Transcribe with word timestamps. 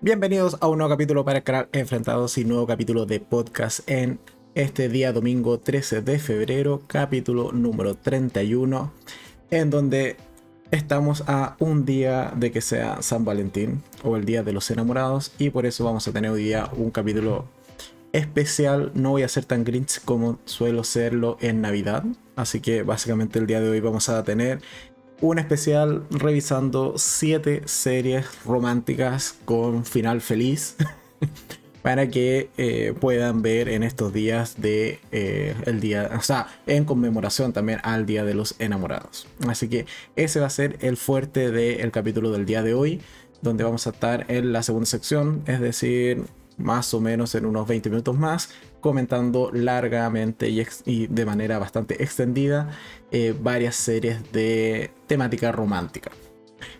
Bienvenidos 0.00 0.56
a 0.60 0.68
un 0.68 0.78
nuevo 0.78 0.90
capítulo 0.90 1.24
para 1.24 1.40
canal 1.40 1.68
Enfrentados 1.72 2.38
y 2.38 2.44
nuevo 2.44 2.68
capítulo 2.68 3.04
de 3.04 3.18
podcast 3.18 3.80
en 3.90 4.20
este 4.54 4.88
día 4.88 5.12
domingo 5.12 5.58
13 5.58 6.02
de 6.02 6.20
febrero, 6.20 6.82
capítulo 6.86 7.50
número 7.50 7.96
31, 7.96 8.92
en 9.50 9.70
donde 9.70 10.16
estamos 10.70 11.24
a 11.26 11.56
un 11.58 11.84
día 11.84 12.32
de 12.36 12.52
que 12.52 12.60
sea 12.60 13.02
San 13.02 13.24
Valentín 13.24 13.82
o 14.04 14.14
el 14.14 14.24
Día 14.24 14.44
de 14.44 14.52
los 14.52 14.70
Enamorados 14.70 15.32
y 15.36 15.50
por 15.50 15.66
eso 15.66 15.84
vamos 15.84 16.06
a 16.06 16.12
tener 16.12 16.30
hoy 16.30 16.44
día 16.44 16.70
un 16.76 16.92
capítulo 16.92 17.46
especial. 18.12 18.92
No 18.94 19.10
voy 19.10 19.24
a 19.24 19.28
ser 19.28 19.46
tan 19.46 19.64
grinch 19.64 20.00
como 20.04 20.38
suelo 20.44 20.84
serlo 20.84 21.38
en 21.40 21.60
Navidad, 21.60 22.04
así 22.36 22.60
que 22.60 22.84
básicamente 22.84 23.40
el 23.40 23.48
día 23.48 23.60
de 23.60 23.68
hoy 23.68 23.80
vamos 23.80 24.08
a 24.08 24.22
tener 24.22 24.60
un 25.20 25.38
especial 25.38 26.04
revisando 26.10 26.94
7 26.96 27.62
series 27.66 28.26
románticas 28.44 29.36
con 29.44 29.84
final 29.84 30.20
feliz 30.20 30.76
para 31.82 32.08
que 32.08 32.50
eh, 32.56 32.94
puedan 32.98 33.42
ver 33.42 33.68
en 33.68 33.82
estos 33.82 34.12
días 34.12 34.60
de 34.60 35.00
eh, 35.10 35.54
el 35.66 35.80
día, 35.80 36.10
o 36.16 36.22
sea, 36.22 36.48
en 36.66 36.84
conmemoración 36.84 37.52
también 37.52 37.80
al 37.82 38.04
Día 38.04 38.24
de 38.24 38.34
los 38.34 38.54
Enamorados. 38.58 39.26
Así 39.46 39.68
que 39.68 39.86
ese 40.16 40.40
va 40.40 40.46
a 40.46 40.50
ser 40.50 40.76
el 40.80 40.96
fuerte 40.96 41.50
del 41.50 41.90
capítulo 41.90 42.30
del 42.30 42.46
día 42.46 42.62
de 42.62 42.74
hoy, 42.74 43.00
donde 43.42 43.64
vamos 43.64 43.86
a 43.86 43.90
estar 43.90 44.26
en 44.28 44.52
la 44.52 44.62
segunda 44.62 44.86
sección, 44.86 45.42
es 45.46 45.60
decir, 45.60 46.24
más 46.58 46.92
o 46.92 47.00
menos 47.00 47.34
en 47.34 47.46
unos 47.46 47.66
20 47.66 47.88
minutos 47.90 48.18
más, 48.18 48.50
comentando 48.80 49.50
largamente 49.52 50.48
y, 50.48 51.06
de 51.06 51.24
manera 51.26 51.58
bastante 51.58 52.02
extendida 52.02 52.70
eh, 53.10 53.34
varias 53.40 53.76
series 53.76 54.32
de 54.32 54.90
temática 55.06 55.52
romántica. 55.52 56.10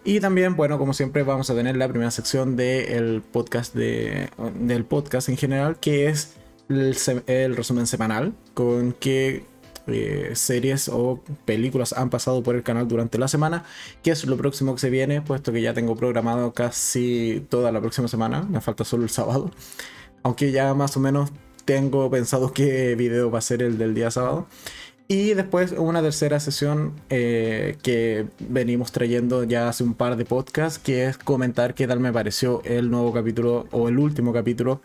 Y 0.05 0.21
también, 0.21 0.57
bueno, 0.57 0.79
como 0.79 0.95
siempre, 0.95 1.23
vamos 1.23 1.51
a 1.51 1.55
tener 1.55 1.77
la 1.77 1.89
primera 1.89 2.11
sección 2.11 2.57
del 2.57 3.23
podcast 3.23 3.75
de, 3.75 4.31
del 4.61 4.85
podcast 4.85 5.29
en 5.29 5.37
general, 5.37 5.79
que 5.79 6.09
es 6.09 6.35
el, 6.69 7.57
resumen 7.57 7.87
semanal, 7.87 8.35
con 8.55 8.93
qué 8.93 9.45
eh, 9.87 10.33
series 10.35 10.89
o 10.89 11.23
películas 11.45 11.93
han 11.93 12.11
pasado 12.11 12.43
por 12.43 12.57
el 12.57 12.63
canal 12.63 12.89
durante 12.89 13.19
la 13.19 13.29
semana, 13.29 13.65
que 14.03 14.11
es 14.11 14.27
lo 14.27 14.37
próximo 14.37 14.75
que 14.75 14.81
se 14.81 14.91
viene, 14.91 15.23
puesto 15.23 15.53
que 15.53 15.63
ya 15.63 15.75
tengo 15.75 15.97
programado 15.97 16.53
casi 16.53 17.47
toda 17.49 17.73
la 17.73 17.81
próxima 17.81 18.09
semana, 18.09 18.43
me 18.43 18.61
falta 18.61 18.85
solo 18.85 19.05
el 19.05 19.11
sábado, 19.11 19.51
aunque 20.23 20.53
ya 20.53 20.75
más 20.75 20.97
o 20.97 21.01
menos 21.01 21.33
tengo 21.69 22.11
pensado 22.11 22.55
qué 22.55 22.95
video 22.95 23.31
va 23.31 23.41
a 23.41 23.43
ser 23.43 23.63
el 23.63 23.77
del 23.77 23.93
día 23.95 24.11
sábado. 24.11 24.47
Y 25.07 25.35
después 25.35 25.73
una 25.73 26.01
tercera 26.01 26.41
sesión 26.41 26.95
eh, 27.11 27.77
que 27.83 28.27
venimos 28.39 28.91
trayendo 28.91 29.45
ya 29.45 29.69
hace 29.69 29.85
un 29.85 29.93
par 29.93 30.17
de 30.17 30.25
podcasts, 30.25 30.79
que 30.79 31.05
es 31.05 31.19
comentar 31.19 31.75
qué 31.75 31.87
tal 31.87 32.01
me 32.01 32.11
pareció 32.11 32.63
el 32.65 32.91
nuevo 32.91 33.13
capítulo 33.13 33.67
o 33.71 33.91
el 33.91 33.99
último 33.99 34.33
capítulo 34.33 34.81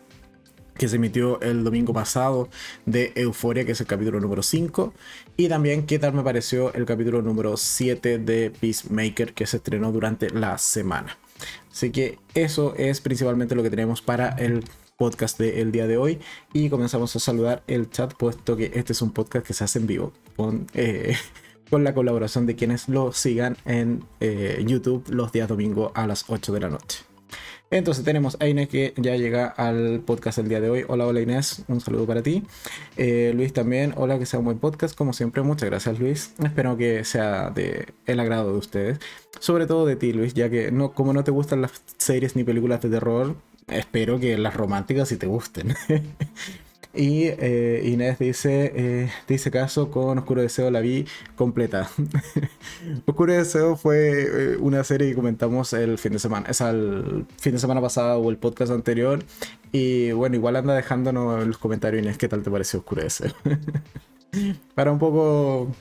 que 0.76 0.88
se 0.88 0.96
emitió 0.96 1.40
el 1.40 1.64
domingo 1.64 1.94
pasado 1.94 2.50
de 2.84 3.12
Euforia, 3.14 3.64
que 3.64 3.72
es 3.72 3.80
el 3.80 3.86
capítulo 3.86 4.20
número 4.20 4.42
5. 4.42 4.92
Y 5.38 5.48
también 5.48 5.86
qué 5.86 5.98
tal 5.98 6.12
me 6.12 6.22
pareció 6.22 6.74
el 6.74 6.84
capítulo 6.84 7.22
número 7.22 7.56
7 7.56 8.18
de 8.18 8.50
Peacemaker, 8.50 9.32
que 9.32 9.46
se 9.46 9.56
estrenó 9.56 9.90
durante 9.90 10.28
la 10.28 10.58
semana. 10.58 11.16
Así 11.72 11.90
que 11.90 12.18
eso 12.34 12.74
es 12.76 13.00
principalmente 13.00 13.54
lo 13.54 13.62
que 13.62 13.70
tenemos 13.70 14.02
para 14.02 14.28
el 14.28 14.64
podcast 15.04 15.38
del 15.38 15.70
día 15.70 15.86
de 15.86 15.98
hoy 15.98 16.18
y 16.54 16.70
comenzamos 16.70 17.14
a 17.14 17.18
saludar 17.20 17.62
el 17.66 17.90
chat 17.90 18.14
puesto 18.14 18.56
que 18.56 18.72
este 18.72 18.94
es 18.94 19.02
un 19.02 19.12
podcast 19.12 19.46
que 19.46 19.52
se 19.52 19.62
hace 19.62 19.78
en 19.78 19.86
vivo 19.86 20.14
con, 20.34 20.66
eh, 20.72 21.14
con 21.70 21.84
la 21.84 21.92
colaboración 21.92 22.46
de 22.46 22.56
quienes 22.56 22.88
lo 22.88 23.12
sigan 23.12 23.58
en 23.66 24.02
eh, 24.20 24.64
YouTube 24.66 25.04
los 25.10 25.30
días 25.30 25.46
domingo 25.46 25.92
a 25.94 26.06
las 26.06 26.24
8 26.28 26.54
de 26.54 26.60
la 26.60 26.70
noche. 26.70 27.00
Entonces 27.70 28.02
tenemos 28.02 28.38
a 28.40 28.48
Inés 28.48 28.70
que 28.70 28.94
ya 28.96 29.14
llega 29.16 29.46
al 29.46 30.00
podcast 30.00 30.38
el 30.38 30.48
día 30.48 30.62
de 30.62 30.70
hoy. 30.70 30.84
Hola, 30.88 31.06
hola 31.06 31.20
Inés, 31.20 31.64
un 31.68 31.82
saludo 31.82 32.06
para 32.06 32.22
ti. 32.22 32.42
Eh, 32.96 33.32
Luis 33.34 33.52
también, 33.52 33.92
hola, 33.96 34.18
que 34.18 34.24
sea 34.24 34.38
un 34.38 34.46
buen 34.46 34.58
podcast. 34.58 34.96
Como 34.96 35.12
siempre, 35.12 35.42
muchas 35.42 35.68
gracias 35.68 35.98
Luis. 35.98 36.32
Espero 36.42 36.78
que 36.78 37.04
sea 37.04 37.50
de 37.50 37.92
el 38.06 38.20
agrado 38.20 38.52
de 38.52 38.58
ustedes. 38.58 39.00
Sobre 39.38 39.66
todo 39.66 39.84
de 39.84 39.96
ti 39.96 40.14
Luis, 40.14 40.32
ya 40.32 40.48
que 40.48 40.70
no, 40.70 40.92
como 40.92 41.12
no 41.12 41.24
te 41.24 41.30
gustan 41.30 41.60
las 41.60 41.72
series 41.98 42.36
ni 42.36 42.44
películas 42.44 42.80
de 42.80 42.88
terror, 42.88 43.36
espero 43.68 44.18
que 44.18 44.36
las 44.38 44.54
románticas 44.54 45.08
sí 45.08 45.16
te 45.16 45.26
gusten. 45.26 45.74
y 46.94 47.24
eh, 47.24 47.82
Inés 47.84 48.18
dice, 48.18 48.72
eh, 48.74 49.50
caso 49.50 49.90
con 49.90 50.18
Oscuro 50.18 50.42
Deseo 50.42 50.70
la 50.70 50.80
vi 50.80 51.06
completa. 51.36 51.90
Oscuro 53.06 53.32
Deseo 53.32 53.76
fue 53.76 54.22
eh, 54.22 54.56
una 54.58 54.84
serie 54.84 55.08
que 55.08 55.14
comentamos 55.14 55.72
el 55.72 55.98
fin 55.98 56.12
de 56.12 56.18
semana, 56.18 56.46
es 56.48 56.60
el 56.60 57.26
fin 57.38 57.52
de 57.52 57.58
semana 57.58 57.80
pasado 57.80 58.20
o 58.20 58.30
el 58.30 58.36
podcast 58.36 58.72
anterior. 58.72 59.20
Y 59.72 60.12
bueno, 60.12 60.36
igual 60.36 60.56
anda 60.56 60.74
dejándonos 60.74 61.42
en 61.42 61.48
los 61.48 61.58
comentarios 61.58 62.02
Inés 62.02 62.18
qué 62.18 62.28
tal 62.28 62.42
te 62.42 62.50
pareció 62.50 62.80
Oscuro 62.80 63.02
Deseo. 63.02 63.32
Para 64.74 64.90
un 64.90 64.98
poco 64.98 65.72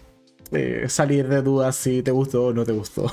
salir 0.87 1.27
de 1.27 1.41
dudas 1.41 1.75
si 1.75 2.03
te 2.03 2.11
gustó 2.11 2.45
o 2.45 2.53
no 2.53 2.63
te 2.63 2.71
gustó. 2.71 3.11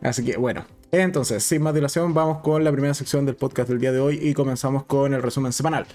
Así 0.00 0.24
que 0.24 0.36
bueno, 0.36 0.64
entonces, 0.92 1.42
sin 1.42 1.62
más 1.62 1.74
dilación, 1.74 2.14
vamos 2.14 2.38
con 2.38 2.62
la 2.62 2.70
primera 2.70 2.94
sección 2.94 3.26
del 3.26 3.36
podcast 3.36 3.68
del 3.68 3.80
día 3.80 3.92
de 3.92 4.00
hoy 4.00 4.18
y 4.22 4.34
comenzamos 4.34 4.84
con 4.84 5.12
el 5.12 5.22
resumen 5.22 5.52
semanal. 5.52 5.86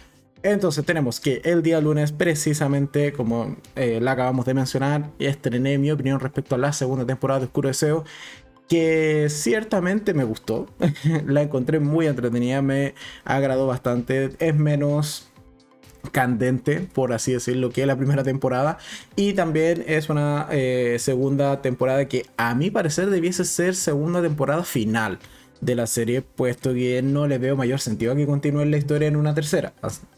Entonces 0.42 0.86
tenemos 0.86 1.20
que 1.20 1.42
el 1.44 1.64
día 1.64 1.82
lunes, 1.82 2.12
precisamente 2.12 3.12
como 3.12 3.58
eh, 3.76 4.00
la 4.02 4.12
acabamos 4.12 4.46
de 4.46 4.54
mencionar, 4.54 5.10
estrené 5.20 5.78
mi 5.78 5.92
opinión 5.92 6.20
respecto 6.20 6.56
a 6.56 6.58
la 6.58 6.72
segunda 6.72 7.06
temporada 7.06 7.42
de 7.42 7.46
Oscuro 7.48 7.68
Deseo, 7.68 8.06
que 8.70 9.28
ciertamente 9.30 10.14
me 10.14 10.24
gustó, 10.24 10.68
la 11.26 11.42
encontré 11.42 11.80
muy 11.80 12.08
entretenida, 12.08 12.62
me 12.62 12.94
agradó 13.26 13.68
bastante, 13.68 14.32
es 14.40 14.56
menos 14.56 15.29
candente, 16.12 16.88
por 16.94 17.14
así 17.14 17.34
decirlo, 17.34 17.72
que 17.72 17.86
la 17.86 17.96
primera 17.96 18.24
temporada. 18.24 18.78
Y 19.16 19.34
también 19.34 19.84
es 19.88 20.10
una 20.10 20.48
eh, 20.52 20.98
segunda 21.00 21.62
temporada 21.62 22.06
que 22.08 22.26
a 22.38 22.56
mi 22.56 22.72
parecer 22.72 23.10
debiese 23.10 23.46
ser 23.46 23.76
segunda 23.76 24.22
temporada 24.22 24.64
final 24.64 25.20
de 25.62 25.76
la 25.76 25.88
serie, 25.88 26.22
puesto 26.22 26.74
que 26.74 27.02
no 27.02 27.28
le 27.28 27.38
veo 27.38 27.56
mayor 27.56 27.80
sentido 27.80 28.14
a 28.14 28.16
que 28.16 28.26
continúe 28.26 28.66
la 28.66 28.78
historia 28.78 29.08
en 29.08 29.16
una 29.16 29.34
tercera. 29.34 29.74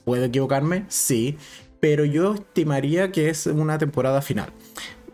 ¿Puedo 0.06 0.25
equivocarme? 0.25 0.86
Sí, 0.88 1.38
pero 1.80 2.06
yo 2.06 2.36
estimaría 2.36 3.12
que 3.12 3.30
es 3.30 3.48
una 3.48 3.78
temporada 3.78 4.22
final. 4.22 4.53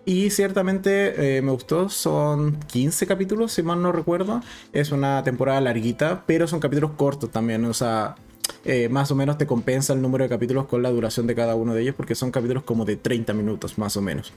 Y 0.05 0.29
ciertamente 0.29 1.37
eh, 1.37 1.41
me 1.41 1.51
gustó, 1.51 1.89
son 1.89 2.59
15 2.67 3.07
capítulos, 3.07 3.51
si 3.51 3.61
mal 3.61 3.81
no 3.81 3.91
recuerdo. 3.91 4.41
Es 4.71 4.93
una 4.93 5.21
temporada 5.23 5.59
larguita, 5.59 6.23
pero 6.25 6.47
son 6.47 6.61
capítulos 6.61 6.91
cortos 6.91 7.29
también, 7.29 7.65
o 7.65 7.73
sea, 7.73 8.15
eh, 8.65 8.89
más 8.89 9.11
o 9.11 9.15
menos 9.15 9.37
te 9.37 9.47
compensa 9.47 9.93
el 9.93 10.01
número 10.01 10.23
de 10.23 10.29
capítulos 10.29 10.65
con 10.65 10.83
la 10.83 10.89
duración 10.89 11.27
de 11.27 11.35
cada 11.35 11.55
uno 11.55 11.73
de 11.73 11.81
ellos, 11.81 11.95
porque 11.95 12.15
son 12.15 12.31
capítulos 12.31 12.63
como 12.63 12.85
de 12.85 12.97
30 12.97 13.33
minutos 13.33 13.77
más 13.77 13.97
o 13.97 14.01
menos. 14.01 14.33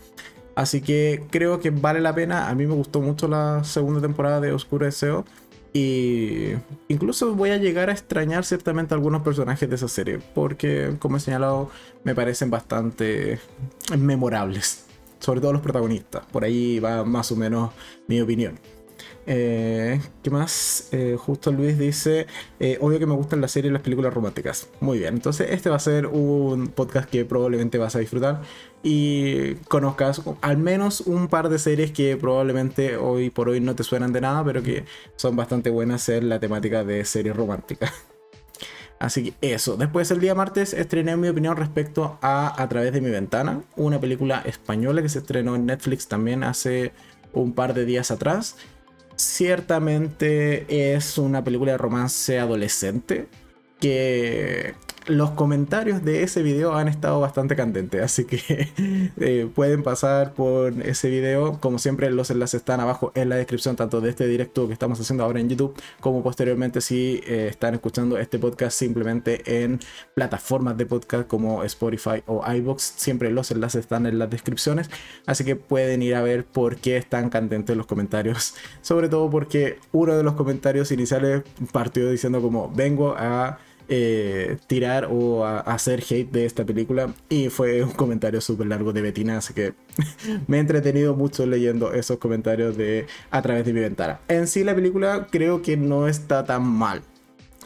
Así 0.54 0.81
que 0.81 1.25
creo 1.31 1.60
que 1.60 1.71
vale 1.71 2.00
la 2.00 2.15
pena. 2.15 2.49
A 2.49 2.54
mí 2.54 2.66
me 2.66 2.75
gustó 2.75 3.00
mucho 3.00 3.28
la 3.28 3.65
segunda 3.65 4.00
temporada 4.00 4.41
de 4.41 4.53
Oscuro 4.53 4.84
Deseo. 4.84 5.25
Y 5.72 6.53
incluso 6.88 7.34
voy 7.34 7.50
a 7.50 7.56
llegar 7.56 7.91
a 7.91 7.93
extrañar 7.93 8.44
ciertamente 8.44 8.93
algunos 8.93 9.22
personajes 9.22 9.69
de 9.69 9.76
esa 9.76 9.87
serie, 9.87 10.19
porque 10.34 10.97
como 10.99 11.16
he 11.16 11.20
señalado, 11.20 11.70
me 12.03 12.15
parecen 12.15 12.50
bastante 12.50 13.38
memorables. 13.97 14.87
Sobre 15.20 15.41
todo 15.41 15.53
los 15.53 15.62
protagonistas. 15.62 16.26
Por 16.26 16.44
ahí 16.44 16.81
va 16.81 17.04
más 17.04 17.31
o 17.31 17.37
menos 17.37 17.70
mi 18.09 18.20
opinión. 18.20 18.59
Eh, 19.33 20.01
¿Qué 20.25 20.31
más? 20.31 20.89
Eh, 20.91 21.17
justo 21.17 21.53
Luis 21.53 21.79
dice, 21.79 22.27
eh, 22.59 22.79
obvio 22.81 22.99
que 22.99 23.07
me 23.07 23.15
gustan 23.15 23.41
las 23.41 23.53
series 23.53 23.71
y 23.71 23.73
las 23.73 23.83
películas 23.83 24.13
románticas. 24.13 24.69
Muy 24.81 24.99
bien, 24.99 25.15
entonces 25.15 25.53
este 25.53 25.71
va 25.71 25.77
a 25.77 25.79
ser 25.79 26.09
un 26.09 26.67
podcast 26.67 27.09
que 27.09 27.25
probablemente 27.25 27.79
vas 27.79 27.95
a 27.95 28.01
disfrutar 28.01 28.41
y 28.83 29.55
conozcas 29.69 30.23
al 30.41 30.59
menos 30.59 31.03
un 31.03 31.29
par 31.29 31.49
de 31.49 31.61
series 31.61 31.93
que 31.93 32.17
probablemente 32.17 32.97
hoy 32.97 33.31
por 33.31 33.49
hoy 33.49 33.61
no 33.61 33.77
te 33.77 33.85
suenan 33.85 34.13
de 34.13 34.21
nada, 34.21 34.43
pero 34.45 34.65
que 34.65 34.85
son 35.15 35.37
bastante 35.37 35.71
buenas 35.71 36.09
en 36.09 36.29
la 36.29 36.41
temática 36.41 36.83
de 36.83 37.05
series 37.05 37.37
románticas. 37.37 37.93
Así 38.99 39.31
que 39.31 39.53
eso. 39.53 39.76
Después 39.76 40.11
el 40.11 40.19
día 40.19 40.35
martes 40.35 40.75
estrené 40.75 41.17
mi 41.17 41.29
opinión 41.29 41.56
respecto 41.56 42.19
a 42.21 42.61
A 42.61 42.69
través 42.69 42.93
de 42.93 43.00
mi 43.00 43.11
ventana, 43.11 43.62
una 43.76 44.00
película 44.00 44.43
española 44.44 45.03
que 45.03 45.09
se 45.09 45.21
estrenó 45.21 45.55
en 45.55 45.67
Netflix 45.67 46.09
también 46.09 46.43
hace 46.43 46.93
un 47.33 47.53
par 47.53 47.75
de 47.75 47.85
días 47.85 48.11
atrás 48.11 48.56
ciertamente 49.20 50.94
es 50.94 51.19
una 51.19 51.44
película 51.44 51.72
de 51.72 51.78
romance 51.78 52.38
adolescente 52.38 53.28
que 53.78 54.75
los 55.06 55.31
comentarios 55.31 56.05
de 56.05 56.23
ese 56.23 56.43
video 56.43 56.75
han 56.75 56.88
estado 56.88 57.20
bastante 57.20 57.56
candentes, 57.56 58.02
así 58.02 58.25
que 58.25 58.69
eh, 59.20 59.49
pueden 59.55 59.82
pasar 59.82 60.35
por 60.35 60.73
ese 60.82 61.08
video. 61.08 61.58
Como 61.61 61.79
siempre, 61.79 62.11
los 62.11 62.31
enlaces 62.31 62.61
están 62.61 62.81
abajo 62.81 63.12
en 63.14 63.29
la 63.29 63.37
descripción, 63.37 63.76
tanto 63.76 64.00
de 64.00 64.11
este 64.11 64.26
directo 64.26 64.67
que 64.67 64.73
estamos 64.73 65.00
haciendo 65.00 65.25
ahora 65.25 65.41
en 65.41 65.49
YouTube, 65.49 65.75
como 66.00 66.23
posteriormente 66.23 66.81
si 66.81 67.20
eh, 67.26 67.49
están 67.50 67.75
escuchando 67.75 68.19
este 68.19 68.38
podcast 68.38 68.79
simplemente 68.79 69.62
en 69.62 69.81
plataformas 70.14 70.76
de 70.76 70.87
podcast 70.87 71.26
como 71.26 71.64
Spotify 71.64 72.23
o 72.26 72.43
iBox. 72.50 72.82
Siempre 72.97 73.31
los 73.31 73.50
enlaces 73.50 73.81
están 73.81 74.06
en 74.06 74.19
las 74.19 74.31
descripciones, 74.31 74.91
así 75.26 75.44
que 75.44 75.56
pueden 75.56 76.02
ir 76.02 76.14
a 76.14 76.23
ver 76.23 76.44
por 76.44 76.76
qué 76.76 76.97
están 76.97 77.31
candentes 77.31 77.76
los 77.76 77.87
comentarios. 77.87 78.55
Sobre 78.82 79.08
todo 79.08 79.31
porque 79.31 79.79
uno 79.93 80.17
de 80.17 80.23
los 80.23 80.35
comentarios 80.35 80.93
iniciales 80.93 81.43
partió 81.73 82.11
diciendo 82.11 82.41
como 82.41 82.70
vengo 82.70 83.14
a 83.17 83.58
eh, 83.92 84.56
tirar 84.69 85.08
o 85.10 85.44
hacer 85.44 86.04
hate 86.08 86.31
de 86.31 86.46
esta 86.46 86.64
película. 86.64 87.12
Y 87.28 87.48
fue 87.48 87.82
un 87.82 87.90
comentario 87.90 88.40
súper 88.40 88.69
largo 88.69 88.92
de 88.92 89.02
Betina, 89.02 89.38
así 89.38 89.52
que 89.52 89.75
me 90.46 90.58
he 90.58 90.60
entretenido 90.60 91.16
mucho 91.16 91.44
leyendo 91.44 91.92
esos 91.92 92.19
comentarios 92.19 92.76
de 92.76 93.06
a 93.32 93.42
través 93.42 93.66
de 93.66 93.72
mi 93.72 93.81
ventana. 93.81 94.20
En 94.28 94.46
sí 94.46 94.62
la 94.62 94.76
película 94.76 95.26
creo 95.28 95.60
que 95.60 95.76
no 95.76 96.06
está 96.06 96.44
tan 96.44 96.64
mal. 96.64 97.02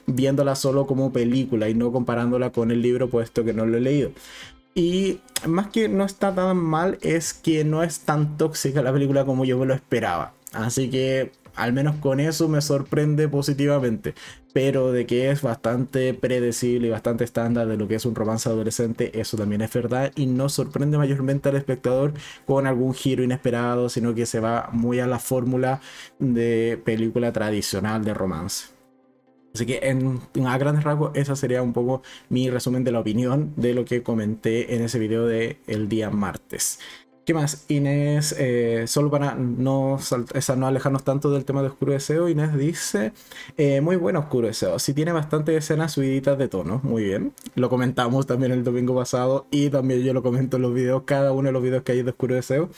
Viéndola 0.07 0.55
solo 0.55 0.87
como 0.87 1.13
película 1.13 1.69
y 1.69 1.75
no 1.75 1.93
comparándola 1.93 2.51
con 2.51 2.71
el 2.71 2.81
libro, 2.81 3.11
puesto 3.11 3.45
que 3.45 3.53
no 3.53 3.67
lo 3.67 3.77
he 3.77 3.81
leído. 3.83 4.11
Y 4.75 5.21
más 5.47 5.69
que 5.69 5.91
no 5.91 6.07
está 6.07 6.35
tan 6.35 6.57
mal, 6.57 6.99
es 7.03 7.35
que 7.35 7.65
no 7.65 7.83
es 7.83 8.01
tan 8.01 8.39
tóxica 8.39 8.83
la 8.83 8.93
película 8.95 9.27
como 9.27 9.45
yo 9.45 9.59
me 9.59 9.67
lo 9.67 9.75
esperaba. 9.75 10.33
Así 10.53 10.89
que 10.89 11.33
al 11.57 11.73
menos 11.73 11.97
con 11.97 12.21
eso 12.21 12.49
me 12.49 12.61
sorprende 12.61 13.29
positivamente. 13.29 14.15
Pero 14.53 14.93
de 14.93 15.07
que 15.07 15.31
es 15.31 15.43
bastante 15.43 16.15
predecible 16.15 16.89
y 16.89 16.91
bastante 16.91 17.25
estándar 17.25 17.67
de 17.67 17.77
lo 17.77 17.89
que 17.89 17.97
es 17.97 18.07
un 18.07 18.15
romance 18.15 18.49
adolescente, 18.49 19.19
eso 19.21 19.37
también 19.37 19.63
es 19.63 19.73
verdad. 19.73 20.13
Y 20.15 20.27
no 20.27 20.49
sorprende 20.49 20.99
mayormente 20.99 21.49
al 21.49 21.57
espectador 21.57 22.13
con 22.47 22.67
algún 22.67 22.95
giro 22.95 23.25
inesperado, 23.25 23.89
sino 23.89 24.15
que 24.15 24.27
se 24.27 24.41
va 24.41 24.69
muy 24.73 25.01
a 25.01 25.07
la 25.07 25.19
fórmula 25.19 25.81
de 26.19 26.81
película 26.85 27.33
tradicional 27.33 28.05
de 28.05 28.15
romance. 28.15 28.75
Así 29.55 29.67
que 29.67 29.79
a 30.47 30.59
grandes 30.59 30.83
rasgos 30.83 31.13
esa 31.15 31.37
sería 31.37 31.63
un 31.63 31.73
poco 31.73 32.03
mi 32.29 32.51
resumen 32.51 32.83
de 32.83 32.91
la 32.91 32.99
opinión 32.99 33.53
de 33.57 33.73
lo 33.73 33.85
que 33.85 34.03
comenté 34.03 34.75
en 34.75 34.83
ese 34.83 34.99
video 34.99 35.27
de 35.27 35.59
el 35.69 35.89
día 35.89 36.11
martes. 36.11 36.81
¿Qué 37.25 37.33
más? 37.33 37.65
Inés, 37.69 38.35
eh, 38.39 38.85
solo 38.87 39.11
para 39.11 39.35
no, 39.35 39.99
alejarnos 40.63 41.05
tanto 41.05 41.31
del 41.31 41.47
tema 41.47 41.63
de 41.63 41.69
Oscuro 41.69 41.93
Deseo, 41.93 42.29
Inés 42.29 42.55
dice, 42.55 43.15
eh, 43.57 43.81
muy 43.81 43.97
bueno 43.97 44.19
Oscuro 44.19 44.47
Deseo, 44.47 44.79
sí 44.79 44.93
tiene 44.93 45.11
bastantes 45.11 45.57
escenas 45.57 45.93
subiditas 45.93 46.37
de 46.37 46.49
tono, 46.49 46.81
muy 46.83 47.05
bien. 47.05 47.33
Lo 47.55 47.71
comentamos 47.71 48.27
también 48.27 48.53
el 48.53 48.63
domingo 48.63 48.95
pasado 48.95 49.47
y 49.51 49.71
también 49.71 50.03
yo 50.03 50.13
lo 50.13 50.23
comento 50.23 50.57
en 50.59 50.65
los 50.65 50.75
videos, 50.75 51.05
cada 51.07 51.33
uno 51.33 51.49
de 51.49 51.53
los 51.53 51.63
videos 51.63 51.83
que 51.83 51.93
hay 51.93 52.03
de 52.03 52.11
Oscuro 52.11 52.35
Deseo. 52.35 52.69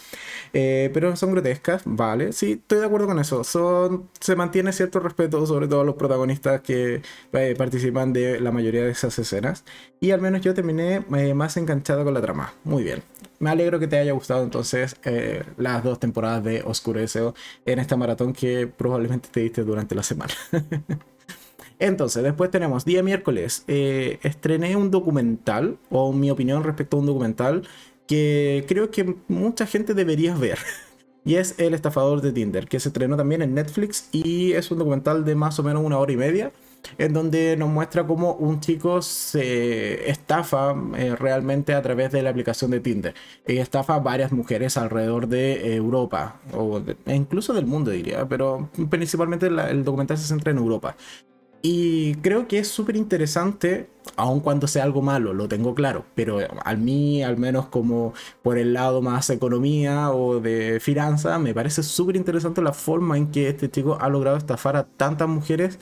Eh, 0.53 0.91
pero 0.95 1.17
son 1.17 1.33
grotescas, 1.33 1.83
vale, 1.85 2.33
sí, 2.33 2.53
estoy 2.53 2.79
de 2.79 2.87
acuerdo 2.87 3.09
con 3.09 3.19
eso. 3.19 3.43
Son, 3.43 4.09
se 4.21 4.37
mantiene 4.37 4.73
cierto 4.73 5.01
respeto 5.01 5.45
sobre 5.47 5.67
todo 5.67 5.81
a 5.81 5.85
los 5.85 5.97
protagonistas 5.97 6.61
que 6.61 7.03
participan 7.59 8.13
de 8.13 8.39
la 8.41 8.53
mayoría 8.53 8.85
de 8.85 8.91
esas 8.91 9.19
escenas. 9.19 9.65
Y 9.99 10.13
al 10.13 10.21
menos 10.21 10.41
yo 10.43 10.55
terminé 10.55 11.01
más 11.35 11.57
enganchado 11.57 12.05
con 12.05 12.15
la 12.15 12.21
trama, 12.21 12.55
muy 12.63 12.85
bien 12.85 13.03
me 13.39 13.51
alegro 13.51 13.79
que 13.79 13.87
te 13.87 13.99
haya 13.99 14.13
gustado 14.13 14.43
entonces 14.43 14.97
eh, 15.05 15.45
las 15.57 15.83
dos 15.83 15.99
temporadas 15.99 16.45
de 16.45 16.63
Oscuro 16.63 17.01
Deseo 17.01 17.35
en 17.65 17.79
esta 17.79 17.97
maratón 17.97 18.33
que 18.33 18.67
probablemente 18.67 19.29
te 19.31 19.41
diste 19.41 19.65
durante 19.65 19.95
la 19.95 20.03
semana. 20.03 20.33
entonces, 21.79 22.23
después 22.23 22.51
tenemos 22.51 22.85
día 22.85 23.03
miércoles. 23.03 23.65
Eh, 23.69 24.19
estrené 24.23 24.77
un 24.77 24.91
documental, 24.91 25.79
o 25.91 26.13
mi 26.13 26.31
opinión 26.31 26.65
respecto 26.65 26.97
a 26.97 27.01
un 27.01 27.07
documental, 27.07 27.69
que 28.07 28.65
creo 28.69 28.91
que 28.91 29.17
mucha 29.29 29.67
gente 29.67 29.95
debería 29.95 30.35
ver. 30.35 30.59
Y 31.25 31.35
es 31.35 31.59
El 31.59 31.75
estafador 31.75 32.21
de 32.21 32.31
Tinder, 32.31 32.69
que 32.69 32.79
se 32.79 32.91
estrenó 32.91 33.17
también 33.17 33.43
en 33.43 33.53
Netflix 33.53 34.09
y 34.13 34.53
es 34.53 34.71
un 34.71 34.79
documental 34.79 35.25
de 35.25 35.35
más 35.35 35.59
o 35.59 35.65
menos 35.65 35.83
una 35.83 35.99
hora 35.99 36.13
y 36.13 36.17
media 36.17 36.53
en 36.99 37.13
donde 37.13 37.57
nos 37.57 37.69
muestra 37.69 38.07
cómo 38.07 38.35
un 38.35 38.61
chico 38.61 39.03
se 39.03 40.11
estafa 40.11 40.75
eh, 40.97 41.15
realmente 41.17 41.75
a 41.75 41.83
través 41.83 42.13
de 42.13 42.23
la 42.23 42.31
aplicación 42.31 42.71
de 42.71 42.81
Tinder. 42.81 43.15
Y 43.47 43.59
estafa 43.59 43.95
a 43.95 44.01
varias 44.01 44.33
mujeres 44.33 44.77
alrededor 44.77 45.29
de 45.29 45.75
Europa, 45.75 46.41
o 46.53 46.81
e 47.07 47.15
incluso 47.15 47.53
del 47.53 47.67
mundo 47.67 47.91
diría, 47.91 48.27
pero 48.29 48.69
principalmente 48.91 49.47
el 49.47 49.85
documental 49.85 50.19
se 50.19 50.27
centra 50.27 50.53
en 50.53 50.59
Europa. 50.59 50.97
Y 51.63 52.15
creo 52.17 52.47
que 52.47 52.59
es 52.59 52.69
súper 52.69 52.97
interesante, 52.97 53.89
aun 54.15 54.41
cuando 54.41 54.69
sea 54.69 54.85
algo 54.85 55.03
malo, 55.03 55.35
lo 55.35 55.49
tengo 55.49 55.75
claro, 55.75 56.05
pero 56.15 56.39
a 56.65 56.75
mí, 56.75 57.23
al 57.25 57.39
menos 57.39 57.67
como 57.67 58.15
por 58.43 58.57
el 58.59 58.73
lado 58.73 59.03
más 59.03 59.31
economía 59.31 60.11
o 60.13 60.39
de 60.41 60.79
finanzas, 60.81 61.41
me 61.41 61.55
parece 61.55 61.83
súper 61.83 62.17
interesante 62.17 62.63
la 62.63 62.73
forma 62.73 63.17
en 63.17 63.33
que 63.33 63.49
este 63.49 63.69
chico 63.71 63.99
ha 64.01 64.09
logrado 64.09 64.37
estafar 64.37 64.77
a 64.77 64.85
tantas 64.87 65.29
mujeres 65.29 65.81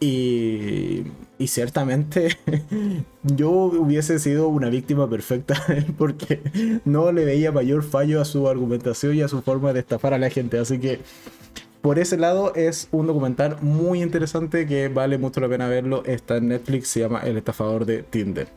y, 0.00 1.02
y 1.38 1.48
ciertamente 1.48 2.38
yo 3.22 3.50
hubiese 3.50 4.18
sido 4.18 4.48
una 4.48 4.70
víctima 4.70 5.10
perfecta 5.10 5.62
porque 5.98 6.80
no 6.86 7.12
le 7.12 7.24
veía 7.26 7.52
mayor 7.52 7.82
fallo 7.82 8.22
a 8.22 8.24
su 8.24 8.48
argumentación 8.48 9.14
y 9.14 9.22
a 9.22 9.28
su 9.28 9.42
forma 9.42 9.72
de 9.74 9.80
estafar 9.80 10.14
a 10.14 10.18
la 10.18 10.30
gente, 10.30 10.58
así 10.58 10.78
que 10.78 11.00
por 11.80 11.98
ese 11.98 12.16
lado 12.16 12.54
es 12.54 12.88
un 12.90 13.06
documental 13.06 13.56
muy 13.60 14.02
interesante 14.02 14.66
que 14.66 14.88
vale 14.88 15.18
mucho 15.18 15.40
la 15.40 15.48
pena 15.48 15.68
verlo. 15.68 16.02
Está 16.04 16.36
en 16.36 16.48
Netflix, 16.48 16.88
se 16.88 17.00
llama 17.00 17.20
El 17.20 17.36
estafador 17.36 17.84
de 17.84 18.02
Tinder. 18.02 18.48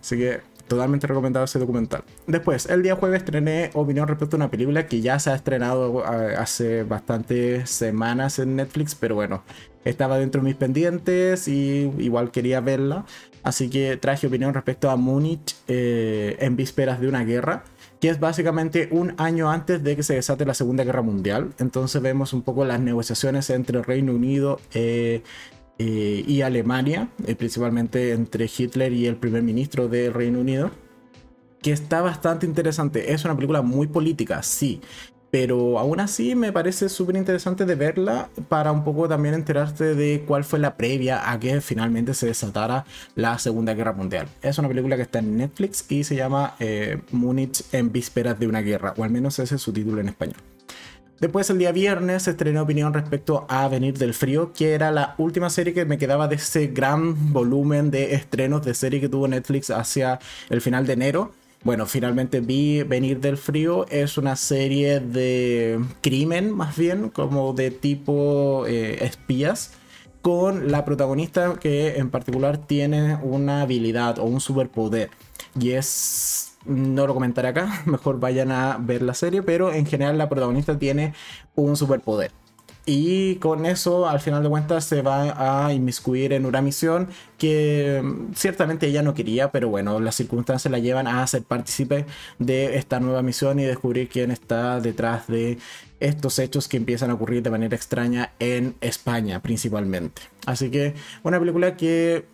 Así 0.00 0.16
que 0.16 0.40
totalmente 0.68 1.06
recomendado 1.06 1.44
ese 1.44 1.58
documental. 1.58 2.02
Después, 2.26 2.66
el 2.66 2.82
día 2.82 2.96
jueves 2.96 3.22
estrené 3.22 3.70
opinión 3.74 4.08
respecto 4.08 4.36
a 4.36 4.38
una 4.38 4.50
película 4.50 4.86
que 4.86 5.00
ya 5.00 5.18
se 5.18 5.30
ha 5.30 5.34
estrenado 5.34 6.02
eh, 6.02 6.34
hace 6.36 6.84
bastantes 6.84 7.68
semanas 7.68 8.38
en 8.38 8.56
Netflix, 8.56 8.94
pero 8.94 9.14
bueno, 9.14 9.42
estaba 9.84 10.18
dentro 10.18 10.40
de 10.40 10.46
mis 10.46 10.56
pendientes 10.56 11.48
y 11.48 11.92
igual 11.98 12.30
quería 12.30 12.60
verla. 12.60 13.04
Así 13.42 13.68
que 13.68 13.96
traje 13.96 14.28
opinión 14.28 14.54
respecto 14.54 14.88
a 14.88 14.96
Múnich 14.96 15.56
eh, 15.68 16.36
en 16.38 16.56
vísperas 16.56 17.00
de 17.00 17.08
una 17.08 17.24
guerra 17.24 17.64
que 18.02 18.08
es 18.08 18.18
básicamente 18.18 18.88
un 18.90 19.14
año 19.16 19.48
antes 19.48 19.84
de 19.84 19.94
que 19.94 20.02
se 20.02 20.14
desate 20.14 20.44
la 20.44 20.54
Segunda 20.54 20.82
Guerra 20.82 21.02
Mundial. 21.02 21.52
Entonces 21.60 22.02
vemos 22.02 22.32
un 22.32 22.42
poco 22.42 22.64
las 22.64 22.80
negociaciones 22.80 23.48
entre 23.50 23.80
Reino 23.80 24.12
Unido 24.12 24.58
eh, 24.74 25.22
eh, 25.78 26.24
y 26.26 26.42
Alemania, 26.42 27.10
eh, 27.28 27.36
principalmente 27.36 28.10
entre 28.10 28.50
Hitler 28.58 28.92
y 28.92 29.06
el 29.06 29.14
primer 29.14 29.44
ministro 29.44 29.86
de 29.86 30.10
Reino 30.10 30.40
Unido, 30.40 30.72
que 31.62 31.70
está 31.70 32.02
bastante 32.02 32.44
interesante. 32.44 33.12
Es 33.12 33.24
una 33.24 33.36
película 33.36 33.62
muy 33.62 33.86
política, 33.86 34.42
sí, 34.42 34.80
pero 35.32 35.78
aún 35.78 35.98
así 35.98 36.34
me 36.34 36.52
parece 36.52 36.90
súper 36.90 37.16
interesante 37.16 37.64
de 37.64 37.74
verla 37.74 38.28
para 38.50 38.70
un 38.70 38.84
poco 38.84 39.08
también 39.08 39.34
enterarte 39.34 39.94
de 39.94 40.24
cuál 40.26 40.44
fue 40.44 40.58
la 40.58 40.76
previa 40.76 41.32
a 41.32 41.40
que 41.40 41.62
finalmente 41.62 42.12
se 42.12 42.26
desatara 42.26 42.84
la 43.14 43.38
Segunda 43.38 43.72
Guerra 43.72 43.94
Mundial. 43.94 44.28
Es 44.42 44.58
una 44.58 44.68
película 44.68 44.94
que 44.96 45.02
está 45.02 45.20
en 45.20 45.38
Netflix 45.38 45.90
y 45.90 46.04
se 46.04 46.16
llama 46.16 46.54
eh, 46.60 46.98
Múnich 47.12 47.64
en 47.72 47.90
vísperas 47.90 48.38
de 48.38 48.46
una 48.46 48.60
guerra, 48.60 48.92
o 48.94 49.04
al 49.04 49.10
menos 49.10 49.38
ese 49.38 49.54
es 49.54 49.62
su 49.62 49.72
título 49.72 50.02
en 50.02 50.08
español. 50.08 50.36
Después 51.18 51.48
el 51.48 51.56
día 51.56 51.72
viernes 51.72 52.28
estrené 52.28 52.60
opinión 52.60 52.92
respecto 52.92 53.46
a 53.48 53.66
Venir 53.68 53.96
del 53.96 54.12
Frío, 54.12 54.52
que 54.52 54.74
era 54.74 54.90
la 54.90 55.14
última 55.16 55.48
serie 55.48 55.72
que 55.72 55.86
me 55.86 55.96
quedaba 55.96 56.28
de 56.28 56.34
ese 56.34 56.66
gran 56.66 57.32
volumen 57.32 57.90
de 57.90 58.14
estrenos 58.14 58.66
de 58.66 58.74
serie 58.74 59.00
que 59.00 59.08
tuvo 59.08 59.28
Netflix 59.28 59.70
hacia 59.70 60.18
el 60.50 60.60
final 60.60 60.86
de 60.86 60.92
enero. 60.92 61.32
Bueno, 61.64 61.86
finalmente 61.86 62.40
vi 62.40 62.82
Venir 62.82 63.20
del 63.20 63.36
Frío. 63.36 63.86
Es 63.88 64.18
una 64.18 64.34
serie 64.34 64.98
de 64.98 65.78
crimen, 66.00 66.50
más 66.50 66.76
bien, 66.76 67.08
como 67.08 67.52
de 67.52 67.70
tipo 67.70 68.64
eh, 68.66 69.04
espías, 69.04 69.72
con 70.22 70.72
la 70.72 70.84
protagonista 70.84 71.54
que 71.60 71.98
en 71.98 72.10
particular 72.10 72.58
tiene 72.58 73.16
una 73.22 73.62
habilidad 73.62 74.18
o 74.18 74.24
un 74.24 74.40
superpoder. 74.40 75.10
Y 75.58 75.72
es... 75.72 76.48
No 76.64 77.08
lo 77.08 77.14
comentaré 77.14 77.48
acá, 77.48 77.82
mejor 77.86 78.20
vayan 78.20 78.52
a 78.52 78.78
ver 78.78 79.02
la 79.02 79.14
serie, 79.14 79.42
pero 79.42 79.72
en 79.72 79.86
general 79.86 80.18
la 80.18 80.28
protagonista 80.28 80.78
tiene 80.78 81.14
un 81.54 81.76
superpoder. 81.76 82.30
Y 82.84 83.36
con 83.36 83.64
eso, 83.64 84.08
al 84.08 84.18
final 84.18 84.42
de 84.42 84.48
cuentas, 84.48 84.84
se 84.84 85.02
va 85.02 85.66
a 85.66 85.72
inmiscuir 85.72 86.32
en 86.32 86.46
una 86.46 86.60
misión 86.60 87.08
que 87.38 88.00
mm, 88.02 88.34
ciertamente 88.34 88.88
ella 88.88 89.02
no 89.02 89.14
quería, 89.14 89.52
pero 89.52 89.68
bueno, 89.68 90.00
las 90.00 90.16
circunstancias 90.16 90.70
la 90.70 90.80
llevan 90.80 91.06
a 91.06 91.24
ser 91.26 91.42
partícipe 91.44 92.06
de 92.40 92.76
esta 92.76 92.98
nueva 92.98 93.22
misión 93.22 93.60
y 93.60 93.64
descubrir 93.64 94.08
quién 94.08 94.32
está 94.32 94.80
detrás 94.80 95.28
de 95.28 95.58
estos 96.00 96.40
hechos 96.40 96.66
que 96.66 96.76
empiezan 96.76 97.10
a 97.10 97.14
ocurrir 97.14 97.42
de 97.42 97.50
manera 97.50 97.76
extraña 97.76 98.32
en 98.40 98.74
España 98.80 99.40
principalmente. 99.40 100.22
Así 100.46 100.70
que 100.70 100.94
una 101.22 101.38
película 101.38 101.76
que 101.76 102.24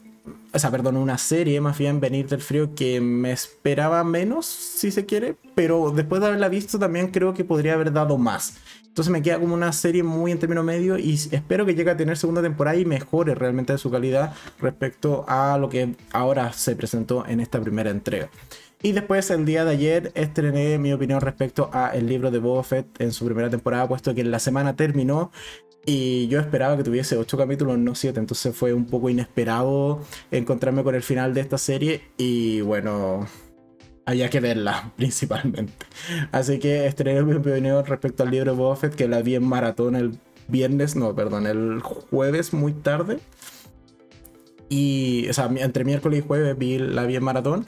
o 0.52 0.58
sea, 0.58 0.70
perdón, 0.70 0.96
una 0.96 1.18
serie 1.18 1.60
más 1.60 1.78
bien 1.78 2.00
Venir 2.00 2.28
del 2.28 2.40
Frío 2.40 2.74
que 2.74 3.00
me 3.00 3.32
esperaba 3.32 4.02
menos, 4.04 4.46
si 4.46 4.90
se 4.90 5.06
quiere, 5.06 5.36
pero 5.54 5.90
después 5.90 6.20
de 6.20 6.28
haberla 6.28 6.48
visto 6.48 6.78
también 6.78 7.08
creo 7.08 7.34
que 7.34 7.44
podría 7.44 7.74
haber 7.74 7.92
dado 7.92 8.18
más. 8.18 8.58
Entonces 8.86 9.12
me 9.12 9.22
queda 9.22 9.38
como 9.38 9.54
una 9.54 9.72
serie 9.72 10.02
muy 10.02 10.32
en 10.32 10.40
término 10.40 10.64
medio 10.64 10.98
y 10.98 11.14
espero 11.14 11.64
que 11.64 11.74
llegue 11.74 11.90
a 11.90 11.96
tener 11.96 12.16
segunda 12.16 12.42
temporada 12.42 12.76
y 12.76 12.84
mejore 12.84 13.34
realmente 13.34 13.78
su 13.78 13.90
calidad 13.90 14.34
respecto 14.60 15.24
a 15.28 15.56
lo 15.56 15.68
que 15.68 15.94
ahora 16.12 16.52
se 16.52 16.74
presentó 16.74 17.24
en 17.26 17.38
esta 17.38 17.60
primera 17.60 17.90
entrega. 17.90 18.28
Y 18.82 18.92
después 18.92 19.30
el 19.30 19.44
día 19.44 19.64
de 19.64 19.72
ayer 19.72 20.12
estrené 20.14 20.78
mi 20.78 20.92
opinión 20.92 21.20
respecto 21.20 21.68
a 21.72 21.90
el 21.90 22.06
libro 22.06 22.30
de 22.30 22.38
Boba 22.38 22.62
Fett 22.62 23.00
en 23.00 23.12
su 23.12 23.24
primera 23.24 23.50
temporada, 23.50 23.88
puesto 23.88 24.14
que 24.14 24.22
la 24.22 24.38
semana 24.38 24.76
terminó 24.76 25.32
y 25.88 26.28
yo 26.28 26.38
esperaba 26.38 26.76
que 26.76 26.84
tuviese 26.84 27.16
8 27.16 27.38
capítulos, 27.38 27.78
no 27.78 27.94
7, 27.94 28.20
entonces 28.20 28.54
fue 28.54 28.74
un 28.74 28.84
poco 28.84 29.08
inesperado 29.08 30.02
encontrarme 30.30 30.84
con 30.84 30.94
el 30.94 31.02
final 31.02 31.32
de 31.32 31.40
esta 31.40 31.56
serie 31.56 32.02
y 32.18 32.60
bueno, 32.60 33.26
había 34.04 34.28
que 34.28 34.40
verla 34.40 34.92
principalmente. 34.98 35.86
Así 36.30 36.58
que 36.58 36.84
estrené 36.86 37.22
mi 37.22 37.36
opinión 37.36 37.86
respecto 37.86 38.22
al 38.22 38.30
libro 38.30 38.52
de 38.52 38.58
Boba 38.58 38.76
Fett, 38.76 38.96
que 38.96 39.08
la 39.08 39.22
vi 39.22 39.36
en 39.36 39.44
maratón 39.44 39.96
el 39.96 40.18
viernes, 40.46 40.94
no, 40.94 41.14
perdón, 41.14 41.46
el 41.46 41.80
jueves 41.80 42.52
muy 42.52 42.74
tarde. 42.74 43.20
Y, 44.68 45.26
o 45.30 45.32
sea, 45.32 45.50
entre 45.56 45.84
miércoles 45.84 46.18
y 46.18 46.26
jueves 46.26 46.58
vi 46.58 46.76
la 46.76 47.06
vi 47.06 47.16
en 47.16 47.24
maratón. 47.24 47.66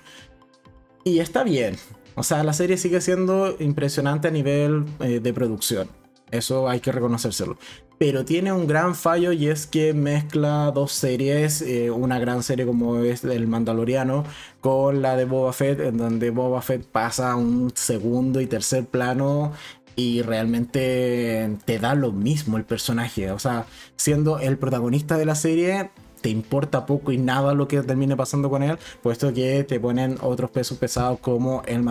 Y 1.04 1.20
está 1.20 1.42
bien. 1.42 1.76
O 2.16 2.22
sea, 2.22 2.44
la 2.44 2.52
serie 2.52 2.76
sigue 2.76 3.00
siendo 3.00 3.56
impresionante 3.60 4.28
a 4.28 4.30
nivel 4.30 4.84
eh, 5.00 5.20
de 5.20 5.32
producción. 5.32 5.88
Eso 6.30 6.68
hay 6.68 6.80
que 6.80 6.92
reconocérselo 6.92 7.56
pero 8.00 8.24
tiene 8.24 8.50
un 8.50 8.66
gran 8.66 8.94
fallo 8.94 9.30
y 9.30 9.48
es 9.48 9.66
que 9.66 9.92
mezcla 9.92 10.70
dos 10.74 10.90
series, 10.90 11.60
eh, 11.60 11.90
una 11.90 12.18
gran 12.18 12.42
serie 12.42 12.64
como 12.64 12.96
es 13.00 13.24
El 13.24 13.46
Mandaloriano 13.46 14.24
con 14.62 15.02
la 15.02 15.16
de 15.16 15.26
Boba 15.26 15.52
Fett, 15.52 15.80
en 15.80 15.98
donde 15.98 16.30
Boba 16.30 16.62
Fett 16.62 16.86
pasa 16.86 17.36
un 17.36 17.70
segundo 17.74 18.40
y 18.40 18.46
tercer 18.46 18.86
plano 18.86 19.52
y 19.96 20.22
realmente 20.22 21.58
te 21.66 21.78
da 21.78 21.94
lo 21.94 22.10
mismo 22.10 22.56
el 22.56 22.64
personaje, 22.64 23.30
o 23.32 23.38
sea, 23.38 23.66
siendo 23.96 24.38
el 24.38 24.56
protagonista 24.56 25.18
de 25.18 25.26
la 25.26 25.34
serie, 25.34 25.90
te 26.22 26.30
importa 26.30 26.86
poco 26.86 27.12
y 27.12 27.18
nada 27.18 27.52
lo 27.52 27.68
que 27.68 27.82
termine 27.82 28.16
pasando 28.16 28.48
con 28.48 28.62
él, 28.62 28.78
puesto 29.02 29.34
que 29.34 29.62
te 29.64 29.78
ponen 29.78 30.16
otros 30.22 30.50
pesos 30.50 30.78
pesados 30.78 31.18
como 31.20 31.62
el, 31.66 31.86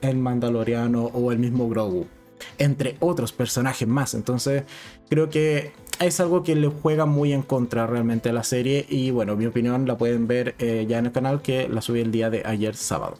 el 0.00 0.16
Mandaloriano 0.16 1.04
o 1.04 1.30
el 1.30 1.38
mismo 1.38 1.68
Grogu 1.68 2.08
entre 2.58 2.96
otros 3.00 3.32
personajes 3.32 3.86
más. 3.88 4.14
Entonces, 4.14 4.64
creo 5.08 5.30
que 5.30 5.72
es 6.00 6.20
algo 6.20 6.42
que 6.42 6.54
le 6.54 6.68
juega 6.68 7.06
muy 7.06 7.32
en 7.32 7.42
contra 7.42 7.86
realmente 7.86 8.30
a 8.30 8.32
la 8.32 8.44
serie. 8.44 8.86
Y 8.88 9.10
bueno, 9.10 9.36
mi 9.36 9.46
opinión 9.46 9.86
la 9.86 9.96
pueden 9.96 10.26
ver 10.26 10.54
eh, 10.58 10.86
ya 10.88 10.98
en 10.98 11.06
el 11.06 11.12
canal 11.12 11.42
que 11.42 11.68
la 11.68 11.80
subí 11.80 12.00
el 12.00 12.12
día 12.12 12.30
de 12.30 12.42
ayer 12.44 12.74
sábado. 12.74 13.18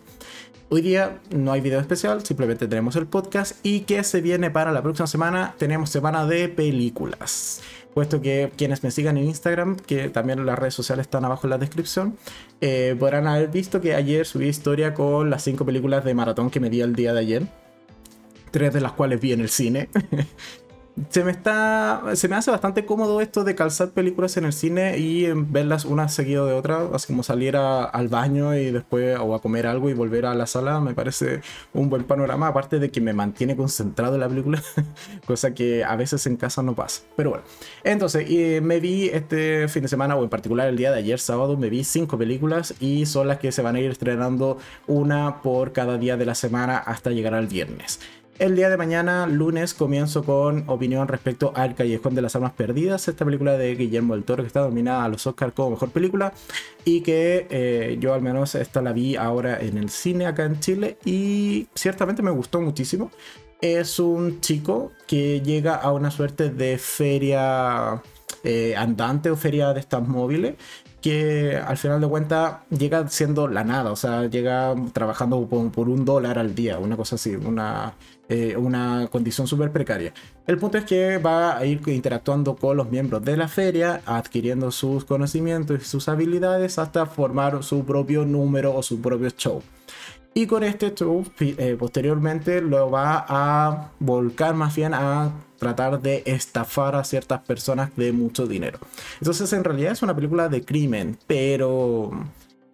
Hoy 0.68 0.80
día 0.80 1.20
no 1.30 1.52
hay 1.52 1.60
video 1.60 1.80
especial, 1.80 2.24
simplemente 2.24 2.66
tenemos 2.66 2.96
el 2.96 3.06
podcast. 3.06 3.58
¿Y 3.62 3.80
que 3.80 4.02
se 4.04 4.22
viene 4.22 4.50
para 4.50 4.72
la 4.72 4.82
próxima 4.82 5.06
semana? 5.06 5.54
Tenemos 5.58 5.90
semana 5.90 6.24
de 6.24 6.48
películas. 6.48 7.60
Puesto 7.92 8.22
que 8.22 8.50
quienes 8.56 8.82
me 8.82 8.90
sigan 8.90 9.18
en 9.18 9.24
Instagram, 9.24 9.76
que 9.76 10.08
también 10.08 10.46
las 10.46 10.58
redes 10.58 10.72
sociales 10.72 11.04
están 11.04 11.26
abajo 11.26 11.46
en 11.46 11.50
la 11.50 11.58
descripción, 11.58 12.16
eh, 12.62 12.96
podrán 12.98 13.26
haber 13.26 13.48
visto 13.48 13.82
que 13.82 13.94
ayer 13.94 14.24
subí 14.24 14.48
historia 14.48 14.94
con 14.94 15.28
las 15.28 15.44
5 15.44 15.66
películas 15.66 16.06
de 16.06 16.14
maratón 16.14 16.48
que 16.48 16.58
me 16.58 16.70
di 16.70 16.80
el 16.80 16.94
día 16.94 17.12
de 17.12 17.20
ayer 17.20 17.62
tres 18.52 18.73
de 18.73 18.80
las 18.80 18.92
cuales 18.92 19.21
vi 19.21 19.32
en 19.32 19.40
el 19.40 19.49
cine. 19.49 19.88
se 21.09 21.25
me 21.25 21.30
está 21.30 22.02
se 22.14 22.28
me 22.28 22.37
hace 22.37 22.50
bastante 22.50 22.85
cómodo 22.85 23.21
esto 23.21 23.44
de 23.44 23.54
calzar 23.54 23.90
películas 23.90 24.37
en 24.37 24.44
el 24.44 24.52
cine 24.52 24.99
y 24.99 25.26
verlas 25.32 25.87
una 25.87 26.09
seguida 26.09 26.44
de 26.44 26.52
otra 26.52 26.87
así 26.92 27.06
como 27.06 27.23
salir 27.23 27.56
al 27.56 28.09
baño 28.09 28.54
y 28.54 28.71
después 28.71 29.18
o 29.18 29.35
a 29.35 29.40
comer 29.40 29.66
algo 29.66 29.88
y 29.88 29.94
volver 29.94 30.26
a 30.26 30.35
la 30.35 30.47
sala 30.47 30.80
me 30.80 30.92
parece 30.92 31.40
un 31.73 31.88
buen 31.88 32.04
panorama 32.04 32.49
aparte 32.49 32.78
de 32.78 32.90
que 32.90 33.00
me 33.00 33.14
mantiene 33.14 33.56
concentrado 33.56 34.14
en 34.14 34.21
la 34.21 34.28
película 34.28 34.62
cosa 35.26 35.54
que 35.54 35.82
a 35.82 35.97
veces 35.97 36.26
en 36.26 36.37
casa 36.37 36.62
no 36.62 36.75
pasa 36.75 37.02
pero 37.16 37.30
bueno 37.30 37.44
entonces 37.85 38.28
me 38.62 38.78
vi 38.78 39.09
este 39.09 39.68
fin 39.68 39.82
de 39.82 39.88
semana 39.88 40.14
o 40.16 40.23
en 40.23 40.28
particular 40.28 40.68
el 40.68 40.76
día 40.76 40.92
de 40.92 40.99
ayer 40.99 41.18
sábado 41.18 41.56
me 41.56 41.71
vi 41.71 41.85
cinco 41.85 42.18
películas 42.18 42.75
y 42.80 43.06
son 43.06 43.28
las 43.28 43.38
que 43.38 43.50
se 43.50 43.62
van 43.62 43.76
a 43.76 43.80
ir 43.80 43.90
estrenando 43.90 44.59
una 44.87 45.40
por 45.40 45.73
cada 45.73 45.97
día 45.97 46.18
de 46.18 46.26
la 46.26 46.35
semana 46.35 46.76
hasta 46.76 47.11
llegar 47.11 47.35
al 47.35 47.47
viernes 47.47 47.99
el 48.38 48.56
día 48.56 48.70
de 48.70 48.76
mañana, 48.76 49.26
lunes, 49.26 49.74
comienzo 49.74 50.24
con 50.24 50.64
opinión 50.68 51.06
respecto 51.08 51.52
al 51.54 51.74
Callejón 51.74 52.14
de 52.14 52.22
las 52.22 52.34
Almas 52.34 52.52
Perdidas, 52.52 53.06
esta 53.08 53.24
película 53.24 53.56
de 53.56 53.74
Guillermo 53.74 54.14
del 54.14 54.24
Toro 54.24 54.42
que 54.42 54.46
está 54.46 54.60
nominada 54.60 55.04
a 55.04 55.08
los 55.08 55.26
Oscars 55.26 55.52
como 55.52 55.70
mejor 55.70 55.90
película 55.90 56.32
y 56.84 57.02
que 57.02 57.46
eh, 57.50 57.98
yo 58.00 58.14
al 58.14 58.22
menos 58.22 58.54
esta 58.54 58.82
la 58.82 58.92
vi 58.92 59.16
ahora 59.16 59.60
en 59.60 59.78
el 59.78 59.90
cine 59.90 60.26
acá 60.26 60.44
en 60.44 60.60
Chile 60.60 60.98
y 61.04 61.68
ciertamente 61.74 62.22
me 62.22 62.30
gustó 62.30 62.60
muchísimo. 62.60 63.10
Es 63.60 63.98
un 64.00 64.40
chico 64.40 64.90
que 65.06 65.40
llega 65.40 65.76
a 65.76 65.92
una 65.92 66.10
suerte 66.10 66.50
de 66.50 66.78
feria 66.78 68.02
eh, 68.42 68.74
andante 68.76 69.30
o 69.30 69.36
feria 69.36 69.72
de 69.72 69.80
estas 69.80 70.06
móviles 70.06 70.54
que 71.02 71.56
al 71.56 71.76
final 71.76 72.00
de 72.00 72.08
cuentas 72.08 72.58
llega 72.70 73.06
siendo 73.08 73.48
la 73.48 73.64
nada, 73.64 73.90
o 73.90 73.96
sea, 73.96 74.26
llega 74.26 74.74
trabajando 74.92 75.46
por, 75.48 75.88
un 75.88 76.04
dólar 76.04 76.38
al 76.38 76.54
día, 76.54 76.78
una 76.78 76.96
cosa 76.96 77.16
así, 77.16 77.34
una, 77.34 77.94
eh, 78.32 78.56
una 78.56 79.08
condición 79.12 79.46
súper 79.46 79.70
precaria. 79.70 80.14
El 80.46 80.56
punto 80.56 80.78
es 80.78 80.84
que 80.84 81.18
va 81.18 81.58
a 81.58 81.66
ir 81.66 81.82
interactuando 81.86 82.56
con 82.56 82.78
los 82.78 82.90
miembros 82.90 83.22
de 83.22 83.36
la 83.36 83.46
feria, 83.46 84.00
adquiriendo 84.06 84.70
sus 84.70 85.04
conocimientos 85.04 85.82
y 85.82 85.84
sus 85.84 86.08
habilidades 86.08 86.78
hasta 86.78 87.04
formar 87.04 87.62
su 87.62 87.84
propio 87.84 88.24
número 88.24 88.74
o 88.74 88.82
su 88.82 89.02
propio 89.02 89.28
show. 89.36 89.62
Y 90.32 90.46
con 90.46 90.64
este 90.64 90.94
show, 90.94 91.26
eh, 91.40 91.76
posteriormente 91.78 92.62
lo 92.62 92.90
va 92.90 93.26
a 93.28 93.90
volcar 93.98 94.54
más 94.54 94.74
bien 94.74 94.94
a 94.94 95.30
tratar 95.58 96.00
de 96.00 96.22
estafar 96.24 96.96
a 96.96 97.04
ciertas 97.04 97.42
personas 97.42 97.94
de 97.96 98.12
mucho 98.12 98.46
dinero. 98.46 98.78
Entonces 99.20 99.52
en 99.52 99.62
realidad 99.62 99.92
es 99.92 100.02
una 100.02 100.16
película 100.16 100.48
de 100.48 100.64
crimen, 100.64 101.18
pero 101.26 102.12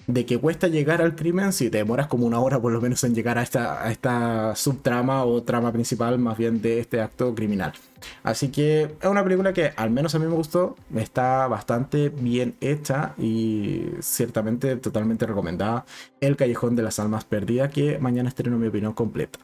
de 0.08 0.24
que 0.24 0.38
cuesta 0.38 0.68
llegar 0.68 1.02
al 1.02 1.14
crimen 1.14 1.52
si 1.52 1.68
te 1.70 1.78
demoras 1.78 2.06
como 2.06 2.26
una 2.26 2.40
hora 2.40 2.58
por 2.58 2.72
lo 2.72 2.80
menos 2.80 3.04
en 3.04 3.14
llegar 3.14 3.38
a 3.38 3.42
esta, 3.42 3.84
a 3.86 3.92
esta 3.92 4.56
subtrama 4.56 5.22
o 5.24 5.42
trama 5.42 5.70
principal 5.70 6.18
más 6.18 6.38
bien 6.38 6.62
de 6.62 6.80
este 6.80 7.00
acto 7.00 7.34
criminal. 7.34 7.74
Así 8.22 8.48
que 8.48 8.96
es 9.00 9.08
una 9.08 9.22
película 9.22 9.52
que 9.52 9.72
al 9.76 9.90
menos 9.90 10.14
a 10.14 10.18
mí 10.18 10.26
me 10.26 10.34
gustó, 10.34 10.76
está 10.96 11.46
bastante 11.46 12.08
bien 12.08 12.54
hecha 12.60 13.14
y 13.18 13.84
ciertamente 14.00 14.76
totalmente 14.76 15.26
recomendada. 15.26 15.84
El 16.20 16.36
Callejón 16.36 16.74
de 16.74 16.82
las 16.82 16.98
Almas 16.98 17.24
Perdidas 17.24 17.70
que 17.70 17.98
mañana 17.98 18.30
estreno 18.30 18.56
mi 18.56 18.68
opinión 18.68 18.94
completa. 18.94 19.38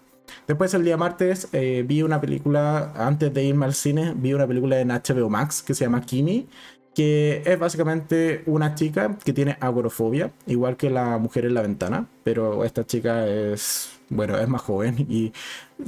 Después 0.47 0.75
el 0.75 0.85
día 0.85 0.97
martes 0.97 1.49
eh, 1.53 1.85
vi 1.87 2.03
una 2.03 2.21
película, 2.21 2.93
antes 2.97 3.33
de 3.33 3.45
irme 3.45 3.67
al 3.67 3.75
cine, 3.75 4.15
vi 4.17 4.35
una 4.35 4.47
película 4.47 4.81
en 4.81 4.89
HBO 4.89 5.29
Max 5.31 5.63
que 5.63 5.75
se 5.75 5.85
llama 5.85 6.03
Kimi, 6.03 6.49
que 6.95 7.43
es 7.45 7.59
básicamente 7.59 8.43
una 8.47 8.75
chica 8.75 9.17
que 9.25 9.33
tiene 9.33 9.57
agorofobia, 9.61 10.33
igual 10.47 10.77
que 10.77 10.91
la 10.91 11.19
mujer 11.19 11.45
en 11.45 11.55
la 11.55 11.63
ventana, 11.63 12.07
pero 12.23 12.65
esta 12.65 12.87
chica 12.87 13.27
es, 13.27 13.91
bueno, 14.09 14.39
es 14.39 14.49
más 14.49 14.63
joven 14.63 15.07
y 15.09 15.33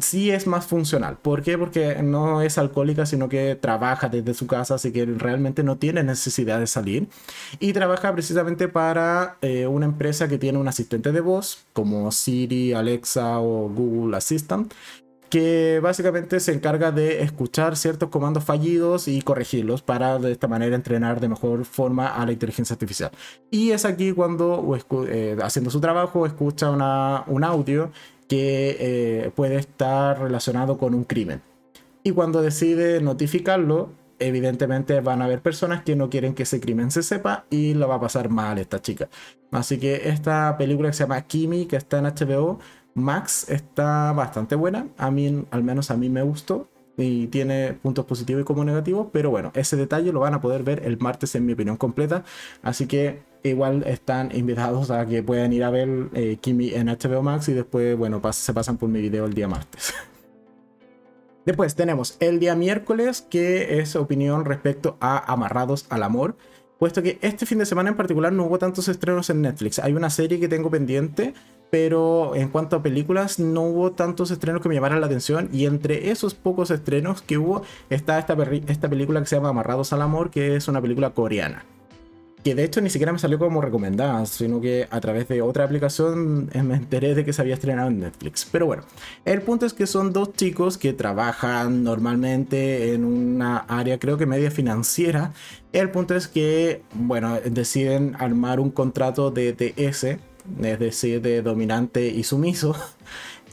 sí 0.01 0.31
es 0.31 0.47
más 0.47 0.67
funcional. 0.67 1.17
¿Por 1.17 1.43
qué? 1.43 1.57
Porque 1.57 2.03
no 2.03 2.43
es 2.43 2.59
alcohólica, 2.59 3.07
sino 3.07 3.29
que 3.29 3.55
trabaja 3.55 4.09
desde 4.09 4.35
su 4.35 4.47
casa, 4.47 4.75
así 4.75 4.93
que 4.93 5.07
realmente 5.07 5.63
no 5.63 5.77
tiene 5.77 6.03
necesidad 6.03 6.59
de 6.59 6.67
salir. 6.67 7.09
Y 7.61 7.73
trabaja 7.73 8.13
precisamente 8.13 8.69
para 8.69 9.37
eh, 9.43 9.67
una 9.67 9.87
empresa 9.87 10.29
que 10.29 10.39
tiene 10.39 10.59
un 10.59 10.69
asistente 10.69 11.13
de 11.13 11.21
voz, 11.21 11.65
como 11.73 12.11
Siri, 12.11 12.73
Alexa 12.73 13.39
o 13.39 13.69
Google 13.69 14.17
Assistant, 14.17 14.73
que 15.29 15.81
básicamente 15.83 16.41
se 16.41 16.53
encarga 16.53 16.93
de 16.93 17.23
escuchar 17.23 17.77
ciertos 17.77 18.09
comandos 18.11 18.45
fallidos 18.45 19.09
y 19.09 19.23
corregirlos 19.23 19.83
para 19.83 20.19
de 20.19 20.33
esta 20.33 20.49
manera 20.49 20.77
entrenar 20.77 21.21
de 21.21 21.29
mejor 21.29 21.65
forma 21.65 22.09
a 22.09 22.25
la 22.25 22.33
inteligencia 22.33 22.75
artificial. 22.75 23.11
Y 23.51 23.71
es 23.71 23.85
aquí 23.85 24.13
cuando, 24.13 24.79
eh, 25.09 25.37
haciendo 25.43 25.71
su 25.71 25.81
trabajo, 25.81 26.27
escucha 26.27 26.71
un 26.71 27.45
audio 27.45 27.91
que 28.29 28.77
eh, 28.79 29.31
puede 29.35 29.57
estar 29.57 30.21
relacionado 30.21 30.79
con 30.79 30.95
un 30.95 31.05
crimen. 31.05 31.43
Y 32.03 32.13
cuando 32.13 32.43
decide 32.43 33.01
notificarlo, 33.01 33.91
evidentemente 34.19 35.01
van 35.01 35.23
a 35.23 35.27
haber 35.27 35.43
personas 35.43 35.83
que 35.83 35.97
no 35.97 36.09
quieren 36.09 36.35
que 36.35 36.45
ese 36.45 36.61
crimen 36.61 36.91
se 36.91 37.03
sepa 37.03 37.45
y 37.51 37.75
lo 37.75 37.89
va 37.89 37.97
a 37.97 38.01
pasar 38.01 38.29
mal 38.29 38.59
esta 38.59 38.81
chica. 38.81 39.09
Así 39.51 39.79
que 39.79 40.09
esta 40.09 40.57
película 40.57 40.89
que 40.91 40.95
se 40.95 41.05
llama 41.05 41.21
Kimi, 41.23 41.67
que 41.67 41.77
está 41.77 41.99
en 41.99 42.05
HBO, 42.05 42.59
Max 42.97 43.45
está 43.51 44.11
bastante 44.13 44.55
buena. 44.55 44.89
A 44.97 45.11
mí, 45.11 45.45
al 45.51 45.63
menos 45.63 45.91
a 45.91 45.97
mí 45.99 46.09
me 46.09 46.23
gustó. 46.23 46.69
Y 46.97 47.27
tiene 47.27 47.75
puntos 47.75 48.07
positivos 48.07 48.41
y 48.41 48.45
como 48.45 48.65
negativos. 48.65 49.09
Pero 49.13 49.29
bueno, 49.31 49.53
ese 49.55 49.77
detalle 49.77 50.13
lo 50.13 50.21
van 50.21 50.33
a 50.33 50.41
poder 50.41 50.63
ver 50.63 50.83
el 50.85 50.99
martes 50.99 51.35
en 51.35 51.45
mi 51.45 51.53
opinión 51.53 51.77
completa. 51.77 52.25
Así 52.63 52.87
que 52.87 53.23
igual 53.43 53.85
están 53.87 54.35
invitados 54.35 54.91
a 54.91 55.05
que 55.05 55.23
puedan 55.23 55.53
ir 55.53 55.63
a 55.63 55.71
ver 55.71 56.09
eh, 56.15 56.39
Kimi 56.41 56.71
en 56.71 56.87
HBO 56.87 57.23
Max. 57.23 57.51
Y 57.51 57.53
después, 57.53 57.99
bueno, 57.99 58.23
se 58.33 58.55
pasan 58.55 58.79
por 58.79 58.89
mi 58.89 59.03
video 59.03 59.27
el 59.27 59.35
día 59.35 59.47
martes. 59.47 59.93
Después 61.45 61.77
tenemos 61.77 62.17
el 62.19 62.41
día 62.41 62.57
miércoles, 62.57 63.23
que 63.23 63.79
es 63.79 63.95
opinión 63.95 64.45
respecto 64.45 64.97
a 65.01 65.33
Amarrados 65.33 65.87
al 65.91 66.03
Amor 66.03 66.35
puesto 66.79 67.03
que 67.03 67.19
este 67.23 67.47
fin 67.47 67.59
de 67.59 67.67
semana 67.67 67.91
en 67.91 67.97
particular 67.97 68.33
no 68.33 68.45
hubo 68.45 68.59
tantos 68.59 68.89
estrenos 68.89 69.31
en 69.31 69.43
Netflix. 69.43 69.79
Hay 69.79 69.93
una 69.93 70.11
serie 70.11 70.39
que 70.39 70.49
tengo 70.49 70.71
pendiente, 70.71 71.35
pero 71.71 72.35
en 72.35 72.49
cuanto 72.49 72.77
a 72.77 72.83
películas 72.83 73.39
no 73.39 73.63
hubo 73.63 73.93
tantos 73.93 74.31
estrenos 74.31 74.63
que 74.63 74.69
me 74.69 74.75
llamaran 74.75 75.01
la 75.01 75.07
atención 75.07 75.49
y 75.53 75.67
entre 75.67 76.11
esos 76.11 76.35
pocos 76.35 76.71
estrenos 76.71 77.23
que 77.23 77.39
hubo 77.39 77.63
está 77.91 78.19
esta, 78.19 78.37
esta 78.69 78.89
película 78.89 79.21
que 79.21 79.27
se 79.27 79.37
llama 79.37 79.51
Amarrados 79.51 79.93
al 79.93 80.03
Amor, 80.03 80.31
que 80.31 80.57
es 80.57 80.69
una 80.69 80.81
película 80.81 81.11
coreana 81.11 81.65
que 82.47 82.55
de 82.55 82.63
hecho 82.63 82.81
ni 82.81 82.91
siquiera 82.91 83.13
me 83.13 83.19
salió 83.19 83.41
como 83.41 83.61
recomendada, 83.61 84.25
sino 84.25 84.61
que 84.61 84.87
a 84.93 85.01
través 85.01 85.27
de 85.27 85.43
otra 85.43 85.65
aplicación 85.65 86.49
me 86.55 86.77
enteré 86.77 87.17
de 87.17 87.25
que 87.25 87.33
se 87.33 87.43
había 87.43 87.55
estrenado 87.55 87.89
en 87.89 87.99
Netflix. 87.99 88.49
Pero 88.53 88.67
bueno, 88.67 88.85
el 89.25 89.43
punto 89.43 89.67
es 89.67 89.73
que 89.73 89.89
son 89.89 90.13
dos 90.13 90.33
chicos 90.33 90.79
que 90.79 90.93
trabajan 90.93 91.83
normalmente 91.83 92.93
en 92.95 93.05
una 93.05 93.57
área 93.67 93.99
creo 93.99 94.17
que 94.17 94.27
media 94.27 94.53
financiera. 94.53 95.33
El 95.73 95.91
punto 95.91 96.15
es 96.15 96.29
que, 96.29 96.83
bueno, 96.95 97.37
deciden 97.41 98.15
armar 98.21 98.61
un 98.61 98.71
contrato 98.71 99.33
de 99.33 99.53
DS, 99.53 100.17
es 100.63 100.79
decir, 100.79 101.21
de 101.23 101.43
dominante 101.43 102.07
y 102.09 102.23
sumiso 102.23 102.77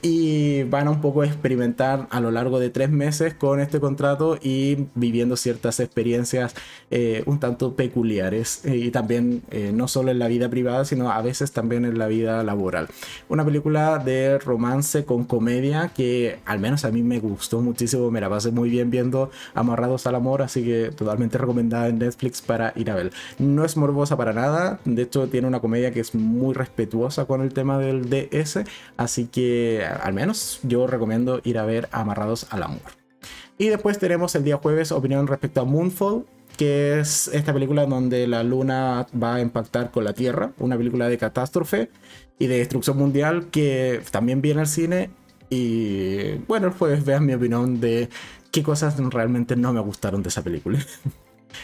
y 0.04 0.64
van 0.64 0.88
a 0.88 0.92
un 0.92 1.00
poco 1.00 1.24
experimentar 1.24 2.08
a 2.12 2.20
lo 2.20 2.30
largo 2.30 2.60
de 2.60 2.70
tres 2.70 2.90
meses 2.90 3.34
con 3.34 3.62
este 3.62 3.80
contrato 3.80 4.38
y 4.40 4.88
viviendo 4.96 5.38
ciertas 5.38 5.80
experiencias 5.80 6.54
eh, 6.92 7.24
un 7.26 7.40
tanto 7.40 7.76
peculiares 7.76 8.62
y 8.66 8.92
también 8.92 9.44
eh, 9.50 9.72
no 9.74 9.88
solo 9.88 10.12
en 10.12 10.20
la 10.20 10.28
vida 10.28 10.50
privada 10.50 10.84
sino 10.84 11.10
a 11.10 11.22
veces 11.22 11.54
también 11.54 11.86
en 11.86 11.98
la 11.98 12.08
vida 12.08 12.44
laboral. 12.44 12.90
Una 13.30 13.46
película 13.46 13.98
de 13.98 14.40
romance 14.40 15.06
con 15.06 15.24
comedia 15.24 15.94
que 15.96 16.40
al 16.46 16.60
menos 16.60 16.84
a 16.84 16.92
mí 16.92 17.02
me 17.02 17.20
gustó 17.20 17.62
muchísimo 17.62 18.12
me 18.12 18.20
la 18.20 18.30
pasé 18.30 18.52
muy 18.52 18.70
bien 18.70 18.92
viendo 18.92 19.32
Amarrados 19.54 20.06
al 20.06 20.16
Amor 20.16 20.42
así 20.42 20.66
que 20.66 20.92
totalmente 20.92 21.38
recomendada 21.38 21.88
en 21.88 22.00
Netflix 22.00 22.42
para 22.42 22.74
ir 22.76 22.92
a 22.92 22.96
ver 22.96 23.14
no 23.40 23.64
es 23.64 23.78
morbosa 23.78 24.18
para 24.18 24.34
nada 24.34 24.82
de 24.84 25.02
hecho 25.02 25.30
tiene 25.30 25.48
una 25.48 25.62
comedia 25.62 25.92
que 25.92 26.02
es 26.02 26.14
muy 26.14 26.54
respetuosa 26.54 27.24
con 27.24 27.42
el 27.42 27.54
tema 27.54 27.78
del 27.78 28.10
DS 28.10 28.66
así 28.98 29.28
que 29.28 29.93
al 30.02 30.14
menos 30.14 30.60
yo 30.64 30.88
recomiendo 30.88 31.42
ir 31.44 31.58
a 31.58 31.66
ver 31.66 31.90
Amarrados 31.92 32.48
al 32.50 32.64
Amor. 32.64 32.82
Y 33.58 33.70
después 33.70 34.00
tenemos 34.00 34.36
el 34.36 34.44
día 34.44 34.58
jueves 34.58 34.92
opinión 34.92 35.28
respecto 35.28 35.62
a 35.62 35.66
Moonfall, 35.66 36.26
que 36.58 37.00
es 37.00 37.28
esta 37.30 37.54
película 37.54 37.86
donde 37.86 38.28
la 38.28 38.44
luna 38.44 39.08
va 39.22 39.36
a 39.36 39.42
impactar 39.42 39.92
con 39.92 40.04
la 40.04 40.14
Tierra, 40.14 40.52
una 40.60 40.78
película 40.78 41.08
de 41.08 41.18
catástrofe 41.18 41.90
y 42.40 42.48
de 42.48 42.58
destrucción 42.58 42.98
mundial 42.98 43.48
que 43.52 44.02
también 44.12 44.42
viene 44.42 44.62
al 44.62 44.68
cine. 44.68 45.12
Y 45.50 46.36
bueno, 46.48 46.68
el 46.68 46.74
jueves 46.74 47.06
vean 47.06 47.26
mi 47.26 47.34
opinión 47.34 47.80
de 47.80 48.10
qué 48.52 48.64
cosas 48.64 48.98
realmente 49.12 49.56
no 49.56 49.74
me 49.74 49.82
gustaron 49.82 50.24
de 50.24 50.30
esa 50.30 50.44
película. 50.44 50.80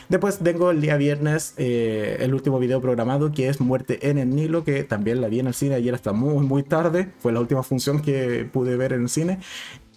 Después 0.10 0.40
tengo 0.40 0.72
el 0.72 0.82
día 0.82 0.98
viernes 0.98 1.54
eh, 1.58 2.18
el 2.20 2.34
último 2.34 2.60
video 2.60 2.82
programado 2.82 3.32
que 3.32 3.50
es 3.50 3.60
Muerte 3.60 4.10
en 4.10 4.18
el 4.18 4.36
Nilo, 4.36 4.64
que 4.64 4.84
también 4.84 5.22
la 5.22 5.28
vi 5.28 5.40
en 5.40 5.48
el 5.48 5.54
cine 5.54 5.76
ayer 5.76 5.94
hasta 5.94 6.14
muy 6.14 6.46
muy 6.46 6.64
tarde. 6.64 7.12
Fue 7.20 7.32
la 7.32 7.40
última 7.40 7.64
función 7.64 8.02
que 8.02 8.48
pude 8.52 8.78
ver 8.78 8.94
en 8.94 9.04
el 9.04 9.10
cine. 9.10 9.40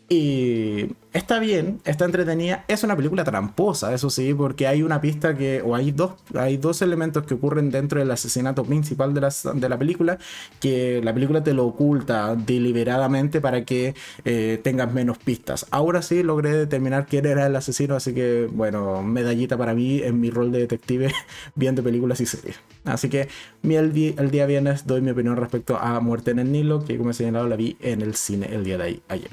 Y 0.09 0.95
está 1.13 1.39
bien, 1.39 1.81
está 1.85 2.05
entretenida. 2.05 2.65
Es 2.69 2.85
una 2.85 2.95
película 2.97 3.25
tramposa, 3.25 3.95
eso 3.95 4.11
sí, 4.11 4.35
porque 4.35 4.67
hay 4.67 4.83
una 4.83 5.01
pista 5.01 5.35
que, 5.35 5.63
o 5.63 5.75
hay 5.75 5.91
dos, 5.91 6.13
hay 6.35 6.59
dos 6.59 6.83
elementos 6.83 7.25
que 7.25 7.35
ocurren 7.35 7.71
dentro 7.71 7.99
del 7.99 8.11
asesinato 8.11 8.65
principal 8.65 9.15
de 9.15 9.23
la, 9.23 9.33
de 9.55 9.69
la 9.69 9.79
película, 9.79 10.19
que 10.61 11.01
la 11.03 11.15
película 11.15 11.43
te 11.43 11.55
lo 11.55 11.67
oculta 11.67 12.35
deliberadamente 12.37 13.41
para 13.41 13.65
que 13.65 13.95
eh, 14.25 14.61
tengas 14.63 14.93
menos 14.93 15.19
pistas. 15.19 15.67
Ahora 15.71 16.03
sí 16.03 16.23
logré 16.23 16.53
determinar 16.53 17.07
quién 17.07 17.25
era 17.25 17.47
el 17.47 17.57
asesino, 17.57 17.95
así 17.95 18.13
que, 18.13 18.49
bueno, 18.53 19.03
medallita 19.03 19.57
para 19.57 19.75
mí 19.75 20.03
en 20.03 20.21
mi 20.21 20.31
rol 20.31 20.53
de 20.53 20.59
detective 20.61 21.13
viendo 21.55 21.83
películas 21.83 22.21
y 22.21 22.27
series. 22.27 22.61
Así 22.85 23.09
que 23.09 23.29
mi, 23.63 23.77
el, 23.77 23.93
día 23.93 24.47
viernes 24.47 24.87
doy 24.87 25.01
mi 25.01 25.11
opinión 25.11 25.37
respecto 25.37 25.79
a 25.79 26.01
Muerte 26.01 26.33
en 26.33 26.39
el 26.39 26.53
Nilo, 26.53 26.85
que 26.85 26.99
como 26.99 27.11
he 27.11 27.15
señalado 27.15 27.49
la 27.49 27.57
vi 27.57 27.77
en 27.81 28.03
el 28.03 28.15
cine 28.15 28.49
el 28.53 28.65
día 28.65 28.77
de 28.77 29.01
ayer. 29.09 29.31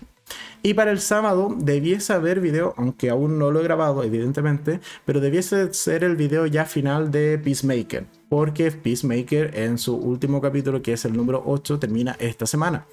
Y 0.61 0.73
para 0.73 0.91
el 0.91 0.99
sábado 0.99 1.55
debiese 1.57 2.11
haber 2.13 2.41
video, 2.41 2.73
aunque 2.77 3.09
aún 3.09 3.39
no 3.39 3.49
lo 3.49 3.61
he 3.61 3.63
grabado, 3.63 4.03
evidentemente, 4.03 4.81
pero 5.05 5.21
debiese 5.21 5.73
ser 5.73 6.03
el 6.03 6.15
video 6.17 6.45
ya 6.45 6.65
final 6.65 7.11
de 7.11 7.37
Peacemaker. 7.37 8.05
Porque 8.27 8.71
Peacemaker 8.71 9.57
en 9.57 9.77
su 9.77 9.95
último 9.95 10.41
capítulo, 10.41 10.81
que 10.81 10.93
es 10.93 11.05
el 11.05 11.15
número 11.15 11.41
8, 11.45 11.79
termina 11.79 12.15
esta 12.19 12.45
semana. 12.45 12.85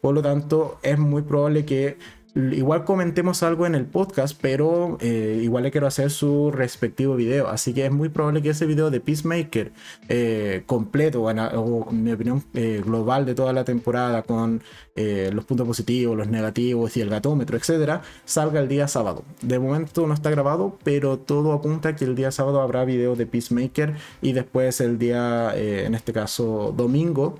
Por 0.00 0.14
lo 0.14 0.22
tanto, 0.22 0.78
es 0.82 0.98
muy 0.98 1.22
probable 1.22 1.64
que 1.64 1.96
Igual 2.34 2.84
comentemos 2.84 3.44
algo 3.44 3.64
en 3.64 3.76
el 3.76 3.86
podcast, 3.86 4.36
pero 4.40 4.98
eh, 5.00 5.40
igual 5.44 5.62
le 5.62 5.70
quiero 5.70 5.86
hacer 5.86 6.10
su 6.10 6.50
respectivo 6.50 7.14
video. 7.14 7.46
Así 7.46 7.72
que 7.72 7.86
es 7.86 7.92
muy 7.92 8.08
probable 8.08 8.42
que 8.42 8.50
ese 8.50 8.66
video 8.66 8.90
de 8.90 8.98
Peacemaker 8.98 9.70
eh, 10.08 10.64
completo, 10.66 11.22
o, 11.22 11.92
mi 11.92 12.10
opinión 12.10 12.42
eh, 12.54 12.82
global 12.84 13.24
de 13.24 13.36
toda 13.36 13.52
la 13.52 13.64
temporada, 13.64 14.22
con 14.22 14.62
los 14.96 15.44
puntos 15.44 15.66
positivos, 15.66 16.16
los 16.16 16.28
negativos 16.28 16.96
y 16.96 17.00
el 17.00 17.10
gatómetro, 17.10 17.56
etcétera, 17.56 18.02
salga 18.24 18.60
el 18.60 18.68
día 18.68 18.88
sábado. 18.88 19.24
De 19.42 19.58
momento 19.58 20.06
no 20.06 20.14
está 20.14 20.30
grabado, 20.30 20.78
pero 20.84 21.18
todo 21.18 21.52
apunta 21.52 21.96
que 21.96 22.04
el 22.04 22.14
día 22.14 22.30
sábado 22.30 22.60
habrá 22.60 22.84
video 22.84 23.16
de 23.16 23.26
Peacemaker 23.26 23.94
y 24.22 24.32
después 24.32 24.80
el 24.80 24.98
día, 24.98 25.52
en 25.56 25.94
este 25.94 26.12
caso, 26.12 26.72
domingo 26.76 27.38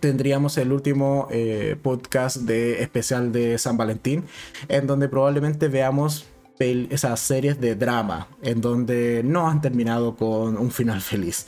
tendríamos 0.00 0.56
el 0.58 0.72
último 0.72 1.28
eh, 1.30 1.76
podcast 1.82 2.38
de 2.38 2.82
especial 2.82 3.32
de 3.32 3.58
San 3.58 3.76
Valentín, 3.76 4.24
en 4.68 4.86
donde 4.86 5.08
probablemente 5.08 5.68
veamos 5.68 6.26
esas 6.58 7.20
series 7.20 7.60
de 7.60 7.74
drama, 7.74 8.28
en 8.42 8.60
donde 8.60 9.22
no 9.24 9.48
han 9.48 9.60
terminado 9.60 10.16
con 10.16 10.56
un 10.56 10.70
final 10.70 11.00
feliz. 11.02 11.46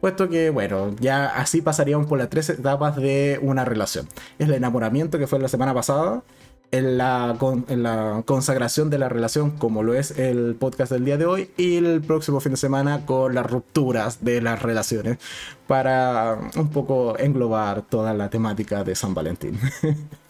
Puesto 0.00 0.28
que, 0.28 0.50
bueno, 0.50 0.94
ya 1.00 1.26
así 1.26 1.62
pasaríamos 1.62 2.06
por 2.06 2.18
las 2.18 2.30
tres 2.30 2.48
etapas 2.50 2.96
de 2.96 3.38
una 3.42 3.64
relación. 3.64 4.08
Es 4.38 4.48
el 4.48 4.54
enamoramiento 4.54 5.18
que 5.18 5.26
fue 5.26 5.38
la 5.38 5.48
semana 5.48 5.74
pasada, 5.74 6.22
en 6.70 6.98
la, 6.98 7.36
en 7.68 7.82
la 7.82 8.22
consagración 8.26 8.90
de 8.90 8.98
la 8.98 9.08
relación, 9.08 9.52
como 9.52 9.82
lo 9.82 9.94
es 9.94 10.18
el 10.18 10.54
podcast 10.54 10.92
del 10.92 11.04
día 11.04 11.16
de 11.16 11.26
hoy, 11.26 11.50
y 11.56 11.76
el 11.76 12.02
próximo 12.02 12.40
fin 12.40 12.52
de 12.52 12.58
semana 12.58 13.06
con 13.06 13.34
las 13.34 13.46
rupturas 13.48 14.24
de 14.24 14.40
las 14.42 14.62
relaciones, 14.62 15.18
para 15.66 16.38
un 16.56 16.68
poco 16.70 17.18
englobar 17.18 17.82
toda 17.82 18.14
la 18.14 18.30
temática 18.30 18.84
de 18.84 18.94
San 18.94 19.14
Valentín. 19.14 19.58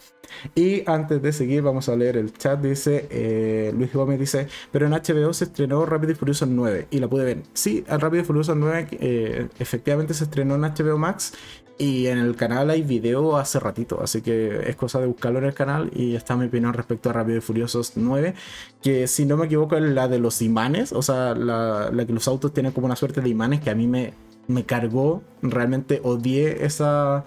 Y 0.55 0.83
antes 0.89 1.21
de 1.21 1.33
seguir, 1.33 1.61
vamos 1.61 1.89
a 1.89 1.95
leer 1.95 2.17
el 2.17 2.33
chat. 2.33 2.59
Dice 2.61 3.07
eh, 3.09 3.71
Luis 3.75 3.93
Gómez: 3.93 4.19
dice, 4.19 4.47
Pero 4.71 4.85
en 4.85 4.93
HBO 4.93 5.33
se 5.33 5.45
estrenó 5.45 5.85
Rápido 5.85 6.11
y 6.11 6.15
Furioso 6.15 6.45
9 6.45 6.87
y 6.91 6.99
la 6.99 7.07
pude 7.07 7.25
ver. 7.25 7.43
Sí, 7.53 7.83
el 7.87 7.99
Rápido 7.99 8.23
y 8.23 8.25
Furioso 8.25 8.55
9 8.55 8.87
eh, 8.91 9.47
efectivamente 9.59 10.13
se 10.13 10.25
estrenó 10.25 10.55
en 10.55 10.61
HBO 10.61 10.97
Max 10.97 11.33
y 11.77 12.07
en 12.07 12.17
el 12.17 12.35
canal 12.35 12.69
hay 12.69 12.81
video 12.81 13.37
hace 13.37 13.59
ratito, 13.59 14.01
así 14.01 14.21
que 14.21 14.69
es 14.69 14.75
cosa 14.75 14.99
de 14.99 15.07
buscarlo 15.07 15.39
en 15.39 15.45
el 15.45 15.53
canal 15.53 15.91
y 15.93 16.15
está 16.15 16.35
mi 16.35 16.45
opinión 16.47 16.73
respecto 16.73 17.09
a 17.09 17.13
Rápido 17.13 17.37
y 17.37 17.41
Furiosos 17.41 17.93
9, 17.95 18.33
que 18.81 19.07
si 19.07 19.25
no 19.25 19.37
me 19.37 19.45
equivoco 19.45 19.75
es 19.77 19.83
la 19.83 20.07
de 20.07 20.19
los 20.19 20.41
imanes, 20.41 20.91
o 20.91 21.01
sea, 21.01 21.35
la, 21.35 21.91
que 22.05 22.13
los 22.13 22.27
autos 22.27 22.53
tienen 22.53 22.71
como 22.71 22.85
una 22.85 22.95
suerte 22.95 23.21
de 23.21 23.29
imanes 23.29 23.61
que 23.61 23.69
a 23.69 23.75
mí 23.75 23.87
me, 23.87 24.13
me 24.47 24.65
cargó, 24.65 25.21
realmente 25.41 26.01
odié 26.03 26.65
esa, 26.65 27.25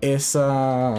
esa 0.00 0.94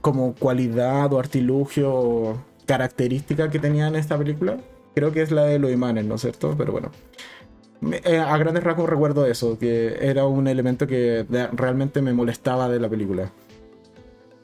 como 0.00 0.34
cualidad 0.34 1.12
o 1.12 1.18
artilugio 1.18 2.38
característica 2.66 3.50
que 3.50 3.58
tenía 3.58 3.88
en 3.88 3.96
esta 3.96 4.18
película. 4.18 4.58
Creo 4.94 5.12
que 5.12 5.22
es 5.22 5.30
la 5.30 5.44
de 5.44 5.58
los 5.58 5.70
imanes, 5.70 6.04
¿no 6.04 6.14
es 6.16 6.22
cierto? 6.22 6.54
Pero 6.56 6.72
bueno. 6.72 6.90
Eh, 7.82 8.18
a 8.18 8.36
grandes 8.38 8.64
rasgos 8.64 8.88
recuerdo 8.88 9.26
eso, 9.26 9.58
que 9.58 9.96
era 10.00 10.26
un 10.26 10.48
elemento 10.48 10.86
que 10.86 11.26
realmente 11.52 12.02
me 12.02 12.12
molestaba 12.12 12.68
de 12.68 12.80
la 12.80 12.88
película. 12.88 13.30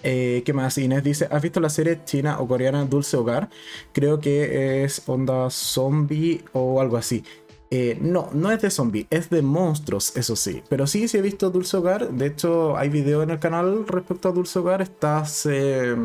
Eh, 0.02 0.42
¿Qué 0.44 0.52
más? 0.52 0.78
Inés 0.78 1.04
dice, 1.04 1.28
¿has 1.30 1.42
visto 1.42 1.60
la 1.60 1.70
serie 1.70 2.00
china 2.04 2.40
o 2.40 2.48
coreana 2.48 2.84
Dulce 2.84 3.16
Hogar? 3.16 3.48
Creo 3.92 4.18
que 4.18 4.84
es 4.84 5.02
onda 5.06 5.48
zombie 5.50 6.44
o 6.52 6.80
algo 6.80 6.96
así. 6.96 7.22
Eh, 7.70 7.96
no, 8.02 8.28
no 8.34 8.50
es 8.50 8.60
de 8.60 8.70
zombie, 8.70 9.06
es 9.08 9.30
de 9.30 9.40
monstruos, 9.40 10.14
eso 10.16 10.36
sí. 10.36 10.62
Pero 10.68 10.86
sí, 10.86 11.08
sí 11.08 11.18
he 11.18 11.22
visto 11.22 11.50
Dulce 11.50 11.76
Hogar. 11.76 12.10
De 12.10 12.26
hecho, 12.26 12.76
hay 12.76 12.90
video 12.90 13.22
en 13.22 13.30
el 13.30 13.38
canal 13.38 13.86
respecto 13.86 14.28
a 14.28 14.32
Dulce 14.32 14.58
Hogar. 14.58 14.82
Está 14.82 15.18
hace 15.18 15.96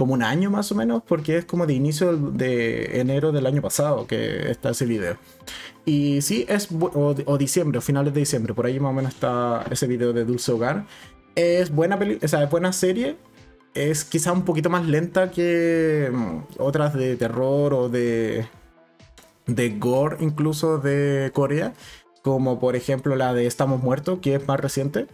como 0.00 0.14
un 0.14 0.22
año 0.22 0.50
más 0.50 0.72
o 0.72 0.74
menos, 0.74 1.02
porque 1.06 1.36
es 1.36 1.44
como 1.44 1.66
de 1.66 1.74
inicio 1.74 2.16
de 2.16 3.00
enero 3.00 3.32
del 3.32 3.44
año 3.44 3.60
pasado 3.60 4.06
que 4.06 4.50
está 4.50 4.70
ese 4.70 4.86
video. 4.86 5.18
Y 5.84 6.22
sí, 6.22 6.46
es, 6.48 6.68
o, 6.72 7.36
diciembre, 7.36 7.76
o 7.76 7.82
finales 7.82 8.14
de 8.14 8.20
diciembre, 8.20 8.54
por 8.54 8.64
ahí 8.64 8.80
más 8.80 8.92
o 8.92 8.94
menos 8.94 9.12
está 9.12 9.62
ese 9.70 9.86
video 9.86 10.14
de 10.14 10.24
Dulce 10.24 10.52
Hogar. 10.52 10.86
Es 11.34 11.70
buena, 11.70 11.98
o 12.22 12.28
sea, 12.28 12.42
es 12.42 12.48
buena 12.48 12.72
serie, 12.72 13.18
es 13.74 14.04
quizá 14.04 14.32
un 14.32 14.46
poquito 14.46 14.70
más 14.70 14.86
lenta 14.86 15.30
que 15.30 16.10
mm, 16.10 16.38
otras 16.56 16.94
de 16.94 17.16
terror 17.16 17.74
o 17.74 17.90
de 17.90 18.46
gore 19.78 20.16
incluso 20.20 20.78
de 20.78 21.30
Corea, 21.34 21.74
como 22.22 22.58
por 22.58 22.74
ejemplo 22.74 23.16
la 23.16 23.34
de 23.34 23.44
Estamos 23.44 23.82
Muertos, 23.82 24.20
que 24.22 24.36
es 24.36 24.48
más 24.48 24.58
reciente. 24.60 25.08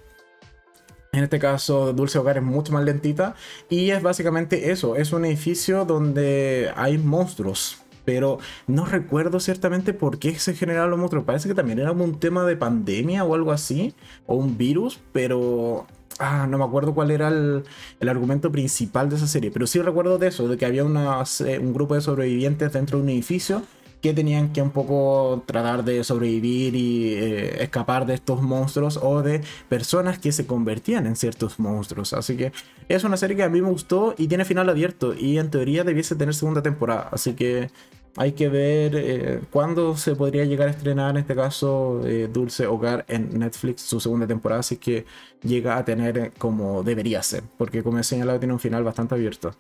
En 1.17 1.25
este 1.25 1.39
caso, 1.39 1.95
Dulce 1.95 2.19
Hogar 2.19 2.37
es 2.37 2.43
mucho 2.43 2.73
más 2.73 2.85
lentita 2.85 3.35
y 3.71 3.91
es 3.91 4.03
básicamente 4.03 4.71
eso, 4.71 4.97
es 4.97 5.15
un 5.15 5.25
edificio 5.25 5.87
donde 5.87 6.71
hay 6.77 6.99
monstruos. 6.99 7.83
pero 8.05 8.39
no 8.69 8.85
recuerdo 8.85 9.41
ciertamente 9.41 9.93
por 9.93 10.19
qué 10.21 10.39
se 10.39 10.55
generaron 10.55 10.91
los 10.91 10.99
monstruos. 11.01 11.25
Parece 11.25 11.49
que 11.49 11.55
también 11.55 11.81
era 11.81 11.91
un 11.91 12.21
tema 12.21 12.45
de 12.45 12.57
pandemia 12.57 13.25
o 13.25 13.35
algo 13.35 13.51
así, 13.51 13.95
o 14.27 14.37
un 14.37 14.57
virus, 14.57 15.01
pero 15.13 15.87
Ah, 16.19 16.47
no 16.49 16.57
me 16.57 16.65
acuerdo 16.65 16.95
cuál 16.95 17.11
era 17.11 17.29
el, 17.29 17.65
argumento 18.09 18.51
principal 18.51 19.11
de 19.11 19.17
esa 19.17 19.27
serie, 19.27 19.51
pero 19.51 19.67
sí 19.67 19.81
recuerdo 19.83 20.19
de 20.19 20.29
eso, 20.29 20.49
de 20.49 20.57
que 20.57 20.65
había 20.65 20.83
un 20.85 21.75
grupo 21.75 21.95
de 21.95 22.01
sobrevivientes 22.01 22.73
dentro 22.73 22.99
de 22.99 23.05
un 23.05 23.11
edificio 23.11 23.63
que 24.07 24.15
tenían 24.15 24.53
que 24.53 24.63
un 24.63 24.71
poco 24.71 25.43
tratar 25.47 25.85
de 25.85 26.05
sobrevivir 26.05 26.75
y 26.75 27.15
eh, 27.15 27.63
escapar 27.63 28.07
de 28.07 28.15
estos 28.15 28.43
monstruos 28.43 28.99
o 29.03 29.23
de 29.23 29.41
personas 29.69 30.19
que 30.19 30.33
se 30.33 30.47
convertían 30.47 31.07
en 31.07 31.17
ciertos 31.17 31.59
monstruos. 31.59 32.13
Así 32.13 32.37
que 32.37 32.53
es 32.89 33.05
una 33.05 33.17
serie 33.17 33.37
que 33.37 33.43
a 33.43 33.49
mí 33.49 33.61
me 33.61 33.71
gustó 33.71 34.15
y 34.17 34.29
tiene 34.29 34.45
final 34.45 34.69
abierto 34.69 35.15
y 35.15 35.39
en 35.39 35.51
teoría 35.51 35.85
debiese 35.85 36.15
tener 36.15 36.35
segunda 36.35 36.63
temporada. 36.63 37.09
Así 37.13 37.35
que 37.35 37.71
hay 38.17 38.33
que 38.33 38.49
ver 38.49 38.93
eh, 38.95 39.41
cuándo 39.51 39.97
se 39.97 40.15
podría 40.15 40.45
llegar 40.45 40.69
a 40.69 40.71
estrenar, 40.71 41.11
en 41.11 41.17
este 41.19 41.35
caso, 41.35 42.01
eh, 42.07 42.29
Dulce 42.33 42.67
Hogar 42.67 43.05
en 43.09 43.39
Netflix, 43.39 43.83
su 43.83 44.01
segunda 44.01 44.27
temporada, 44.27 44.61
así 44.61 44.79
que 44.79 45.05
llega 45.43 45.77
a 45.77 45.85
tener 45.85 46.33
como 46.39 46.83
debería 46.83 47.23
ser, 47.23 47.43
porque 47.59 47.83
como 47.83 47.99
he 47.99 48.05
señalado, 48.05 48.39
tiene 48.39 48.55
un 48.55 48.61
final 48.61 48.85
bastante 48.85 49.15
abierto. 49.15 49.55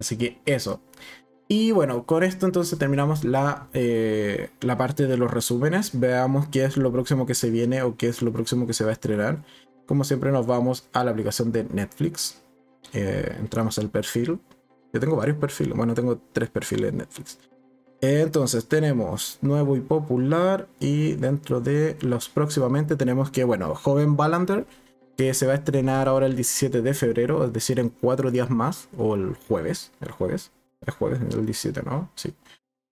Así 0.00 0.16
que 0.16 0.38
eso. 0.46 0.80
Y 1.48 1.72
bueno, 1.72 2.04
con 2.04 2.22
esto 2.22 2.44
entonces 2.44 2.78
terminamos 2.78 3.24
la, 3.24 3.68
eh, 3.72 4.50
la 4.60 4.76
parte 4.76 5.06
de 5.06 5.16
los 5.16 5.30
resúmenes. 5.30 5.98
Veamos 5.98 6.48
qué 6.48 6.64
es 6.64 6.76
lo 6.76 6.92
próximo 6.92 7.24
que 7.24 7.34
se 7.34 7.48
viene 7.50 7.82
o 7.82 7.96
qué 7.96 8.08
es 8.08 8.20
lo 8.20 8.32
próximo 8.32 8.66
que 8.66 8.74
se 8.74 8.84
va 8.84 8.90
a 8.90 8.92
estrenar. 8.92 9.42
Como 9.86 10.04
siempre 10.04 10.30
nos 10.30 10.46
vamos 10.46 10.88
a 10.92 11.04
la 11.04 11.10
aplicación 11.10 11.50
de 11.50 11.64
Netflix. 11.64 12.42
entramos 12.92 13.78
al 13.78 13.88
perfil 13.88 14.38
yo 14.92 15.00
tengo 15.00 15.16
varios 15.16 15.36
perfiles. 15.36 15.76
Bueno, 15.76 15.94
tengo 15.94 16.20
tres 16.32 16.48
perfiles 16.50 16.90
en 16.90 16.98
Netflix. 16.98 17.38
Entonces 18.00 18.66
tenemos 18.68 19.38
nuevo 19.42 19.76
y 19.76 19.80
popular 19.80 20.68
y 20.78 21.14
dentro 21.14 21.60
de 21.60 21.96
los 22.00 22.28
próximamente 22.28 22.96
tenemos 22.96 23.30
que, 23.30 23.42
bueno, 23.44 23.74
Joven 23.74 24.16
Ballander, 24.16 24.66
que 25.16 25.34
se 25.34 25.46
va 25.46 25.54
a 25.54 25.56
estrenar 25.56 26.06
ahora 26.06 26.26
el 26.26 26.36
17 26.36 26.80
de 26.80 26.94
febrero, 26.94 27.44
es 27.44 27.52
decir, 27.52 27.80
en 27.80 27.88
cuatro 27.88 28.30
días 28.30 28.50
más, 28.50 28.88
o 28.96 29.16
el 29.16 29.34
jueves, 29.48 29.90
el 30.00 30.12
jueves, 30.12 30.52
el 30.86 30.92
jueves, 30.92 31.20
el 31.20 31.44
17, 31.44 31.82
¿no? 31.82 32.10
Sí. 32.14 32.34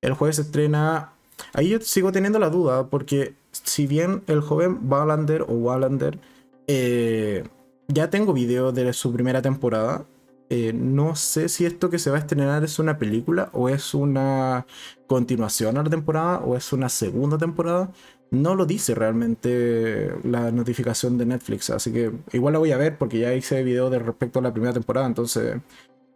El 0.00 0.14
jueves 0.14 0.36
se 0.36 0.42
estrena, 0.42 1.12
ahí 1.52 1.70
yo 1.70 1.80
sigo 1.80 2.12
teniendo 2.12 2.38
la 2.38 2.50
duda, 2.50 2.88
porque 2.88 3.34
si 3.50 3.86
bien 3.86 4.22
el 4.26 4.40
joven 4.40 4.88
Ballander 4.88 5.42
o 5.42 5.54
Wallander, 5.54 6.18
eh, 6.66 7.44
ya 7.88 8.10
tengo 8.10 8.32
video 8.32 8.72
de 8.72 8.92
su 8.92 9.12
primera 9.12 9.42
temporada, 9.42 10.04
eh, 10.48 10.72
no 10.72 11.16
sé 11.16 11.48
si 11.48 11.66
esto 11.66 11.90
que 11.90 11.98
se 11.98 12.10
va 12.10 12.16
a 12.16 12.20
estrenar 12.20 12.62
es 12.62 12.78
una 12.78 12.98
película 12.98 13.50
o 13.52 13.68
es 13.68 13.94
una 13.94 14.66
continuación 15.08 15.76
a 15.76 15.82
la 15.82 15.90
temporada 15.90 16.38
o 16.38 16.56
es 16.56 16.72
una 16.72 16.88
segunda 16.88 17.36
temporada. 17.38 17.90
No 18.30 18.54
lo 18.54 18.66
dice 18.66 18.94
realmente 18.94 20.12
la 20.24 20.50
notificación 20.52 21.18
de 21.18 21.26
Netflix, 21.26 21.70
así 21.70 21.92
que 21.92 22.12
igual 22.32 22.52
la 22.54 22.58
voy 22.58 22.72
a 22.72 22.76
ver 22.76 22.98
porque 22.98 23.18
ya 23.18 23.34
hice 23.34 23.62
video 23.62 23.90
de 23.90 23.98
respecto 24.00 24.38
a 24.40 24.42
la 24.42 24.52
primera 24.52 24.72
temporada, 24.72 25.06
entonces 25.06 25.56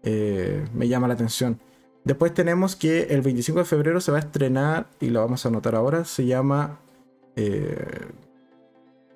eh, 0.02 0.64
me 0.74 0.88
llama 0.88 1.08
la 1.08 1.14
atención. 1.14 1.60
Después 2.04 2.32
tenemos 2.32 2.76
que 2.76 3.02
el 3.04 3.20
25 3.20 3.60
de 3.60 3.64
febrero 3.64 4.00
se 4.00 4.10
va 4.10 4.18
a 4.18 4.20
estrenar, 4.20 4.88
y 5.00 5.10
lo 5.10 5.20
vamos 5.20 5.44
a 5.44 5.48
anotar 5.48 5.74
ahora, 5.74 6.04
se 6.04 6.26
llama 6.26 6.80
eh, 7.36 8.06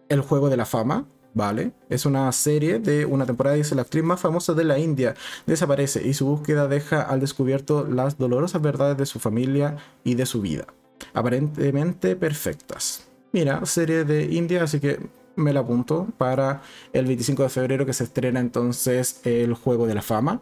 El 0.09 0.21
Juego 0.21 0.51
de 0.51 0.57
la 0.57 0.67
Fama. 0.67 1.07
¿vale? 1.35 1.73
Es 1.89 2.07
una 2.07 2.31
serie 2.33 2.79
de 2.79 3.05
una 3.05 3.27
temporada, 3.27 3.57
dice 3.57 3.75
la 3.75 3.83
actriz 3.83 4.05
más 4.05 4.21
famosa 4.21 4.55
de 4.55 4.65
la 4.65 4.79
India, 4.79 5.15
desaparece 5.47 6.07
y 6.07 6.15
su 6.15 6.27
búsqueda 6.27 6.69
deja 6.69 7.03
al 7.03 7.21
descubierto 7.21 7.85
las 7.85 8.17
dolorosas 8.17 8.63
verdades 8.63 8.97
de 8.97 9.07
su 9.07 9.19
familia 9.19 9.77
y 10.05 10.15
de 10.15 10.27
su 10.27 10.41
vida, 10.41 10.67
aparentemente 11.13 12.17
perfectas. 12.17 13.09
Mira, 13.33 13.67
serie 13.67 14.05
de 14.05 14.25
India, 14.25 14.63
así 14.63 14.79
que 14.79 15.01
me 15.37 15.53
la 15.53 15.61
apunto 15.61 16.07
para 16.17 16.63
el 16.93 17.07
25 17.07 17.43
de 17.43 17.49
febrero 17.49 17.85
que 17.85 17.93
se 17.93 18.05
estrena 18.05 18.39
entonces 18.39 19.21
el 19.25 19.55
Juego 19.55 19.87
de 19.87 19.95
la 19.95 20.03
Fama. 20.03 20.41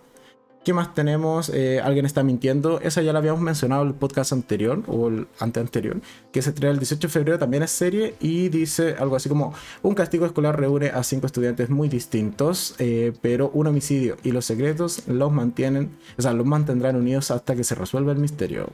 ¿Qué 0.64 0.72
más 0.72 0.94
tenemos? 0.94 1.48
Eh, 1.48 1.80
Alguien 1.80 2.06
está 2.06 2.22
mintiendo. 2.22 2.80
Esa 2.80 3.02
ya 3.02 3.12
la 3.12 3.18
habíamos 3.18 3.40
mencionado 3.40 3.82
en 3.82 3.88
el 3.88 3.94
podcast 3.94 4.32
anterior 4.32 4.84
o 4.86 5.08
el 5.08 5.26
anteanterior. 5.40 6.00
Que 6.30 6.40
se 6.40 6.50
estrena 6.50 6.72
el 6.72 6.78
18 6.78 7.08
de 7.08 7.12
febrero, 7.12 7.38
también 7.38 7.64
es 7.64 7.72
serie. 7.72 8.14
Y 8.20 8.48
dice 8.48 8.94
algo 8.96 9.16
así 9.16 9.28
como: 9.28 9.54
Un 9.82 9.96
castigo 9.96 10.24
escolar 10.24 10.58
reúne 10.58 10.90
a 10.90 11.02
cinco 11.02 11.26
estudiantes 11.26 11.68
muy 11.68 11.88
distintos, 11.88 12.76
eh, 12.78 13.12
pero 13.20 13.50
un 13.50 13.66
homicidio 13.66 14.16
y 14.22 14.30
los 14.30 14.44
secretos 14.44 15.02
los 15.08 15.32
mantienen, 15.32 15.90
o 16.16 16.22
sea, 16.22 16.32
los 16.32 16.46
mantendrán 16.46 16.94
unidos 16.94 17.32
hasta 17.32 17.56
que 17.56 17.64
se 17.64 17.74
resuelva 17.74 18.12
el 18.12 18.18
misterio. 18.18 18.66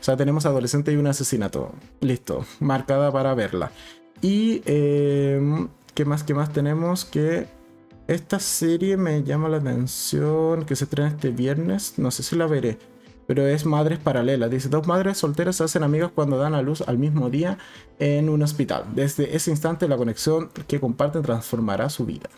O 0.00 0.02
sea, 0.02 0.16
tenemos 0.16 0.46
adolescente 0.46 0.90
y 0.90 0.96
un 0.96 1.06
asesinato. 1.06 1.72
Listo, 2.00 2.46
marcada 2.60 3.12
para 3.12 3.34
verla. 3.34 3.72
Y, 4.22 4.62
eh, 4.64 5.66
¿qué 5.94 6.06
más? 6.06 6.24
¿Qué 6.24 6.32
más 6.32 6.50
tenemos? 6.50 7.04
Que 7.04 7.59
esta 8.10 8.40
serie 8.40 8.96
me 8.96 9.22
llama 9.22 9.48
la 9.48 9.58
atención, 9.58 10.64
que 10.64 10.74
se 10.74 10.82
estrena 10.82 11.10
este 11.10 11.30
viernes, 11.30 11.94
no 11.96 12.10
sé 12.10 12.24
si 12.24 12.34
la 12.34 12.48
veré, 12.48 12.76
pero 13.28 13.46
es 13.46 13.64
Madres 13.64 14.00
Paralelas. 14.00 14.50
Dice, 14.50 14.68
dos 14.68 14.84
madres 14.88 15.18
solteras 15.18 15.54
se 15.54 15.62
hacen 15.62 15.84
amigas 15.84 16.10
cuando 16.12 16.36
dan 16.36 16.54
a 16.54 16.62
luz 16.62 16.82
al 16.82 16.98
mismo 16.98 17.30
día 17.30 17.58
en 18.00 18.28
un 18.28 18.42
hospital. 18.42 18.84
Desde 18.96 19.36
ese 19.36 19.52
instante 19.52 19.86
la 19.86 19.96
conexión 19.96 20.50
que 20.66 20.80
comparten 20.80 21.22
transformará 21.22 21.88
su 21.88 22.04
vida. 22.04 22.28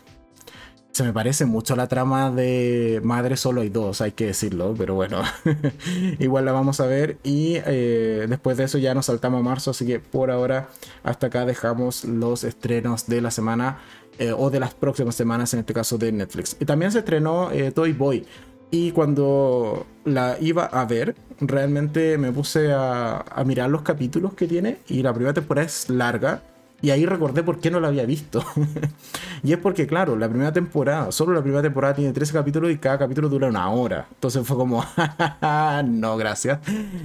Se 0.91 1.03
me 1.03 1.11
parece 1.11 1.45
mucho 1.47 1.75
la 1.75 1.87
trama 1.87 2.29
de 2.29 3.01
Madre 3.03 3.35
solo 3.35 3.61
hay 3.61 3.69
dos, 3.69 3.99
hay 4.01 4.11
que 4.11 4.27
decirlo, 4.27 4.75
pero 4.77 4.93
bueno, 4.93 5.23
igual 6.19 6.45
la 6.45 6.51
vamos 6.51 6.79
a 6.81 6.85
ver 6.85 7.17
y 7.23 7.55
eh, 7.65 8.27
después 8.29 8.57
de 8.57 8.65
eso 8.65 8.77
ya 8.77 8.93
nos 8.93 9.07
saltamos 9.07 9.39
a 9.39 9.43
marzo, 9.43 9.71
así 9.71 9.87
que 9.87 9.99
por 9.99 10.29
ahora 10.29 10.69
hasta 11.01 11.27
acá 11.27 11.47
dejamos 11.47 12.05
los 12.05 12.43
estrenos 12.43 13.07
de 13.07 13.21
la 13.21 13.31
semana 13.31 13.79
eh, 14.19 14.33
o 14.35 14.49
de 14.49 14.59
las 14.59 14.73
próximas 14.73 15.15
semanas, 15.15 15.53
en 15.53 15.61
este 15.61 15.73
caso 15.73 15.97
de 15.97 16.11
Netflix. 16.11 16.55
Y 16.59 16.65
también 16.65 16.91
se 16.91 16.99
estrenó 16.99 17.51
eh, 17.51 17.71
Toy 17.71 17.93
Boy 17.93 18.25
y 18.71 18.91
cuando 18.91 19.85
la 20.05 20.37
iba 20.41 20.65
a 20.65 20.85
ver, 20.85 21.15
realmente 21.39 22.17
me 22.17 22.31
puse 22.31 22.71
a, 22.71 23.19
a 23.19 23.43
mirar 23.43 23.69
los 23.69 23.83
capítulos 23.83 24.33
que 24.33 24.47
tiene 24.47 24.79
y 24.87 25.03
la 25.03 25.13
primera 25.13 25.33
temporada 25.33 25.67
es 25.67 25.89
larga 25.89 26.41
y 26.83 26.91
ahí 26.91 27.05
recordé 27.05 27.43
por 27.43 27.59
qué 27.59 27.71
no 27.71 27.79
lo 27.79 27.87
había 27.87 28.05
visto. 28.05 28.43
y 29.43 29.53
es 29.53 29.57
porque, 29.57 29.87
claro, 29.87 30.17
la 30.17 30.27
primera 30.27 30.51
temporada, 30.51 31.13
solo 31.13 31.31
la 31.31 31.41
primera 31.41 31.61
temporada 31.61 31.93
tiene 31.93 32.11
13 32.11 32.33
capítulos 32.33 32.71
y 32.71 32.77
cada 32.77 32.99
capítulo 32.99 33.29
dura 33.29 33.47
una 33.47 33.69
hora. 33.69 34.05
Entonces 34.11 34.45
fue 34.45 34.57
como, 34.57 34.83
no, 35.85 36.17
gracias. 36.17 36.59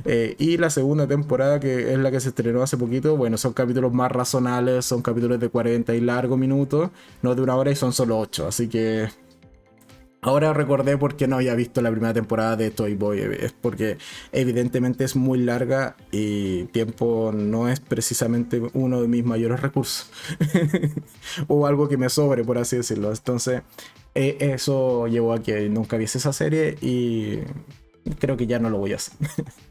Eh, 0.04 0.34
y 0.36 0.56
la 0.56 0.70
segunda 0.70 1.06
temporada, 1.06 1.60
que 1.60 1.92
es 1.92 1.98
la 2.00 2.10
que 2.10 2.18
se 2.18 2.30
estrenó 2.30 2.60
hace 2.60 2.76
poquito, 2.76 3.16
bueno, 3.16 3.38
son 3.38 3.52
capítulos 3.52 3.92
más 3.92 4.10
razonables, 4.10 4.84
son 4.84 5.00
capítulos 5.00 5.38
de 5.38 5.48
40 5.48 5.94
y 5.94 6.00
largo 6.00 6.36
minutos, 6.36 6.90
no 7.22 7.36
de 7.36 7.42
una 7.42 7.54
hora 7.54 7.70
y 7.70 7.76
son 7.76 7.92
solo 7.92 8.18
8. 8.18 8.48
Así 8.48 8.66
que 8.66 9.08
Ahora 10.20 10.52
recordé 10.52 10.98
por 10.98 11.16
qué 11.16 11.28
no 11.28 11.37
había 11.37 11.54
visto 11.54 11.81
la 11.81 11.90
primera 11.92 12.12
temporada 12.12 12.57
de 12.57 12.70
Toy 12.72 12.94
Boy. 12.94 13.20
Es 13.20 13.52
porque 13.52 13.98
evidentemente 14.33 15.04
es 15.04 15.14
muy 15.14 15.38
larga 15.38 15.96
y 16.11 16.64
tiempo 16.66 17.31
no 17.33 17.68
es 17.68 17.78
precisamente 17.78 18.61
uno 18.72 19.00
de 19.00 19.07
mis 19.07 19.24
mayores 19.24 19.61
recursos. 19.61 20.11
o 21.46 21.66
algo 21.66 21.88
que 21.88 21.96
me 21.96 22.09
sobre, 22.09 22.42
por 22.42 22.59
así 22.59 22.76
decirlo. 22.76 23.11
Entonces, 23.12 23.62
e, 24.14 24.37
eso 24.40 25.07
llevó 25.07 25.35
a 25.35 25.42
que 25.42 25.68
nunca 25.68 25.96
viese 25.96 26.18
esa 26.18 26.33
serie 26.33 26.76
y 26.81 27.38
creo 28.18 28.37
que 28.37 28.48
ya 28.48 28.59
no 28.59 28.70
lo 28.70 28.78
voy 28.78 28.94
a 28.94 28.96
hacer. 28.96 29.14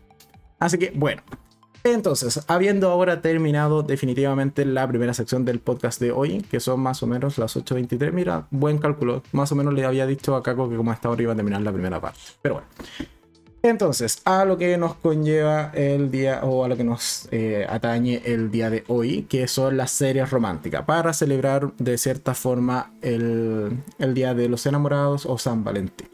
así 0.60 0.78
que, 0.78 0.92
bueno, 0.96 1.24
entonces, 1.94 2.44
habiendo 2.48 2.90
ahora 2.90 3.22
terminado 3.22 3.84
definitivamente 3.84 4.66
la 4.66 4.88
primera 4.88 5.14
sección 5.14 5.46
del 5.46 5.60
podcast 5.60 6.00
de 6.00 6.12
hoy, 6.12 6.42
que 6.42 6.60
son 6.60 6.80
más 6.80 7.04
o 7.04 7.08
menos 7.08 7.38
las 7.38 7.56
8.23, 7.56 8.12
mira, 8.12 8.48
buen 8.52 8.78
cálculo, 8.78 9.24
más 9.32 9.52
o 9.52 9.56
menos 9.56 9.74
le 9.74 9.86
había 9.86 10.06
dicho 10.06 10.36
a 10.36 10.44
Caco 10.44 10.70
que 10.70 10.76
como 10.76 10.92
hasta 10.92 11.08
ahora 11.08 11.22
iba 11.24 11.34
a 11.34 11.36
terminar 11.36 11.62
la 11.62 11.72
primera 11.72 12.00
parte. 12.00 12.20
Pero 12.42 12.56
bueno. 12.56 12.68
Entonces, 13.64 14.22
a 14.24 14.46
lo 14.46 14.58
que 14.58 14.78
nos 14.78 14.96
conlleva 14.96 15.72
el 15.74 16.10
día 16.12 16.42
o 16.44 16.64
a 16.64 16.68
lo 16.68 16.78
que 16.78 16.84
nos 16.84 17.28
eh, 17.32 17.66
atañe 17.68 18.22
el 18.24 18.52
día 18.52 18.70
de 18.70 18.84
hoy, 18.88 19.24
que 19.24 19.48
son 19.48 19.78
las 19.78 19.92
series 19.92 20.30
románticas, 20.30 20.86
para 20.86 21.12
celebrar 21.12 21.74
de 21.78 21.98
cierta 21.98 22.34
forma 22.34 22.94
el, 23.02 23.84
Día 24.14 24.34
de 24.34 24.48
los 24.48 24.66
Enamorados 24.66 25.26
o 25.26 25.38
San 25.38 25.64
Valentín. 25.64 26.08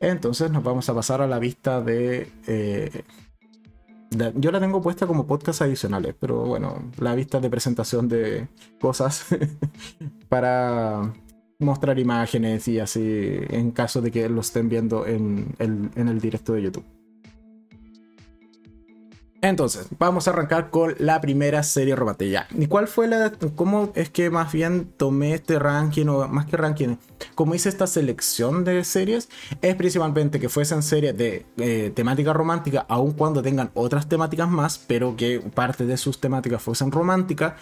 Entonces 0.00 0.50
nos 0.50 0.64
vamos 0.64 0.88
a 0.88 0.94
pasar 0.94 1.20
a 1.20 1.26
la 1.26 1.38
vista 1.38 1.80
de 1.80 2.30
eh, 2.46 3.02
yo 4.10 4.50
la 4.50 4.60
tengo 4.60 4.80
puesta 4.80 5.06
como 5.06 5.26
podcast 5.26 5.62
adicionales, 5.62 6.14
pero 6.18 6.44
bueno, 6.44 6.90
la 6.98 7.14
vista 7.14 7.40
de 7.40 7.50
presentación 7.50 8.08
de 8.08 8.48
cosas 8.80 9.26
para 10.28 11.12
mostrar 11.58 11.98
imágenes 11.98 12.68
y 12.68 12.78
así 12.78 13.00
en 13.50 13.72
caso 13.72 14.00
de 14.00 14.10
que 14.10 14.28
lo 14.28 14.40
estén 14.40 14.68
viendo 14.68 15.06
en 15.06 15.54
el, 15.58 15.90
en 15.96 16.08
el 16.08 16.20
directo 16.20 16.52
de 16.52 16.62
YouTube. 16.62 16.97
Entonces, 19.40 19.86
vamos 19.98 20.26
a 20.26 20.32
arrancar 20.32 20.70
con 20.70 20.96
la 20.98 21.20
primera 21.20 21.62
serie 21.62 21.94
romántica. 21.94 22.48
¿Y 22.56 22.66
cuál 22.66 22.88
fue 22.88 23.06
la... 23.06 23.32
cómo 23.54 23.92
es 23.94 24.10
que 24.10 24.30
más 24.30 24.52
bien 24.52 24.92
tomé 24.96 25.34
este 25.34 25.60
ranking, 25.60 26.06
o 26.06 26.26
más 26.26 26.46
que 26.46 26.56
ranking, 26.56 26.96
cómo 27.36 27.54
hice 27.54 27.68
esta 27.68 27.86
selección 27.86 28.64
de 28.64 28.82
series? 28.82 29.28
Es 29.62 29.76
principalmente 29.76 30.40
que 30.40 30.48
fuesen 30.48 30.82
series 30.82 31.16
de 31.16 31.46
eh, 31.58 31.92
temática 31.94 32.32
romántica, 32.32 32.84
aun 32.88 33.12
cuando 33.12 33.40
tengan 33.40 33.70
otras 33.74 34.08
temáticas 34.08 34.48
más, 34.48 34.78
pero 34.78 35.14
que 35.16 35.38
parte 35.38 35.86
de 35.86 35.96
sus 35.96 36.20
temáticas 36.20 36.60
fuesen 36.60 36.90
románticas, 36.90 37.54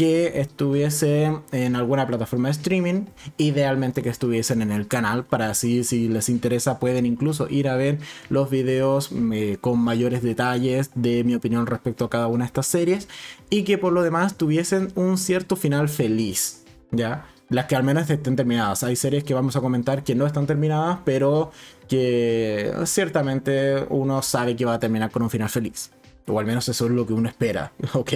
que 0.00 0.40
estuviesen 0.40 1.42
en 1.52 1.76
alguna 1.76 2.06
plataforma 2.06 2.48
de 2.48 2.52
streaming, 2.52 3.04
idealmente 3.36 4.02
que 4.02 4.08
estuviesen 4.08 4.62
en 4.62 4.72
el 4.72 4.88
canal, 4.88 5.26
para 5.26 5.50
así 5.50 5.84
si 5.84 6.08
les 6.08 6.30
interesa 6.30 6.78
pueden 6.78 7.04
incluso 7.04 7.48
ir 7.50 7.68
a 7.68 7.76
ver 7.76 7.98
los 8.30 8.48
videos 8.48 9.10
eh, 9.34 9.58
con 9.60 9.78
mayores 9.78 10.22
detalles 10.22 10.90
de 10.94 11.22
mi 11.22 11.34
opinión 11.34 11.66
respecto 11.66 12.06
a 12.06 12.08
cada 12.08 12.28
una 12.28 12.44
de 12.44 12.46
estas 12.46 12.66
series 12.66 13.08
y 13.50 13.64
que 13.64 13.76
por 13.76 13.92
lo 13.92 14.02
demás 14.02 14.38
tuviesen 14.38 14.90
un 14.94 15.18
cierto 15.18 15.54
final 15.54 15.90
feliz, 15.90 16.64
¿ya? 16.92 17.26
Las 17.50 17.66
que 17.66 17.76
al 17.76 17.84
menos 17.84 18.08
estén 18.08 18.36
terminadas. 18.36 18.82
Hay 18.84 18.96
series 18.96 19.22
que 19.22 19.34
vamos 19.34 19.54
a 19.56 19.60
comentar 19.60 20.02
que 20.02 20.14
no 20.14 20.24
están 20.24 20.46
terminadas, 20.46 21.00
pero 21.04 21.50
que 21.88 22.72
ciertamente 22.86 23.84
uno 23.90 24.22
sabe 24.22 24.56
que 24.56 24.64
va 24.64 24.72
a 24.72 24.78
terminar 24.78 25.10
con 25.10 25.24
un 25.24 25.28
final 25.28 25.50
feliz. 25.50 25.90
O 26.26 26.38
al 26.38 26.46
menos 26.46 26.68
eso 26.68 26.86
es 26.86 26.92
lo 26.92 27.06
que 27.06 27.12
uno 27.12 27.28
espera, 27.28 27.72
¿ok? 27.94 28.12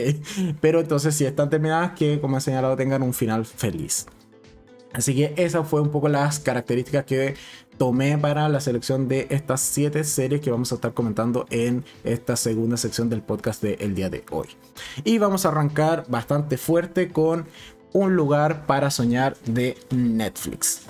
Pero 0.61 0.81
entonces 0.81 1.15
si 1.15 1.25
están 1.25 1.51
terminadas, 1.51 1.93
que 1.93 2.21
como 2.21 2.39
he 2.39 2.41
señalado 2.41 2.77
tengan 2.77 3.03
un 3.03 3.15
final 3.15 3.45
feliz. 3.45 4.07
Así 4.93 5.15
que 5.15 5.35
esas 5.37 5.67
fue 5.67 5.81
un 5.81 5.91
poco 5.91 6.09
las 6.09 6.39
características 6.39 7.05
que 7.05 7.35
tomé 7.77 8.17
para 8.17 8.49
la 8.49 8.61
selección 8.61 9.09
de 9.09 9.27
estas 9.31 9.61
7 9.61 10.05
series 10.05 10.41
que 10.41 10.53
vamos 10.53 10.71
a 10.71 10.77
estar 10.77 10.95
comentando 10.95 11.47
en 11.51 11.85
esta 12.05 12.37
segunda 12.37 12.77
sección 12.77 13.11
del 13.11 13.21
podcast 13.21 13.61
del 13.63 13.95
día 13.95 14.09
de 14.09 14.25
hoy. 14.31 14.49
Y 15.03 15.19
vamos 15.19 15.45
a 15.45 15.49
arrancar 15.49 16.05
bastante 16.09 16.57
fuerte 16.57 17.11
con 17.11 17.47
Un 17.93 18.17
lugar 18.17 18.67
para 18.67 18.91
soñar 18.91 19.37
de 19.47 19.79
Netflix. 19.91 20.83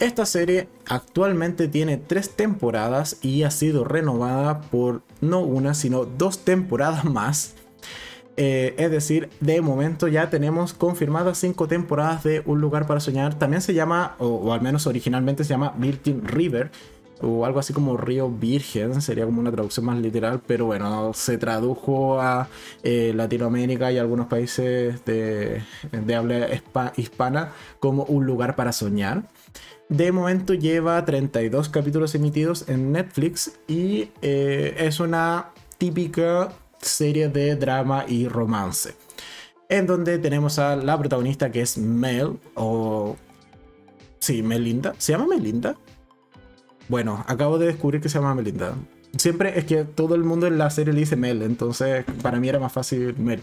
Esta 0.00 0.26
serie 0.26 0.68
actualmente 0.86 1.68
tiene 1.68 1.96
tres 1.96 2.30
temporadas 2.30 3.18
y 3.22 3.44
ha 3.44 3.50
sido 3.50 3.84
renovada 3.84 4.60
por 4.60 5.02
no 5.22 5.40
una, 5.40 5.72
sino 5.72 6.04
dos 6.04 6.40
temporadas 6.40 7.04
más. 7.06 7.54
Eh, 8.36 8.74
es 8.76 8.90
decir, 8.90 9.30
de 9.40 9.62
momento 9.62 10.08
ya 10.08 10.28
tenemos 10.28 10.74
confirmadas 10.74 11.38
cinco 11.38 11.66
temporadas 11.68 12.22
de 12.22 12.42
Un 12.44 12.60
lugar 12.60 12.86
para 12.86 13.00
soñar. 13.00 13.38
También 13.38 13.62
se 13.62 13.72
llama, 13.72 14.16
o, 14.18 14.52
al 14.52 14.60
menos 14.60 14.86
originalmente 14.86 15.44
se 15.44 15.50
llama 15.50 15.72
Virgin 15.78 16.22
River, 16.26 16.70
o 17.22 17.46
algo 17.46 17.58
así 17.58 17.72
como 17.72 17.96
Río 17.96 18.28
Virgen, 18.28 19.00
sería 19.00 19.24
como 19.24 19.40
una 19.40 19.50
traducción 19.50 19.86
más 19.86 19.98
literal, 19.98 20.42
pero 20.46 20.66
bueno, 20.66 21.12
se 21.14 21.38
tradujo 21.38 22.20
a 22.20 22.48
eh, 22.82 23.12
Latinoamérica 23.14 23.90
y 23.90 23.96
algunos 23.96 24.26
países 24.26 25.02
de, 25.06 25.62
de 25.90 26.14
habla 26.14 26.48
hispana 26.96 27.52
como 27.80 28.04
Un 28.04 28.26
lugar 28.26 28.54
para 28.54 28.72
soñar. 28.72 29.22
De 29.88 30.10
momento 30.10 30.52
lleva 30.54 31.04
32 31.04 31.68
capítulos 31.68 32.14
emitidos 32.14 32.68
en 32.68 32.90
Netflix 32.90 33.52
y 33.68 34.10
eh, 34.20 34.74
es 34.78 34.98
una 34.98 35.50
típica 35.78 36.52
serie 36.80 37.28
de 37.28 37.54
drama 37.54 38.04
y 38.08 38.26
romance. 38.26 38.94
En 39.68 39.86
donde 39.86 40.18
tenemos 40.18 40.58
a 40.58 40.76
la 40.76 40.98
protagonista 40.98 41.50
que 41.50 41.60
es 41.60 41.78
Mel 41.78 42.38
o... 42.54 43.16
Sí, 44.18 44.42
Melinda. 44.42 44.94
¿Se 44.98 45.12
llama 45.12 45.26
Melinda? 45.26 45.76
Bueno, 46.88 47.24
acabo 47.28 47.58
de 47.58 47.66
descubrir 47.66 48.00
que 48.00 48.08
se 48.08 48.18
llama 48.18 48.34
Melinda. 48.34 48.74
Siempre 49.16 49.58
es 49.58 49.66
que 49.66 49.84
todo 49.84 50.14
el 50.14 50.24
mundo 50.24 50.46
en 50.48 50.58
la 50.58 50.68
serie 50.70 50.92
le 50.92 51.00
dice 51.00 51.16
Mel, 51.16 51.42
entonces 51.42 52.04
para 52.22 52.38
mí 52.38 52.48
era 52.48 52.58
más 52.58 52.72
fácil 52.72 53.16
Mel. 53.18 53.42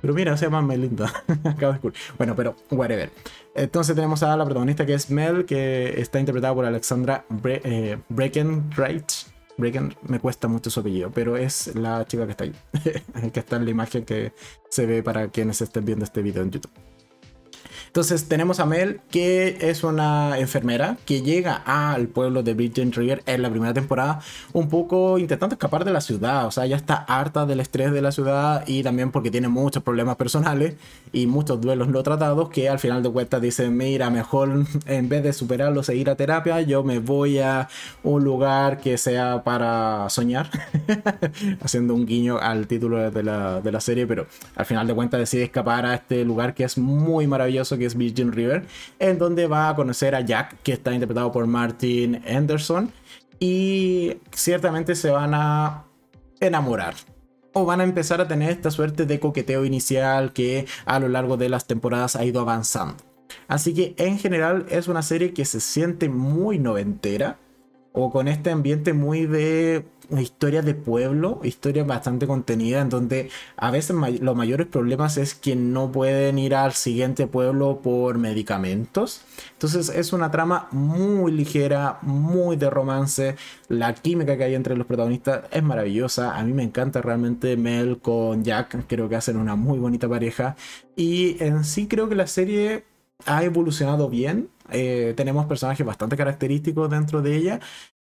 Pero 0.00 0.14
mira, 0.14 0.36
se 0.36 0.46
llama 0.46 0.62
Melinda. 0.62 1.10
Acabo 1.44 1.72
de 1.74 1.92
Bueno, 2.16 2.34
pero 2.34 2.56
whatever. 2.70 3.10
Entonces 3.54 3.94
tenemos 3.94 4.22
a 4.22 4.36
la 4.36 4.44
protagonista 4.44 4.86
que 4.86 4.94
es 4.94 5.10
Mel, 5.10 5.44
que 5.44 6.00
está 6.00 6.20
interpretada 6.20 6.54
por 6.54 6.64
Alexandra 6.64 7.24
Bre 7.28 7.60
eh, 7.64 7.98
Breckenridge. 8.08 9.26
Brecken, 9.58 9.94
me 10.08 10.18
cuesta 10.18 10.48
mucho 10.48 10.70
su 10.70 10.80
apellido, 10.80 11.10
pero 11.10 11.36
es 11.36 11.74
la 11.74 12.06
chica 12.06 12.24
que 12.24 12.30
está 12.30 12.44
ahí. 12.44 12.54
que 13.32 13.40
está 13.40 13.56
en 13.56 13.66
la 13.66 13.70
imagen 13.70 14.04
que 14.04 14.32
se 14.70 14.86
ve 14.86 15.02
para 15.02 15.28
quienes 15.28 15.60
estén 15.60 15.84
viendo 15.84 16.04
este 16.04 16.22
video 16.22 16.42
en 16.42 16.50
YouTube. 16.50 16.72
Entonces 17.90 18.28
tenemos 18.28 18.60
a 18.60 18.66
Mel, 18.66 19.00
que 19.10 19.58
es 19.62 19.82
una 19.82 20.38
enfermera 20.38 20.96
que 21.06 21.22
llega 21.22 21.56
al 21.56 22.06
pueblo 22.06 22.44
de 22.44 22.54
Bridget 22.54 22.94
River 22.94 23.20
en 23.26 23.42
la 23.42 23.50
primera 23.50 23.74
temporada, 23.74 24.20
un 24.52 24.68
poco 24.68 25.18
intentando 25.18 25.54
escapar 25.54 25.84
de 25.84 25.92
la 25.92 26.00
ciudad. 26.00 26.46
O 26.46 26.52
sea, 26.52 26.66
ya 26.66 26.76
está 26.76 26.94
harta 26.94 27.46
del 27.46 27.58
estrés 27.58 27.90
de 27.90 28.00
la 28.00 28.12
ciudad 28.12 28.62
y 28.68 28.84
también 28.84 29.10
porque 29.10 29.32
tiene 29.32 29.48
muchos 29.48 29.82
problemas 29.82 30.14
personales 30.14 30.76
y 31.12 31.26
muchos 31.26 31.60
duelos 31.60 31.88
no 31.88 32.04
tratados 32.04 32.50
que 32.50 32.68
al 32.68 32.78
final 32.78 33.02
de 33.02 33.10
cuentas 33.10 33.42
dice, 33.42 33.68
mira, 33.70 34.08
mejor 34.08 34.66
en 34.86 35.08
vez 35.08 35.24
de 35.24 35.32
superarlo, 35.32 35.82
seguir 35.82 36.10
a 36.10 36.14
terapia, 36.14 36.60
yo 36.60 36.84
me 36.84 37.00
voy 37.00 37.40
a 37.40 37.68
un 38.04 38.22
lugar 38.22 38.78
que 38.78 38.98
sea 38.98 39.42
para 39.42 40.08
soñar, 40.10 40.48
haciendo 41.60 41.94
un 41.94 42.06
guiño 42.06 42.38
al 42.38 42.68
título 42.68 43.10
de 43.10 43.22
la, 43.24 43.60
de 43.60 43.72
la 43.72 43.80
serie, 43.80 44.06
pero 44.06 44.28
al 44.54 44.64
final 44.64 44.86
de 44.86 44.94
cuentas 44.94 45.18
decide 45.18 45.42
escapar 45.42 45.86
a 45.86 45.94
este 45.96 46.24
lugar 46.24 46.54
que 46.54 46.62
es 46.62 46.78
muy 46.78 47.26
maravilloso 47.26 47.79
que 47.80 47.86
es 47.86 47.96
Virgin 47.96 48.30
River, 48.30 48.64
en 49.00 49.18
donde 49.18 49.48
va 49.48 49.68
a 49.68 49.74
conocer 49.74 50.14
a 50.14 50.20
Jack, 50.20 50.62
que 50.62 50.72
está 50.72 50.92
interpretado 50.92 51.32
por 51.32 51.46
Martin 51.48 52.22
Anderson, 52.28 52.92
y 53.40 54.18
ciertamente 54.32 54.94
se 54.94 55.10
van 55.10 55.34
a 55.34 55.84
enamorar. 56.38 56.94
O 57.52 57.64
van 57.64 57.80
a 57.80 57.84
empezar 57.84 58.20
a 58.20 58.28
tener 58.28 58.50
esta 58.50 58.70
suerte 58.70 59.06
de 59.06 59.18
coqueteo 59.18 59.64
inicial 59.64 60.32
que 60.32 60.66
a 60.84 61.00
lo 61.00 61.08
largo 61.08 61.36
de 61.36 61.48
las 61.48 61.66
temporadas 61.66 62.14
ha 62.14 62.24
ido 62.24 62.40
avanzando. 62.40 63.02
Así 63.48 63.74
que 63.74 63.94
en 63.96 64.18
general 64.18 64.66
es 64.68 64.86
una 64.86 65.02
serie 65.02 65.32
que 65.32 65.44
se 65.44 65.58
siente 65.58 66.08
muy 66.08 66.58
noventera 66.58 67.38
o 67.92 68.10
con 68.10 68.28
este 68.28 68.50
ambiente 68.50 68.92
muy 68.92 69.26
de 69.26 69.84
historia 70.18 70.62
de 70.62 70.74
pueblo, 70.74 71.40
historia 71.44 71.84
bastante 71.84 72.26
contenida, 72.26 72.80
en 72.80 72.88
donde 72.88 73.30
a 73.56 73.70
veces 73.70 73.94
los 74.20 74.36
mayores 74.36 74.66
problemas 74.66 75.16
es 75.16 75.34
que 75.34 75.54
no 75.54 75.92
pueden 75.92 76.38
ir 76.38 76.54
al 76.54 76.72
siguiente 76.72 77.26
pueblo 77.26 77.80
por 77.80 78.18
medicamentos. 78.18 79.22
Entonces 79.52 79.88
es 79.88 80.12
una 80.12 80.30
trama 80.30 80.68
muy 80.72 81.30
ligera, 81.32 81.98
muy 82.02 82.56
de 82.56 82.70
romance. 82.70 83.36
La 83.68 83.94
química 83.94 84.36
que 84.36 84.44
hay 84.44 84.54
entre 84.54 84.76
los 84.76 84.86
protagonistas 84.86 85.44
es 85.52 85.62
maravillosa. 85.62 86.36
A 86.36 86.42
mí 86.42 86.52
me 86.52 86.64
encanta 86.64 87.02
realmente 87.02 87.56
Mel 87.56 87.98
con 88.00 88.42
Jack. 88.42 88.86
Creo 88.88 89.08
que 89.08 89.16
hacen 89.16 89.36
una 89.36 89.54
muy 89.54 89.78
bonita 89.78 90.08
pareja. 90.08 90.56
Y 90.96 91.42
en 91.42 91.64
sí 91.64 91.86
creo 91.86 92.08
que 92.08 92.16
la 92.16 92.26
serie 92.26 92.84
ha 93.26 93.44
evolucionado 93.44 94.08
bien. 94.08 94.48
Eh, 94.72 95.14
tenemos 95.16 95.46
personajes 95.46 95.84
bastante 95.84 96.16
característicos 96.16 96.90
dentro 96.90 97.22
de 97.22 97.36
ella 97.36 97.60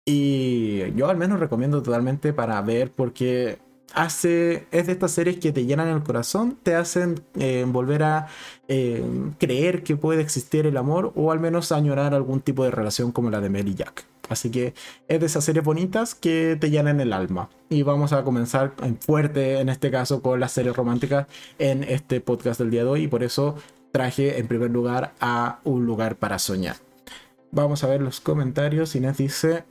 y 0.04 0.92
yo 0.94 1.08
al 1.08 1.16
menos 1.16 1.38
recomiendo 1.38 1.82
totalmente 1.82 2.32
para 2.32 2.60
ver 2.62 2.90
porque 2.90 3.58
hace 3.94 4.66
es 4.70 4.86
de 4.86 4.92
estas 4.92 5.12
series 5.12 5.38
que 5.38 5.52
te 5.52 5.64
llenan 5.64 5.88
el 5.88 6.02
corazón, 6.02 6.58
te 6.62 6.74
hacen 6.74 7.22
eh, 7.38 7.64
volver 7.68 8.02
a 8.02 8.26
eh, 8.68 9.04
creer 9.38 9.82
que 9.82 9.96
puede 9.96 10.22
existir 10.22 10.66
el 10.66 10.76
amor 10.76 11.12
o 11.14 11.30
al 11.30 11.40
menos 11.40 11.72
añorar 11.72 12.14
algún 12.14 12.40
tipo 12.40 12.64
de 12.64 12.70
relación 12.70 13.12
como 13.12 13.30
la 13.30 13.40
de 13.40 13.50
Mel 13.50 13.68
y 13.68 13.74
Jack. 13.74 14.06
Así 14.28 14.50
que 14.50 14.74
es 15.08 15.20
de 15.20 15.26
esas 15.26 15.44
series 15.44 15.64
bonitas 15.64 16.14
que 16.14 16.56
te 16.58 16.70
llenan 16.70 17.00
el 17.00 17.12
alma. 17.12 17.50
Y 17.68 17.82
vamos 17.82 18.12
a 18.12 18.24
comenzar 18.24 18.72
en 18.82 18.96
fuerte 18.96 19.60
en 19.60 19.68
este 19.68 19.90
caso 19.90 20.22
con 20.22 20.40
las 20.40 20.52
series 20.52 20.74
románticas 20.74 21.26
en 21.58 21.84
este 21.84 22.20
podcast 22.20 22.58
del 22.58 22.70
día 22.70 22.84
de 22.84 22.90
hoy 22.90 23.02
y 23.04 23.08
por 23.08 23.22
eso 23.22 23.56
traje 23.92 24.38
en 24.38 24.48
primer 24.48 24.70
lugar 24.70 25.12
a 25.20 25.60
Un 25.64 25.86
lugar 25.86 26.16
para 26.16 26.38
soñar. 26.38 26.76
Vamos 27.50 27.84
a 27.84 27.88
ver 27.88 28.00
los 28.00 28.20
comentarios. 28.20 28.96
Inés 28.96 29.18
dice, 29.18 29.64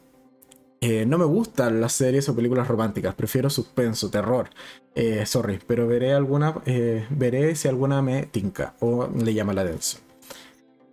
eh, 0.84 1.06
no 1.06 1.18
me 1.18 1.26
gustan 1.26 1.82
las 1.82 1.94
series 1.94 2.28
o 2.30 2.36
películas 2.36 2.68
románticas, 2.68 3.14
prefiero 3.14 3.50
suspenso, 3.50 4.10
terror. 4.10 4.50
Eh, 4.96 5.26
sorry, 5.26 5.60
pero 5.66 5.88
veré 5.88 6.14
alguna, 6.14 6.56
eh, 6.66 7.06
veré 7.12 7.56
si 7.56 7.68
alguna 7.68 8.02
me 8.02 8.24
tinca 8.28 8.74
o 8.80 9.08
le 9.08 9.34
llama 9.34 9.54
la 9.54 9.62
atención. 9.62 10.11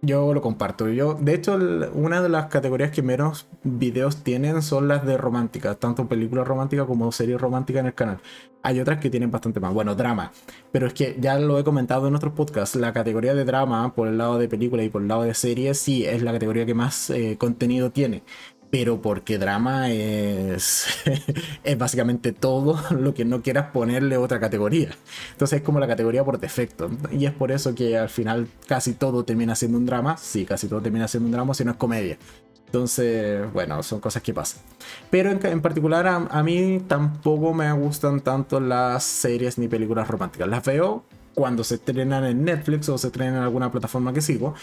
Yo 0.01 0.33
lo 0.33 0.41
comparto. 0.41 0.89
Yo, 0.89 1.15
de 1.15 1.35
hecho, 1.35 1.59
una 1.93 2.23
de 2.23 2.29
las 2.29 2.47
categorías 2.47 2.93
que 2.93 3.03
menos 3.03 3.49
videos 3.65 4.23
tienen 4.23 4.63
son 4.63 4.87
las 4.87 5.05
de 5.05 5.17
románticas, 5.17 5.77
tanto 5.79 6.07
películas 6.07 6.47
románticas 6.47 6.87
como 6.87 7.11
series 7.11 7.41
románticas 7.41 7.81
en 7.81 7.87
el 7.87 7.95
canal. 7.95 8.21
Hay 8.63 8.79
otras 8.79 8.99
que 8.99 9.11
tienen 9.11 9.33
bastante 9.33 9.59
más. 9.59 9.75
Bueno, 9.75 9.97
drama. 9.97 10.31
Pero 10.71 10.87
es 10.87 10.95
que 10.95 11.17
ya 11.19 11.39
lo 11.41 11.59
he 11.59 11.65
comentado 11.65 12.07
en 12.07 12.15
otros 12.15 12.33
podcasts. 12.33 12.77
La 12.77 12.93
categoría 12.93 13.35
de 13.35 13.45
drama, 13.45 13.93
por 13.95 14.07
el 14.07 14.19
lado 14.19 14.39
de 14.39 14.49
película 14.49 14.85
y 14.85 14.89
por 14.89 15.03
el 15.03 15.09
lado 15.09 15.23
de 15.23 15.35
series, 15.35 15.81
sí 15.81 16.05
es 16.05 16.23
la 16.23 16.33
categoría 16.33 16.65
que 16.65 16.75
más 16.75 17.13
contenido 17.39 17.91
tiene 17.91 18.23
pero 18.71 19.01
porque 19.01 19.39
drama 19.39 19.91
es, 19.91 20.87
es 21.65 21.79
básicamente 21.79 22.33
todo 22.33 22.79
lo 22.91 23.15
que 23.15 23.25
no 23.25 23.43
quieras 23.43 23.71
ponerle 23.73 24.17
otra 24.17 24.41
categoría. 24.41 24.91
Entonces 25.33 25.61
es 25.61 25.65
como 25.65 25.81
la 25.81 25.87
categoría 25.87 26.25
por 26.25 26.39
defecto. 26.39 26.91
Y 27.11 27.27
es 27.27 27.33
por 27.33 27.51
eso 27.51 27.75
que 27.75 27.97
al 27.97 28.09
final 28.09 28.49
casi 28.67 28.93
todo 28.93 29.25
termina 29.25 29.55
siendo 29.55 29.79
un 29.79 29.87
drama. 29.87 30.17
Sí, 30.17 30.45
casi 30.45 30.69
todo 30.69 30.81
termina 30.81 31.09
siendo 31.09 31.27
un 31.27 31.33
drama 31.33 31.55
si 31.55 31.65
no 31.65 31.73
es 31.73 31.77
comedia. 31.77 32.19
Entonces, 32.67 33.51
bueno, 33.55 33.83
son 33.83 33.99
cosas 33.99 34.23
que 34.23 34.35
pasan. 34.35 34.63
Pero 35.11 35.31
en, 35.31 35.63
particular 35.63 36.07
a, 36.07 36.43
mí 36.43 36.83
tampoco 36.87 37.55
me 37.55 37.73
gustan 37.73 38.21
tanto 38.21 38.61
las 38.61 39.05
series 39.05 39.57
ni 39.57 39.69
películas 39.69 40.07
románticas. 40.07 40.49
Las 40.49 40.65
veo 40.65 41.05
cuando 41.35 41.65
se 41.65 41.77
estrenan 41.77 42.25
en 42.25 42.45
Netflix 42.45 42.91
o 42.91 42.99
se 42.99 43.07
estrenan 43.07 43.37
en 43.37 43.43
alguna 43.43 43.71
plataforma 43.73 44.13
que 44.13 44.21
sigo. 44.21 44.55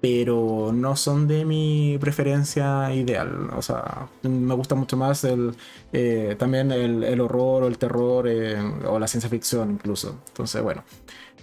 Pero 0.00 0.70
no 0.72 0.94
son 0.94 1.26
de 1.26 1.44
mi 1.44 1.98
preferencia 2.00 2.94
ideal. 2.94 3.50
O 3.56 3.62
sea, 3.62 4.08
me 4.22 4.54
gusta 4.54 4.76
mucho 4.76 4.96
más 4.96 5.24
el, 5.24 5.54
eh, 5.92 6.36
también 6.38 6.70
el, 6.70 7.20
horror 7.20 7.64
o 7.64 7.66
el 7.66 7.78
terror 7.78 8.28
eh, 8.28 8.56
o 8.86 8.98
la 8.98 9.08
ciencia 9.08 9.28
ficción 9.28 9.72
incluso. 9.72 10.16
Entonces, 10.28 10.62
bueno. 10.62 10.84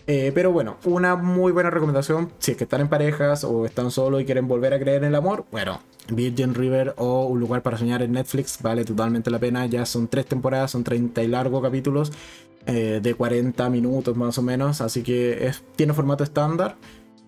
Eh, 0.08 0.32
pero 0.36 0.52
bueno, 0.52 0.78
una 0.86 1.16
muy 1.16 1.52
buena 1.52 1.72
recomendación 1.72 2.32
si 2.38 2.52
es 2.52 2.58
que 2.58 2.66
están 2.66 2.80
en 2.82 2.90
parejas 2.90 3.44
o 3.44 3.66
están 3.66 3.90
solos 3.90 4.22
y 4.22 4.26
quieren 4.26 4.48
volver 4.48 4.72
a 4.74 4.80
creer 4.80 5.04
en 5.04 5.10
el 5.10 5.16
amor. 5.16 5.46
Bueno, 5.52 5.82
Virgin 6.10 6.54
River 6.54 6.94
o 6.98 7.26
Un 7.26 7.40
lugar 7.40 7.64
para 7.64 7.76
soñar 7.76 8.04
en 8.04 8.12
Netflix 8.12 8.62
vale 8.62 8.86
totalmente 8.86 9.32
la 9.32 9.40
pena. 9.40 9.66
Ya 9.66 9.86
son 9.86 10.08
tres 10.08 10.28
temporadas, 10.28 10.72
son 10.72 10.84
30 10.84 11.24
y 11.24 11.28
largos 11.28 11.62
capítulos 11.62 12.12
de 12.68 13.14
40 13.16 13.70
minutos 13.70 14.16
más 14.16 14.38
o 14.38 14.42
menos. 14.42 14.82
Así 14.82 15.04
que 15.04 15.52
tiene 15.76 15.94
formato 15.94 16.24
estándar 16.24 16.78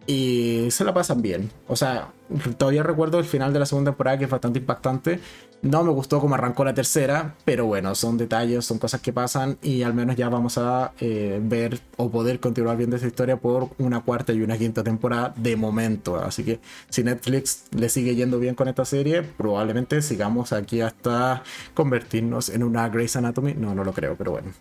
y 0.08 0.72
se 0.72 0.86
la 0.86 0.94
pasan 0.94 1.22
bien. 1.22 1.52
O 1.68 1.76
sea, 1.76 2.14
todavía 2.58 2.82
recuerdo 2.82 3.20
el 3.20 3.26
final 3.26 3.52
de 3.52 3.60
la 3.60 3.66
segunda 3.66 3.92
temporada 3.92 4.18
que 4.18 4.24
es 4.24 4.30
bastante 4.30 4.60
impactante. 4.60 5.20
No 5.62 5.84
me 5.84 5.92
gustó 5.92 6.20
cómo 6.20 6.36
arrancó 6.36 6.64
la 6.64 6.74
tercera, 6.74 7.36
pero 7.44 7.66
bueno, 7.66 7.94
son 7.94 8.18
detalles, 8.18 8.64
son 8.64 8.78
cosas 8.80 9.02
que 9.02 9.12
pasan 9.12 9.58
y 9.62 9.84
al 9.84 9.94
menos 9.94 10.16
ya 10.16 10.30
vamos 10.30 10.58
a 10.58 10.94
eh, 11.02 11.40
ver 11.44 11.82
o 11.98 12.10
poder 12.10 12.40
continuar 12.40 12.78
viendo 12.78 12.96
esta 12.96 13.08
historia 13.08 13.38
por 13.38 13.70
una 13.80 14.02
cuarta 14.02 14.32
y 14.34 14.42
una 14.42 14.58
quinta 14.58 14.84
temporada 14.84 15.34
de 15.36 15.58
momento. 15.58 16.16
Así 16.18 16.44
que 16.44 16.60
si 16.90 17.04
Netflix 17.04 17.66
le 17.72 17.90
sigue 17.90 18.16
yendo 18.16 18.40
bien 18.40 18.56
con 18.56 18.68
esta 18.70 18.86
serie, 18.86 19.24
probablemente 19.24 20.02
sigamos 20.02 20.54
aquí 20.54 20.80
hasta 20.80 21.44
convertirnos 21.74 22.50
en 22.50 22.64
una 22.64 22.88
Grey's 22.88 23.16
Anatomy. 23.18 23.56
No, 23.56 23.76
no 23.76 23.84
lo 23.84 23.92
creo, 23.92 24.16
pero 24.16 24.32
bueno. 24.32 24.54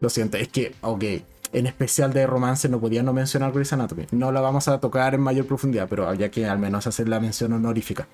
Lo 0.00 0.08
siento, 0.10 0.36
es 0.36 0.48
que, 0.48 0.74
ok 0.80 1.04
en 1.52 1.66
especial 1.66 2.12
de 2.12 2.26
romance 2.26 2.68
no 2.68 2.80
podía 2.80 3.02
no 3.02 3.12
mencionar 3.12 3.52
Grey's 3.52 3.72
Anatomy. 3.72 4.06
No 4.12 4.32
la 4.32 4.40
vamos 4.40 4.68
a 4.68 4.78
tocar 4.78 5.14
en 5.14 5.20
mayor 5.20 5.46
profundidad, 5.46 5.88
pero 5.88 6.08
había 6.08 6.30
que 6.30 6.46
al 6.46 6.58
menos 6.58 6.86
hacer 6.86 7.08
la 7.08 7.20
mención 7.20 7.52
honorífica. 7.52 8.06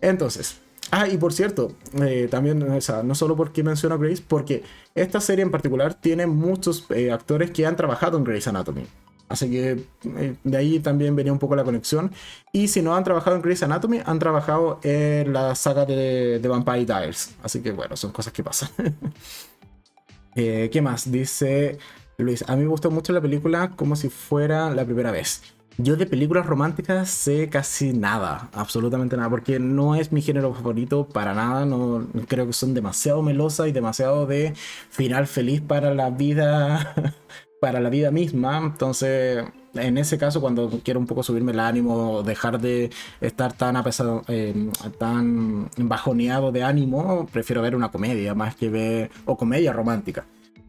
Entonces, 0.00 0.58
ah, 0.90 1.08
y 1.08 1.16
por 1.16 1.32
cierto, 1.32 1.72
eh, 2.00 2.28
también, 2.30 2.58
no 2.58 3.14
solo 3.14 3.36
porque 3.36 3.62
menciono 3.62 3.98
Grace, 3.98 4.22
porque 4.26 4.62
esta 4.94 5.20
serie 5.20 5.42
en 5.42 5.50
particular 5.50 5.94
tiene 5.94 6.26
muchos 6.26 6.86
eh, 6.90 7.12
actores 7.12 7.50
que 7.52 7.64
han 7.64 7.76
trabajado 7.76 8.18
en 8.18 8.24
Grey's 8.24 8.48
Anatomy. 8.48 8.86
Así 9.28 9.50
que 9.50 9.84
eh, 10.18 10.34
de 10.44 10.56
ahí 10.56 10.80
también 10.80 11.16
venía 11.16 11.32
un 11.32 11.38
poco 11.38 11.56
la 11.56 11.64
conexión. 11.64 12.10
Y 12.52 12.68
si 12.68 12.82
no 12.82 12.94
han 12.94 13.04
trabajado 13.04 13.36
en 13.36 13.42
Grey's 13.42 13.62
Anatomy, 13.62 14.00
han 14.04 14.18
trabajado 14.18 14.80
en 14.82 15.32
la 15.32 15.54
saga 15.54 15.86
de, 15.86 16.40
de 16.40 16.48
Vampire 16.48 16.84
Diaries. 16.84 17.34
Así 17.42 17.60
que 17.60 17.70
bueno, 17.70 17.96
son 17.96 18.10
cosas 18.12 18.32
que 18.32 18.42
pasan. 18.42 18.68
¿Qué 20.34 20.80
más? 20.82 21.10
Dice 21.10 21.78
Luis, 22.18 22.44
a 22.48 22.54
mí 22.54 22.62
me 22.62 22.68
gustó 22.68 22.90
mucho 22.92 23.12
la 23.12 23.20
película 23.20 23.70
como 23.70 23.96
si 23.96 24.08
fuera 24.08 24.70
la 24.70 24.84
primera 24.84 25.10
vez. 25.10 25.42
Yo 25.78 25.96
de 25.96 26.06
películas 26.06 26.46
románticas 26.46 27.10
sé 27.10 27.48
casi 27.48 27.92
nada, 27.92 28.48
absolutamente 28.52 29.16
nada, 29.16 29.28
porque 29.28 29.58
no 29.58 29.96
es 29.96 30.12
mi 30.12 30.22
género 30.22 30.54
favorito 30.54 31.08
para 31.08 31.34
nada, 31.34 31.66
no 31.66 32.06
creo 32.28 32.46
que 32.46 32.52
son 32.52 32.74
demasiado 32.74 33.22
melosas 33.22 33.66
y 33.66 33.72
demasiado 33.72 34.26
de 34.26 34.54
final 34.90 35.26
feliz 35.26 35.60
para 35.60 35.92
la 35.92 36.10
vida 36.10 36.94
para 37.60 37.80
la 37.80 37.88
vida 37.90 38.12
misma, 38.12 38.58
entonces 38.58 39.44
en 39.74 39.98
ese 39.98 40.16
caso 40.18 40.40
cuando 40.40 40.70
quiero 40.84 41.00
un 41.00 41.06
poco 41.06 41.24
subirme 41.24 41.50
el 41.50 41.60
ánimo, 41.60 42.22
dejar 42.22 42.60
de 42.60 42.90
estar 43.20 43.52
tan 43.54 43.74
apesado, 43.76 44.22
eh, 44.28 44.70
tan 44.98 45.68
bajoneado 45.76 46.52
de 46.52 46.62
ánimo, 46.62 47.26
prefiero 47.32 47.62
ver 47.62 47.74
una 47.74 47.90
comedia 47.90 48.34
más 48.34 48.54
que 48.54 48.68
ver 48.68 49.10
o 49.24 49.36
comedia 49.36 49.72
romántica 49.72 50.24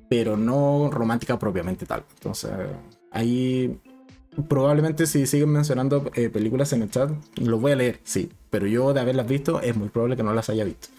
pero 0.09 0.37
no 0.37 0.89
romántica 0.91 1.37
propiamente 1.39 1.85
tal. 1.85 2.03
Entonces, 2.15 2.51
ahí 3.11 3.79
probablemente 4.47 5.05
si 5.07 5.25
siguen 5.25 5.49
mencionando 5.49 6.11
eh, 6.15 6.29
películas 6.29 6.73
en 6.73 6.83
el 6.83 6.89
chat, 6.89 7.11
lo 7.37 7.59
voy 7.59 7.71
a 7.71 7.75
leer, 7.75 7.99
sí, 8.03 8.29
pero 8.49 8.67
yo 8.67 8.93
de 8.93 8.99
haberlas 8.99 9.27
visto 9.27 9.61
es 9.61 9.75
muy 9.75 9.89
probable 9.89 10.15
que 10.15 10.23
no 10.23 10.33
las 10.33 10.49
haya 10.49 10.63
visto. 10.63 10.89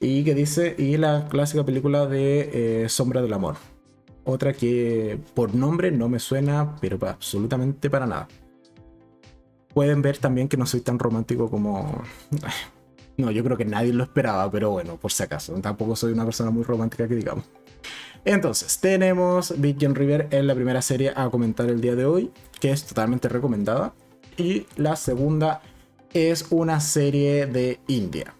Y 0.00 0.24
que 0.24 0.34
dice, 0.34 0.74
y 0.78 0.96
la 0.96 1.28
clásica 1.28 1.64
película 1.64 2.06
de 2.06 2.84
eh, 2.84 2.88
Sombra 2.88 3.22
del 3.22 3.32
Amor. 3.32 3.56
Otra 4.24 4.52
que 4.52 5.18
por 5.34 5.54
nombre 5.54 5.90
no 5.90 6.08
me 6.08 6.18
suena, 6.18 6.76
pero 6.80 6.98
absolutamente 7.06 7.90
para 7.90 8.06
nada. 8.06 8.28
Pueden 9.74 10.02
ver 10.02 10.18
también 10.18 10.48
que 10.48 10.56
no 10.56 10.66
soy 10.66 10.80
tan 10.80 10.98
romántico 10.98 11.50
como... 11.50 12.02
No, 13.14 13.30
yo 13.30 13.44
creo 13.44 13.58
que 13.58 13.66
nadie 13.66 13.92
lo 13.92 14.04
esperaba, 14.04 14.50
pero 14.50 14.70
bueno, 14.70 14.96
por 14.96 15.12
si 15.12 15.22
acaso. 15.22 15.52
Tampoco 15.60 15.94
soy 15.94 16.14
una 16.14 16.24
persona 16.24 16.50
muy 16.50 16.64
romántica 16.64 17.06
que 17.06 17.14
digamos. 17.14 17.44
Entonces, 18.24 18.78
tenemos 18.78 19.60
Virgin 19.60 19.94
River 19.94 20.28
en 20.30 20.46
la 20.46 20.54
primera 20.54 20.80
serie 20.80 21.12
a 21.16 21.28
comentar 21.28 21.68
el 21.68 21.80
día 21.80 21.96
de 21.96 22.04
hoy, 22.04 22.30
que 22.60 22.70
es 22.70 22.84
totalmente 22.84 23.28
recomendada. 23.28 23.94
Y 24.36 24.66
la 24.76 24.96
segunda 24.96 25.60
es 26.12 26.46
una 26.50 26.78
serie 26.80 27.46
de 27.46 27.80
India, 27.88 28.34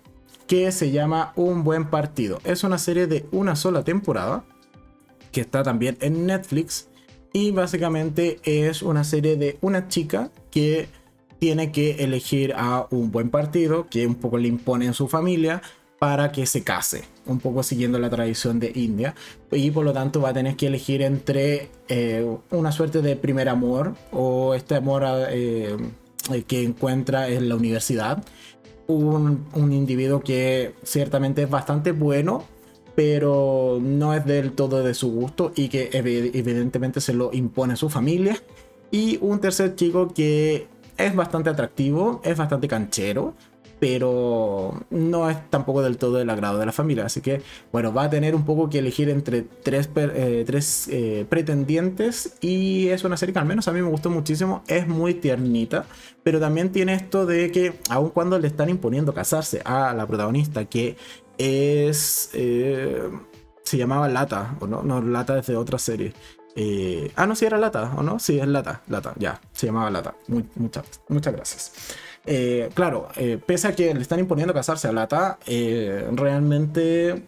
que 0.46 0.70
se 0.70 0.92
llama 0.92 1.32
Un 1.34 1.64
buen 1.64 1.90
partido. 1.90 2.38
Es 2.44 2.62
una 2.62 2.78
serie 2.78 3.06
de 3.06 3.26
una 3.32 3.56
sola 3.56 3.82
temporada, 3.82 4.44
que 5.32 5.40
está 5.40 5.62
también 5.62 5.96
en 6.00 6.26
Netflix. 6.26 6.88
Y 7.32 7.50
básicamente 7.50 8.40
es 8.44 8.82
una 8.82 9.04
serie 9.04 9.36
de 9.36 9.58
una 9.62 9.88
chica 9.88 10.30
que 10.50 10.88
tiene 11.40 11.72
que 11.72 12.04
elegir 12.04 12.52
a 12.56 12.86
un 12.90 13.10
buen 13.10 13.30
partido, 13.30 13.88
que 13.88 14.06
un 14.06 14.14
poco 14.14 14.38
le 14.38 14.46
impone 14.46 14.86
en 14.86 14.94
su 14.94 15.08
familia, 15.08 15.60
para 15.98 16.30
que 16.30 16.46
se 16.46 16.62
case, 16.62 17.04
un 17.26 17.38
poco 17.38 17.62
siguiendo 17.62 17.98
la 17.98 18.10
tradición 18.10 18.58
de 18.58 18.72
India, 18.74 19.14
y 19.50 19.70
por 19.70 19.84
lo 19.84 19.92
tanto 19.92 20.20
va 20.20 20.30
a 20.30 20.32
tener 20.32 20.56
que 20.56 20.66
elegir 20.66 21.02
entre 21.02 21.70
eh, 21.88 22.26
una 22.50 22.72
suerte 22.72 23.02
de 23.02 23.16
primer 23.16 23.48
amor 23.48 23.94
o 24.10 24.54
este 24.54 24.74
amor 24.74 25.04
eh, 25.30 25.76
que 26.46 26.62
encuentra 26.62 27.28
en 27.28 27.48
la 27.48 27.56
universidad, 27.56 28.22
un, 28.86 29.72
individuo 29.72 30.20
que 30.20 30.74
ciertamente 30.82 31.42
es 31.42 31.50
bastante 31.50 31.92
bueno, 31.92 32.44
pero 32.94 33.78
no 33.80 34.14
es 34.14 34.24
del 34.26 34.52
todo 34.52 34.82
de 34.82 34.94
su 34.94 35.10
gusto 35.10 35.52
y 35.56 35.68
que 35.68 35.90
evidentemente 35.92 37.00
se 37.00 37.14
lo 37.14 37.30
impone 37.32 37.76
su 37.76 37.88
familia, 37.88 38.36
y 38.90 39.18
un 39.22 39.40
tercer 39.40 39.74
chico 39.74 40.12
que 40.12 40.66
es 40.98 41.14
bastante 41.14 41.50
atractivo, 41.50 42.20
es 42.24 42.36
bastante 42.36 42.68
canchero, 42.68 43.34
pero 43.82 44.80
no 44.90 45.28
es 45.28 45.50
tampoco 45.50 45.82
del 45.82 45.98
todo 45.98 46.18
del 46.18 46.30
agrado 46.30 46.56
de 46.56 46.66
la 46.66 46.70
familia. 46.70 47.04
Así 47.06 47.20
que, 47.20 47.42
bueno, 47.72 47.92
va 47.92 48.04
a 48.04 48.10
tener 48.10 48.36
un 48.36 48.44
poco 48.44 48.70
que 48.70 48.78
elegir 48.78 49.10
entre 49.10 49.42
tres, 49.42 49.90
eh, 49.96 50.44
tres 50.46 50.86
eh, 50.88 51.26
pretendientes 51.28 52.34
y 52.40 52.90
es 52.90 53.02
una 53.02 53.16
serie 53.16 53.32
que 53.32 53.40
al 53.40 53.44
menos 53.44 53.66
a 53.66 53.72
mí 53.72 53.82
me 53.82 53.88
gustó 53.88 54.08
muchísimo. 54.08 54.62
Es 54.68 54.86
muy 54.86 55.14
tiernita, 55.14 55.84
pero 56.22 56.38
también 56.38 56.70
tiene 56.70 56.94
esto 56.94 57.26
de 57.26 57.50
que, 57.50 57.74
aun 57.90 58.10
cuando 58.10 58.38
le 58.38 58.46
están 58.46 58.68
imponiendo 58.68 59.12
casarse 59.14 59.62
a 59.64 59.92
la 59.94 60.06
protagonista, 60.06 60.64
que 60.66 60.96
es... 61.36 62.30
Eh, 62.34 63.10
se 63.64 63.78
llamaba 63.78 64.08
Lata, 64.08 64.58
o 64.60 64.68
no, 64.68 64.84
no, 64.84 65.02
Lata 65.02 65.40
es 65.40 65.46
de 65.48 65.56
otra 65.56 65.80
serie. 65.80 66.12
ah, 67.16 67.26
no, 67.26 67.34
si 67.34 67.46
era 67.46 67.58
Lata, 67.58 67.94
¿o 67.96 68.02
no? 68.04 68.20
Sí, 68.20 68.38
es 68.38 68.46
Lata, 68.46 68.82
Lata, 68.86 69.12
ya, 69.18 69.40
se 69.52 69.66
llamaba 69.66 69.90
Lata. 69.90 70.14
muchas, 70.28 70.84
muchas 71.08 71.32
gracias. 71.32 71.72
Eh, 72.24 72.70
claro, 72.74 73.08
eh, 73.16 73.38
pese 73.44 73.68
a 73.68 73.74
que 73.74 73.92
le 73.92 74.00
están 74.00 74.20
imponiendo 74.20 74.54
casarse 74.54 74.86
a 74.86 74.92
Lata, 74.92 75.38
eh, 75.46 76.08
realmente 76.12 77.24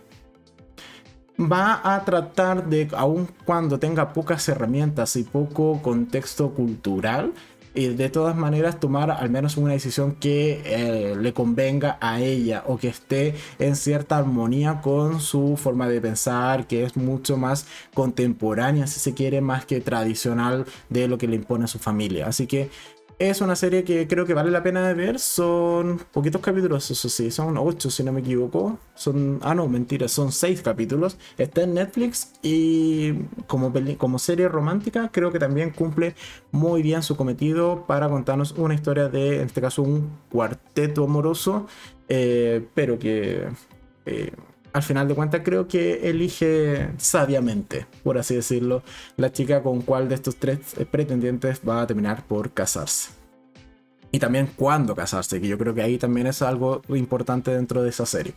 va 1.38 1.80
a 1.82 2.04
tratar 2.04 2.68
de, 2.68 2.88
aun 2.92 3.28
cuando 3.44 3.80
tenga 3.80 4.12
pocas 4.12 4.48
herramientas 4.48 5.16
y 5.16 5.24
poco 5.24 5.82
contexto 5.82 6.50
cultural, 6.50 7.32
de 7.74 8.08
todas 8.08 8.36
maneras 8.36 8.78
tomar 8.78 9.10
al 9.10 9.30
menos 9.30 9.56
una 9.56 9.72
decisión 9.72 10.14
que 10.14 11.12
le 11.20 11.32
convenga 11.32 11.98
a 12.00 12.20
ella 12.20 12.62
o 12.68 12.78
que 12.78 12.86
esté 12.86 13.34
en 13.58 13.74
cierta 13.74 14.16
armonía 14.16 14.80
con 14.80 15.20
su 15.20 15.56
forma 15.56 15.88
de 15.88 16.00
pensar, 16.00 16.68
que 16.68 16.84
es 16.84 16.96
mucho 16.96 17.36
más 17.36 17.66
contemporánea, 17.92 18.86
si 18.86 19.00
se 19.00 19.12
quiere, 19.12 19.40
más 19.40 19.66
que 19.66 19.80
tradicional 19.80 20.66
de 20.88 21.08
lo 21.08 21.18
que 21.18 21.26
le 21.26 21.34
impone 21.34 21.66
su 21.66 21.80
familia. 21.80 22.28
Así 22.28 22.46
que 22.46 22.70
es 23.18 23.40
una 23.40 23.56
serie 23.56 23.84
que 23.84 24.08
creo 24.08 24.26
que 24.26 24.34
vale 24.34 24.50
la 24.50 24.62
pena 24.62 24.86
de 24.86 24.94
ver. 24.94 25.18
Son 25.18 26.00
poquitos 26.12 26.40
capítulos, 26.40 26.90
eso 26.90 27.08
sí, 27.08 27.30
son 27.30 27.56
8 27.58 27.90
si 27.90 28.02
no 28.02 28.12
me 28.12 28.20
equivoco. 28.20 28.78
Son, 28.94 29.38
ah, 29.42 29.54
no, 29.54 29.68
mentira, 29.68 30.08
son 30.08 30.32
6 30.32 30.62
capítulos. 30.62 31.18
Está 31.38 31.62
en 31.62 31.74
Netflix 31.74 32.32
y 32.42 33.14
como, 33.46 33.72
como 33.98 34.18
serie 34.18 34.48
romántica 34.48 35.10
creo 35.12 35.32
que 35.32 35.38
también 35.38 35.70
cumple 35.70 36.14
muy 36.50 36.82
bien 36.82 37.02
su 37.02 37.16
cometido 37.16 37.84
para 37.86 38.08
contarnos 38.08 38.52
una 38.52 38.74
historia 38.74 39.08
de, 39.08 39.36
en 39.36 39.46
este 39.46 39.60
caso, 39.60 39.82
un 39.82 40.10
cuarteto 40.30 41.04
amoroso, 41.04 41.66
eh, 42.08 42.66
pero 42.74 42.98
que... 42.98 43.48
Eh, 44.06 44.32
al 44.74 44.82
final 44.82 45.06
de 45.06 45.14
cuentas 45.14 45.40
creo 45.44 45.68
que 45.68 46.10
elige 46.10 46.90
sabiamente, 46.98 47.86
por 48.02 48.18
así 48.18 48.34
decirlo, 48.34 48.82
la 49.16 49.32
chica 49.32 49.62
con 49.62 49.82
cuál 49.82 50.08
de 50.08 50.16
estos 50.16 50.36
tres 50.36 50.58
pretendientes 50.90 51.60
va 51.66 51.80
a 51.80 51.86
terminar 51.86 52.26
por 52.26 52.50
casarse. 52.52 53.10
y 54.10 54.18
también 54.20 54.48
cuándo 54.54 54.94
casarse, 54.94 55.40
que 55.40 55.48
yo 55.48 55.58
creo 55.58 55.74
que 55.74 55.82
ahí 55.82 55.98
también 55.98 56.28
es 56.28 56.40
algo 56.42 56.82
importante 56.88 57.50
dentro 57.52 57.82
de 57.82 57.90
esa 57.90 58.06
serie. 58.06 58.34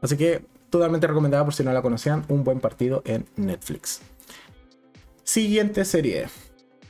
Así 0.00 0.16
que 0.16 0.44
totalmente 0.68 1.06
recomendada 1.06 1.44
por 1.44 1.54
si 1.54 1.62
no 1.62 1.72
la 1.72 1.82
conocían, 1.82 2.24
un 2.28 2.42
buen 2.42 2.58
partido 2.58 3.02
en 3.04 3.26
Netflix. 3.36 4.00
Siguiente 5.22 5.84
serie, 5.84 6.26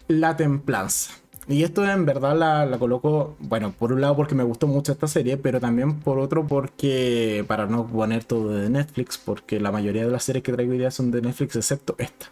La 0.09 0.37
Templanza. 0.37 1.13
Y 1.49 1.65
esto 1.65 1.85
en 1.85 2.07
verdad 2.07 2.37
la, 2.37 2.79
coloco, 2.79 3.37
bueno, 3.41 3.73
por 3.73 3.93
un 3.93 4.01
lado 4.01 4.15
porque 4.15 4.35
me 4.35 4.45
gustó 4.45 4.69
mucho 4.69 4.93
esta 4.93 5.09
serie, 5.09 5.37
pero 5.37 5.61
también 5.61 5.99
por 6.01 6.19
otro 6.19 6.47
porque, 6.47 7.45
para 7.49 7.67
no 7.67 7.87
poner 7.87 8.25
todo 8.25 8.51
de 8.51 8.71
Netflix, 8.71 9.19
porque 9.19 9.59
la 9.59 9.73
mayoría 9.73 10.05
de 10.05 10.11
las 10.11 10.23
series 10.25 10.45
que 10.45 10.53
traigo 10.53 10.73
hoy 10.73 10.79
día 10.79 10.91
son 10.91 11.11
de 11.11 11.21
Netflix, 11.21 11.57
excepto 11.57 11.97
esta. 11.99 12.27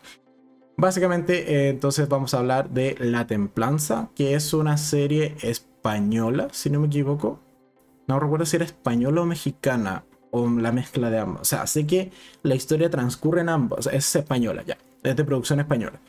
Básicamente, 0.77 1.53
eh, 1.53 1.69
entonces 1.71 2.09
vamos 2.09 2.33
a 2.35 2.39
hablar 2.39 2.71
de 2.71 2.97
La 3.01 3.27
Templanza, 3.27 4.11
que 4.15 4.35
es 4.35 4.55
una 4.55 4.77
serie 4.77 5.37
española, 5.43 6.49
si 6.53 6.71
no 6.71 6.81
me 6.81 6.87
equivoco. 6.87 7.41
No 8.07 8.19
recuerdo 8.21 8.47
si 8.47 8.57
era 8.57 8.65
española 8.65 9.23
o 9.23 9.27
mexicana, 9.27 10.05
o 10.31 10.49
la 10.49 10.73
mezcla 10.73 11.11
de 11.11 11.19
ambos. 11.19 11.43
O 11.43 11.45
sea, 11.45 11.67
sé 11.67 11.87
que 11.87 12.13
la 12.43 12.55
historia 12.55 12.91
transcurre 12.91 13.41
en 13.41 13.49
ambos, 13.49 13.89
es 13.89 14.15
española 14.15 14.63
ya, 14.67 14.79
es 15.03 15.17
de 15.17 15.25
producción 15.25 15.61
española. 15.61 16.01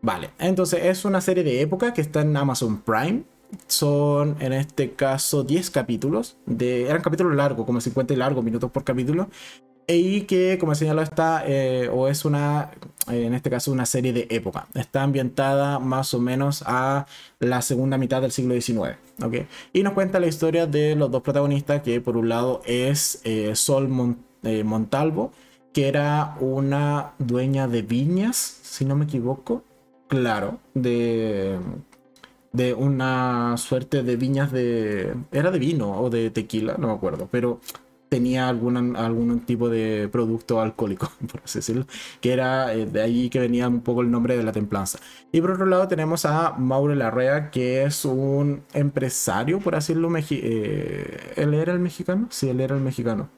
Vale, 0.00 0.30
entonces 0.38 0.84
es 0.84 1.04
una 1.04 1.20
serie 1.20 1.44
de 1.44 1.60
época 1.60 1.92
que 1.92 2.00
está 2.00 2.20
en 2.20 2.36
Amazon 2.36 2.80
Prime. 2.82 3.24
Son 3.66 4.36
en 4.40 4.52
este 4.52 4.92
caso 4.92 5.42
10 5.42 5.70
capítulos. 5.70 6.36
De, 6.44 6.82
eran 6.82 7.00
capítulos 7.02 7.34
largos, 7.34 7.64
como 7.64 7.80
50 7.80 8.12
y 8.12 8.16
largos 8.16 8.44
minutos 8.44 8.70
por 8.70 8.84
capítulo 8.84 9.28
y 9.88 10.22
que 10.22 10.58
como 10.58 10.72
he 10.72 10.74
señalado 10.74 11.02
está 11.02 11.42
eh, 11.46 11.88
o 11.90 12.08
es 12.08 12.26
una 12.26 12.70
eh, 13.10 13.24
en 13.24 13.32
este 13.32 13.48
caso 13.48 13.72
una 13.72 13.86
serie 13.86 14.12
de 14.12 14.26
época 14.30 14.68
está 14.74 15.02
ambientada 15.02 15.78
más 15.78 16.12
o 16.12 16.20
menos 16.20 16.62
a 16.66 17.06
la 17.40 17.62
segunda 17.62 17.96
mitad 17.96 18.20
del 18.20 18.30
siglo 18.30 18.54
XIX 18.54 18.98
¿ok? 19.24 19.34
y 19.72 19.82
nos 19.82 19.94
cuenta 19.94 20.20
la 20.20 20.26
historia 20.26 20.66
de 20.66 20.94
los 20.94 21.10
dos 21.10 21.22
protagonistas 21.22 21.80
que 21.82 22.02
por 22.02 22.18
un 22.18 22.28
lado 22.28 22.60
es 22.66 23.22
eh, 23.24 23.56
Sol 23.56 23.88
Montalvo 23.88 25.32
que 25.72 25.88
era 25.88 26.36
una 26.38 27.12
dueña 27.18 27.66
de 27.66 27.80
viñas 27.80 28.36
si 28.36 28.84
no 28.84 28.94
me 28.94 29.06
equivoco 29.06 29.64
claro 30.08 30.58
de 30.74 31.58
de 32.52 32.74
una 32.74 33.56
suerte 33.56 34.02
de 34.02 34.16
viñas 34.16 34.50
de 34.52 35.14
era 35.32 35.50
de 35.50 35.58
vino 35.58 36.00
o 36.00 36.10
de 36.10 36.30
tequila 36.30 36.76
no 36.78 36.88
me 36.88 36.94
acuerdo 36.94 37.28
pero 37.30 37.60
tenía 38.08 38.48
algún, 38.48 39.40
tipo 39.46 39.68
de 39.68 40.08
producto 40.10 40.60
alcohólico, 40.60 41.10
por 41.30 41.42
así 41.44 41.58
decirlo, 41.58 41.86
que 42.20 42.32
era 42.32 42.74
eh, 42.74 42.86
de 42.86 43.02
ahí 43.02 43.30
que 43.30 43.38
venía 43.38 43.68
un 43.68 43.80
poco 43.80 44.02
el 44.02 44.10
nombre 44.10 44.36
de 44.36 44.42
la 44.42 44.52
templanza. 44.52 44.98
Y 45.32 45.40
por 45.40 45.52
otro 45.52 45.66
lado 45.66 45.88
tenemos 45.88 46.24
a 46.24 46.52
Mauro 46.52 46.94
Larrea, 46.94 47.50
que 47.50 47.84
es 47.84 48.04
un 48.04 48.62
empresario, 48.72 49.60
por 49.60 49.74
así 49.74 49.94
decirlo, 49.94 50.16
eh, 50.30 51.32
¿él 51.36 51.54
era 51.54 51.72
el 51.72 51.80
mexicano? 51.80 52.26
Sí, 52.30 52.48
él 52.48 52.60
era 52.60 52.74
el 52.74 52.82
mexicano. 52.82 53.28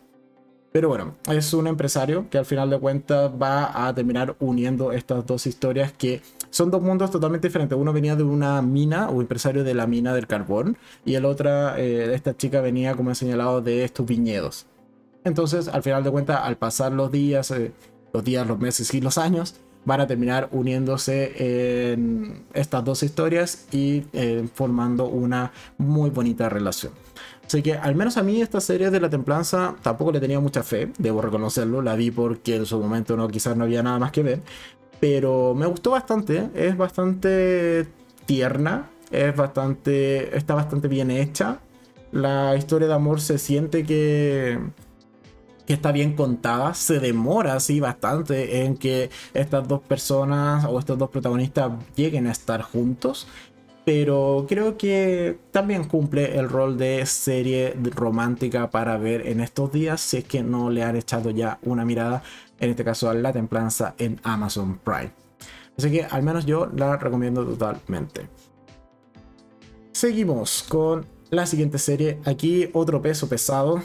Pero 0.73 0.89
bueno, 0.89 1.17
es 1.29 1.53
un 1.53 1.67
empresario 1.67 2.31
que 2.31 2.39
al 2.39 2.45
final 2.45 2.71
de 2.71 2.79
cuentas 2.79 3.31
va 3.31 3.89
a 3.89 3.93
terminar 3.93 4.37
uniendo 4.39 4.93
estas 4.93 5.27
dos 5.27 5.47
historias 5.49 5.93
que 5.93 6.23
son 6.51 6.71
dos 6.71 6.83
mundos 6.83 7.11
totalmente 7.11 7.49
diferentes. 7.49 7.79
Uno 7.79 7.93
venía 7.93 8.17
de 8.17 8.23
una 8.23 8.61
mina 8.63 9.09
o 9.09 9.21
empresario 9.21 9.65
de 9.65 9.75
la 9.75 9.87
mina 9.87 10.15
del 10.15 10.27
carbón 10.27 10.77
y 11.05 11.15
el 11.15 11.25
otro, 11.25 11.77
eh, 11.77 12.15
esta 12.15 12.37
chica 12.37 12.61
venía, 12.61 12.95
como 12.95 13.11
he 13.11 13.15
señalado, 13.15 13.61
de 13.61 13.85
estos 13.85 14.07
viñedos. 14.07 14.67
Entonces, 15.25 15.69
al 15.69 15.83
final 15.83 16.03
de 16.05 16.11
cuentas, 16.11 16.41
al 16.43 16.57
pasar 16.57 16.93
los 16.93 17.13
días, 17.13 17.51
eh, 17.51 17.73
los 18.13 18.25
días, 18.25 18.47
los 18.47 18.59
meses 18.59 18.93
y 18.95 19.01
los 19.01 19.19
años, 19.19 19.55
van 19.85 20.01
a 20.01 20.07
terminar 20.07 20.49
uniéndose 20.53 21.93
en 21.93 22.45
estas 22.53 22.85
dos 22.85 23.03
historias 23.03 23.67
y 23.73 24.05
eh, 24.13 24.47
formando 24.53 25.07
una 25.07 25.53
muy 25.79 26.11
bonita 26.11 26.49
relación. 26.49 26.93
Así 27.47 27.63
que 27.63 27.75
al 27.75 27.97
menos 27.97 28.17
a 28.17 28.23
mí 28.23 28.41
esta 28.41 28.61
serie 28.61 28.91
de 28.91 29.01
la 29.01 29.11
templanza 29.11 29.75
tampoco 29.83 30.13
le 30.13 30.21
tenía 30.21 30.39
mucha 30.39 30.63
fe, 30.63 30.93
debo 30.99 31.21
reconocerlo, 31.21 31.83
la 31.83 31.97
vi 31.97 32.11
porque 32.11 32.57
en 32.57 32.67
su 32.67 32.79
momento 32.79 33.17
no, 33.17 33.27
quizás 33.29 33.57
no 33.57 33.65
había 33.65 33.83
nada 33.83 33.99
más 33.99 34.13
que 34.13 34.23
ver, 34.23 34.43
pero 35.01 35.55
me 35.55 35.67
gustó 35.67 35.93
bastante, 35.93 36.51
es 36.55 36.77
bastante 36.77 37.87
tierna, 38.27 38.91
es 39.11 39.35
bastante, 39.35 40.37
está 40.37 40.55
bastante 40.55 40.89
bien 40.89 41.11
hecha, 41.11 41.59
la 42.13 42.55
historia 42.57 42.89
de 42.89 42.95
amor 42.95 43.21
se 43.21 43.39
siente 43.39 43.85
que, 43.85 44.59
que 45.67 45.73
está 45.73 45.91
bien 45.91 46.15
contada, 46.15 46.75
se 46.75 47.01
demora 47.01 47.55
así 47.55 47.81
bastante 47.81 48.65
en 48.65 48.77
que 48.77 49.11
estas 49.33 49.67
dos 49.67 49.81
personas 49.81 50.65
o 50.67 50.79
estos 50.79 50.99
dos 50.99 51.11
protagonistas 51.11 51.73
lleguen 51.97 52.27
a 52.27 52.33
estar 52.33 52.63
juntos 52.63 53.27
pero 53.85 54.47
creo 54.49 54.77
que 54.77 55.39
también 55.51 55.85
cumple 55.85 56.39
el 56.39 56.49
rol 56.49 56.77
de 56.77 57.05
serie 57.07 57.75
romántica 57.97 58.71
para 58.71 58.97
ver 58.99 59.27
en 59.27 59.41
estos 59.41 59.73
días 59.73 60.01
si 60.01 60.19
es 60.19 60.25
que 60.25 60.43
no 60.43 60.71
le 60.71 60.83
han 60.83 60.97
echado 60.97 61.31
ya 61.31 61.59
una 61.63 61.85
mirada, 61.85 62.23
en 62.61 62.71
este 62.71 62.85
caso 62.85 63.13
La 63.15 63.33
Templanza 63.33 63.95
en 63.99 64.21
Amazon 64.23 64.79
Prime. 64.79 65.13
Así 65.77 65.91
que 65.91 66.05
al 66.05 66.23
menos 66.23 66.47
yo 66.47 66.69
la 66.77 66.97
recomiendo 66.97 67.45
totalmente. 67.45 68.29
Seguimos 69.93 70.65
con 70.69 71.07
la 71.31 71.47
siguiente 71.47 71.79
serie. 71.79 72.21
Aquí 72.25 72.69
otro 72.73 73.01
peso 73.03 73.29
pesado. 73.29 73.83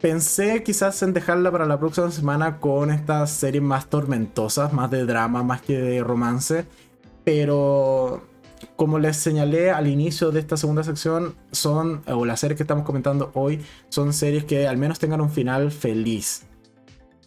Pensé 0.00 0.62
quizás 0.62 1.02
en 1.02 1.12
dejarla 1.12 1.50
para 1.50 1.66
la 1.66 1.78
próxima 1.78 2.10
semana 2.10 2.58
con 2.58 2.90
estas 2.90 3.30
series 3.30 3.62
más 3.62 3.88
tormentosas, 3.88 4.72
más 4.72 4.90
de 4.90 5.04
drama, 5.04 5.42
más 5.42 5.62
que 5.62 5.78
de 5.78 6.02
romance. 6.02 6.66
Pero 7.24 8.22
como 8.76 8.98
les 8.98 9.16
señalé 9.16 9.70
al 9.70 9.86
inicio 9.86 10.30
de 10.30 10.40
esta 10.40 10.56
segunda 10.56 10.84
sección, 10.84 11.34
son, 11.50 12.02
o 12.06 12.24
las 12.24 12.40
series 12.40 12.56
que 12.56 12.62
estamos 12.62 12.84
comentando 12.84 13.30
hoy, 13.34 13.64
son 13.88 14.12
series 14.12 14.44
que 14.44 14.66
al 14.66 14.76
menos 14.76 14.98
tengan 14.98 15.20
un 15.20 15.30
final 15.30 15.72
feliz. 15.72 16.45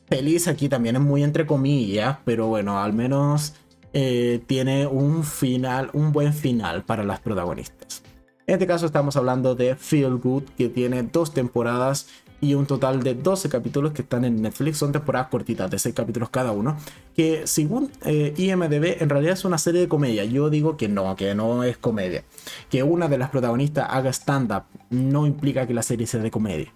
Feliz 0.10 0.48
aquí 0.48 0.70
también 0.70 0.96
es 0.96 1.02
muy 1.02 1.24
entre 1.24 1.46
comillas, 1.46 2.18
pero 2.26 2.48
bueno, 2.48 2.80
al 2.80 2.94
menos 2.94 3.54
eh, 3.94 4.42
tiene 4.48 4.88
un 4.88 5.24
final, 5.24 5.92
un 5.94 6.12
buen 6.12 6.34
final 6.34 6.84
para 6.84 7.04
las 7.04 7.20
protagonistas. 7.20 8.02
En 8.48 8.54
este 8.54 8.66
caso 8.66 8.88
estamos 8.88 9.16
hablando 9.16 9.54
de 9.54 9.76
Feel 9.76 10.18
Good, 10.18 10.44
que 10.58 10.70
tiene 10.70 11.04
dos 11.04 11.32
temporadas 11.34 12.08
y 12.42 12.54
un 12.54 12.66
total 12.66 13.04
de 13.04 13.14
12 13.16 13.50
capítulos 13.50 13.92
que 13.92 14.02
están 14.02 14.26
en 14.26 14.42
Netflix. 14.42 14.78
Son 14.78 14.92
temporadas 14.92 15.28
cortitas 15.30 15.70
de 15.70 15.78
6 15.78 15.94
capítulos 15.94 16.30
cada 16.30 16.52
uno. 16.52 16.78
Que 17.16 17.46
según 17.46 17.92
eh, 18.06 18.34
IMDB 18.38 19.02
en 19.02 19.10
realidad 19.10 19.34
es 19.34 19.46
una 19.46 19.58
serie 19.58 19.82
de 19.82 19.88
comedia. 19.88 20.24
Yo 20.26 20.50
digo 20.50 20.78
que 20.78 20.88
no, 20.88 21.16
que 21.16 21.36
no 21.36 21.64
es 21.64 21.78
comedia. 21.78 22.24
Que 22.70 22.82
una 22.82 23.08
de 23.08 23.18
las 23.18 23.30
protagonistas 23.30 23.88
haga 23.90 24.12
stand-up 24.12 24.64
no 24.90 25.28
implica 25.28 25.68
que 25.68 25.74
la 25.74 25.84
serie 25.84 26.08
sea 26.08 26.22
de 26.22 26.32
comedia. 26.32 26.74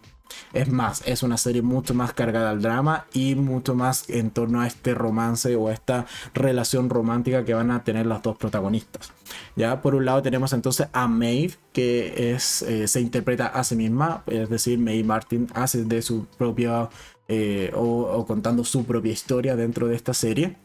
Es 0.53 0.69
más, 0.69 1.01
es 1.05 1.23
una 1.23 1.37
serie 1.37 1.61
mucho 1.61 1.93
más 1.93 2.13
cargada 2.13 2.51
al 2.51 2.61
drama 2.61 3.05
y 3.13 3.35
mucho 3.35 3.75
más 3.75 4.09
en 4.09 4.31
torno 4.31 4.61
a 4.61 4.67
este 4.67 4.93
romance 4.93 5.55
o 5.55 5.67
a 5.67 5.73
esta 5.73 6.05
relación 6.33 6.89
romántica 6.89 7.43
que 7.43 7.53
van 7.53 7.71
a 7.71 7.83
tener 7.83 8.05
las 8.05 8.21
dos 8.21 8.37
protagonistas. 8.37 9.11
Ya 9.55 9.81
por 9.81 9.95
un 9.95 10.05
lado 10.05 10.21
tenemos 10.21 10.53
entonces 10.53 10.87
a 10.93 11.07
Maeve, 11.07 11.55
que 11.71 12.33
es, 12.33 12.61
eh, 12.63 12.87
se 12.87 13.01
interpreta 13.01 13.47
a 13.47 13.63
sí 13.63 13.75
misma, 13.75 14.23
es 14.27 14.49
decir, 14.49 14.79
Maeve 14.79 15.03
Martin 15.03 15.47
hace 15.53 15.83
de 15.83 16.01
su 16.01 16.25
propia 16.37 16.89
eh, 17.27 17.71
o, 17.73 18.25
contando 18.27 18.63
su 18.63 18.85
propia 18.85 19.11
historia 19.11 19.55
dentro 19.55 19.87
de 19.87 19.95
esta 19.95 20.13
serie. 20.13 20.55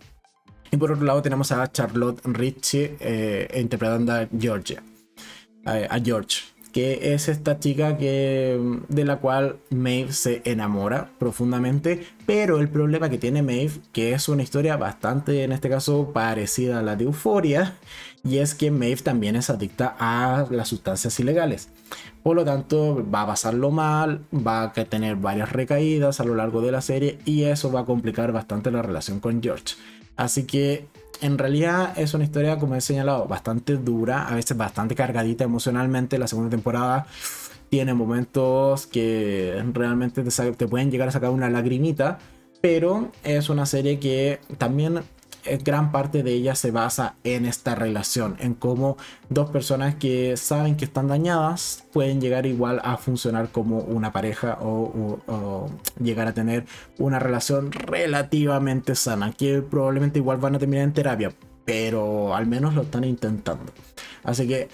Y 0.71 0.77
por 0.77 0.93
otro 0.93 1.05
lado 1.05 1.23
tenemos 1.23 1.51
a 1.51 1.73
Charlotte 1.73 2.21
Ritchie 2.25 2.97
eh, 3.01 3.49
interpretando 3.59 4.13
a 4.13 4.29
Georgia, 4.39 4.83
a 5.65 5.99
George 5.99 6.43
que 6.79 7.13
es 7.13 7.27
esta 7.27 7.59
chica 7.59 7.99
que, 7.99 8.57
de 8.87 9.05
la 9.05 9.17
cual 9.17 9.57
Maeve 9.69 10.13
se 10.13 10.43
enamora 10.45 11.11
profundamente, 11.19 12.07
pero 12.25 12.61
el 12.61 12.69
problema 12.69 13.11
que 13.11 13.19
tiene 13.19 13.43
Maeve, 13.43 13.73
que 13.91 14.13
es 14.13 14.29
una 14.29 14.45
historia 14.45 14.77
bastante, 14.77 15.43
en 15.43 15.51
este 15.51 15.69
caso, 15.69 16.13
parecida 16.13 16.79
a 16.79 16.83
la 16.83 16.95
de 16.95 17.03
Euforia, 17.03 17.75
y 18.23 18.39
es 18.39 18.55
que 18.55 18.71
Maeve 18.71 19.03
también 19.03 19.35
es 19.35 19.51
adicta 19.51 19.97
a 19.99 20.47
las 20.53 20.69
sustancias 20.69 21.19
ilegales. 21.19 21.69
Por 22.23 22.37
lo 22.37 22.45
tanto, 22.45 23.05
va 23.13 23.23
a 23.23 23.27
pasarlo 23.27 23.73
mal, 23.73 24.25
va 24.33 24.63
a 24.63 24.73
tener 24.73 25.17
varias 25.17 25.51
recaídas 25.51 26.21
a 26.21 26.25
lo 26.25 26.37
largo 26.37 26.61
de 26.61 26.71
la 26.71 26.81
serie 26.81 27.19
y 27.25 27.43
eso 27.43 27.73
va 27.73 27.81
a 27.81 27.87
complicar 27.87 28.31
bastante 28.31 28.71
la 28.71 28.83
relación 28.83 29.19
con 29.19 29.43
George. 29.43 29.75
Así 30.15 30.45
que 30.45 30.87
en 31.21 31.39
realidad 31.39 31.99
es 31.99 32.15
una 32.15 32.25
historia, 32.25 32.59
como 32.59 32.75
he 32.75 32.81
señalado, 32.81 33.27
bastante 33.27 33.77
dura, 33.77 34.29
a 34.29 34.35
veces 34.35 34.57
bastante 34.57 34.95
cargadita 34.95 35.45
emocionalmente. 35.45 36.19
La 36.19 36.29
segunda 36.29 36.51
temporada 36.51 37.07
tiene 37.69 37.95
momentos 37.95 38.87
que 38.87 39.63
realmente 39.73 40.23
te, 40.23 40.69
pueden 40.69 40.91
llegar 40.91 41.09
a 41.09 41.13
sacar 41.13 41.31
una 41.31 41.51
lagrimita, 41.51 42.19
pero 42.61 43.11
es 43.25 43.51
una 43.51 43.67
serie 43.67 43.99
que 43.99 44.41
también 44.59 45.01
gran 45.65 45.93
parte 45.93 46.23
de 46.23 46.33
ella 46.33 46.55
se 46.55 46.71
basa 46.71 47.17
en 47.25 47.47
esta 47.47 47.75
relación, 47.75 48.37
en 48.41 48.55
cómo 48.55 48.97
dos 49.29 49.51
personas 49.51 49.95
que 49.95 50.37
saben 50.37 50.77
que 50.77 50.85
están 50.85 51.09
dañadas 51.09 51.85
pueden 51.93 52.21
llegar 52.21 52.47
igual 52.47 52.81
a 52.85 52.97
funcionar 52.97 53.51
como 53.51 53.79
una 53.79 54.13
pareja 54.13 54.59
o, 54.61 55.69
llegar 56.03 56.29
a 56.29 56.35
tener 56.35 56.67
una 56.99 57.19
relación 57.19 57.73
relativamente 57.73 58.95
sana, 58.95 59.33
que 59.33 59.63
probablemente 59.63 60.19
igual 60.19 60.39
van 60.39 60.57
a 60.57 60.59
terminar 60.59 60.85
en 60.85 60.93
terapia, 60.93 61.33
pero 61.65 62.35
al 62.35 62.47
menos 62.47 62.75
lo 62.75 62.83
están 62.83 63.05
intentando. 63.05 63.73
Así 64.25 64.47
que 64.47 64.69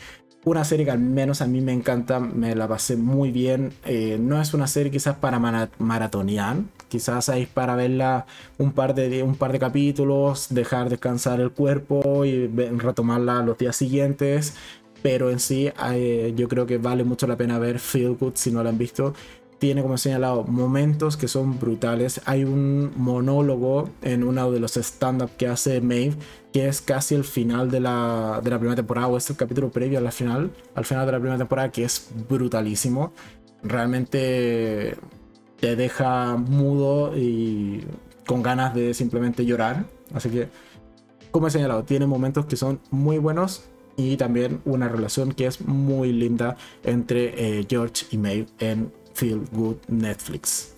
una 0.44 0.64
serie 0.64 0.84
que 0.84 0.90
al 0.90 0.98
menos 0.98 1.40
a 1.40 1.46
mí 1.46 1.60
me 1.60 1.72
encanta, 1.72 2.20
me 2.20 2.54
la 2.54 2.68
pasé 2.68 2.96
muy 2.96 3.30
bien. 3.30 3.72
Eh, 3.84 4.18
no 4.20 4.40
es 4.40 4.52
una 4.54 4.66
serie 4.66 4.92
quizás 4.92 5.16
para 5.16 5.38
maratonear, 5.78 6.56
quizás 6.94 7.28
hay 7.28 7.46
para 7.46 7.74
verla 7.74 8.24
un 8.56 8.70
par, 8.70 8.94
de, 8.94 9.24
un 9.24 9.34
par 9.34 9.50
de 9.50 9.58
capítulos, 9.58 10.46
dejar 10.50 10.88
descansar 10.90 11.40
el 11.40 11.50
cuerpo 11.50 12.24
y 12.24 12.46
retomarla 12.46 13.42
los 13.42 13.58
días 13.58 13.74
siguientes. 13.74 14.54
Pero 15.02 15.28
en 15.32 15.40
sí, 15.40 15.72
eh, 15.92 16.32
yo 16.36 16.46
creo 16.48 16.66
que 16.66 16.78
vale 16.78 17.02
mucho 17.02 17.26
la 17.26 17.36
pena 17.36 17.58
ver 17.58 17.80
Feel 17.80 18.14
Good 18.14 18.34
si 18.36 18.52
no 18.52 18.62
la 18.62 18.70
han 18.70 18.78
visto 18.78 19.12
tiene, 19.58 19.80
como 19.82 19.94
he 19.94 19.98
señalado, 19.98 20.44
momentos 20.44 21.16
que 21.16 21.26
son 21.26 21.58
brutales. 21.58 22.20
Hay 22.26 22.44
un 22.44 22.92
monólogo 22.96 23.88
en 24.02 24.22
uno 24.22 24.50
de 24.52 24.60
los 24.60 24.76
stand-up 24.76 25.30
que 25.38 25.46
hace 25.48 25.80
Maeve, 25.80 26.16
que 26.52 26.68
es 26.68 26.82
casi 26.82 27.14
el 27.14 27.24
final 27.24 27.70
de 27.70 27.80
la, 27.80 28.42
de 28.44 28.50
la 28.50 28.58
primera 28.58 28.76
temporada, 28.76 29.06
o 29.06 29.16
es 29.16 29.30
el 29.30 29.36
capítulo 29.36 29.70
previo 29.70 29.98
al 29.98 30.12
final, 30.12 30.50
al 30.74 30.84
final 30.84 31.06
de 31.06 31.12
la 31.12 31.18
primera 31.18 31.38
temporada, 31.38 31.72
que 31.72 31.84
es 31.84 32.10
brutalísimo. 32.28 33.14
Realmente 33.62 34.96
te 35.64 35.76
deja 35.76 36.36
mudo 36.36 37.16
y 37.16 37.82
con 38.26 38.42
ganas 38.42 38.74
de 38.74 38.92
simplemente 38.92 39.46
llorar. 39.46 39.86
Así 40.12 40.28
que, 40.28 40.48
como 41.30 41.46
he 41.46 41.50
señalado, 41.50 41.84
tiene 41.84 42.06
momentos 42.06 42.44
que 42.44 42.54
son 42.54 42.80
muy 42.90 43.16
buenos 43.16 43.64
y 43.96 44.18
también 44.18 44.60
una 44.66 44.88
relación 44.90 45.32
que 45.32 45.46
es 45.46 45.62
muy 45.62 46.12
linda 46.12 46.58
entre 46.82 47.60
eh, 47.60 47.66
George 47.66 48.04
y 48.10 48.18
Maeve 48.18 48.46
en 48.58 48.92
Feel 49.14 49.40
Good 49.52 49.76
Netflix. 49.88 50.74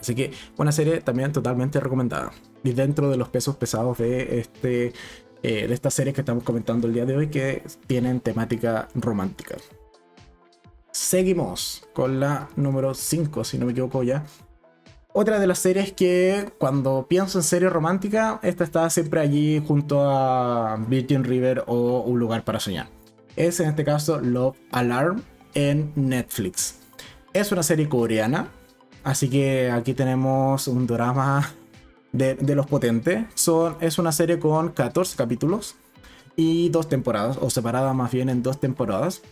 Así 0.00 0.14
que 0.14 0.30
una 0.56 0.70
serie 0.70 1.00
también 1.00 1.32
totalmente 1.32 1.80
recomendada. 1.80 2.30
Y 2.62 2.74
dentro 2.74 3.10
de 3.10 3.16
los 3.16 3.28
pesos 3.30 3.56
pesados 3.56 3.98
de, 3.98 4.38
este, 4.38 4.92
eh, 5.42 5.66
de 5.66 5.74
esta 5.74 5.90
serie 5.90 6.12
que 6.12 6.20
estamos 6.20 6.44
comentando 6.44 6.86
el 6.86 6.94
día 6.94 7.04
de 7.04 7.16
hoy, 7.16 7.30
que 7.30 7.64
tienen 7.88 8.20
temática 8.20 8.86
romántica. 8.94 9.56
Seguimos 10.98 11.84
con 11.92 12.18
la 12.18 12.48
número 12.56 12.92
5, 12.92 13.44
si 13.44 13.56
no 13.56 13.66
me 13.66 13.72
equivoco 13.72 14.02
ya. 14.02 14.24
Otra 15.12 15.38
de 15.38 15.46
las 15.46 15.60
series 15.60 15.92
que 15.92 16.52
cuando 16.58 17.06
pienso 17.08 17.38
en 17.38 17.44
serie 17.44 17.68
romántica, 17.70 18.40
esta 18.42 18.64
está 18.64 18.90
siempre 18.90 19.20
allí 19.20 19.62
junto 19.64 20.02
a 20.02 20.76
Virgin 20.88 21.22
River 21.22 21.62
o 21.68 22.00
Un 22.00 22.18
lugar 22.18 22.44
para 22.44 22.58
soñar. 22.58 22.88
Es 23.36 23.60
en 23.60 23.68
este 23.68 23.84
caso 23.84 24.20
Love 24.20 24.56
Alarm 24.72 25.22
en 25.54 25.92
Netflix. 25.94 26.80
Es 27.32 27.52
una 27.52 27.62
serie 27.62 27.88
coreana, 27.88 28.48
así 29.04 29.30
que 29.30 29.70
aquí 29.70 29.94
tenemos 29.94 30.66
un 30.66 30.88
drama 30.88 31.48
de, 32.10 32.36
los 32.56 32.66
potentes. 32.66 33.24
Son, 33.34 33.76
es 33.80 34.00
una 34.00 34.10
serie 34.10 34.40
con 34.40 34.70
14 34.70 35.16
capítulos 35.16 35.76
y 36.38 36.68
dos 36.68 36.88
temporadas, 36.88 37.36
o 37.40 37.50
separada 37.50 37.92
más 37.92 38.12
bien 38.12 38.28
en 38.28 38.44
dos 38.44 38.60
temporadas, 38.60 39.22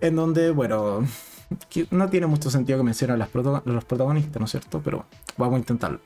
en 0.00 0.16
donde, 0.16 0.50
bueno, 0.50 1.06
no 1.90 2.08
tiene 2.08 2.26
mucho 2.26 2.50
sentido 2.50 2.78
que 2.78 2.84
mencionen 2.84 3.18
las 3.18 3.28
los 3.32 3.84
protagonistas, 3.84 4.40
¿no 4.40 4.46
es 4.46 4.50
cierto? 4.50 4.80
Pero 4.82 5.04
vamos 5.36 5.56
a 5.56 5.58
intentarlo. 5.58 6.00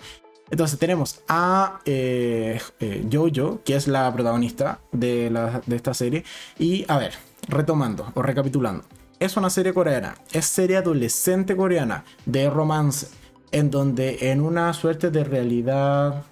Entonces 0.51 0.77
tenemos 0.79 1.21
a 1.29 1.79
eh, 1.85 2.61
eh, 2.81 3.09
Jojo, 3.11 3.61
que 3.65 3.77
es 3.77 3.87
la 3.87 4.13
protagonista 4.13 4.81
de, 4.91 5.31
de 5.65 5.77
esta 5.77 5.95
serie. 5.95 6.25
Y 6.59 6.85
a 6.89 6.99
ver, 6.99 7.13
retomando 7.49 8.11
o 8.15 8.23
recapitulando 8.23 8.83
es 9.21 9.37
una 9.37 9.51
serie 9.51 9.75
coreana, 9.75 10.17
es 10.33 10.47
serie 10.47 10.77
adolescente 10.77 11.57
coreana 11.57 12.05
de 12.27 12.51
romance, 12.51 13.09
en 13.51 13.71
donde 13.71 14.31
en 14.31 14.41
una 14.41 14.73
suerte 14.73 15.11
de 15.11 15.25
realidad 15.25 16.25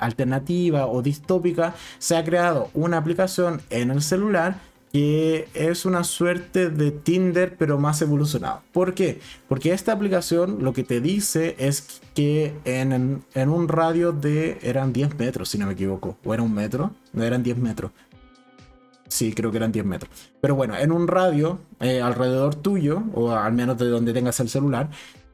alternativa 0.00 0.86
o 0.86 1.02
distópica 1.02 1.74
se 1.98 2.16
ha 2.16 2.24
creado 2.24 2.70
una 2.74 2.98
aplicación 2.98 3.62
en 3.70 3.90
el 3.90 4.02
celular 4.02 4.56
que 4.94 5.48
es 5.54 5.86
una 5.86 6.04
suerte 6.04 6.70
de 6.70 6.92
Tinder 6.92 7.56
pero 7.58 7.78
más 7.78 8.00
evolucionado. 8.00 8.62
¿Por 8.72 8.94
qué? 8.94 9.18
Porque 9.48 9.72
esta 9.72 9.90
aplicación 9.90 10.62
lo 10.62 10.72
que 10.72 10.84
te 10.84 11.00
dice 11.00 11.56
es 11.58 12.00
que 12.14 12.54
en, 12.64 13.24
un 13.50 13.68
radio 13.68 14.12
de 14.12 14.58
eran 14.62 14.92
10 14.92 15.18
metros 15.18 15.48
si 15.48 15.58
no 15.58 15.66
me 15.66 15.72
equivoco, 15.72 16.16
o 16.24 16.32
era 16.32 16.44
un 16.44 16.54
metro, 16.54 16.92
no 17.12 17.24
eran 17.24 17.42
10 17.42 17.58
metros, 17.58 17.90
Sí, 19.08 19.32
creo 19.32 19.50
que 19.50 19.58
eran 19.58 19.70
10 19.70 19.84
metros. 19.84 20.10
Pero 20.40 20.54
bueno, 20.54 20.76
en 20.76 20.90
un 20.90 21.06
radio 21.06 21.60
eh, 21.80 22.00
alrededor 22.00 22.54
tuyo, 22.54 23.02
o 23.14 23.32
al 23.32 23.52
menos 23.52 23.78
de 23.78 23.86
donde 23.86 24.12
tengas 24.12 24.40
el 24.40 24.48
celular, 24.48 24.90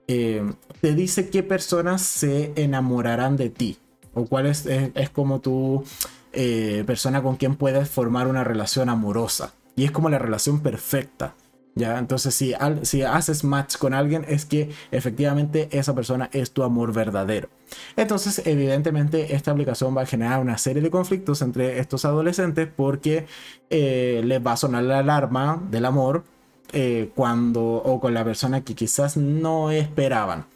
eh, 0.06 0.42
te 0.80 0.94
dice 0.94 1.30
qué 1.30 1.42
personas 1.42 2.02
se 2.02 2.52
enamorarán 2.56 3.36
de 3.36 3.48
ti. 3.48 3.78
O 4.14 4.26
cuál 4.26 4.46
es, 4.46 4.66
es, 4.66 5.10
como 5.10 5.40
tu 5.40 5.84
eh, 6.32 6.84
persona 6.86 7.22
con 7.22 7.36
quien 7.36 7.56
puedes 7.56 7.88
formar 7.88 8.26
una 8.26 8.44
relación 8.44 8.88
amorosa. 8.88 9.52
Y 9.76 9.84
es 9.84 9.90
como 9.90 10.08
la 10.08 10.18
relación 10.18 10.60
perfecta. 10.60 11.34
¿ya? 11.74 11.98
Entonces, 11.98 12.34
si, 12.34 12.54
si 12.82 13.02
haces 13.02 13.44
match 13.44 13.76
con 13.76 13.94
alguien, 13.94 14.24
es 14.28 14.44
que 14.44 14.70
efectivamente 14.90 15.68
esa 15.72 15.94
persona 15.94 16.28
es 16.32 16.50
tu 16.50 16.62
amor 16.62 16.92
verdadero. 16.92 17.48
Entonces, 17.96 18.42
evidentemente, 18.46 19.34
esta 19.34 19.52
aplicación 19.52 19.96
va 19.96 20.02
a 20.02 20.06
generar 20.06 20.40
una 20.40 20.58
serie 20.58 20.82
de 20.82 20.90
conflictos 20.90 21.42
entre 21.42 21.78
estos 21.78 22.04
adolescentes 22.04 22.68
porque 22.74 23.26
eh, 23.70 24.22
les 24.24 24.44
va 24.44 24.52
a 24.52 24.56
sonar 24.56 24.82
la 24.84 24.98
alarma 24.98 25.62
del 25.70 25.84
amor 25.84 26.24
eh, 26.72 27.10
cuando 27.16 27.62
o 27.62 27.98
con 27.98 28.14
la 28.14 28.24
persona 28.24 28.60
que 28.62 28.74
quizás 28.74 29.16
no 29.16 29.70
esperaban. 29.70 30.46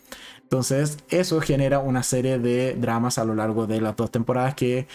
Entonces, 0.54 0.98
eso 1.08 1.40
genera 1.40 1.80
una 1.80 2.04
serie 2.04 2.38
de 2.38 2.74
dramas 2.74 3.18
a 3.18 3.24
lo 3.24 3.34
largo 3.34 3.66
de 3.66 3.80
las 3.80 3.96
dos 3.96 4.12
temporadas 4.12 4.54
que 4.54 4.86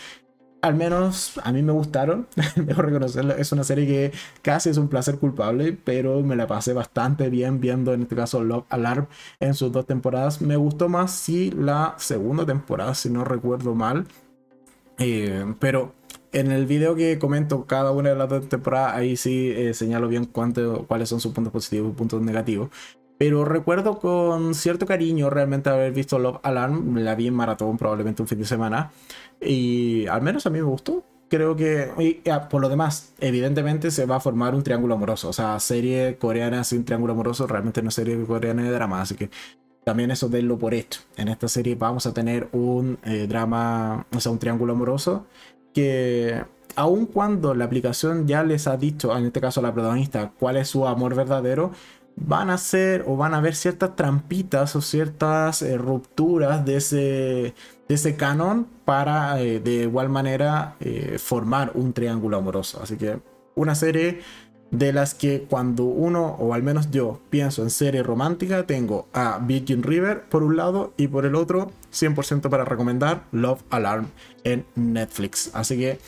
al 0.62 0.76
menos 0.76 1.38
a 1.44 1.52
mí 1.52 1.62
me 1.64 1.74
gustaron. 1.74 2.30
Mejor 2.66 2.86
reconocerlo. 2.86 3.36
Es 3.36 3.52
una 3.52 3.66
serie 3.66 3.86
que 3.86 4.14
casi 4.42 4.70
es 4.70 4.78
un 4.78 4.88
placer 4.88 5.18
culpable, 5.18 5.74
pero 5.74 6.22
me 6.22 6.38
la 6.38 6.48
pasé 6.48 6.72
bastante 6.72 7.30
bien 7.30 7.60
viendo 7.60 7.94
en 7.94 8.04
este 8.04 8.16
caso 8.16 8.42
Love 8.42 8.68
Alarm 8.70 9.08
en 9.42 9.54
sus 9.54 9.70
dos 9.74 9.86
temporadas. 9.86 10.42
Me 10.42 10.56
gustó 10.56 10.88
más 10.88 11.12
si 11.12 11.52
la 11.52 11.96
segunda 11.98 12.46
temporada, 12.46 12.96
si 12.96 13.10
no 13.10 13.26
recuerdo 13.26 13.76
mal. 13.76 14.06
Eh, 14.98 15.44
pero 15.60 15.94
en 16.32 16.54
el 16.54 16.68
video 16.68 16.96
que 16.96 17.20
comento 17.20 17.66
cada 17.66 17.92
una 17.92 18.12
de 18.12 18.16
las 18.16 18.30
dos 18.30 18.48
temporadas, 18.48 18.96
ahí 18.96 19.18
sí 19.18 19.52
eh, 19.54 19.74
señalo 19.74 20.08
bien 20.08 20.24
cuánto, 20.24 20.86
cuáles 20.88 21.10
son 21.10 21.20
sus 21.20 21.34
puntos 21.34 21.52
positivos 21.52 21.92
y 21.92 21.96
puntos 21.96 22.22
negativos. 22.22 22.70
Pero 23.20 23.44
recuerdo 23.44 24.00
con 24.00 24.56
cierto 24.56 24.86
cariño 24.86 25.30
realmente 25.30 25.70
haber 25.70 25.92
visto 25.92 26.18
Love 26.18 26.40
Alarm. 26.42 26.96
La 27.00 27.16
vi 27.16 27.28
en 27.28 27.34
maratón 27.34 27.78
probablemente 27.78 28.22
un 28.22 28.30
fin 28.30 28.40
de 28.40 28.46
semana. 28.46 28.92
Y 29.42 30.08
al 30.08 30.22
menos 30.22 30.46
a 30.46 30.50
mí 30.50 30.60
me 30.60 30.64
gustó. 30.64 31.04
Creo 31.28 31.58
que, 31.58 32.22
ah, 32.32 32.48
por 32.48 32.62
lo 32.62 32.70
demás, 32.70 33.14
evidentemente 33.20 33.92
se 33.92 34.06
va 34.06 34.16
a 34.16 34.20
formar 34.22 34.56
un 34.56 34.64
triángulo 34.64 34.94
amoroso. 34.96 35.28
O 35.28 35.34
sea, 35.34 35.60
serie 35.60 36.16
coreana 36.16 36.64
sin 36.64 36.86
triángulo 36.86 37.12
amoroso, 37.12 37.46
realmente 37.46 37.82
no 37.82 37.90
es 37.90 37.96
serie 37.96 38.18
coreana 38.24 38.64
de 38.64 38.72
drama. 38.72 39.02
Así 39.02 39.16
que 39.16 39.30
también 39.84 40.12
eso 40.12 40.30
denlo 40.30 40.58
por 40.58 40.74
hecho. 40.74 41.02
En 41.18 41.28
esta 41.28 41.50
serie 41.50 41.76
vamos 41.76 42.06
a 42.06 42.14
tener 42.14 42.48
un 42.54 43.00
eh, 43.04 43.28
drama, 43.28 44.08
o 44.16 44.20
sea, 44.22 44.32
un 44.32 44.40
triángulo 44.40 44.72
amoroso 44.72 45.26
que 45.74 46.42
aun 46.76 47.06
cuando 47.06 47.54
la 47.54 47.66
aplicación 47.66 48.26
ya 48.26 48.44
les 48.44 48.66
ha 48.68 48.78
dicho, 48.78 49.16
en 49.18 49.26
este 49.26 49.42
caso 49.42 49.60
a 49.60 49.64
la 49.64 49.74
protagonista, 49.74 50.32
cuál 50.40 50.56
es 50.56 50.70
su 50.70 50.88
amor 50.88 51.14
verdadero, 51.14 51.72
van 52.20 52.50
a 52.50 52.58
ser 52.58 53.04
o 53.08 53.16
van 53.16 53.34
a 53.34 53.38
haber 53.38 53.56
ciertas 53.56 53.96
trampitas 53.96 54.76
o 54.76 54.82
ciertas 54.82 55.62
eh, 55.62 55.78
rupturas 55.78 56.66
de 56.66 56.78
ese, 56.78 56.98
de 56.98 57.96
ese 57.96 58.16
canon 58.16 58.68
para 58.86 59.42
eh, 59.42 59.60
de 59.60 59.84
igual 59.84 60.10
manera 60.10 60.76
eh, 60.80 61.18
formar 61.20 61.72
un 61.76 61.94
triángulo 61.94 62.38
amoroso. 62.38 62.80
Así 62.82 62.98
que 62.98 63.20
una 63.56 63.76
serie 63.76 64.22
de 64.72 64.94
las 64.94 65.16
que 65.16 65.48
cuando 65.50 65.86
uno, 65.86 66.36
o 66.40 66.54
al 66.54 66.62
menos 66.62 66.92
yo, 66.92 67.20
pienso 67.30 67.64
en 67.64 67.72
serie 67.72 68.04
romántica, 68.04 68.68
tengo 68.68 69.08
a 69.14 69.40
Virgin 69.40 69.82
River 69.82 70.26
por 70.30 70.44
un 70.44 70.58
lado 70.58 70.94
y 70.96 71.08
por 71.08 71.26
el 71.26 71.36
otro 71.36 71.72
100% 71.92 72.50
para 72.50 72.66
recomendar 72.66 73.24
Love 73.32 73.64
Alarm 73.72 74.08
en 74.44 74.66
Netflix. 74.76 75.50
Así 75.54 75.78
que 75.78 76.00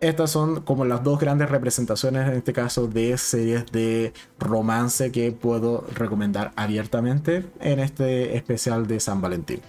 estas 0.00 0.30
son 0.30 0.62
como 0.62 0.84
las 0.84 1.04
dos 1.04 1.18
grandes 1.20 1.50
representaciones 1.50 2.28
en 2.28 2.34
este 2.34 2.52
caso 2.52 2.86
de 2.86 3.16
series 3.18 3.70
de 3.70 4.12
romance 4.38 5.12
que 5.12 5.32
puedo 5.32 5.84
recomendar 5.94 6.52
abiertamente 6.56 7.44
en 7.60 7.80
este 7.80 8.36
especial 8.36 8.86
de 8.86 9.00
San 9.00 9.20
Valentín. 9.20 9.60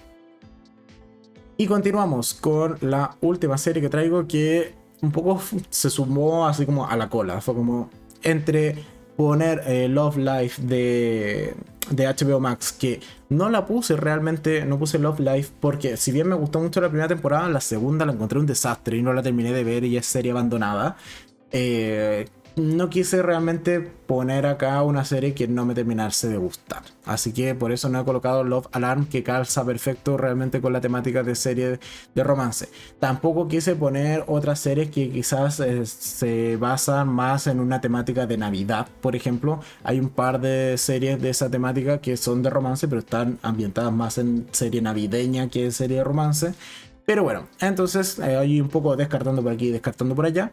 Y 1.56 1.66
continuamos 1.66 2.34
con 2.34 2.78
la 2.80 3.16
última 3.20 3.58
serie 3.58 3.82
que 3.82 3.88
traigo 3.88 4.26
que 4.26 4.74
un 5.02 5.12
poco 5.12 5.40
se 5.68 5.90
sumó 5.90 6.46
así 6.46 6.64
como 6.64 6.88
a 6.88 6.96
la 6.96 7.08
cola. 7.10 7.40
Fue 7.40 7.54
como 7.54 7.90
entre 8.22 8.84
poner 9.16 9.62
eh, 9.66 9.88
Love 9.88 10.16
Life 10.18 10.62
de, 10.62 11.54
de 11.90 12.06
HBO 12.06 12.40
Max, 12.40 12.72
que 12.72 13.00
no 13.28 13.48
la 13.48 13.66
puse 13.66 13.96
realmente, 13.96 14.64
no 14.64 14.78
puse 14.78 14.98
Love 14.98 15.20
Life 15.20 15.52
porque 15.60 15.96
si 15.96 16.12
bien 16.12 16.28
me 16.28 16.34
gustó 16.34 16.60
mucho 16.60 16.80
la 16.80 16.88
primera 16.88 17.08
temporada, 17.08 17.48
la 17.48 17.60
segunda 17.60 18.06
la 18.06 18.12
encontré 18.12 18.38
un 18.38 18.46
desastre 18.46 18.96
y 18.96 19.02
no 19.02 19.12
la 19.12 19.22
terminé 19.22 19.52
de 19.52 19.64
ver 19.64 19.84
y 19.84 19.96
es 19.96 20.06
serie 20.06 20.32
abandonada. 20.32 20.96
Eh, 21.50 22.26
no 22.56 22.90
quise 22.90 23.22
realmente 23.22 23.80
poner 23.80 24.46
acá 24.46 24.82
una 24.82 25.04
serie 25.04 25.34
que 25.34 25.48
no 25.48 25.64
me 25.64 25.74
terminase 25.74 26.28
de 26.28 26.36
gustar. 26.36 26.82
Así 27.04 27.32
que 27.32 27.54
por 27.54 27.72
eso 27.72 27.88
no 27.88 28.00
he 28.00 28.04
colocado 28.04 28.44
Love 28.44 28.68
Alarm 28.72 29.06
que 29.06 29.22
calza 29.22 29.64
perfecto 29.64 30.16
realmente 30.16 30.60
con 30.60 30.72
la 30.72 30.80
temática 30.80 31.22
de 31.22 31.34
serie 31.34 31.80
de 32.14 32.24
romance. 32.24 32.68
Tampoco 33.00 33.48
quise 33.48 33.74
poner 33.74 34.24
otras 34.26 34.60
series 34.60 34.90
que 34.90 35.10
quizás 35.10 35.60
eh, 35.60 35.86
se 35.86 36.56
basan 36.56 37.08
más 37.08 37.46
en 37.46 37.60
una 37.60 37.80
temática 37.80 38.26
de 38.26 38.36
Navidad, 38.36 38.86
por 39.00 39.16
ejemplo. 39.16 39.60
Hay 39.82 39.98
un 39.98 40.10
par 40.10 40.40
de 40.40 40.76
series 40.78 41.20
de 41.20 41.30
esa 41.30 41.50
temática 41.50 41.98
que 41.98 42.16
son 42.16 42.42
de 42.42 42.50
romance, 42.50 42.86
pero 42.88 43.00
están 43.00 43.38
ambientadas 43.42 43.92
más 43.92 44.18
en 44.18 44.46
serie 44.52 44.82
navideña 44.82 45.48
que 45.48 45.64
en 45.64 45.72
serie 45.72 45.98
de 45.98 46.04
romance. 46.04 46.54
Pero 47.04 47.24
bueno, 47.24 47.48
entonces 47.60 48.18
eh, 48.18 48.36
hay 48.36 48.60
un 48.60 48.68
poco 48.68 48.94
descartando 48.96 49.42
por 49.42 49.52
aquí 49.52 49.66
y 49.66 49.70
descartando 49.72 50.14
por 50.14 50.26
allá. 50.26 50.52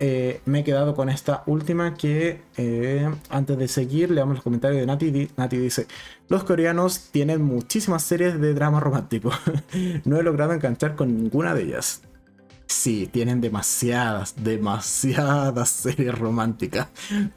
Eh, 0.00 0.40
me 0.46 0.60
he 0.60 0.64
quedado 0.64 0.94
con 0.94 1.08
esta 1.08 1.44
última 1.46 1.94
que 1.94 2.40
eh, 2.56 3.08
antes 3.30 3.56
de 3.56 3.68
seguir 3.68 4.10
leamos 4.10 4.36
los 4.36 4.44
comentarios 4.44 4.80
de 4.80 4.86
Nati. 4.86 5.30
Nati 5.36 5.58
dice, 5.58 5.86
los 6.28 6.44
coreanos 6.44 7.10
tienen 7.12 7.42
muchísimas 7.42 8.02
series 8.02 8.40
de 8.40 8.54
drama 8.54 8.80
romántico. 8.80 9.30
no 10.04 10.18
he 10.18 10.22
logrado 10.22 10.52
enganchar 10.52 10.96
con 10.96 11.16
ninguna 11.16 11.54
de 11.54 11.62
ellas. 11.62 12.02
Sí, 12.66 13.08
tienen 13.12 13.40
demasiadas, 13.40 14.34
demasiadas 14.42 15.68
series 15.68 16.18
románticas. 16.18 16.88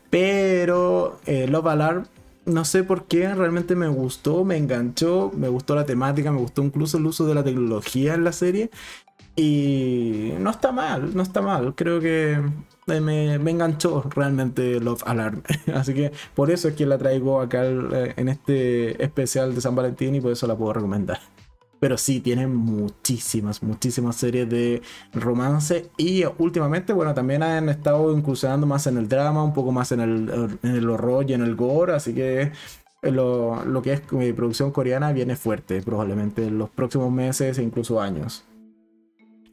Pero 0.09 1.19
eh, 1.25 1.47
Love 1.47 1.67
Alarm, 1.67 2.05
no 2.45 2.63
sé 2.63 2.83
por 2.83 3.05
qué, 3.05 3.33
realmente 3.35 3.75
me 3.75 3.87
gustó, 3.89 4.45
me 4.45 4.55
enganchó, 4.55 5.31
me 5.35 5.49
gustó 5.49 5.75
la 5.75 5.85
temática, 5.85 6.31
me 6.31 6.39
gustó 6.39 6.63
incluso 6.63 6.97
el 6.97 7.05
uso 7.05 7.25
de 7.25 7.35
la 7.35 7.43
tecnología 7.43 8.13
en 8.13 8.23
la 8.23 8.31
serie. 8.31 8.69
Y 9.35 10.33
no 10.39 10.49
está 10.49 10.71
mal, 10.71 11.15
no 11.15 11.21
está 11.21 11.41
mal. 11.41 11.75
Creo 11.75 11.99
que 11.99 12.39
me, 12.87 13.33
enganchó 13.33 14.03
realmente 14.09 14.79
Love 14.79 15.03
Alarm. 15.05 15.43
Así 15.73 15.93
que 15.93 16.11
por 16.33 16.51
eso 16.51 16.69
es 16.69 16.75
que 16.75 16.85
la 16.85 16.97
traigo 16.97 17.41
acá 17.41 17.65
eh, 17.65 18.13
en 18.15 18.29
este 18.29 19.03
especial 19.03 19.53
de 19.53 19.61
San 19.61 19.75
Valentín 19.75 20.15
y 20.15 20.21
por 20.21 20.31
eso 20.31 20.47
la 20.47 20.55
puedo 20.55 20.73
recomendar. 20.73 21.19
Pero 21.81 21.97
sí, 21.97 22.21
tiene 22.21 22.47
muchísimas, 22.47 23.61
muchísimas 23.61 24.15
series 24.15 24.49
de 24.49 24.81
romance. 25.13 25.89
Y 25.97 26.23
últimamente, 26.37 26.93
bueno, 26.93 27.13
también 27.13 27.43
han 27.43 27.67
estado 27.67 28.15
incursionando 28.17 28.65
más 28.65 28.87
en 28.87 28.97
el 28.97 29.09
drama, 29.09 29.43
un 29.43 29.53
poco 29.53 29.73
más 29.73 29.91
en 29.91 29.99
el, 29.99 30.57
en 30.63 30.75
el 30.75 30.89
horror 30.89 31.29
y 31.29 31.33
en 31.33 31.41
el 31.41 31.55
gore. 31.55 31.93
Así 31.93 32.13
que 32.13 32.53
lo, 33.01 33.65
lo 33.65 33.81
que 33.81 33.93
es 33.93 34.11
mi 34.13 34.31
producción 34.31 34.71
coreana 34.71 35.11
viene 35.11 35.35
fuerte, 35.35 35.81
probablemente 35.81 36.45
en 36.47 36.57
los 36.57 36.69
próximos 36.69 37.11
meses 37.11 37.57
e 37.57 37.63
incluso 37.63 37.99
años. 37.99 38.45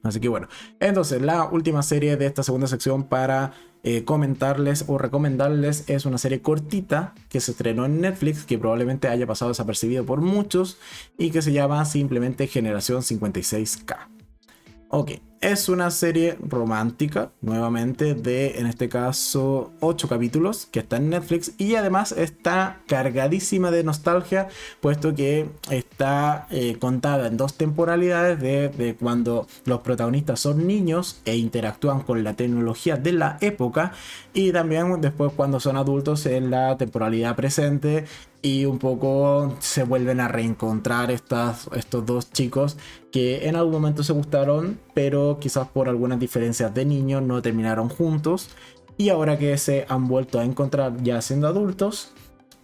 Así 0.02 0.20
que 0.20 0.28
bueno, 0.28 0.48
entonces 0.80 1.22
la 1.22 1.44
última 1.44 1.82
serie 1.82 2.16
de 2.16 2.26
esta 2.26 2.42
segunda 2.42 2.66
sección 2.66 3.04
para 3.04 3.52
eh, 3.84 4.04
comentarles 4.04 4.84
o 4.86 4.98
recomendarles 4.98 5.88
es 5.88 6.06
una 6.06 6.18
serie 6.18 6.40
cortita 6.40 7.14
que 7.28 7.40
se 7.40 7.52
estrenó 7.52 7.84
en 7.84 8.00
Netflix, 8.00 8.44
que 8.44 8.58
probablemente 8.58 9.08
haya 9.08 9.26
pasado 9.26 9.50
desapercibido 9.50 10.06
por 10.06 10.20
muchos 10.20 10.78
y 11.18 11.30
que 11.30 11.42
se 11.42 11.52
llama 11.52 11.84
simplemente 11.84 12.46
Generación 12.46 13.02
56K. 13.02 14.11
Ok, 14.94 15.12
es 15.40 15.70
una 15.70 15.90
serie 15.90 16.36
romántica, 16.46 17.32
nuevamente, 17.40 18.14
de, 18.14 18.58
en 18.58 18.66
este 18.66 18.90
caso, 18.90 19.72
8 19.80 20.06
capítulos, 20.06 20.66
que 20.66 20.80
está 20.80 20.98
en 20.98 21.08
Netflix 21.08 21.54
y 21.56 21.76
además 21.76 22.12
está 22.12 22.82
cargadísima 22.86 23.70
de 23.70 23.84
nostalgia, 23.84 24.48
puesto 24.82 25.14
que 25.14 25.48
está 25.70 26.46
eh, 26.50 26.76
contada 26.78 27.28
en 27.28 27.38
dos 27.38 27.54
temporalidades 27.54 28.38
de, 28.38 28.94
cuando 29.00 29.46
los 29.64 29.80
protagonistas 29.80 30.40
son 30.40 30.66
niños 30.66 31.22
e 31.24 31.36
interactúan 31.36 32.00
con 32.02 32.22
la 32.22 32.34
tecnología 32.34 32.98
de 32.98 33.12
la 33.12 33.38
época, 33.40 33.92
y 34.34 34.52
también 34.52 35.00
después 35.00 35.32
cuando 35.34 35.58
son 35.58 35.78
adultos 35.78 36.26
en 36.26 36.50
la 36.50 36.76
temporalidad 36.76 37.34
presente 37.34 38.04
y 38.42 38.64
un 38.64 38.78
poco 38.78 39.54
se 39.60 39.84
vuelven 39.84 40.20
a 40.20 40.28
reencontrar 40.28 41.12
estas, 41.12 41.70
estos 41.74 42.04
dos 42.04 42.30
chicos 42.32 42.76
que 43.12 43.48
en 43.48 43.54
algún 43.54 43.72
momento 43.72 44.02
se 44.02 44.12
gustaron, 44.12 44.80
pero 44.94 45.38
quizás 45.40 45.68
por 45.68 45.88
algunas 45.88 46.18
diferencias 46.18 46.74
de 46.74 46.84
niños 46.84 47.22
no 47.22 47.40
terminaron 47.40 47.88
juntos. 47.88 48.50
Y 48.98 49.08
ahora 49.08 49.38
que 49.38 49.56
se 49.58 49.86
han 49.88 50.08
vuelto 50.08 50.40
a 50.40 50.44
encontrar 50.44 51.02
ya 51.02 51.22
siendo 51.22 51.46
adultos, 51.46 52.12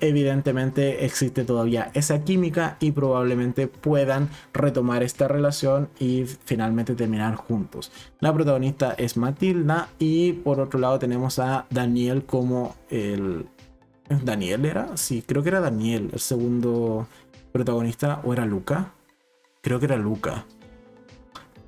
evidentemente 0.01 1.05
existe 1.05 1.45
todavía 1.45 1.91
esa 1.95 2.22
química 2.24 2.76
y 2.81 2.93
probablemente 2.93 3.66
puedan 3.66 4.29
retomar 4.53 5.03
esta 5.03 5.29
relación 5.29 5.89
y 5.99 6.24
finalmente 6.45 6.95
terminar 6.95 7.37
juntos. 7.37 7.91
La 8.20 8.33
protagonista 8.33 8.95
es 8.99 9.16
Matilda 9.16 9.89
y 9.99 10.33
por 10.33 10.61
otro 10.61 10.79
lado 10.81 10.99
tenemos 10.99 11.39
a 11.39 11.66
Daniel 11.70 12.24
como 12.24 12.76
el 12.91 13.47
¿Daniel 14.09 14.64
era? 14.64 14.96
Sí, 14.96 15.22
creo 15.26 15.42
que 15.42 15.50
era 15.50 15.61
Daniel, 15.61 16.11
el 16.12 16.20
segundo 16.20 17.06
protagonista, 17.52 18.20
o 18.24 18.32
era 18.32 18.44
Luca. 18.46 18.92
Creo 19.61 19.78
que 19.78 19.86
era 19.86 19.96
Luca. 19.96 20.44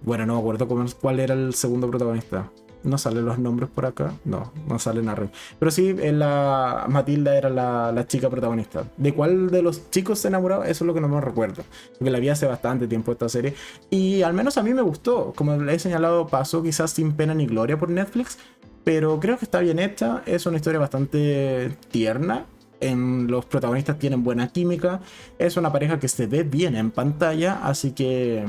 Bueno, 0.02 0.24
no 0.24 0.34
me 0.34 0.40
acuerdo 0.40 0.66
cuál 1.00 1.20
era 1.20 1.34
el 1.34 1.54
segundo 1.54 1.88
protagonista. 1.90 2.50
No 2.82 2.96
salen 2.96 3.26
los 3.26 3.38
nombres 3.38 3.68
por 3.68 3.84
acá. 3.84 4.14
No, 4.24 4.52
no 4.66 4.78
salen 4.78 5.10
a 5.10 5.16
Pero 5.58 5.70
sí, 5.70 5.92
la 5.92 6.86
Matilda 6.88 7.36
era 7.36 7.50
la, 7.50 8.06
chica 8.06 8.30
protagonista. 8.30 8.84
¿De 8.96 9.12
cuál 9.12 9.50
de 9.50 9.60
los 9.60 9.90
chicos 9.90 10.20
se 10.20 10.28
enamoraba? 10.28 10.64
Eso 10.66 10.84
es 10.84 10.86
lo 10.86 10.94
que 10.94 11.00
no 11.02 11.08
me 11.08 11.20
recuerdo. 11.20 11.62
Porque 11.98 12.10
la 12.10 12.18
vi 12.18 12.30
hace 12.30 12.46
bastante 12.46 12.86
tiempo 12.86 13.12
esta 13.12 13.28
serie. 13.28 13.54
Y 13.90 14.22
al 14.22 14.32
menos 14.32 14.56
a 14.56 14.62
mí 14.62 14.72
me 14.72 14.80
gustó. 14.80 15.34
Como 15.36 15.56
le 15.58 15.74
he 15.74 15.78
señalado, 15.78 16.26
pasó 16.26 16.62
quizás 16.62 16.92
sin 16.92 17.12
pena 17.12 17.34
ni 17.34 17.44
gloria 17.44 17.78
por 17.78 17.90
Netflix 17.90 18.38
pero 18.84 19.20
creo 19.20 19.38
que 19.38 19.44
está 19.44 19.60
bien 19.60 19.78
hecha. 19.78 20.22
Es 20.26 20.46
una 20.46 20.56
historia 20.56 20.80
bastante 20.80 21.76
tierna. 21.90 22.46
En 22.80 23.26
los 23.26 23.44
protagonistas 23.44 23.98
tienen 23.98 24.24
buena 24.24 24.48
química. 24.48 25.00
Es 25.38 25.56
una 25.56 25.70
pareja 25.70 25.98
que 25.98 26.08
se 26.08 26.26
ve 26.26 26.42
bien 26.42 26.76
en 26.76 26.90
pantalla. 26.90 27.60
Así 27.62 27.92
que 27.92 28.44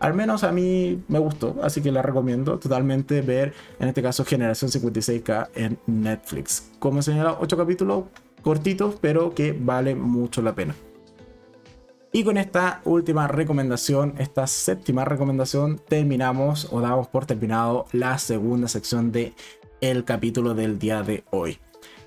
al 0.00 0.14
menos 0.14 0.44
a 0.44 0.52
mí 0.52 1.02
me 1.08 1.18
gustó. 1.18 1.56
Así 1.62 1.80
que 1.80 1.90
la 1.92 2.02
recomiendo 2.02 2.58
totalmente 2.58 3.22
ver, 3.22 3.54
en 3.78 3.88
este 3.88 4.02
caso, 4.02 4.24
Generación 4.24 4.70
56K 4.70 5.48
en 5.54 5.78
Netflix. 5.86 6.70
Como 6.78 7.00
he 7.00 7.02
señalado, 7.02 7.38
8 7.40 7.56
capítulos 7.56 8.04
cortitos, 8.42 8.96
pero 9.00 9.34
que 9.34 9.56
vale 9.58 9.94
mucho 9.94 10.42
la 10.42 10.54
pena. 10.54 10.74
Y 12.12 12.24
con 12.24 12.38
esta 12.38 12.80
última 12.84 13.28
recomendación, 13.28 14.14
esta 14.18 14.48
séptima 14.48 15.04
recomendación, 15.04 15.80
terminamos 15.88 16.66
o 16.72 16.80
damos 16.80 17.06
por 17.06 17.24
terminado 17.24 17.86
la 17.92 18.18
segunda 18.18 18.66
sección 18.66 19.12
de 19.12 19.32
el 19.80 20.04
capítulo 20.04 20.54
del 20.54 20.78
día 20.78 21.02
de 21.02 21.24
hoy. 21.30 21.58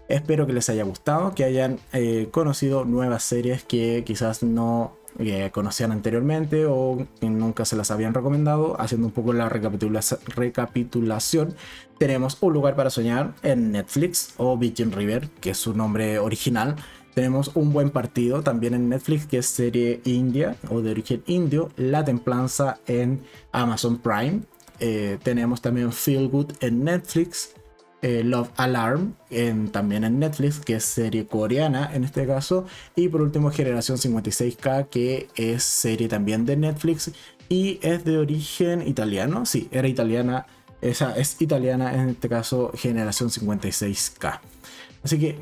Espero 0.07 0.45
que 0.45 0.53
les 0.53 0.69
haya 0.69 0.83
gustado, 0.83 1.33
que 1.33 1.43
hayan 1.43 1.79
eh, 1.93 2.27
conocido 2.31 2.85
nuevas 2.85 3.23
series 3.23 3.63
que 3.63 4.03
quizás 4.05 4.43
no 4.43 4.95
eh, 5.19 5.51
conocían 5.53 5.91
anteriormente 5.91 6.65
o 6.65 7.05
nunca 7.21 7.65
se 7.65 7.75
las 7.75 7.91
habían 7.91 8.13
recomendado. 8.13 8.79
Haciendo 8.79 9.07
un 9.07 9.13
poco 9.13 9.33
la 9.33 9.49
recapitulación, 9.49 11.55
tenemos 11.97 12.37
Un 12.41 12.53
lugar 12.53 12.75
para 12.75 12.89
soñar 12.89 13.33
en 13.43 13.71
Netflix 13.71 14.33
o 14.37 14.57
Virgin 14.57 14.91
River, 14.91 15.29
que 15.39 15.51
es 15.51 15.57
su 15.57 15.73
nombre 15.73 16.19
original. 16.19 16.75
Tenemos 17.13 17.51
Un 17.53 17.73
buen 17.73 17.91
partido 17.91 18.41
también 18.41 18.73
en 18.73 18.89
Netflix, 18.89 19.27
que 19.27 19.37
es 19.37 19.45
serie 19.45 20.01
india 20.03 20.55
o 20.69 20.81
de 20.81 20.91
origen 20.91 21.23
indio. 21.27 21.69
La 21.77 22.03
templanza 22.03 22.79
en 22.87 23.21
Amazon 23.51 23.99
Prime. 23.99 24.41
Eh, 24.79 25.19
tenemos 25.23 25.61
también 25.61 25.93
Feel 25.93 26.27
Good 26.27 26.53
en 26.59 26.83
Netflix. 26.83 27.53
Eh, 28.03 28.21
Love 28.21 28.49
Alarm, 28.57 29.15
también 29.71 30.03
en 30.03 30.19
Netflix, 30.19 30.59
que 30.59 30.75
es 30.75 30.83
serie 30.83 31.25
coreana 31.25 31.89
en 31.93 32.03
este 32.03 32.27
caso. 32.27 32.65
Y 32.97 33.07
por 33.07 33.21
último, 33.21 33.49
Generación 33.49 33.97
56K, 33.97 34.89
que 34.89 35.29
es 35.35 35.63
serie 35.63 36.09
también 36.09 36.45
de 36.45 36.57
Netflix 36.57 37.13
y 37.47 37.79
es 37.81 38.03
de 38.03 38.17
origen 38.17 38.85
italiano. 38.85 39.45
Sí, 39.45 39.69
era 39.71 39.87
italiana. 39.87 40.45
Esa 40.81 41.15
es 41.15 41.41
italiana, 41.41 41.93
en 41.93 42.09
este 42.09 42.27
caso, 42.27 42.71
Generación 42.75 43.29
56K. 43.29 44.41
Así 45.01 45.17
que 45.17 45.39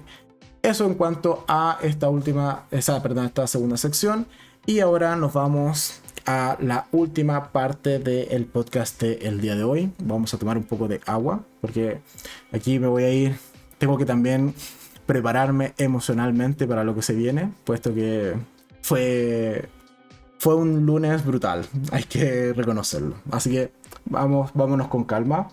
eso 0.62 0.86
en 0.86 0.94
cuanto 0.94 1.44
a 1.48 1.80
esta 1.82 2.10
última, 2.10 2.66
esa, 2.70 3.02
perdón, 3.02 3.26
esta 3.26 3.48
segunda 3.48 3.78
sección. 3.78 4.28
Y 4.68 4.82
ahora 4.82 5.16
nos 5.16 5.34
vamos 5.34 6.01
a 6.26 6.58
la 6.60 6.88
última 6.92 7.52
parte 7.52 8.00
del 8.00 8.46
podcast 8.46 9.02
del 9.02 9.42
día 9.42 9.56
de 9.56 9.64
hoy. 9.64 9.92
Vamos 10.04 10.34
a 10.34 10.38
tomar 10.38 10.58
un 10.58 10.64
poco 10.64 10.88
de 10.88 11.02
agua 11.06 11.44
porque 11.62 12.02
aquí 12.52 12.80
me 12.80 12.88
voy 12.88 13.04
a 13.04 13.14
ir. 13.14 13.36
Tengo 13.78 13.98
que 13.98 14.06
también 14.06 14.54
prepararme 15.06 15.74
emocionalmente 15.78 16.68
para 16.68 16.84
lo 16.84 16.96
que 16.96 17.02
se 17.02 17.14
viene, 17.14 17.52
puesto 17.64 17.94
que 17.94 18.36
fue 18.82 19.70
fue 20.40 20.56
un 20.56 20.88
lunes 20.88 21.24
brutal, 21.24 21.68
hay 21.92 22.04
que 22.04 22.54
reconocerlo. 22.54 23.16
Así 23.30 23.52
que 23.52 23.72
vamos, 24.06 24.52
vámonos 24.54 24.88
con 24.88 25.04
calma. 25.04 25.50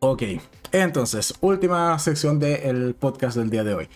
Ok, 0.00 0.22
entonces, 0.72 1.34
última 1.40 1.98
sección 1.98 2.38
del 2.38 2.94
podcast 2.94 3.36
del 3.36 3.48
día 3.48 3.64
de 3.64 3.74
hoy 3.74 3.88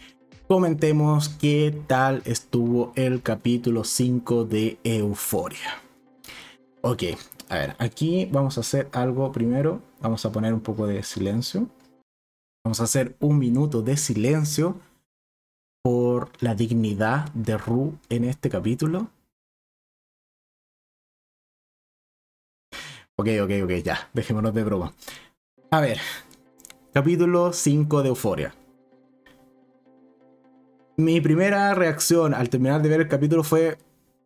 comentemos 0.50 1.28
qué 1.28 1.72
tal 1.86 2.22
estuvo 2.24 2.92
el 2.96 3.22
capítulo 3.22 3.84
5 3.84 4.46
de 4.46 4.80
Euforia. 4.82 5.80
Ok, 6.82 7.04
A 7.48 7.54
ver, 7.54 7.76
aquí 7.78 8.26
vamos 8.32 8.58
a 8.58 8.62
hacer 8.62 8.88
algo 8.90 9.30
primero. 9.30 9.80
Vamos 10.00 10.26
a 10.26 10.32
poner 10.32 10.52
un 10.52 10.60
poco 10.60 10.88
de 10.88 11.04
silencio. 11.04 11.68
Vamos 12.64 12.80
a 12.80 12.84
hacer 12.84 13.14
un 13.20 13.38
minuto 13.38 13.82
de 13.82 13.96
silencio 13.96 14.80
por 15.84 16.32
la 16.40 16.56
dignidad 16.56 17.30
de 17.32 17.56
Ru 17.56 17.96
en 18.08 18.24
este 18.24 18.50
capítulo. 18.50 19.06
Ok, 23.14 23.28
ok, 23.40 23.50
ok, 23.62 23.70
ya, 23.84 24.10
dejémonos 24.12 24.52
de 24.52 24.64
broma. 24.64 24.94
A 25.70 25.80
ver, 25.80 26.00
capítulo 26.92 27.52
5 27.52 28.02
de 28.02 28.08
Euforia. 28.08 28.59
Mi 31.00 31.18
primera 31.18 31.72
reacción 31.72 32.34
al 32.34 32.50
terminar 32.50 32.82
de 32.82 32.90
ver 32.90 33.00
el 33.00 33.08
capítulo 33.08 33.42
fue, 33.42 33.78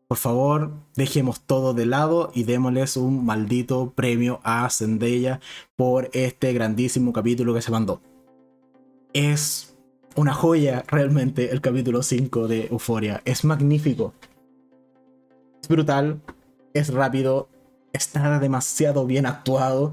por 0.09 0.19
favor, 0.19 0.73
dejemos 0.97 1.41
todo 1.41 1.73
de 1.73 1.87
lado 1.87 2.33
y 2.35 2.43
démosles 2.43 2.97
un 2.97 3.25
maldito 3.25 3.93
premio 3.95 4.41
a 4.43 4.69
Zendaya 4.71 5.39
por 5.77 6.11
este 6.15 6.53
grandísimo 6.53 7.13
capítulo 7.13 7.55
que 7.55 7.63
se 7.63 7.71
mandó. 7.71 8.01
Es 9.13 9.77
una 10.17 10.35
joya 10.35 10.83
realmente 10.89 11.53
el 11.53 11.61
capítulo 11.61 12.03
5 12.03 12.49
de 12.49 12.67
Euforia. 12.67 13.23
Es 13.25 13.45
magnífico. 13.45 14.13
Es 15.63 15.69
brutal, 15.69 16.23
es 16.73 16.93
rápido, 16.93 17.49
está 17.93 18.41
demasiado 18.41 19.07
bien 19.07 19.27
actuado. 19.27 19.93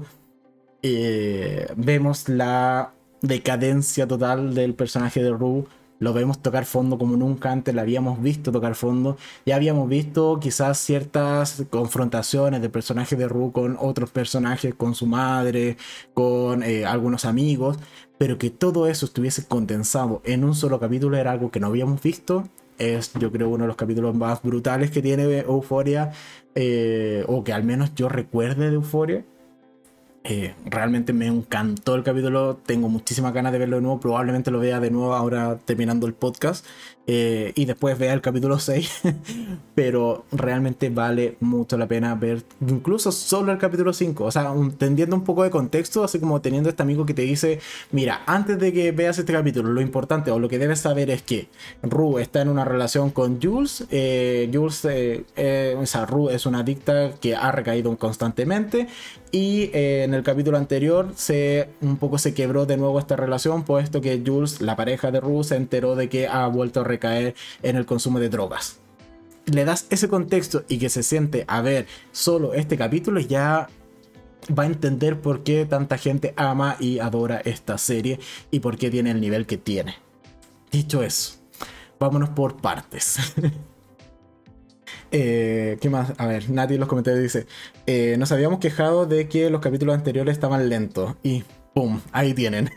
Eh, 0.82 1.72
vemos 1.76 2.28
la 2.28 2.92
decadencia 3.20 4.08
total 4.08 4.56
del 4.56 4.74
personaje 4.74 5.22
de 5.22 5.30
Rue. 5.30 5.64
Lo 6.02 6.12
vemos 6.12 6.42
tocar 6.42 6.64
fondo 6.64 6.98
como 6.98 7.16
nunca 7.16 7.52
antes 7.52 7.72
la 7.72 7.82
habíamos 7.82 8.20
visto 8.20 8.50
tocar 8.50 8.74
fondo. 8.74 9.16
Ya 9.46 9.54
habíamos 9.54 9.88
visto 9.88 10.40
quizás 10.40 10.78
ciertas 10.78 11.62
confrontaciones 11.70 12.60
del 12.60 12.72
personaje 12.72 13.14
de 13.14 13.28
Rue 13.28 13.52
con 13.52 13.76
otros 13.78 14.10
personajes, 14.10 14.74
con 14.74 14.96
su 14.96 15.06
madre, 15.06 15.76
con 16.12 16.64
eh, 16.64 16.84
algunos 16.84 17.24
amigos. 17.24 17.78
Pero 18.18 18.36
que 18.36 18.50
todo 18.50 18.88
eso 18.88 19.06
estuviese 19.06 19.46
condensado 19.46 20.22
en 20.24 20.42
un 20.42 20.56
solo 20.56 20.80
capítulo 20.80 21.16
era 21.16 21.30
algo 21.30 21.52
que 21.52 21.60
no 21.60 21.68
habíamos 21.68 22.02
visto 22.02 22.48
es 22.78 23.12
yo 23.14 23.30
creo 23.30 23.48
uno 23.48 23.64
de 23.64 23.68
los 23.68 23.76
capítulos 23.76 24.14
más 24.14 24.42
brutales 24.42 24.90
que 24.90 25.02
tiene 25.02 25.38
Euforia, 25.40 26.10
eh, 26.54 27.24
o 27.28 27.44
que 27.44 27.52
al 27.52 27.62
menos 27.64 27.94
yo 27.94 28.08
recuerde 28.08 28.70
de 28.70 28.74
Euforia. 28.74 29.24
Eh, 30.24 30.54
realmente 30.64 31.12
me 31.12 31.26
encantó 31.26 31.96
el 31.96 32.04
capítulo, 32.04 32.56
tengo 32.64 32.88
muchísimas 32.88 33.32
ganas 33.32 33.52
de 33.52 33.58
verlo 33.58 33.76
de 33.76 33.82
nuevo, 33.82 33.98
probablemente 33.98 34.52
lo 34.52 34.60
vea 34.60 34.78
de 34.78 34.90
nuevo 34.90 35.14
ahora 35.14 35.58
terminando 35.64 36.06
el 36.06 36.14
podcast 36.14 36.64
eh, 37.06 37.52
y 37.56 37.64
después 37.64 37.98
vea 37.98 38.12
el 38.12 38.20
capítulo 38.20 38.58
6, 38.58 39.02
pero 39.74 40.24
realmente 40.30 40.88
vale 40.88 41.36
mucho 41.40 41.76
la 41.76 41.88
pena 41.88 42.14
ver 42.14 42.44
incluso 42.60 43.10
solo 43.10 43.50
el 43.50 43.58
capítulo 43.58 43.92
5, 43.92 44.24
o 44.24 44.30
sea, 44.30 44.52
entendiendo 44.52 45.16
un 45.16 45.24
poco 45.24 45.42
de 45.42 45.50
contexto, 45.50 46.04
así 46.04 46.20
como 46.20 46.40
teniendo 46.40 46.68
este 46.68 46.82
amigo 46.82 47.04
que 47.04 47.14
te 47.14 47.22
dice, 47.22 47.60
mira, 47.90 48.22
antes 48.26 48.58
de 48.58 48.72
que 48.72 48.92
veas 48.92 49.18
este 49.18 49.32
capítulo, 49.32 49.70
lo 49.72 49.80
importante 49.80 50.30
o 50.30 50.38
lo 50.38 50.48
que 50.48 50.58
debes 50.58 50.80
saber 50.80 51.10
es 51.10 51.22
que 51.22 51.48
Rue 51.82 52.22
está 52.22 52.40
en 52.40 52.48
una 52.48 52.64
relación 52.64 53.10
con 53.10 53.42
Jules, 53.42 53.84
eh, 53.90 54.48
Jules, 54.52 54.84
o 54.84 55.86
sea, 55.86 56.06
es 56.30 56.46
una 56.46 56.60
adicta 56.60 57.12
que 57.20 57.34
ha 57.34 57.50
recaído 57.50 57.96
constantemente 57.96 58.86
y 59.32 59.70
eh, 59.72 60.04
en 60.04 60.12
el 60.12 60.22
capítulo 60.22 60.58
anterior 60.58 61.12
se 61.16 61.70
un 61.80 61.96
poco 61.96 62.18
se 62.18 62.34
quebró 62.34 62.66
de 62.66 62.76
nuevo 62.76 62.98
esta 62.98 63.16
relación, 63.16 63.64
puesto 63.64 64.02
que 64.02 64.22
Jules, 64.24 64.60
la 64.60 64.76
pareja 64.76 65.10
de 65.10 65.20
Rue, 65.20 65.42
se 65.42 65.56
enteró 65.56 65.96
de 65.96 66.10
que 66.10 66.28
ha 66.28 66.46
vuelto 66.48 66.82
a 66.82 66.84
recaer 66.84 67.01
en 67.04 67.76
el 67.76 67.86
consumo 67.86 68.20
de 68.20 68.28
drogas. 68.28 68.78
Le 69.46 69.64
das 69.64 69.86
ese 69.90 70.08
contexto 70.08 70.64
y 70.68 70.78
que 70.78 70.88
se 70.88 71.02
siente 71.02 71.44
a 71.48 71.62
ver 71.62 71.86
solo 72.12 72.54
este 72.54 72.76
capítulo, 72.76 73.20
ya 73.20 73.68
va 74.56 74.64
a 74.64 74.66
entender 74.66 75.20
por 75.20 75.42
qué 75.42 75.66
tanta 75.66 75.98
gente 75.98 76.32
ama 76.36 76.76
y 76.78 76.98
adora 76.98 77.40
esta 77.44 77.78
serie 77.78 78.20
y 78.50 78.60
por 78.60 78.76
qué 78.76 78.90
tiene 78.90 79.10
el 79.10 79.20
nivel 79.20 79.46
que 79.46 79.56
tiene. 79.56 79.96
Dicho 80.70 81.02
eso, 81.02 81.34
vámonos 81.98 82.30
por 82.30 82.60
partes. 82.60 83.18
Eh, 85.14 85.76
¿Qué 85.82 85.90
más? 85.90 86.14
A 86.16 86.26
ver, 86.26 86.48
Nati 86.48 86.74
en 86.74 86.80
los 86.80 86.88
comentarios 86.88 87.22
dice: 87.22 87.46
eh, 87.86 88.16
Nos 88.18 88.32
habíamos 88.32 88.60
quejado 88.60 89.04
de 89.04 89.28
que 89.28 89.50
los 89.50 89.60
capítulos 89.60 89.94
anteriores 89.94 90.32
estaban 90.32 90.70
lentos. 90.70 91.16
Y 91.22 91.44
¡pum! 91.74 92.00
Ahí 92.12 92.32
tienen. 92.32 92.70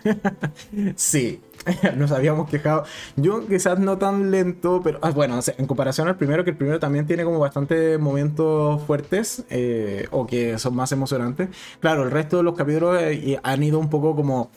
sí, 0.97 1.39
nos 1.95 2.11
habíamos 2.11 2.49
quejado. 2.49 2.83
Yo 3.15 3.45
quizás 3.47 3.79
no 3.79 3.97
tan 3.97 4.31
lento, 4.31 4.81
pero 4.83 4.99
ah, 5.01 5.11
bueno, 5.11 5.39
en 5.45 5.67
comparación 5.67 6.07
al 6.07 6.17
primero, 6.17 6.43
que 6.43 6.51
el 6.51 6.57
primero 6.57 6.79
también 6.79 7.07
tiene 7.07 7.23
como 7.23 7.39
bastante 7.39 7.97
momentos 7.97 8.81
fuertes 8.83 9.43
eh, 9.49 10.07
o 10.11 10.27
que 10.27 10.57
son 10.59 10.75
más 10.75 10.91
emocionantes. 10.91 11.49
Claro, 11.79 12.03
el 12.03 12.11
resto 12.11 12.37
de 12.37 12.43
los 12.43 12.55
capítulos 12.55 13.01
han 13.43 13.63
ido 13.63 13.79
un 13.79 13.89
poco 13.89 14.15
como 14.15 14.51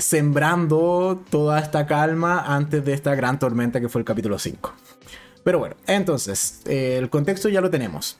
sembrando 0.00 1.22
toda 1.30 1.60
esta 1.60 1.86
calma 1.86 2.40
antes 2.46 2.84
de 2.84 2.94
esta 2.94 3.14
gran 3.14 3.38
tormenta 3.38 3.80
que 3.80 3.88
fue 3.88 4.00
el 4.00 4.04
capítulo 4.04 4.38
5. 4.38 4.72
Pero 5.48 5.60
bueno, 5.60 5.76
entonces, 5.86 6.60
eh, 6.66 6.96
el 6.98 7.08
contexto 7.08 7.48
ya 7.48 7.62
lo 7.62 7.70
tenemos. 7.70 8.18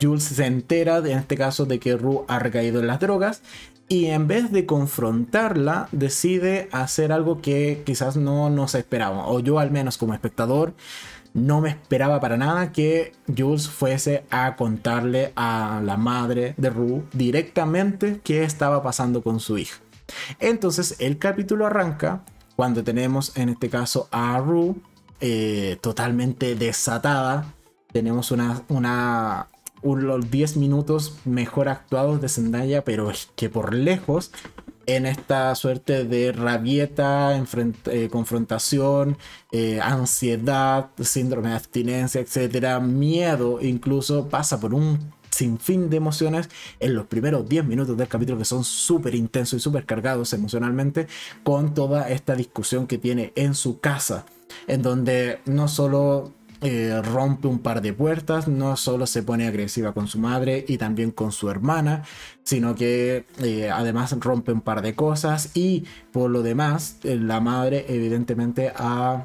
Jules 0.00 0.22
se 0.22 0.44
entera, 0.44 0.98
en 0.98 1.18
este 1.18 1.34
caso, 1.36 1.64
de 1.64 1.78
que 1.78 1.96
Rue 1.96 2.24
ha 2.28 2.38
recaído 2.38 2.80
en 2.80 2.86
las 2.86 3.00
drogas 3.00 3.42
y 3.88 4.06
en 4.06 4.26
vez 4.26 4.52
de 4.52 4.66
confrontarla, 4.66 5.88
decide 5.92 6.68
hacer 6.72 7.12
algo 7.12 7.40
que 7.40 7.82
quizás 7.86 8.16
no 8.16 8.50
nos 8.50 8.74
esperaba, 8.74 9.26
o 9.26 9.40
yo 9.40 9.58
al 9.58 9.70
menos 9.70 9.96
como 9.96 10.14
espectador, 10.14 10.74
no 11.34 11.60
me 11.60 11.70
esperaba 11.70 12.20
para 12.20 12.36
nada 12.36 12.72
que 12.72 13.12
Jules 13.36 13.68
fuese 13.68 14.24
a 14.30 14.56
contarle 14.56 15.32
a 15.36 15.80
la 15.84 15.96
madre 15.96 16.54
de 16.56 16.70
Rue 16.70 17.02
directamente 17.12 18.20
qué 18.24 18.44
estaba 18.44 18.82
pasando 18.82 19.22
con 19.22 19.40
su 19.40 19.58
hija. 19.58 19.78
Entonces 20.40 20.96
el 20.98 21.18
capítulo 21.18 21.66
arranca 21.66 22.24
cuando 22.56 22.82
tenemos 22.82 23.36
en 23.36 23.50
este 23.50 23.68
caso 23.68 24.08
a 24.10 24.38
Rue 24.38 24.74
eh, 25.20 25.78
totalmente 25.80 26.54
desatada. 26.54 27.54
Tenemos 27.92 28.30
una, 28.30 28.62
una, 28.68 29.48
unos 29.88 30.30
10 30.30 30.56
minutos 30.58 31.16
mejor 31.24 31.68
actuados 31.68 32.20
de 32.20 32.28
Zendaya, 32.28 32.84
pero 32.84 33.10
es 33.10 33.30
que 33.36 33.48
por 33.48 33.72
lejos, 33.72 34.30
en 34.86 35.06
esta 35.06 35.54
suerte 35.54 36.04
de 36.04 36.32
rabieta, 36.32 37.42
eh, 37.86 38.08
confrontación, 38.10 39.16
eh, 39.50 39.80
ansiedad, 39.82 40.90
síndrome 41.00 41.50
de 41.50 41.54
abstinencia, 41.56 42.20
etcétera, 42.20 42.80
miedo, 42.80 43.60
incluso 43.62 44.28
pasa 44.28 44.60
por 44.60 44.74
un 44.74 44.98
sinfín 45.30 45.88
de 45.88 45.98
emociones 45.98 46.48
en 46.80 46.94
los 46.94 47.06
primeros 47.06 47.48
10 47.48 47.64
minutos 47.64 47.96
del 47.96 48.08
capítulo 48.08 48.38
que 48.38 48.44
son 48.44 48.64
súper 48.64 49.14
intensos 49.14 49.58
y 49.58 49.62
súper 49.62 49.86
cargados 49.86 50.32
emocionalmente 50.32 51.06
con 51.44 51.74
toda 51.74 52.08
esta 52.08 52.34
discusión 52.34 52.86
que 52.86 52.98
tiene 52.98 53.32
en 53.36 53.54
su 53.54 53.78
casa 53.80 54.24
en 54.66 54.82
donde 54.82 55.40
no 55.44 55.68
solo 55.68 56.32
eh, 56.60 57.00
rompe 57.02 57.46
un 57.46 57.60
par 57.60 57.82
de 57.82 57.92
puertas, 57.92 58.48
no 58.48 58.76
solo 58.76 59.06
se 59.06 59.22
pone 59.22 59.46
agresiva 59.46 59.92
con 59.92 60.08
su 60.08 60.18
madre 60.18 60.64
y 60.66 60.76
también 60.76 61.12
con 61.12 61.30
su 61.30 61.48
hermana, 61.50 62.02
sino 62.42 62.74
que 62.74 63.26
eh, 63.38 63.70
además 63.70 64.16
rompe 64.18 64.50
un 64.52 64.60
par 64.60 64.82
de 64.82 64.96
cosas 64.96 65.50
y 65.54 65.84
por 66.10 66.30
lo 66.30 66.42
demás 66.42 66.98
eh, 67.04 67.16
la 67.16 67.40
madre 67.40 67.86
evidentemente 67.88 68.72
ha 68.74 69.22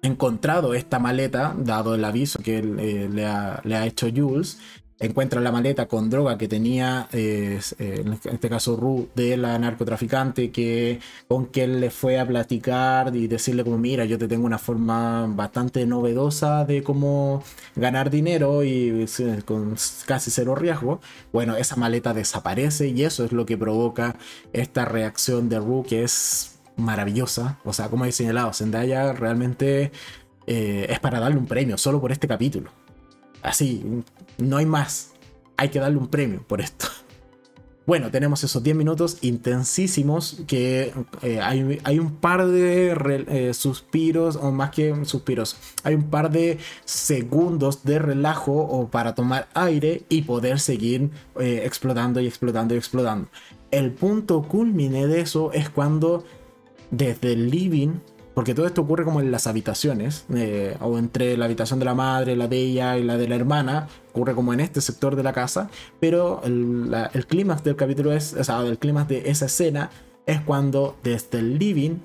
encontrado 0.00 0.72
esta 0.72 0.98
maleta, 0.98 1.54
dado 1.58 1.94
el 1.94 2.04
aviso 2.04 2.38
que 2.42 2.62
le, 2.62 3.26
ha, 3.26 3.60
le, 3.64 3.76
ha, 3.76 3.84
hecho 3.84 4.08
Jules, 4.14 4.58
encuentra 4.98 5.40
la 5.40 5.52
maleta 5.52 5.86
con 5.86 6.08
droga 6.08 6.38
que 6.38 6.48
tenía, 6.48 7.08
eh, 7.12 7.60
en 7.78 8.12
este 8.12 8.48
caso 8.48 8.76
Ru, 8.76 9.08
de 9.14 9.36
la 9.36 9.58
narcotraficante, 9.58 10.50
que 10.50 11.00
con 11.28 11.50
él 11.54 11.80
le 11.80 11.90
fue 11.90 12.18
a 12.18 12.26
platicar 12.26 13.14
y 13.14 13.26
decirle 13.26 13.64
como, 13.64 13.78
mira, 13.78 14.04
yo 14.04 14.18
te 14.18 14.28
tengo 14.28 14.46
una 14.46 14.58
forma 14.58 15.26
bastante 15.28 15.86
novedosa 15.86 16.64
de 16.64 16.82
cómo 16.82 17.42
ganar 17.74 18.10
dinero 18.10 18.64
y 18.64 19.06
con 19.44 19.76
casi 20.06 20.30
cero 20.30 20.54
riesgo. 20.54 21.00
Bueno, 21.32 21.56
esa 21.56 21.76
maleta 21.76 22.14
desaparece 22.14 22.88
y 22.88 23.02
eso 23.04 23.24
es 23.24 23.32
lo 23.32 23.46
que 23.46 23.58
provoca 23.58 24.16
esta 24.52 24.84
reacción 24.84 25.48
de 25.48 25.58
Ru 25.58 25.84
que 25.86 26.04
es 26.04 26.58
maravillosa. 26.76 27.58
O 27.64 27.72
sea, 27.72 27.88
como 27.88 28.04
he 28.04 28.12
señalado, 28.12 28.52
Zendaya 28.52 29.12
realmente 29.12 29.92
eh, 30.46 30.86
es 30.88 31.00
para 31.00 31.20
darle 31.20 31.38
un 31.38 31.46
premio 31.46 31.78
solo 31.78 32.00
por 32.00 32.12
este 32.12 32.28
capítulo. 32.28 32.70
Así, 33.42 33.84
no 34.38 34.56
hay 34.56 34.66
más. 34.66 35.12
Hay 35.56 35.70
que 35.70 35.80
darle 35.80 35.98
un 35.98 36.08
premio 36.08 36.42
por 36.46 36.60
esto. 36.60 36.86
Bueno, 37.86 38.10
tenemos 38.10 38.42
esos 38.42 38.64
10 38.64 38.74
minutos 38.74 39.18
intensísimos 39.20 40.42
que 40.48 40.92
eh, 41.22 41.40
hay, 41.40 42.00
un 42.00 42.16
par 42.16 42.48
de 42.48 42.96
eh, 43.28 43.54
suspiros, 43.54 44.34
o 44.34 44.50
más 44.50 44.72
que 44.72 45.04
suspiros, 45.04 45.56
hay 45.84 45.94
un 45.94 46.10
par 46.10 46.32
de 46.32 46.58
segundos 46.84 47.84
de 47.84 48.00
relajo 48.00 48.54
o 48.54 48.88
para 48.88 49.14
tomar 49.14 49.48
aire 49.54 50.02
y 50.08 50.22
poder 50.22 50.58
seguir 50.58 51.10
eh, 51.38 51.62
explotando 51.64 52.18
y 52.18 52.26
explotando 52.26 52.74
y 52.74 52.78
explotando. 52.78 53.28
El 53.70 53.92
punto 53.92 54.42
culmine 54.42 55.06
de 55.06 55.20
eso 55.20 55.52
es 55.52 55.70
cuando 55.70 56.24
desde 56.90 57.34
el 57.34 57.50
living 57.50 58.00
porque 58.36 58.52
todo 58.52 58.66
esto 58.66 58.82
ocurre 58.82 59.02
como 59.02 59.22
en 59.22 59.32
las 59.32 59.46
habitaciones, 59.46 60.26
eh, 60.34 60.76
o 60.82 60.98
entre 60.98 61.38
la 61.38 61.46
habitación 61.46 61.78
de 61.78 61.86
la 61.86 61.94
madre, 61.94 62.36
la 62.36 62.48
de 62.48 62.58
ella 62.58 62.98
y 62.98 63.02
la 63.02 63.16
de 63.16 63.26
la 63.28 63.34
hermana, 63.34 63.88
ocurre 64.10 64.34
como 64.34 64.52
en 64.52 64.60
este 64.60 64.82
sector 64.82 65.16
de 65.16 65.22
la 65.22 65.32
casa, 65.32 65.70
pero 66.00 66.42
el, 66.44 66.94
el 67.14 67.26
clímax 67.26 67.64
del 67.64 67.76
capítulo 67.76 68.12
es, 68.12 68.34
o 68.34 68.44
sea, 68.44 68.60
el 68.60 68.76
clímax 68.76 69.08
de 69.08 69.30
esa 69.30 69.46
escena 69.46 69.88
es 70.26 70.42
cuando 70.42 70.96
desde 71.02 71.38
el 71.38 71.58
living 71.58 71.96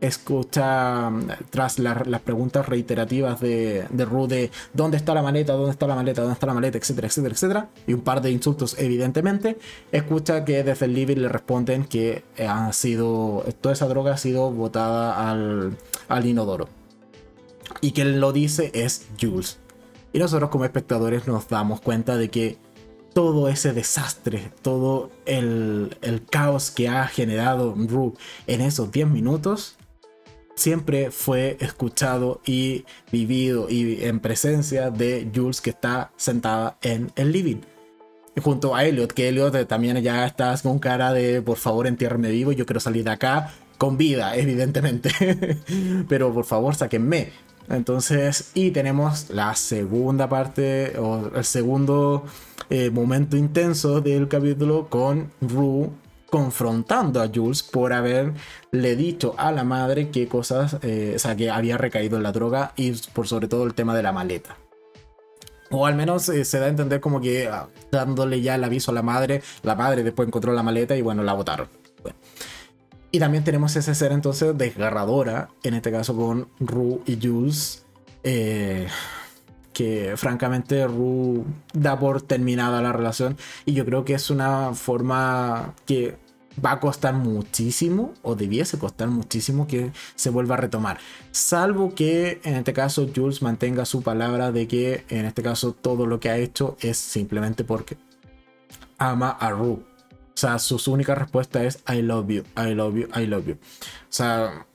escucha 0.00 1.10
tras 1.50 1.78
las 1.78 2.20
preguntas 2.22 2.68
reiterativas 2.68 3.40
de, 3.40 3.86
de 3.90 4.06
de 4.10 4.50
dónde 4.72 4.96
está 4.96 5.14
la 5.14 5.22
maleta, 5.22 5.52
dónde 5.52 5.72
está 5.72 5.86
la 5.86 5.94
maleta, 5.94 6.22
dónde 6.22 6.34
está 6.34 6.46
la 6.46 6.54
maleta, 6.54 6.78
etcétera, 6.78 7.06
etcétera, 7.08 7.34
etcétera, 7.34 7.68
y 7.86 7.92
un 7.92 8.00
par 8.00 8.22
de 8.22 8.30
insultos 8.30 8.76
evidentemente, 8.78 9.58
escucha 9.92 10.44
que 10.44 10.64
desde 10.64 10.86
el 10.86 10.94
living 10.94 11.16
le 11.16 11.28
responden 11.28 11.84
que 11.84 12.24
ha 12.38 12.72
sido, 12.72 13.44
toda 13.60 13.72
esa 13.72 13.86
droga 13.86 14.14
ha 14.14 14.16
sido 14.16 14.50
botada 14.50 15.30
al, 15.30 15.76
al 16.08 16.26
inodoro. 16.26 16.68
Y 17.80 17.92
que 17.92 18.04
lo 18.04 18.32
dice 18.32 18.70
es 18.74 19.06
Jules. 19.20 19.58
Y 20.12 20.18
nosotros 20.18 20.50
como 20.50 20.64
espectadores 20.64 21.28
nos 21.28 21.48
damos 21.48 21.80
cuenta 21.80 22.16
de 22.16 22.30
que 22.30 22.58
todo 23.12 23.48
ese 23.48 23.72
desastre, 23.72 24.52
todo 24.62 25.10
el, 25.26 25.96
el 26.02 26.24
caos 26.24 26.70
que 26.70 26.88
ha 26.88 27.06
generado 27.06 27.74
Rue 27.76 28.12
en 28.46 28.60
esos 28.60 28.90
10 28.90 29.08
minutos 29.08 29.76
siempre 30.54 31.10
fue 31.10 31.56
escuchado 31.60 32.40
y 32.44 32.84
vivido 33.10 33.68
y 33.68 34.04
en 34.04 34.20
presencia 34.20 34.90
de 34.90 35.30
Jules 35.34 35.60
que 35.60 35.70
está 35.70 36.12
sentada 36.16 36.76
en 36.82 37.12
el 37.16 37.32
living. 37.32 37.60
Junto 38.42 38.74
a 38.74 38.84
Elliot, 38.84 39.12
que 39.12 39.28
Elliot 39.28 39.66
también 39.66 40.00
ya 40.02 40.24
está 40.26 40.56
con 40.62 40.78
cara 40.78 41.12
de 41.12 41.42
por 41.42 41.56
favor 41.56 41.86
entiérrame 41.86 42.30
vivo, 42.30 42.52
yo 42.52 42.64
quiero 42.66 42.80
salir 42.80 43.04
de 43.04 43.10
acá 43.10 43.52
con 43.80 43.96
vida, 43.96 44.36
evidentemente. 44.36 45.10
Pero 46.08 46.32
por 46.32 46.44
favor, 46.44 46.74
sáquenme. 46.74 47.32
Entonces, 47.68 48.50
y 48.54 48.72
tenemos 48.72 49.30
la 49.30 49.54
segunda 49.54 50.28
parte, 50.28 50.98
o 50.98 51.30
el 51.34 51.44
segundo 51.44 52.24
eh, 52.68 52.90
momento 52.90 53.36
intenso 53.36 54.00
del 54.00 54.28
capítulo 54.28 54.88
con 54.88 55.30
Rue 55.40 55.88
confrontando 56.30 57.20
a 57.20 57.28
Jules 57.32 57.62
por 57.62 57.92
haberle 57.92 58.96
dicho 58.96 59.34
a 59.36 59.52
la 59.52 59.64
madre 59.64 60.10
qué 60.10 60.28
cosas, 60.28 60.78
eh, 60.82 61.14
o 61.16 61.18
sea, 61.18 61.36
que 61.36 61.50
había 61.50 61.76
recaído 61.76 62.16
en 62.16 62.22
la 62.22 62.32
droga 62.32 62.72
y 62.76 62.92
por 63.12 63.28
sobre 63.28 63.48
todo 63.48 63.64
el 63.64 63.74
tema 63.74 63.94
de 63.94 64.02
la 64.02 64.12
maleta. 64.12 64.56
O 65.70 65.86
al 65.86 65.94
menos 65.94 66.28
eh, 66.28 66.44
se 66.44 66.58
da 66.58 66.66
a 66.66 66.68
entender 66.68 67.00
como 67.00 67.20
que 67.20 67.48
ah, 67.48 67.68
dándole 67.92 68.40
ya 68.40 68.54
el 68.54 68.64
aviso 68.64 68.90
a 68.90 68.94
la 68.94 69.02
madre, 69.02 69.42
la 69.62 69.74
madre 69.74 70.02
después 70.02 70.26
encontró 70.26 70.52
la 70.52 70.62
maleta 70.62 70.96
y 70.96 71.02
bueno, 71.02 71.22
la 71.22 71.34
botaron. 71.34 71.68
Y 73.12 73.18
también 73.18 73.42
tenemos 73.42 73.74
esa 73.74 73.90
escena 73.92 74.14
entonces 74.14 74.56
desgarradora, 74.56 75.48
en 75.64 75.74
este 75.74 75.90
caso 75.90 76.16
con 76.16 76.48
Rue 76.60 77.00
y 77.06 77.18
Jules. 77.20 77.84
Eh, 78.22 78.86
que 79.80 80.12
francamente 80.18 80.86
Ru 80.86 81.46
da 81.72 81.98
por 81.98 82.20
terminada 82.20 82.82
la 82.82 82.92
relación 82.92 83.38
y 83.64 83.72
yo 83.72 83.86
creo 83.86 84.04
que 84.04 84.12
es 84.12 84.28
una 84.28 84.74
forma 84.74 85.74
que 85.86 86.18
va 86.62 86.72
a 86.72 86.80
costar 86.80 87.14
muchísimo 87.14 88.12
o 88.20 88.34
debiese 88.34 88.78
costar 88.78 89.08
muchísimo 89.08 89.66
que 89.66 89.90
se 90.16 90.28
vuelva 90.28 90.56
a 90.56 90.58
retomar. 90.58 90.98
Salvo 91.30 91.94
que 91.94 92.42
en 92.44 92.56
este 92.56 92.74
caso 92.74 93.08
Jules 93.16 93.40
mantenga 93.40 93.86
su 93.86 94.02
palabra 94.02 94.52
de 94.52 94.68
que 94.68 95.06
en 95.08 95.24
este 95.24 95.42
caso 95.42 95.72
todo 95.72 96.04
lo 96.04 96.20
que 96.20 96.28
ha 96.28 96.36
hecho 96.36 96.76
es 96.82 96.98
simplemente 96.98 97.64
porque 97.64 97.96
ama 98.98 99.30
a 99.30 99.48
Ru. 99.48 99.72
O 99.72 100.34
sea, 100.34 100.58
su 100.58 100.78
única 100.92 101.14
respuesta 101.14 101.64
es 101.64 101.82
I 101.88 102.02
love 102.02 102.28
you, 102.28 102.42
I 102.54 102.74
love 102.74 102.96
you, 102.96 103.08
I 103.18 103.24
love 103.24 103.46
you. 103.46 103.54
O 103.54 103.56
sea, 104.10 104.66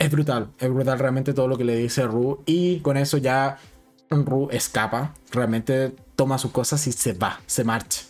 es 0.00 0.10
brutal, 0.10 0.50
es 0.58 0.68
brutal 0.68 0.98
realmente 0.98 1.32
todo 1.32 1.46
lo 1.46 1.56
que 1.56 1.62
le 1.62 1.76
dice 1.76 2.04
Ru 2.08 2.42
y 2.44 2.80
con 2.80 2.96
eso 2.96 3.18
ya 3.18 3.58
Ru 4.12 4.48
escapa, 4.50 5.14
realmente 5.30 5.94
toma 6.16 6.38
sus 6.38 6.52
cosas 6.52 6.86
y 6.86 6.92
se 6.92 7.12
va, 7.14 7.40
se 7.46 7.64
marcha. 7.64 8.02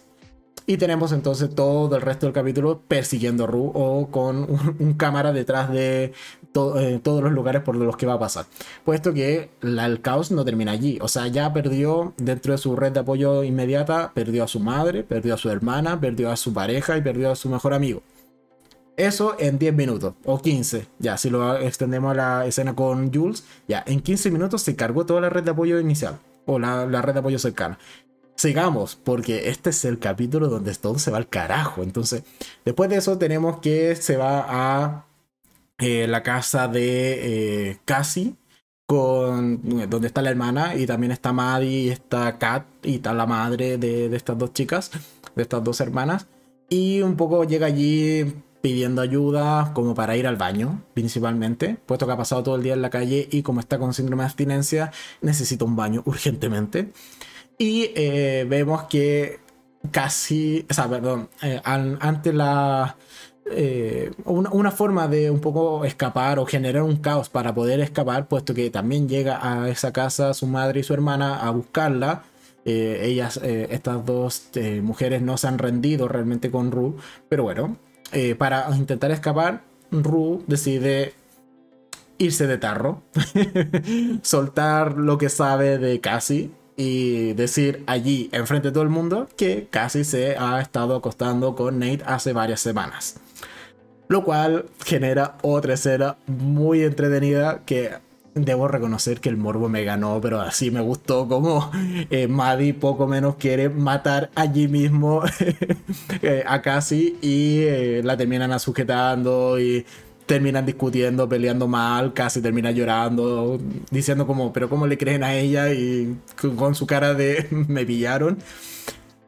Y 0.67 0.77
tenemos 0.77 1.11
entonces 1.13 1.53
todo 1.55 1.97
el 1.97 2.03
resto 2.03 2.27
del 2.27 2.33
capítulo 2.33 2.81
persiguiendo 2.87 3.45
a 3.45 3.47
Ru 3.49 3.73
o 3.75 4.09
con 4.11 4.47
un, 4.79 4.95
cámara 4.95 5.33
detrás 5.33 5.71
de 5.73 6.13
eh, 6.55 7.01
todos 7.03 7.23
los 7.23 7.33
lugares 7.33 7.63
por 7.63 7.75
los 7.75 7.97
que 7.97 8.07
va 8.07 8.15
a 8.15 8.19
pasar. 8.19 8.47
Puesto 8.85 9.13
que 9.13 9.51
el 9.61 10.01
caos 10.03 10.31
no 10.31 10.45
termina 10.45 10.73
allí. 10.73 10.99
O 11.03 11.09
sea, 11.09 11.27
ya 11.27 11.53
perdió 11.53 12.15
dentro 12.17 12.53
de 12.53 12.59
su 12.59 12.77
red 12.77 12.93
de 12.93 13.01
apoyo 13.01 13.43
inmediata, 13.43 14.13
perdió 14.15 14.45
a 14.45 14.49
su 14.49 14.61
madre, 14.61 15.03
perdió 15.03 15.35
a 15.35 15.39
su 15.39 15.51
hermana, 15.51 16.01
perdió 16.01 16.31
a 16.31 16.37
su 16.37 16.53
pareja 16.53 16.97
y 16.97 17.03
perdió 17.03 17.33
a 17.33 17.37
su 17.37 17.49
mejor 17.49 17.75
amigo. 17.75 18.03
Eso 18.97 19.37
en 19.39 19.59
10 19.59 19.75
minutos 19.75 20.15
o 20.25 20.41
15. 20.41 20.87
Ya, 20.99 21.17
si 21.17 21.31
lo 21.31 21.57
extendemos 21.57 22.13
a 22.13 22.15
la 22.15 22.47
escena 22.47 22.75
con 22.75 23.13
Jules, 23.13 23.45
ya, 23.67 23.83
en 23.87 24.01
15 24.01 24.31
minutos 24.31 24.63
se 24.63 24.77
cargó 24.77 25.07
toda 25.07 25.21
la 25.21 25.31
red 25.31 25.45
de 25.45 25.51
apoyo 25.51 25.81
inicial 25.81 26.19
o 26.47 26.59
la, 26.59 26.87
red 27.03 27.15
de 27.15 27.21
apoyo 27.21 27.39
cercana. 27.39 27.79
Sigamos, 28.37 28.97
porque 28.97 29.49
este 29.51 29.71
es 29.71 29.85
el 29.85 29.99
capítulo 29.99 30.49
donde 30.49 30.75
todo 30.75 30.99
se 30.99 31.11
va 31.11 31.19
al 31.19 31.29
carajo. 31.29 31.83
Entonces, 31.83 32.25
después 32.65 32.91
de 32.91 32.97
eso 32.97 33.17
tenemos 33.19 33.59
que 33.61 33.97
se 33.97 34.17
va 34.17 34.45
a 34.49 35.07
eh, 35.79 36.07
la 36.07 36.23
casa 36.23 36.69
de 36.69 37.71
eh, 37.71 37.79
Cassie, 37.85 38.35
con, 38.87 39.89
donde 39.89 40.07
está 40.07 40.21
la 40.21 40.31
hermana 40.31 40.75
y 40.75 40.87
también 40.87 41.13
está 41.13 41.33
Maddie 41.33 41.85
y 41.85 41.89
está 41.91 42.39
Kat 42.39 42.67
y 42.83 42.97
está 42.97 43.15
la 43.15 43.27
madre 43.27 43.79
de, 43.79 44.09
de 44.11 44.17
estas 44.17 44.37
dos 44.37 44.53
chicas, 44.53 44.91
de 45.35 45.43
estas 45.43 45.65
dos 45.65 45.81
hermanas. 45.81 46.27
Y 46.69 47.01
un 47.03 47.17
poco 47.17 47.45
llega 47.45 47.67
allí 47.67 48.35
pidiendo 48.63 49.03
ayuda 49.03 49.73
como 49.75 49.95
para 49.95 50.17
ir 50.17 50.27
al 50.27 50.37
baño, 50.37 50.83
principalmente, 50.95 51.77
puesto 51.85 52.07
que 52.07 52.13
ha 52.13 52.17
pasado 52.17 52.45
todo 52.45 52.57
el 52.57 52.63
día 52.63 52.75
en 52.75 52.81
la 52.81 52.91
calle 52.91 53.29
y 53.31 53.43
como 53.43 53.61
está 53.61 53.79
con 53.79 53.93
síndrome 53.93 54.23
de 54.23 54.27
abstinencia, 54.29 54.93
necesita 55.21 55.65
un 55.65 55.77
baño 55.77 56.03
urgentemente. 56.07 56.93
Y 57.59 57.91
eh, 57.95 58.47
vemos 58.49 58.85
que 58.85 59.41
casi, 59.91 60.65
o 60.71 60.75
sea, 60.75 60.89
perdón, 60.89 61.29
eh, 61.43 61.61
ante 61.65 62.33
la... 62.33 62.97
Eh, 63.51 64.13
una, 64.25 64.51
una, 64.51 64.71
forma 64.71 65.09
de 65.09 65.29
un 65.29 65.41
poco 65.41 65.85
escapar 65.85 66.39
o 66.39 66.47
generar 66.47 66.85
un 66.85 66.97
caos 66.97 67.29
para 67.29 67.53
poder 67.53 67.81
escapar, 67.81 68.29
puesto 68.29 68.55
que 68.55 68.71
también 68.71 69.09
llega 69.09 69.41
a 69.43 69.69
esa 69.69 69.93
casa 69.93 70.33
su 70.33 70.47
madre 70.47 70.81
y 70.81 70.83
su 70.85 70.95
hermana 70.95 71.41
a 71.41 71.51
buscarla, 71.51 72.23
ellas, 72.65 73.41
estas 73.43 74.07
dos 74.07 74.51
mujeres 74.81 75.23
no 75.23 75.37
se 75.37 75.49
han 75.49 75.59
rendido 75.59 76.07
realmente 76.07 76.53
con 76.53 76.71
Ru, 76.71 76.97
pero 77.29 77.43
bueno, 77.43 77.77
eh, 78.13 78.35
para 78.35 78.69
intentar 78.77 79.11
escapar, 79.11 79.63
Ru 79.91 80.43
decide 80.47 81.15
irse 82.19 82.47
de 82.47 82.59
tarro, 82.59 83.03
soltar 84.23 84.97
lo 84.97 85.19
que 85.19 85.29
sabe 85.29 85.79
de 85.79 86.01
Cassie 86.01 86.51
y 86.77 87.33
decir 87.35 87.83
allí, 87.87 88.31
enfrente 88.33 88.69
de 88.69 88.73
todo 88.73 88.83
el 88.83 88.89
mundo, 88.89 89.29
que 89.37 89.67
Cassie 89.71 90.05
se 90.05 90.37
ha 90.37 90.61
estado 90.61 90.97
acostando 90.97 91.55
con 91.55 91.79
Nate 91.79 92.03
hace 92.07 92.33
varias 92.33 92.61
semanas. 92.61 93.17
Lo 94.09 94.25
cual 94.25 94.67
genera 94.85 95.37
otra 95.43 95.75
escena 95.75 96.17
muy 96.27 96.83
entretenida 96.83 97.63
que 97.65 97.93
debo 98.35 98.69
reconocer 98.69 99.21
que 99.21 99.29
el 99.29 99.37
morbo 99.37 99.69
me 99.69 99.85
ganó, 99.85 100.21
pero 100.21 100.41
así 100.41 100.71
me 100.71 100.81
gustó 100.81 101.29
como 101.29 101.71
eh, 102.11 102.29
Maddie 102.29 102.75
poco 102.75 103.07
menos 103.07 103.37
quiere 103.37 103.69
matar 103.69 104.31
allí 104.35 104.69
mismo 104.69 105.23
eh, 106.23 106.45
a 106.47 106.63
Cassie 106.63 107.17
y 107.21 107.61
eh, 107.61 108.01
la 108.03 108.17
terminan 108.17 108.59
sujetando 108.59 109.61
y 109.61 109.85
terminan 110.27 110.65
discutiendo, 110.65 111.29
peleando 111.29 111.69
mal, 111.69 112.15
casi 112.15 112.41
termina 112.41 112.71
llorando, 112.71 113.61
diciendo 113.91 114.27
como, 114.27 114.53
pero 114.53 114.69
¿cómo 114.69 114.87
le 114.87 114.97
creen 114.97 115.25
a 115.25 115.35
ella? 115.35 115.73
Y 115.73 116.17
con 116.57 116.75
su 116.75 116.87
cara 116.87 117.15
de 117.15 117.49
me 117.51 117.85
pillaron. 117.85 118.39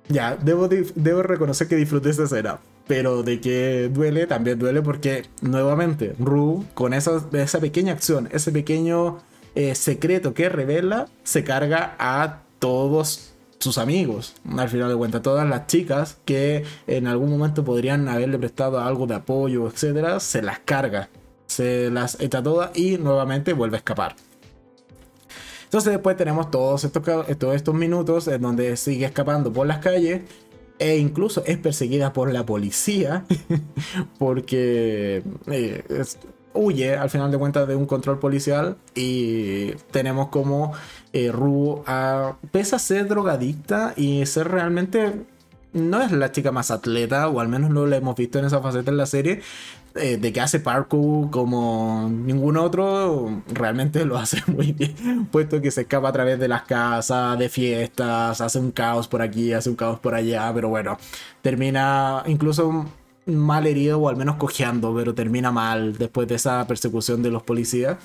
Ya, 0.09 0.36
debo, 0.36 0.68
debo 0.68 1.22
reconocer 1.22 1.66
que 1.66 1.76
disfruté 1.76 2.11
esa 2.11 2.24
escena 2.24 2.59
pero 2.87 3.22
de 3.22 3.41
que 3.41 3.89
duele, 3.93 4.26
también 4.26 4.59
duele 4.59 4.82
porque 4.82 5.24
nuevamente 5.41 6.14
Ru 6.18 6.64
con 6.74 6.93
esa, 6.93 7.22
esa 7.32 7.61
pequeña 7.61 7.93
acción, 7.93 8.28
ese 8.32 8.53
pequeño 8.53 9.18
eh, 9.55 9.74
secreto 9.74 10.35
que 10.35 10.49
revela, 10.49 11.09
se 11.22 11.45
carga 11.45 11.95
a 11.99 12.43
todos 12.59 13.35
sus 13.59 13.78
amigos, 13.78 14.35
al 14.57 14.68
final 14.68 14.91
de 14.91 14.97
cuentas, 14.97 15.22
todas 15.22 15.49
las 15.49 15.66
chicas 15.66 16.18
que 16.24 16.64
en 16.87 17.07
algún 17.07 17.30
momento 17.30 17.64
podrían 17.64 18.09
haberle 18.09 18.39
prestado 18.39 18.80
algo 18.80 19.07
de 19.07 19.14
apoyo, 19.14 19.66
etcétera, 19.66 20.20
se 20.20 20.43
las 20.43 20.59
carga, 20.59 21.09
se 21.47 21.91
las 21.91 22.20
echa 22.20 22.43
todas 22.43 22.76
y 22.76 22.99
nuevamente 22.99 23.53
vuelve 23.55 23.76
a 23.76 23.78
escapar. 23.78 24.16
Entonces 25.64 25.93
después 25.93 26.16
tenemos 26.16 26.51
todos 26.51 26.85
estos, 26.85 27.03
todos 27.39 27.57
estos 27.57 27.74
minutos 27.74 28.28
en 28.28 28.43
donde 28.43 28.76
sigue 28.76 29.07
escapando 29.07 29.53
por 29.53 29.66
las 29.66 29.78
calles 29.78 30.22
e 30.78 30.98
incluso 30.98 31.44
es 31.46 31.58
perseguida 31.58 32.12
por 32.12 32.32
la 32.32 32.44
policía 32.44 33.24
porque 34.18 35.22
eh, 35.46 36.04
huye 36.52 36.96
al 36.96 37.10
final 37.10 37.30
de 37.30 37.38
cuentas 37.38 37.68
de 37.68 37.76
un 37.76 37.86
control 37.86 38.18
policial 38.18 38.76
y 38.94 39.72
tenemos 39.90 40.28
como 40.28 40.72
eh, 41.12 41.30
Ru, 41.30 41.82
a, 41.86 42.36
pese 42.50 42.76
a 42.76 42.78
ser 42.78 43.08
drogadicta 43.08 43.92
y 43.96 44.24
ser 44.26 44.48
realmente 44.48 45.12
no 45.72 46.00
es 46.00 46.12
la 46.12 46.30
chica 46.30 46.52
más 46.52 46.70
atleta, 46.70 47.28
o 47.28 47.40
al 47.40 47.48
menos 47.48 47.70
no 47.70 47.84
la 47.86 47.96
hemos 47.96 48.14
visto 48.16 48.38
en 48.38 48.44
esa 48.44 48.60
faceta 48.60 48.92
en 48.92 48.96
la 48.96 49.06
serie, 49.06 49.42
eh, 49.97 50.16
de 50.16 50.32
que 50.32 50.40
hace 50.40 50.59
parkour 50.59 51.30
como 51.30 52.09
ningún 52.11 52.57
otro, 52.57 53.42
realmente 53.47 54.05
lo 54.05 54.18
hace 54.18 54.42
muy 54.51 54.72
bien, 54.72 55.26
puesto 55.30 55.61
que 55.61 55.70
se 55.70 55.82
escapa 55.82 56.09
a 56.09 56.12
través 56.12 56.38
de 56.38 56.49
las 56.49 56.62
casas, 56.62 57.38
de 57.38 57.49
fiestas, 57.49 58.40
hace 58.40 58.59
un 58.59 58.72
caos 58.72 59.07
por 59.07 59.22
aquí, 59.22 59.53
hace 59.53 59.70
un 59.70 59.76
caos 59.76 60.01
por 60.01 60.14
allá, 60.14 60.51
pero 60.53 60.68
bueno, 60.68 60.99
termina 61.42 62.24
incluso 62.26 62.86
mal 63.26 63.66
herido 63.66 64.01
o 64.01 64.09
al 64.09 64.16
menos 64.16 64.36
cojeando, 64.36 64.95
pero 64.95 65.14
termina 65.14 65.53
mal 65.53 65.97
después 65.97 66.28
de 66.28 66.34
esa 66.36 66.66
persecución 66.66 67.22
de 67.22 67.30
los 67.30 67.42
policías. 67.42 67.97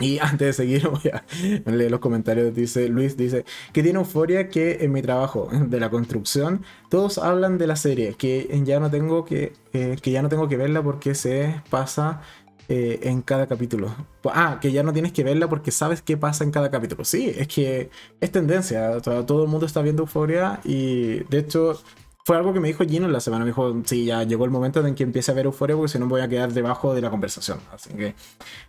Y 0.00 0.18
antes 0.18 0.38
de 0.38 0.52
seguir, 0.52 0.88
voy 0.88 1.10
a 1.10 1.70
leer 1.70 1.90
los 1.90 2.00
comentarios. 2.00 2.54
Dice 2.54 2.88
Luis, 2.88 3.16
dice 3.16 3.44
que 3.72 3.82
tiene 3.82 3.98
euforia 3.98 4.48
que 4.48 4.78
en 4.80 4.92
mi 4.92 5.02
trabajo 5.02 5.48
de 5.52 5.80
la 5.80 5.90
construcción 5.90 6.62
todos 6.88 7.18
hablan 7.18 7.58
de 7.58 7.66
la 7.66 7.76
serie, 7.76 8.14
que 8.14 8.48
ya 8.64 8.80
no 8.80 8.90
tengo 8.90 9.24
que, 9.24 9.52
eh, 9.72 9.96
que 10.00 10.10
ya 10.10 10.22
no 10.22 10.28
tengo 10.28 10.48
que 10.48 10.56
verla 10.56 10.82
porque 10.82 11.14
se 11.14 11.62
pasa 11.70 12.20
eh, 12.68 13.00
en 13.02 13.22
cada 13.22 13.46
capítulo. 13.46 13.94
Ah, 14.24 14.58
que 14.60 14.72
ya 14.72 14.82
no 14.82 14.92
tienes 14.92 15.12
que 15.12 15.24
verla 15.24 15.48
porque 15.48 15.70
sabes 15.70 16.00
qué 16.00 16.16
pasa 16.16 16.44
en 16.44 16.50
cada 16.52 16.70
capítulo. 16.70 17.04
Sí, 17.04 17.32
es 17.36 17.48
que 17.48 17.90
es 18.20 18.32
tendencia. 18.32 19.00
todo 19.00 19.42
el 19.44 19.48
mundo 19.50 19.66
está 19.66 19.82
viendo 19.82 20.02
euforia 20.04 20.60
y 20.64 21.24
de 21.24 21.38
hecho 21.38 21.80
fue 22.24 22.36
algo 22.36 22.52
que 22.52 22.60
me 22.60 22.68
dijo 22.68 22.84
Gino 22.84 23.06
en 23.06 23.12
la 23.12 23.20
semana. 23.20 23.44
Me 23.44 23.50
dijo, 23.50 23.82
sí, 23.84 24.04
ya 24.04 24.22
llegó 24.22 24.44
el 24.44 24.50
momento 24.50 24.86
en 24.86 24.94
que 24.94 25.02
empiece 25.02 25.30
a 25.30 25.34
ver 25.34 25.46
euforia 25.46 25.76
porque 25.76 25.92
si 25.92 25.98
no 25.98 26.06
voy 26.06 26.20
a 26.20 26.28
quedar 26.28 26.52
debajo 26.52 26.94
de 26.94 27.00
la 27.00 27.10
conversación. 27.10 27.58
Así 27.72 27.90
que 27.90 28.14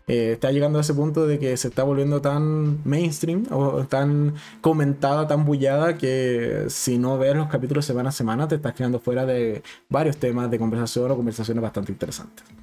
eh, 0.07 0.33
está 0.33 0.51
llegando 0.51 0.79
a 0.79 0.81
ese 0.81 0.93
punto 0.93 1.27
de 1.27 1.39
que 1.39 1.55
se 1.57 1.67
está 1.67 1.83
volviendo 1.83 2.21
tan 2.21 2.79
mainstream 2.83 3.45
o 3.51 3.85
tan 3.85 4.35
comentada, 4.61 5.27
tan 5.27 5.45
bullada 5.45 5.97
que 5.97 6.65
si 6.69 6.97
no 6.97 7.17
ves 7.17 7.35
los 7.35 7.47
capítulos 7.47 7.85
semana 7.85 8.09
a 8.09 8.11
semana 8.11 8.47
te 8.47 8.55
estás 8.55 8.73
quedando 8.73 8.99
fuera 8.99 9.25
de 9.25 9.61
varios 9.89 10.17
temas 10.17 10.49
de 10.49 10.57
conversación 10.57 11.11
o 11.11 11.15
conversaciones 11.15 11.61
bastante 11.61 11.91
interesantes. 11.91 12.62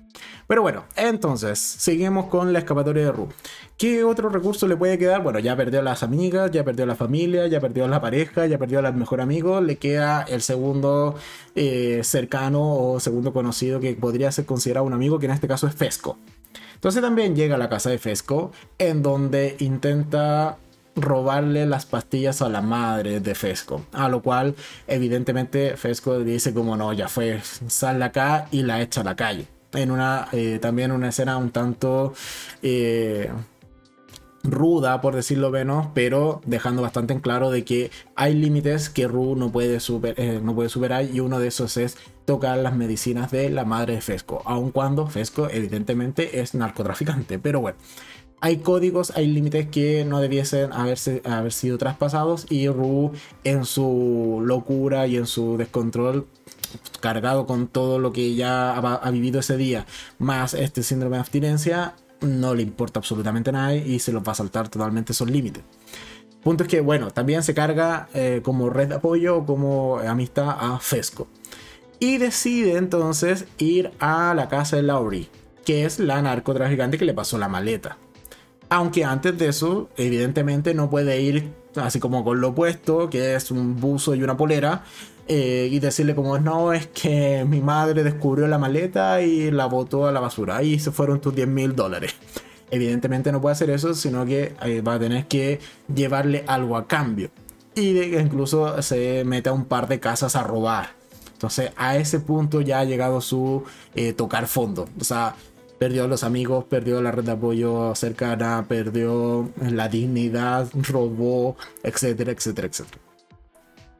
Pero 0.51 0.63
bueno, 0.63 0.85
entonces, 0.97 1.61
seguimos 1.61 2.27
con 2.27 2.53
la 2.53 2.59
escapatoria 2.59 3.05
de 3.05 3.13
Ru. 3.13 3.29
¿Qué 3.79 4.03
otro 4.03 4.29
recurso 4.31 4.67
le 4.67 4.77
puede 4.77 4.99
quedar? 4.99 5.23
Bueno, 5.23 5.39
ya 5.39 5.55
perdió 5.55 5.79
a 5.79 5.83
las 5.85 6.03
amigas, 6.03 6.51
ya 6.51 6.65
perdió 6.65 6.83
a 6.85 6.89
la 6.89 6.97
familia, 6.97 7.47
ya 7.47 7.61
perdió 7.61 7.85
a 7.85 7.89
la 7.89 8.01
pareja, 8.01 8.47
ya 8.47 8.59
perdió 8.59 8.81
al 8.81 8.95
mejor 8.97 9.21
amigo. 9.21 9.61
Le 9.61 9.77
queda 9.77 10.23
el 10.23 10.43
segundo 10.43 11.15
eh, 11.55 12.01
cercano 12.03 12.61
o 12.63 12.99
segundo 12.99 13.33
conocido 13.33 13.79
que 13.79 13.95
podría 13.95 14.33
ser 14.33 14.45
considerado 14.45 14.85
un 14.85 14.93
amigo, 14.93 15.21
que 15.21 15.27
en 15.27 15.33
este 15.33 15.47
caso 15.47 15.69
es 15.69 15.75
Fesco. 15.77 16.19
Entonces 16.75 17.01
también 17.01 17.37
llega 17.37 17.55
a 17.55 17.59
la 17.59 17.69
casa 17.69 17.91
de 17.91 17.99
Fesco, 17.99 18.51
en 18.79 19.03
donde 19.03 19.55
intenta 19.61 20.57
robarle 20.97 21.65
las 21.65 21.87
pastillas 21.87 22.43
a 22.43 22.49
la 22.49 22.61
madre 22.61 23.21
de 23.21 23.37
Fesco. 23.37 23.85
A 23.93 24.09
lo 24.09 24.21
cual, 24.21 24.57
evidentemente, 24.89 25.77
Fesco 25.77 26.19
dice 26.19 26.53
como 26.53 26.77
no, 26.77 26.93
ya 26.93 27.07
fue, 27.07 27.41
sal 27.69 28.01
de 28.01 28.05
acá 28.07 28.49
y 28.51 28.65
la 28.65 28.83
echa 28.83 29.03
a 29.03 29.05
la 29.05 29.15
calle 29.15 29.60
en 29.73 29.91
una 29.91 30.29
eh, 30.33 30.59
también 30.61 30.93
una 30.93 31.09
escena 31.09 31.37
un 31.37 31.51
tanto 31.51 32.12
eh, 32.62 33.31
ruda 34.43 35.01
por 35.01 35.14
decirlo 35.14 35.51
menos 35.51 35.89
pero 35.95 36.41
dejando 36.47 36.83
bastante 36.83 37.12
en 37.12 37.21
claro 37.21 37.51
de 37.51 37.64
que 37.64 37.91
hay 38.16 38.35
límites 38.35 38.89
que 38.89 39.07
Ru 39.07 39.37
no 39.37 39.53
puede, 39.53 39.81
super, 39.81 40.14
eh, 40.18 40.41
no 40.43 40.55
puede 40.55 40.68
superar 40.68 41.05
y 41.05 41.21
uno 41.21 41.39
de 41.39 41.49
esos 41.49 41.77
es 41.77 41.99
tocar 42.25 42.59
las 42.59 42.75
medicinas 42.75 43.31
de 43.31 43.51
la 43.51 43.64
madre 43.64 43.97
de 43.97 44.01
Fesco 44.01 44.43
aun 44.45 44.71
cuando 44.71 45.07
Fesco 45.07 45.49
evidentemente 45.51 46.41
es 46.41 46.55
narcotraficante. 46.55 47.39
Pero 47.39 47.61
bueno 47.61 47.79
hay 48.41 48.59
códigos, 48.59 49.12
hay 49.14 49.26
límites 49.26 49.68
que 49.68 50.05
no 50.05 50.20
debiesen 50.20 50.72
haberse, 50.72 51.22
haber 51.24 51.53
sido 51.53 51.76
traspasados 51.78 52.47
y 52.51 52.68
Ru 52.68 53.12
en 53.45 53.64
su 53.64 54.43
locura 54.45 55.07
y 55.07 55.16
en 55.16 55.26
su 55.26 55.57
descontrol 55.59 56.26
cargado 57.01 57.47
con 57.47 57.68
todo 57.68 57.99
lo 57.99 58.12
que 58.12 58.34
ya 58.34 58.76
ha, 58.76 59.11
vivido 59.11 59.41
ese 59.41 59.57
día, 59.57 59.86
más 60.18 60.55
este 60.55 60.82
síndrome 60.82 61.16
de 61.16 61.20
abstinencia, 61.20 61.95
no 62.20 62.55
le 62.55 62.62
importa 62.62 63.01
absolutamente 63.01 63.53
nada 63.53 63.74
y 63.74 63.99
se 63.99 64.12
lo 64.12 64.22
va 64.22 64.32
a 64.32 64.36
saltar 64.36 64.68
totalmente 64.68 65.12
esos 65.12 65.30
límites. 65.30 65.62
Punto 66.43 66.64
es 66.64 66.68
que, 66.70 66.80
bueno, 66.80 67.11
también 67.11 67.43
se 67.43 67.53
carga 67.53 68.09
eh, 68.14 68.41
como 68.43 68.70
red 68.70 68.88
de 68.88 68.95
apoyo 68.95 69.38
o 69.38 69.47
como 69.47 69.99
amistad 69.99 70.57
a 70.59 70.78
Fesco. 70.78 71.28
Y 71.99 72.16
decide 72.16 72.78
entonces 72.78 73.45
ir 73.59 73.91
a 73.99 74.32
la 74.34 74.49
casa 74.49 74.76
de 74.76 74.82
Laurie, 74.82 75.28
que 75.66 75.84
es 75.84 75.99
la 75.99 76.22
narcotraficante 76.22 76.97
que 76.97 77.05
le 77.05 77.12
pasó 77.12 77.36
la 77.36 77.49
maleta. 77.49 77.99
Aunque 78.71 79.05
antes 79.05 79.37
de 79.37 79.49
eso, 79.49 79.91
evidentemente 79.97 80.75
no 80.75 80.89
puede 80.89 81.21
ir 81.21 81.53
así 81.77 82.01
como 82.01 82.25
con 82.25 82.41
lo 82.41 82.49
opuesto, 82.49 83.11
que 83.11 83.35
es 83.35 83.51
un 83.51 83.81
buzo 83.81 84.14
y 84.14 84.23
una 84.23 84.37
polera, 84.37 84.85
eh, 85.29 85.68
y 85.71 85.79
decirle 85.79 86.14
como 86.14 86.39
no, 86.39 86.73
es 86.73 86.87
que 86.89 87.45
mi 87.49 87.61
madre 87.61 88.03
descubrió 88.03 88.49
la 88.49 88.59
maleta 88.59 89.23
y 89.23 89.51
la 89.51 89.66
botó 89.66 90.07
a 90.07 90.12
la 90.12 90.21
basura 90.21 90.62
y 90.62 90.79
se 90.79 90.91
fueron 90.91 91.21
tus 91.21 91.35
10 91.35 91.49
mil 91.49 91.77
dólares. 91.77 92.14
Evidentemente 92.71 93.33
no 93.33 93.41
puede 93.41 93.53
hacer 93.53 93.71
eso, 93.71 93.95
sino 93.95 94.25
que 94.25 94.55
eh, 94.62 94.81
va 94.81 94.95
a 94.95 94.99
tener 94.99 95.27
que 95.27 95.61
llevarle 95.93 96.45
algo 96.47 96.77
a 96.77 96.87
cambio. 96.87 97.31
Y 97.75 98.01
incluso 98.16 98.81
se 98.83 99.25
mete 99.25 99.49
a 99.49 99.53
un 99.53 99.64
par 99.64 99.89
de 99.89 100.01
casas 100.01 100.37
a 100.37 100.43
robar. 100.43 100.91
Entonces 101.33 101.71
a 101.77 101.97
ese 101.97 102.21
punto 102.21 102.61
ya 102.61 102.81
ha 102.81 102.85
llegado 102.85 103.21
su 103.21 103.64
eh, 103.95 104.12
tocar 104.12 104.47
fondo. 104.47 104.89
O 105.01 105.05
sea, 105.05 105.35
perdió 105.81 106.05
a 106.05 106.09
los 106.09 106.24
amigos, 106.24 106.66
perdió 106.66 107.01
la 107.01 107.11
red 107.11 107.24
de 107.24 107.33
apoyo 107.33 107.95
cercana, 107.95 108.66
perdió 108.68 109.49
la 109.62 109.89
dignidad, 109.89 110.68
robó, 110.74 111.57
etcétera, 111.83 112.33
etcétera, 112.33 112.68
etcétera. 112.68 112.99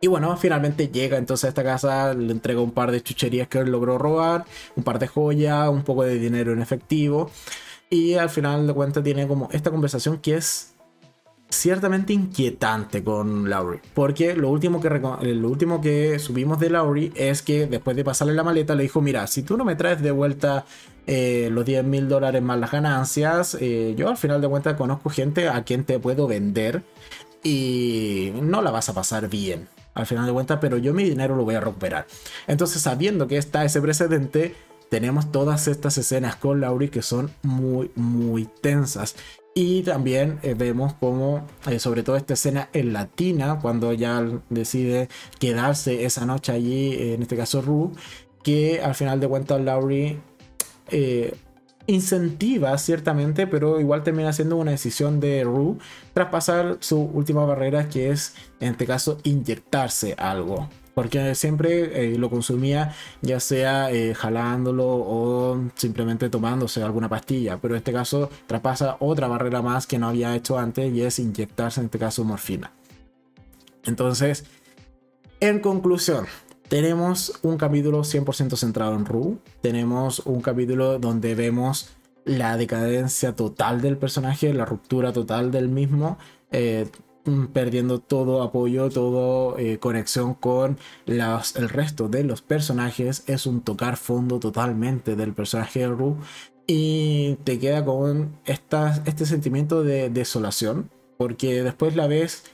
Y 0.03 0.07
bueno, 0.07 0.37
finalmente 0.37 0.89
llega 0.89 1.17
entonces 1.17 1.47
a 1.47 1.49
esta 1.49 1.65
casa, 1.65 2.13
le 2.13 2.33
entrega 2.33 2.61
un 2.61 2.73
par 2.73 2.91
de 2.91 3.03
chucherías 3.03 3.49
que 3.49 3.61
él 3.61 3.71
logró 3.71 3.97
robar, 3.97 4.45
un 4.77 4.85
par 4.85 4.99
de 4.99 5.07
joyas, 5.07 5.71
un 5.71 5.83
poco 5.83 6.05
de 6.05 6.19
dinero 6.19 6.53
en 6.53 6.61
efectivo. 6.61 7.31
Y 7.89 8.13
al 8.15 8.29
final 8.29 8.67
de 8.67 8.75
cuentas 8.75 9.03
tiene 9.03 9.27
como 9.27 9.49
esta 9.51 9.71
conversación 9.71 10.19
que 10.19 10.37
es 10.37 10.75
ciertamente 11.51 12.13
inquietante 12.13 13.05
con 13.05 13.51
Laurie. 13.51 13.81
Porque 13.95 14.35
lo 14.35 14.49
último 14.49 14.81
que, 14.81 14.89
lo 14.89 15.49
último 15.49 15.81
que 15.81 16.19
subimos 16.19 16.59
de 16.61 16.71
Laurie 16.71 17.13
es 17.15 17.43
que 17.43 17.67
después 17.67 17.97
de 17.97 18.05
pasarle 18.05 18.35
la 18.35 18.45
maleta 18.45 18.75
le 18.75 18.85
dijo, 18.85 19.01
mira, 19.01 19.27
si 19.27 19.43
tú 19.43 19.57
no 19.57 19.65
me 19.65 19.77
traes 19.77 20.01
de 20.01 20.11
vuelta 20.11 20.65
eh, 21.07 21.49
los 21.53 21.65
10 21.65 21.85
mil 21.85 22.09
dólares 22.09 22.43
más 22.43 22.59
las 22.59 22.71
ganancias, 22.71 23.57
eh, 23.61 23.95
yo 23.97 24.09
al 24.09 24.17
final 24.17 24.41
de 24.41 24.49
cuentas 24.49 24.77
conozco 24.77 25.11
gente 25.11 25.49
a 25.49 25.63
quien 25.65 25.85
te 25.85 25.99
puedo 25.99 26.27
vender 26.27 26.83
y 27.43 28.33
no 28.41 28.63
la 28.63 28.71
vas 28.71 28.89
a 28.89 28.95
pasar 28.95 29.29
bien 29.29 29.69
al 29.95 30.07
final 30.07 30.27
de 30.27 30.33
cuentas, 30.33 30.59
pero 30.61 30.79
yo 30.79 30.95
mi 30.95 31.05
dinero 31.05 31.37
lo 31.37 31.45
voy 31.45 31.57
a 31.57 31.61
recuperar. 31.61 32.07
Entonces, 32.47 32.83
sabiendo 32.83 33.27
que 33.27 33.37
está 33.37 33.65
ese 33.65 33.81
precedente, 33.81 34.55
tenemos 34.89 35.31
todas 35.31 35.69
estas 35.69 35.99
escenas 35.99 36.37
con 36.37 36.61
Laurie 36.61 36.91
que 36.91 37.03
son 37.03 37.31
muy, 37.43 37.91
muy 37.95 38.49
tensas. 38.61 39.17
Y 39.55 39.83
también 39.83 40.39
eh, 40.43 40.55
vemos 40.55 40.95
como, 40.95 41.47
eh, 41.69 41.81
sobre 41.81 42.03
todo 42.03 42.17
esta 42.17 42.35
escena 42.35 42.69
en 42.73 42.93
latina, 42.93 43.59
cuando 43.61 43.93
ya 43.93 44.25
decide 44.49 45.09
quedarse 45.39 46.05
esa 46.05 46.25
noche 46.25 46.53
allí, 46.53 47.15
en 47.15 47.23
este 47.23 47.37
caso 47.37 47.61
Ru, 47.61 47.93
que 48.43 48.81
al 48.81 48.95
final 48.95 49.21
de 49.21 49.29
cuentas 49.29 49.61
eh, 50.91 51.35
incentiva 51.87 52.77
ciertamente, 52.79 53.47
pero 53.47 53.81
igual 53.81 54.03
termina 54.05 54.33
siendo 54.33 54.57
una 54.57 54.71
decisión 54.71 55.19
de 55.19 55.43
Rue 55.45 55.79
traspasar 56.15 56.79
su 56.81 57.01
última 57.01 57.45
barrera, 57.45 57.89
que 57.89 58.11
es 58.11 58.35
en 58.61 58.73
este 58.73 58.87
caso 58.87 59.19
inyectarse 59.25 60.15
algo. 60.17 60.69
Porque 60.95 61.35
siempre 61.35 62.13
eh, 62.13 62.19
lo 62.19 62.31
consumía 62.31 62.95
ya 63.23 63.41
sea 63.41 63.91
eh, 63.91 64.15
jalándolo 64.15 64.87
o 64.87 65.61
simplemente 65.75 66.29
tomándose 66.29 66.83
alguna 66.83 67.09
pastilla. 67.09 67.59
Pero 67.59 67.75
en 67.75 67.79
este 67.79 67.93
caso 67.93 68.31
traspasa 68.47 68.97
otra 69.01 69.29
barrera 69.29 69.63
más 69.63 69.87
que 69.87 69.99
no 69.99 70.09
había 70.09 70.35
hecho 70.35 70.59
antes 70.59 70.93
y 70.93 71.03
es 71.03 71.19
inyectarse 71.19 71.81
en 71.81 71.87
este 71.87 71.99
caso 71.99 72.25
morfina. 72.25 72.73
Entonces, 73.85 74.45
en 75.41 75.61
conclusión, 75.61 76.27
tenemos 76.69 77.41
un 77.43 77.57
capítulo 77.57 78.03
100% 78.03 78.57
centrado 78.57 78.95
en 78.95 79.05
Ru. 79.05 79.41
Tenemos 79.61 80.21
un 80.21 80.41
capítulo 80.41 80.99
donde 80.99 81.35
vemos 81.35 81.91
la 82.25 82.57
decadencia 82.57 83.35
total 83.35 83.81
del 83.81 83.97
personaje, 83.97 84.55
la 84.55 84.67
ruptura 84.67 85.13
total 85.13 85.51
del 85.51 85.69
mismo. 85.69 86.19
Eh, 86.53 86.89
perdiendo 87.53 87.99
todo 88.01 88.43
apoyo, 88.43 88.89
todo 88.91 89.59
eh, 89.59 89.79
conexión 89.79 90.35
con 90.35 90.79
el 91.07 91.69
resto 91.69 92.09
de 92.09 92.25
los 92.25 92.43
personajes. 92.43 93.25
Es 93.27 93.47
un 93.47 93.61
tocar 93.61 93.97
fondo 93.97 94.41
totalmente 94.41 95.17
del 95.17 95.35
personaje 95.35 95.81
de 95.81 95.89
Ru. 95.89 96.17
Y 96.67 97.37
te 97.45 97.59
queda 97.59 97.85
con 97.85 98.39
este 98.47 99.27
sentimiento 99.27 99.83
de 99.83 100.11
desolación. 100.11 100.91
Porque 101.19 101.63
después 101.63 101.97
la 101.97 102.07
ves 102.07 102.45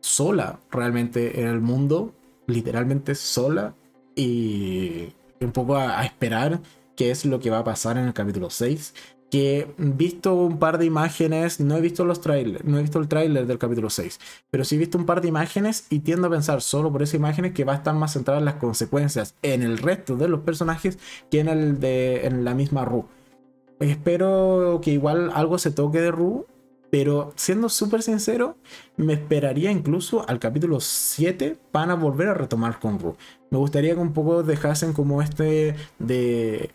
sola 0.00 0.58
realmente 0.70 1.40
en 1.40 1.46
el 1.46 1.60
mundo 1.60 2.12
literalmente 2.46 3.14
sola 3.14 3.74
y 4.14 5.12
un 5.40 5.52
poco 5.52 5.76
a, 5.76 6.04
esperar 6.04 6.60
qué 6.96 7.10
es 7.10 7.24
lo 7.24 7.40
que 7.40 7.50
va 7.50 7.58
a 7.58 7.64
pasar 7.64 7.96
en 7.96 8.06
el 8.06 8.12
capítulo 8.12 8.50
6, 8.50 8.94
que 9.32 9.72
visto 9.78 10.34
un 10.34 10.58
par 10.58 10.76
de 10.76 10.84
imágenes, 10.84 11.58
no 11.58 11.78
he 11.78 11.80
visto 11.80 12.04
los 12.04 12.20
trailers, 12.20 12.66
no 12.66 12.78
he 12.78 12.82
visto 12.82 12.98
el 12.98 13.08
trailer 13.08 13.46
del 13.46 13.56
capítulo 13.56 13.88
6, 13.88 14.20
pero 14.50 14.62
sí 14.62 14.74
he 14.74 14.78
visto 14.78 14.98
un 14.98 15.06
par 15.06 15.22
de 15.22 15.28
imágenes 15.28 15.86
y 15.88 16.00
tiendo 16.00 16.26
a 16.26 16.30
pensar 16.30 16.60
solo 16.60 16.92
por 16.92 17.02
esas 17.02 17.14
imágenes 17.14 17.52
que 17.52 17.64
va 17.64 17.72
a 17.72 17.76
estar 17.76 17.94
más 17.94 18.12
centrada 18.12 18.40
en 18.40 18.44
las 18.44 18.56
consecuencias 18.56 19.34
en 19.40 19.62
el 19.62 19.78
resto 19.78 20.16
de 20.16 20.28
los 20.28 20.40
personajes 20.40 20.98
que 21.30 21.40
en 21.40 21.48
el 21.48 21.80
de 21.80 22.26
en 22.26 22.44
la 22.44 22.52
misma 22.52 22.84
Ru. 22.84 23.06
Espero 23.80 24.82
que 24.82 24.90
igual 24.90 25.30
algo 25.32 25.56
se 25.56 25.70
toque 25.70 26.02
de 26.02 26.10
Ru, 26.10 26.44
pero 26.90 27.32
siendo 27.34 27.70
súper 27.70 28.02
sincero, 28.02 28.58
me 28.98 29.14
esperaría 29.14 29.70
incluso 29.70 30.28
al 30.28 30.40
capítulo 30.40 30.78
7 30.78 31.56
para 31.70 31.94
volver 31.94 32.28
a 32.28 32.34
retomar 32.34 32.78
con 32.78 32.98
Ru. 32.98 33.16
Me 33.48 33.56
gustaría 33.56 33.94
que 33.94 34.00
un 34.00 34.12
poco 34.12 34.42
dejasen 34.42 34.92
como 34.92 35.22
este 35.22 35.74
de 35.98 36.70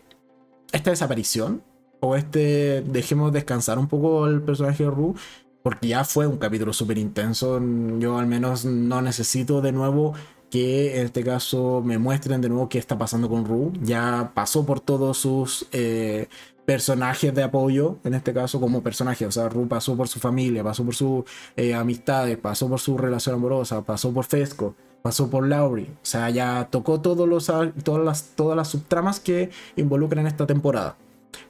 esta 0.72 0.90
desaparición 0.90 1.62
o 2.00 2.16
este 2.16 2.82
dejemos 2.82 3.32
descansar 3.32 3.78
un 3.78 3.88
poco 3.88 4.26
el 4.26 4.42
personaje 4.42 4.84
de 4.84 4.90
Ru 4.90 5.14
porque 5.62 5.88
ya 5.88 6.04
fue 6.04 6.26
un 6.26 6.38
capítulo 6.38 6.72
súper 6.72 6.98
intenso. 6.98 7.60
Yo 7.98 8.18
al 8.18 8.26
menos 8.26 8.64
no 8.64 9.02
necesito 9.02 9.60
de 9.60 9.72
nuevo 9.72 10.14
que 10.50 10.98
en 10.98 11.06
este 11.06 11.22
caso 11.22 11.82
me 11.84 11.98
muestren 11.98 12.40
de 12.40 12.48
nuevo 12.48 12.68
qué 12.68 12.78
está 12.78 12.96
pasando 12.96 13.28
con 13.28 13.44
Ru. 13.44 13.72
Ya 13.82 14.32
pasó 14.34 14.64
por 14.64 14.80
todos 14.80 15.18
sus 15.18 15.66
eh, 15.72 16.28
personajes 16.64 17.34
de 17.34 17.42
apoyo, 17.42 17.98
en 18.04 18.14
este 18.14 18.32
caso 18.32 18.60
como 18.60 18.82
personaje. 18.82 19.26
O 19.26 19.32
sea, 19.32 19.48
Ru 19.48 19.68
pasó 19.68 19.96
por 19.96 20.08
su 20.08 20.20
familia, 20.20 20.64
pasó 20.64 20.84
por 20.84 20.94
sus 20.94 21.24
eh, 21.56 21.74
amistades, 21.74 22.38
pasó 22.38 22.68
por 22.68 22.80
su 22.80 22.96
relación 22.96 23.34
amorosa, 23.34 23.82
pasó 23.82 24.12
por 24.12 24.24
Fesco, 24.24 24.74
pasó 25.02 25.28
por 25.28 25.46
Laurie. 25.46 25.90
O 25.90 26.06
sea, 26.06 26.30
ya 26.30 26.68
tocó 26.70 27.00
todos 27.00 27.28
los, 27.28 27.46
todas, 27.84 28.04
las, 28.04 28.30
todas 28.36 28.56
las 28.56 28.68
subtramas 28.68 29.20
que 29.20 29.50
involucran 29.76 30.26
esta 30.26 30.46
temporada. 30.46 30.96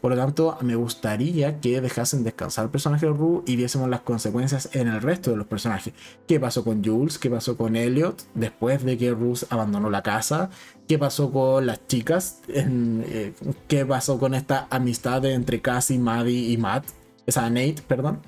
Por 0.00 0.12
lo 0.12 0.16
tanto, 0.16 0.58
me 0.60 0.76
gustaría 0.76 1.60
que 1.60 1.80
dejasen 1.80 2.24
descansar 2.24 2.64
el 2.64 2.70
personaje 2.70 3.06
de 3.06 3.12
Rue 3.12 3.42
y 3.46 3.56
viésemos 3.56 3.88
las 3.88 4.00
consecuencias 4.00 4.70
en 4.72 4.88
el 4.88 5.00
resto 5.00 5.30
de 5.30 5.36
los 5.36 5.46
personajes. 5.46 5.92
¿Qué 6.26 6.38
pasó 6.38 6.64
con 6.64 6.84
Jules? 6.84 7.18
¿Qué 7.18 7.30
pasó 7.30 7.56
con 7.56 7.76
Elliot 7.76 8.22
después 8.34 8.84
de 8.84 8.96
que 8.96 9.10
Rue 9.10 9.34
abandonó 9.50 9.90
la 9.90 10.02
casa? 10.02 10.50
¿Qué 10.86 10.98
pasó 10.98 11.32
con 11.32 11.66
las 11.66 11.86
chicas? 11.86 12.40
Eh, 12.48 13.32
¿Qué 13.66 13.86
pasó 13.86 14.18
con 14.18 14.34
esta 14.34 14.66
amistad 14.70 15.24
entre 15.24 15.60
Cassie, 15.60 15.98
Maddie 15.98 16.52
y 16.52 16.56
Matt? 16.56 16.84
O 17.26 17.32
sea, 17.32 17.50
Nate, 17.50 17.82
perdón. 17.86 18.20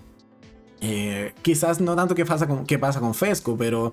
Eh, 0.81 1.35
quizás 1.43 1.81
no 1.81 1.95
tanto 1.95 2.15
qué 2.15 2.25
pasa 2.25 2.47
con, 2.47 2.65
qué 2.67 2.79
pasa 2.79 3.01
con 3.01 3.15
Fesco, 3.15 3.57
pero 3.57 3.93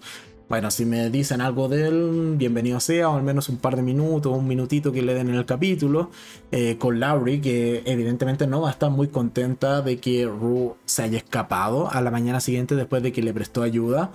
bueno, 0.50 0.72
si 0.72 0.86
me 0.86 1.10
dicen 1.10 1.42
algo 1.42 1.68
de 1.68 1.88
él, 1.88 2.36
bienvenido 2.38 2.80
sea, 2.80 3.10
o 3.10 3.18
al 3.18 3.24
menos 3.24 3.50
un 3.50 3.58
par 3.58 3.76
de 3.76 3.82
minutos, 3.82 4.32
un 4.34 4.48
minutito 4.48 4.94
que 4.94 5.02
le 5.02 5.14
den 5.14 5.28
en 5.30 5.36
el 5.36 5.46
capítulo, 5.46 6.10
eh, 6.52 6.78
con 6.78 7.02
Laurie, 7.02 7.42
que 7.42 7.84
evidentemente 7.86 8.48
no 8.48 8.62
va 8.62 8.70
a 8.70 8.72
estar 8.72 8.90
muy 8.90 9.10
contenta 9.10 9.82
de 9.82 9.98
que 9.98 10.26
Rue 10.26 10.76
se 10.86 11.04
haya 11.04 11.18
escapado 11.18 11.92
a 11.92 12.02
la 12.02 12.12
mañana 12.12 12.40
siguiente 12.40 12.76
después 12.76 13.04
de 13.04 13.12
que 13.12 13.22
le 13.22 13.34
prestó 13.34 13.62
ayuda 13.62 14.12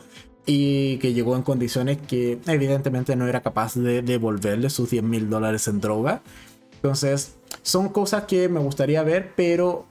y 0.46 0.96
que 0.98 1.12
llegó 1.12 1.36
en 1.36 1.42
condiciones 1.42 1.98
que 1.98 2.38
evidentemente 2.46 3.14
no 3.14 3.28
era 3.28 3.42
capaz 3.42 3.74
de 3.74 4.00
devolverle 4.00 4.70
sus 4.70 4.90
10 4.90 5.02
mil 5.02 5.28
dólares 5.28 5.68
en 5.68 5.80
droga. 5.80 6.22
Entonces, 6.76 7.36
son 7.62 7.90
cosas 7.90 8.24
que 8.24 8.48
me 8.48 8.58
gustaría 8.58 9.02
ver, 9.02 9.32
pero 9.36 9.84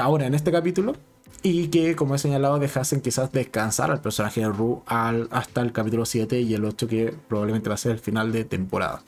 ahora 0.00 0.26
en 0.26 0.34
este 0.34 0.50
capítulo 0.50 0.96
y 1.42 1.68
que, 1.68 1.96
como 1.96 2.14
he 2.14 2.18
señalado, 2.18 2.58
dejasen 2.58 3.00
quizás 3.00 3.32
descansar 3.32 3.90
al 3.90 4.00
personaje 4.00 4.40
de 4.40 4.48
Ru 4.48 4.82
hasta 4.86 5.62
el 5.62 5.72
capítulo 5.72 6.04
7 6.04 6.40
y 6.40 6.54
el 6.54 6.64
8, 6.64 6.86
que 6.86 7.14
probablemente 7.28 7.68
va 7.68 7.74
a 7.74 7.78
ser 7.78 7.92
el 7.92 7.98
final 7.98 8.32
de 8.32 8.44
temporada. 8.44 9.02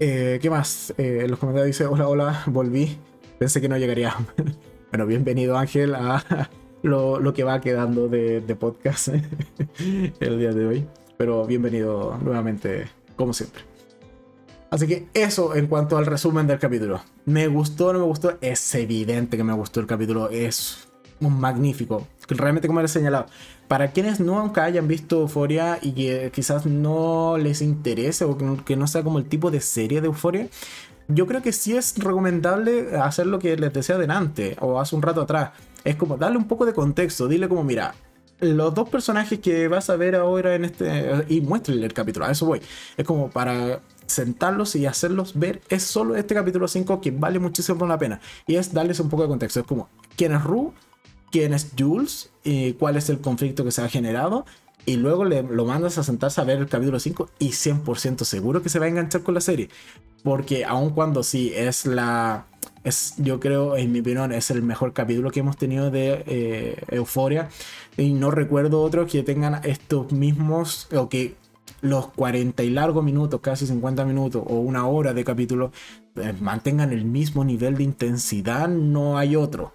Eh, 0.00 0.38
¿Qué 0.40 0.50
más? 0.50 0.94
Eh, 0.96 1.20
en 1.24 1.30
los 1.30 1.38
comentarios 1.38 1.66
dice: 1.76 1.86
Hola, 1.86 2.08
hola, 2.08 2.42
volví. 2.46 2.96
Pensé 3.38 3.60
que 3.60 3.68
no 3.68 3.76
llegaría. 3.76 4.16
bueno, 4.90 5.06
bienvenido 5.06 5.58
Ángel 5.58 5.94
a 5.94 6.48
lo, 6.82 7.32
que 7.34 7.44
va 7.44 7.60
quedando 7.60 8.08
de, 8.08 8.40
de 8.40 8.56
podcast 8.56 9.08
el 10.20 10.38
día 10.38 10.52
de 10.52 10.66
hoy. 10.66 10.86
Pero 11.18 11.46
bienvenido 11.46 12.18
nuevamente, 12.22 12.88
como 13.14 13.32
siempre. 13.32 13.71
Así 14.72 14.86
que 14.86 15.06
eso 15.12 15.54
en 15.54 15.66
cuanto 15.66 15.98
al 15.98 16.06
resumen 16.06 16.46
del 16.46 16.58
capítulo. 16.58 17.02
Me 17.26 17.46
gustó 17.46 17.88
o 17.88 17.92
no 17.92 17.98
me 17.98 18.06
gustó. 18.06 18.38
Es 18.40 18.74
evidente 18.74 19.36
que 19.36 19.44
me 19.44 19.52
gustó 19.52 19.80
el 19.80 19.86
capítulo. 19.86 20.30
Es 20.30 20.88
un 21.20 21.38
magnífico. 21.38 22.08
Realmente 22.26 22.68
como 22.68 22.80
les 22.80 22.90
he 22.90 22.94
señalado. 22.94 23.26
Para 23.68 23.90
quienes 23.90 24.18
nunca 24.18 24.64
hayan 24.64 24.88
visto 24.88 25.20
Euforia 25.20 25.78
y 25.82 25.92
que 25.92 26.32
quizás 26.34 26.64
no 26.64 27.36
les 27.36 27.60
interese 27.60 28.24
o 28.24 28.38
que 28.64 28.74
no 28.76 28.86
sea 28.86 29.02
como 29.04 29.18
el 29.18 29.26
tipo 29.26 29.50
de 29.50 29.60
serie 29.60 30.00
de 30.00 30.06
Euforia, 30.06 30.48
yo 31.06 31.26
creo 31.26 31.42
que 31.42 31.52
sí 31.52 31.76
es 31.76 31.98
recomendable 31.98 32.96
hacer 32.96 33.26
lo 33.26 33.38
que 33.38 33.54
les 33.58 33.74
decía 33.74 33.96
adelante 33.96 34.56
o 34.58 34.80
hace 34.80 34.96
un 34.96 35.02
rato 35.02 35.20
atrás. 35.20 35.50
Es 35.84 35.96
como 35.96 36.16
darle 36.16 36.38
un 36.38 36.48
poco 36.48 36.64
de 36.64 36.72
contexto. 36.72 37.28
Dile 37.28 37.46
como, 37.46 37.62
mira, 37.62 37.94
los 38.40 38.72
dos 38.72 38.88
personajes 38.88 39.38
que 39.38 39.68
vas 39.68 39.90
a 39.90 39.96
ver 39.96 40.16
ahora 40.16 40.54
en 40.54 40.64
este. 40.64 41.26
Y 41.28 41.42
muéstrenle 41.42 41.84
el 41.84 41.92
capítulo, 41.92 42.24
a 42.24 42.30
eso 42.30 42.46
voy. 42.46 42.62
Es 42.96 43.04
como 43.04 43.28
para 43.28 43.82
sentarlos 44.12 44.76
y 44.76 44.86
hacerlos 44.86 45.38
ver 45.38 45.60
es 45.68 45.82
solo 45.82 46.16
este 46.16 46.34
capítulo 46.34 46.68
5 46.68 47.00
que 47.00 47.10
vale 47.10 47.38
muchísimo 47.38 47.86
la 47.86 47.98
pena. 47.98 48.20
Y 48.46 48.56
es 48.56 48.72
darles 48.72 49.00
un 49.00 49.08
poco 49.08 49.22
de 49.22 49.28
contexto. 49.28 49.60
Es 49.60 49.66
como, 49.66 49.88
¿quién 50.16 50.32
es 50.32 50.42
Rue? 50.44 50.72
¿Quién 51.30 51.54
es 51.54 51.72
Jules? 51.78 52.30
y 52.44 52.74
¿Cuál 52.74 52.96
es 52.96 53.08
el 53.08 53.20
conflicto 53.20 53.64
que 53.64 53.70
se 53.70 53.82
ha 53.82 53.88
generado? 53.88 54.44
Y 54.84 54.96
luego 54.96 55.24
le, 55.24 55.42
lo 55.42 55.64
mandas 55.64 55.96
a 55.98 56.02
sentarse 56.02 56.40
a 56.40 56.44
ver 56.44 56.58
el 56.58 56.68
capítulo 56.68 56.98
5 56.98 57.30
y 57.38 57.50
100% 57.50 58.24
seguro 58.24 58.62
que 58.62 58.68
se 58.68 58.78
va 58.78 58.86
a 58.86 58.88
enganchar 58.88 59.22
con 59.22 59.34
la 59.34 59.40
serie. 59.40 59.70
Porque 60.22 60.64
aun 60.64 60.90
cuando 60.90 61.22
sí 61.22 61.52
es 61.54 61.86
la... 61.86 62.46
Es, 62.84 63.14
yo 63.18 63.38
creo, 63.38 63.76
en 63.76 63.92
mi 63.92 64.00
opinión, 64.00 64.32
es 64.32 64.50
el 64.50 64.60
mejor 64.62 64.92
capítulo 64.92 65.30
que 65.30 65.40
hemos 65.40 65.56
tenido 65.56 65.90
de 65.92 66.24
eh, 66.26 66.82
Euforia. 66.88 67.48
Y 67.96 68.12
no 68.12 68.32
recuerdo 68.32 68.82
otros 68.82 69.10
que 69.10 69.22
tengan 69.22 69.60
estos 69.64 70.10
mismos, 70.10 70.88
o 70.92 71.08
que 71.08 71.36
los 71.82 72.08
40 72.08 72.62
y 72.62 72.70
largos 72.70 73.04
minutos, 73.04 73.40
casi 73.40 73.66
50 73.66 74.04
minutos 74.04 74.42
o 74.46 74.60
una 74.60 74.86
hora 74.86 75.12
de 75.12 75.24
capítulo, 75.24 75.72
eh, 76.16 76.32
mantengan 76.40 76.92
el 76.92 77.04
mismo 77.04 77.44
nivel 77.44 77.76
de 77.76 77.82
intensidad, 77.82 78.68
no 78.68 79.18
hay 79.18 79.36
otro. 79.36 79.72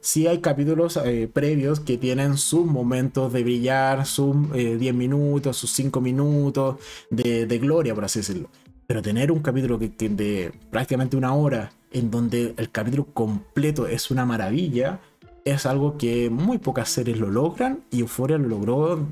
Sí 0.00 0.26
hay 0.26 0.38
capítulos 0.38 0.98
eh, 1.04 1.28
previos 1.32 1.80
que 1.80 1.98
tienen 1.98 2.36
sus 2.36 2.64
momentos 2.64 3.32
de 3.32 3.42
brillar, 3.42 4.06
sus 4.06 4.36
10 4.52 4.82
eh, 4.82 4.92
minutos, 4.92 5.56
sus 5.56 5.70
5 5.72 6.00
minutos 6.00 6.76
de, 7.10 7.58
gloria, 7.58 7.94
por 7.94 8.04
así 8.04 8.20
decirlo. 8.20 8.48
Pero 8.86 9.02
tener 9.02 9.32
un 9.32 9.40
capítulo 9.40 9.78
que 9.78 9.88
de 9.88 10.52
prácticamente 10.70 11.16
una 11.16 11.34
hora, 11.34 11.72
en 11.90 12.10
donde 12.10 12.54
el 12.56 12.70
capítulo 12.70 13.06
completo 13.06 13.88
es 13.88 14.10
una 14.12 14.24
maravilla, 14.24 15.00
es 15.44 15.66
algo 15.66 15.96
que 15.96 16.30
muy 16.30 16.58
pocas 16.58 16.88
series 16.88 17.18
lo 17.18 17.30
logran 17.30 17.82
y 17.90 18.00
Euphoria 18.00 18.38
lo 18.38 18.48
logró 18.48 19.06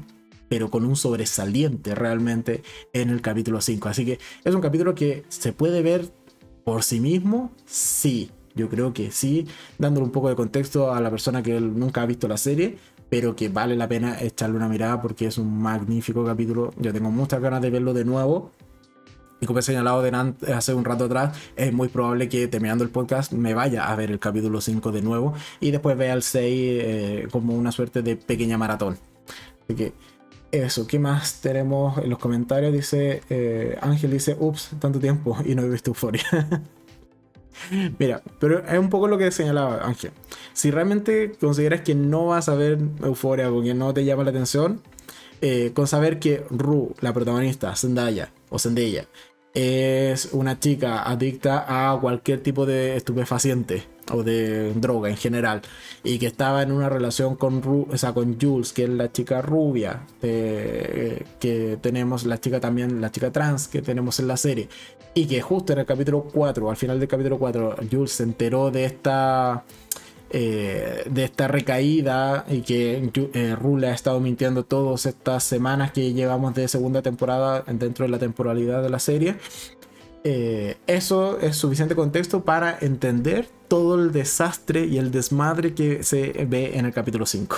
pero 0.55 0.71
con 0.71 0.85
un 0.85 0.95
sobresaliente 0.95 1.97
realmente 1.97 2.63
en 2.93 3.11
el 3.11 3.21
capítulo 3.23 3.61
5. 3.61 3.89
Así 3.89 4.05
que 4.05 4.21
es 4.45 4.55
un 4.55 4.61
capítulo 4.61 4.95
que 4.95 5.25
se 5.29 5.53
puede 5.53 5.83
ver 5.83 6.13
por 6.63 6.85
sí 6.85 7.01
mismo, 7.01 7.51
sí, 7.67 8.31
yo 8.55 8.69
creo 8.69 8.93
que 8.93 9.11
sí, 9.11 9.49
dándole 9.79 10.07
un 10.07 10.13
poco 10.13 10.29
de 10.29 10.37
contexto 10.37 10.93
a 10.93 11.01
la 11.01 11.11
persona 11.11 11.43
que 11.43 11.61
nunca 11.61 12.03
ha 12.03 12.07
visto 12.07 12.29
la 12.29 12.37
serie, 12.37 12.79
pero 13.11 13.35
que 13.35 13.49
vale 13.49 13.75
la 13.75 13.89
pena 13.89 14.17
echarle 14.21 14.55
una 14.55 14.69
mirada 14.69 15.03
porque 15.03 15.27
es 15.27 15.39
un 15.39 15.61
magnífico 15.61 16.25
capítulo. 16.25 16.73
Yo 16.79 16.93
tengo 16.93 17.11
muchas 17.11 17.41
ganas 17.41 17.61
de 17.61 17.71
verlo 17.71 17.93
de 17.93 18.05
nuevo. 18.05 18.53
Y 19.41 19.47
como 19.47 19.59
he 19.59 19.63
señalado 19.63 20.05
hace 20.55 20.73
un 20.73 20.85
rato 20.85 21.07
atrás, 21.07 21.37
es 21.57 21.73
muy 21.73 21.89
probable 21.89 22.29
que 22.29 22.47
terminando 22.47 22.85
el 22.85 22.91
podcast 22.91 23.33
me 23.33 23.55
vaya 23.55 23.91
a 23.91 23.97
ver 23.97 24.13
el 24.13 24.21
capítulo 24.21 24.61
5 24.61 24.93
de 24.93 25.03
nuevo 25.03 25.35
y 25.59 25.73
después 25.73 25.99
vea 25.99 26.15
el 26.15 26.23
6 26.23 26.45
eh, 26.47 27.29
como 27.33 27.55
una 27.55 27.73
suerte 27.73 28.03
de 28.03 28.15
pequeña 28.15 28.57
maratón. 28.57 28.97
Así 29.65 29.75
que 29.75 30.14
eso, 30.63 30.87
¿qué 30.87 30.99
más 30.99 31.41
tenemos 31.41 31.99
en 31.99 32.11
los 32.11 32.19
comentarios? 32.19 32.73
Dice 32.73 33.23
eh, 33.29 33.77
Ángel, 33.81 34.13
dice, 34.13 34.37
ups, 34.39 34.71
tanto 34.79 35.01
tiempo 35.01 35.37
y 35.45 35.55
no 35.55 35.63
he 35.63 35.69
visto 35.69 35.91
euforia. 35.91 36.25
Mira, 37.99 38.23
pero 38.41 38.67
es 38.67 38.79
un 38.79 38.91
poco 38.91 39.09
lo 39.09 39.19
que 39.19 39.31
señalaba 39.31 39.85
Ángel. 39.85 40.13
Si 40.53 40.71
realmente 40.71 41.33
consideras 41.41 41.81
que 41.81 41.95
no 41.95 42.27
vas 42.27 42.49
a 42.49 42.55
ver 42.55 42.79
euforia 43.03 43.51
porque 43.51 43.75
no 43.75 43.93
te 43.95 44.05
llama 44.05 44.25
la 44.25 44.31
atención, 44.31 44.81
eh, 45.41 45.73
con 45.75 45.87
saber 45.87 46.19
que 46.19 46.45
Ru, 46.51 46.95
la 47.01 47.13
protagonista, 47.13 47.75
Zendaya 47.77 48.31
o 48.51 48.59
Zendaya, 48.59 49.07
es 49.55 50.31
una 50.33 50.59
chica 50.59 51.09
adicta 51.09 51.65
a 51.69 51.99
cualquier 52.01 52.43
tipo 52.43 52.67
de 52.67 52.97
estupefaciente 52.97 53.85
o 54.13 54.25
de 54.25 54.75
droga 54.75 55.09
en 55.09 55.17
general 55.17 55.63
y 56.03 56.19
que 56.19 56.27
estaba 56.27 56.63
en 56.63 56.73
una 56.73 56.89
relación 56.89 57.37
con, 57.37 57.87
sea, 57.95 58.13
con 58.13 58.39
Jules 58.39 58.73
que 58.73 58.85
es 58.85 58.91
la 58.91 59.13
chica 59.13 59.41
rubia 59.41 60.03
eh, 60.23 61.25
que 61.39 61.79
tenemos 61.81 62.27
la 62.27 62.39
chica 62.41 62.61
también 62.61 63.01
la 63.01 63.11
chica 63.11 63.31
trans 63.31 63.69
que 63.69 63.81
tenemos 63.81 64.19
en 64.21 64.29
la 64.29 64.37
serie. 64.37 64.69
Y 65.17 65.27
que 65.27 65.41
justo 65.41 65.73
en 65.73 65.79
el 65.79 65.87
capítulo 65.87 66.27
4 66.35 66.71
al 66.71 66.77
final 66.77 66.99
del 66.99 67.09
capítulo 67.09 67.39
4 67.39 67.77
Jules 67.91 68.11
se 68.11 68.25
enteró 68.25 68.73
de 68.73 68.85
esta 68.85 69.63
eh, 70.37 71.05
de 71.09 71.25
esta 71.25 71.47
recaída 71.47 72.45
y 72.49 72.63
que 72.63 73.09
eh, 73.35 73.55
Rule 73.55 73.87
ha 73.87 73.95
estado 73.95 74.19
mintiendo 74.19 74.65
todas 74.65 75.07
estas 75.07 75.45
semanas 75.45 75.93
que 75.93 76.13
llevamos 76.13 76.57
de 76.57 76.67
segunda 76.67 77.03
temporada 77.03 77.63
dentro 77.69 78.05
de 78.05 78.11
la 78.11 78.19
temporalidad 78.19 78.83
de 78.83 78.91
la 78.91 78.99
serie 78.99 79.37
eh, 80.27 80.79
eso 80.87 81.39
es 81.39 81.55
suficiente 81.55 81.95
contexto 81.95 82.45
para 82.45 82.79
entender 82.81 83.47
todo 83.69 83.95
el 83.95 84.11
desastre 84.11 84.87
y 84.87 84.97
el 84.97 85.11
desmadre 85.11 85.75
que 85.75 86.03
se 86.03 86.47
ve 86.49 86.79
en 86.79 86.87
el 86.87 86.93
capítulo 86.93 87.27
5. 87.27 87.57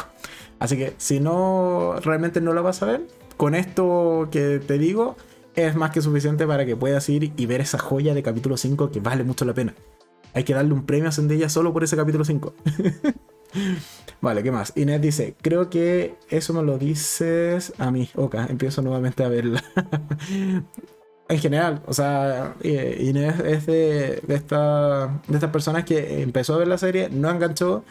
Así 0.59 0.77
que 0.77 0.93
si 0.99 1.21
no 1.21 1.95
realmente 2.03 2.41
no 2.41 2.53
lo 2.53 2.65
vas 2.65 2.83
a 2.83 2.87
ver, 2.87 3.07
con 3.37 3.55
esto 3.55 4.29
que 4.33 4.59
te 4.59 4.79
digo, 4.79 5.17
es 5.55 5.77
más 5.77 5.93
que 5.93 6.03
suficiente 6.03 6.45
para 6.45 6.67
que 6.67 6.77
puedas 6.77 7.09
ir 7.09 7.33
y 7.37 7.47
ver 7.47 7.61
esa 7.61 7.79
joya 7.79 8.15
de 8.15 8.23
capítulo 8.25 8.57
5 8.57 8.91
que 8.91 8.99
vale 8.99 9.23
mucho 9.23 9.45
la 9.45 9.55
pena. 9.55 9.75
Hay 10.37 10.45
que 10.45 10.53
darle 10.53 10.75
un 10.75 10.85
premio 10.85 11.09
a 11.09 11.13
Zendaya 11.13 11.49
solo 11.49 11.73
por 11.73 11.83
ese 11.83 11.97
capítulo 11.97 12.23
5. 12.23 12.55
vale, 14.21 14.43
¿qué 14.43 14.53
más? 14.53 14.75
Inés 14.77 15.01
dice, 15.01 15.35
creo 15.41 15.71
que 15.71 16.17
eso 16.29 16.53
me 16.53 16.63
lo 16.63 16.77
dices 16.77 17.73
a 17.79 17.91
mí. 17.91 18.11
Ok, 18.15 18.35
empiezo 18.51 18.83
nuevamente 18.83 19.25
a 19.25 19.29
verla. 19.29 19.65
en 21.31 21.39
general, 21.39 21.83
o 21.87 21.95
sea, 21.95 22.55
eh, 22.61 22.99
Inés 23.01 23.41
es 23.41 23.65
de, 23.65 23.73
de, 23.73 24.21
de 24.27 24.35
estas 24.35 25.51
personas 25.51 25.85
que 25.85 26.21
empezó 26.21 26.53
a 26.53 26.59
ver 26.59 26.69
la 26.69 26.77
serie, 26.77 27.09
no 27.09 27.31
enganchó 27.31 27.83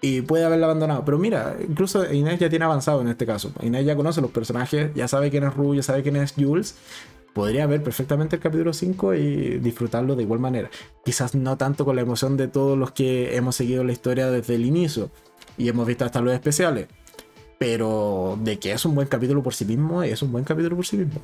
y 0.00 0.22
puede 0.22 0.44
haberla 0.44 0.66
abandonado. 0.66 1.04
Pero 1.04 1.18
mira, 1.18 1.54
incluso 1.60 2.12
Inés 2.12 2.40
ya 2.40 2.50
tiene 2.50 2.64
avanzado 2.64 3.00
en 3.00 3.06
este 3.06 3.26
caso. 3.26 3.52
Inés 3.62 3.86
ya 3.86 3.94
conoce 3.94 4.20
los 4.20 4.32
personajes, 4.32 4.92
ya 4.96 5.06
sabe 5.06 5.30
quién 5.30 5.44
es 5.44 5.54
Ru, 5.54 5.76
ya 5.76 5.84
sabe 5.84 6.02
quién 6.02 6.16
es 6.16 6.34
Jules. 6.36 6.74
Podría 7.36 7.66
ver 7.66 7.82
perfectamente 7.82 8.36
el 8.36 8.40
capítulo 8.40 8.72
5 8.72 9.12
y 9.12 9.58
disfrutarlo 9.58 10.16
de 10.16 10.22
igual 10.22 10.40
manera. 10.40 10.70
Quizás 11.04 11.34
no 11.34 11.58
tanto 11.58 11.84
con 11.84 11.94
la 11.94 12.00
emoción 12.00 12.38
de 12.38 12.48
todos 12.48 12.78
los 12.78 12.92
que 12.92 13.36
hemos 13.36 13.56
seguido 13.56 13.84
la 13.84 13.92
historia 13.92 14.30
desde 14.30 14.54
el 14.54 14.64
inicio 14.64 15.10
y 15.58 15.68
hemos 15.68 15.86
visto 15.86 16.06
hasta 16.06 16.22
los 16.22 16.32
especiales. 16.32 16.86
Pero 17.58 18.38
de 18.42 18.58
que 18.58 18.72
es 18.72 18.86
un 18.86 18.94
buen 18.94 19.06
capítulo 19.06 19.42
por 19.42 19.52
sí 19.52 19.66
mismo, 19.66 20.02
es 20.02 20.22
un 20.22 20.32
buen 20.32 20.44
capítulo 20.44 20.76
por 20.76 20.86
sí 20.86 20.96
mismo. 20.96 21.20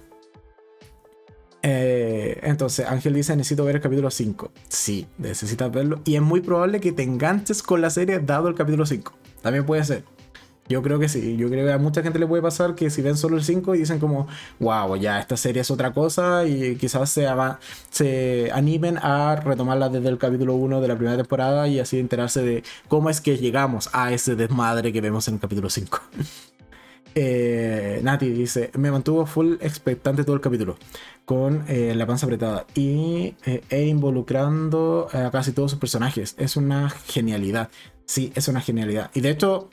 Eh, 1.63 2.41
entonces, 2.43 2.87
Ángel 2.87 3.15
dice, 3.15 3.35
necesito 3.35 3.65
ver 3.65 3.77
el 3.77 3.81
capítulo 3.81 4.11
5. 4.11 4.53
Sí, 4.69 5.07
necesitas 5.17 5.73
verlo. 5.73 6.03
Y 6.05 6.17
es 6.17 6.23
muy 6.23 6.43
probable 6.43 6.79
que 6.81 6.93
te 6.93 7.05
enganches 7.05 7.63
con 7.63 7.81
la 7.81 7.89
serie 7.89 8.19
dado 8.19 8.49
el 8.49 8.55
capítulo 8.55 8.85
5. 8.85 9.15
También 9.41 9.65
puede 9.65 9.83
ser. 9.83 10.05
Yo 10.73 10.81
creo 10.83 10.99
que 10.99 11.09
sí. 11.09 11.37
Yo 11.37 11.51
creo 11.51 11.67
que 11.67 11.73
a 11.73 11.79
mucha 11.79 12.03
gente 12.03 12.19
le 12.19 12.27
puede 12.27 12.43
pasar 12.43 12.75
que 12.75 12.89
si 12.89 13.03
ven 13.03 13.19
solo 13.19 13.37
el 13.37 13.45
5 13.45 13.75
y 13.75 13.81
dicen 13.81 13.99
como, 13.99 14.27
wow, 14.59 14.97
ya 14.97 15.21
esta 15.21 15.37
serie 15.37 15.61
es 15.61 15.71
otra 15.71 15.93
cosa 15.93 16.47
y 16.47 16.77
quizás 16.77 17.11
se, 17.11 17.27
se 17.91 18.51
animen 18.53 18.97
a 18.97 19.37
retomarla 19.37 19.91
desde 19.91 20.09
el 20.09 20.17
capítulo 20.17 20.55
1 20.55 20.81
de 20.81 20.89
la 20.89 20.97
primera 20.97 21.17
temporada 21.19 21.69
y 21.69 21.79
así 21.79 21.99
enterarse 21.99 22.43
de 22.43 22.65
cómo 22.89 23.11
es 23.11 23.21
que 23.21 23.37
llegamos 23.37 23.91
a 23.93 24.13
ese 24.13 24.35
desmadre 24.35 24.95
que 24.95 25.03
vemos 25.03 25.29
en 25.29 25.35
el 25.35 25.41
capítulo 25.41 25.69
5. 25.69 26.01
Eh, 27.15 28.01
Nati 28.03 28.31
dice, 28.31 28.71
me 28.79 28.91
mantuvo 28.91 29.27
full 29.27 29.57
expectante 29.61 30.25
todo 30.25 30.35
el 30.35 30.41
capítulo, 30.41 30.79
con 31.27 31.65
eh, 31.69 31.95
la 31.95 32.07
panza 32.07 32.25
apretada 32.25 32.65
y, 32.75 33.35
eh, 33.45 33.63
e 33.69 33.87
involucrando 33.87 35.09
a 35.13 35.31
casi 35.31 35.53
todos 35.53 35.73
sus 35.73 35.81
personajes. 35.81 36.35
Es 36.39 36.57
una 36.57 36.89
genialidad. 36.89 37.69
Sí, 38.05 38.33
es 38.35 38.49
una 38.49 38.61
genialidad. 38.61 39.11
Y 39.15 39.21
de 39.21 39.31
hecho, 39.31 39.71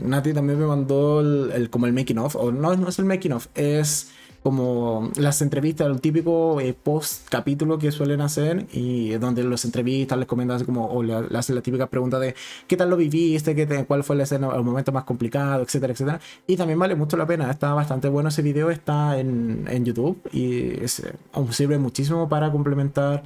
Nati 0.00 0.32
también 0.32 0.58
me 0.58 0.66
mandó 0.66 1.20
el, 1.20 1.70
como 1.70 1.86
el 1.86 1.92
making 1.92 2.18
of, 2.18 2.36
o 2.36 2.50
no, 2.50 2.74
no 2.76 2.88
es 2.88 2.98
el 2.98 3.04
making 3.04 3.32
of, 3.32 3.48
es 3.54 4.10
como 4.44 5.10
las 5.16 5.40
entrevistas, 5.40 5.86
el 5.86 6.02
típico 6.02 6.60
eh, 6.60 6.74
post 6.74 7.26
capítulo 7.30 7.78
que 7.78 7.90
suelen 7.90 8.20
hacer 8.20 8.66
y 8.72 9.12
donde 9.12 9.42
los 9.42 9.64
entrevistas 9.64 10.18
les 10.18 10.28
comentan 10.28 10.62
como 10.66 10.86
o 10.86 11.02
le, 11.02 11.14
hacen 11.14 11.54
la 11.54 11.62
típica 11.62 11.86
pregunta 11.86 12.18
de 12.18 12.34
qué 12.66 12.76
tal 12.76 12.90
lo 12.90 12.98
viviste, 12.98 13.54
¿Qué 13.54 13.86
cuál 13.86 14.04
fue 14.04 14.16
el, 14.16 14.20
escena, 14.20 14.54
el 14.54 14.62
momento 14.62 14.92
más 14.92 15.04
complicado, 15.04 15.62
etcétera, 15.62 15.94
etcétera. 15.94 16.20
Y 16.46 16.58
también 16.58 16.78
vale 16.78 16.94
mucho 16.94 17.16
la 17.16 17.26
pena, 17.26 17.50
está 17.50 17.72
bastante 17.72 18.08
bueno 18.08 18.28
ese 18.28 18.42
video, 18.42 18.68
está 18.68 19.18
en, 19.18 19.64
en 19.66 19.82
YouTube 19.86 20.20
y 20.30 20.84
es, 20.84 21.00
eh, 21.00 21.14
sirve 21.50 21.78
muchísimo 21.78 22.28
para 22.28 22.52
complementar 22.52 23.24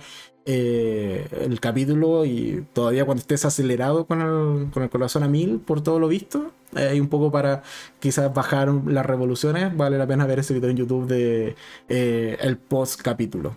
eh, 0.51 1.29
el 1.43 1.61
capítulo 1.61 2.25
y 2.25 2.65
todavía 2.73 3.05
cuando 3.05 3.21
estés 3.21 3.45
acelerado 3.45 4.07
con 4.07 4.23
el, 4.23 4.71
con 4.71 4.83
el 4.83 4.89
corazón 4.89 5.23
a 5.23 5.29
mil 5.29 5.61
por 5.61 5.83
todo 5.83 5.99
lo 5.99 6.09
visto, 6.09 6.53
hay 6.75 7.01
un 7.01 7.09
poco 7.09 7.31
para 7.31 7.63
quizás 8.01 8.33
bajar 8.33 8.69
las 8.87 9.05
revoluciones, 9.05 9.77
vale 9.77 9.99
la 9.99 10.07
pena 10.07 10.25
ver 10.25 10.39
ese 10.39 10.55
video 10.55 10.71
en 10.71 10.79
YouTube 10.79 11.07
de 11.07 11.55
eh, 11.91 12.39
el 12.41 12.57
post 12.57 13.03
capítulo. 13.03 13.57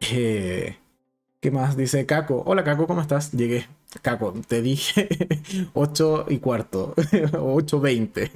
Eh, 0.00 0.76
¿Qué 1.42 1.50
más? 1.50 1.76
Dice 1.76 2.06
Caco. 2.06 2.44
Hola 2.46 2.62
Caco, 2.62 2.86
¿cómo 2.86 3.00
estás? 3.00 3.32
Llegué. 3.32 3.66
Caco, 4.00 4.32
te 4.46 4.62
dije 4.62 5.08
8 5.74 6.26
y 6.28 6.38
cuarto, 6.38 6.94
o 7.36 7.60
8.20. 7.60 8.30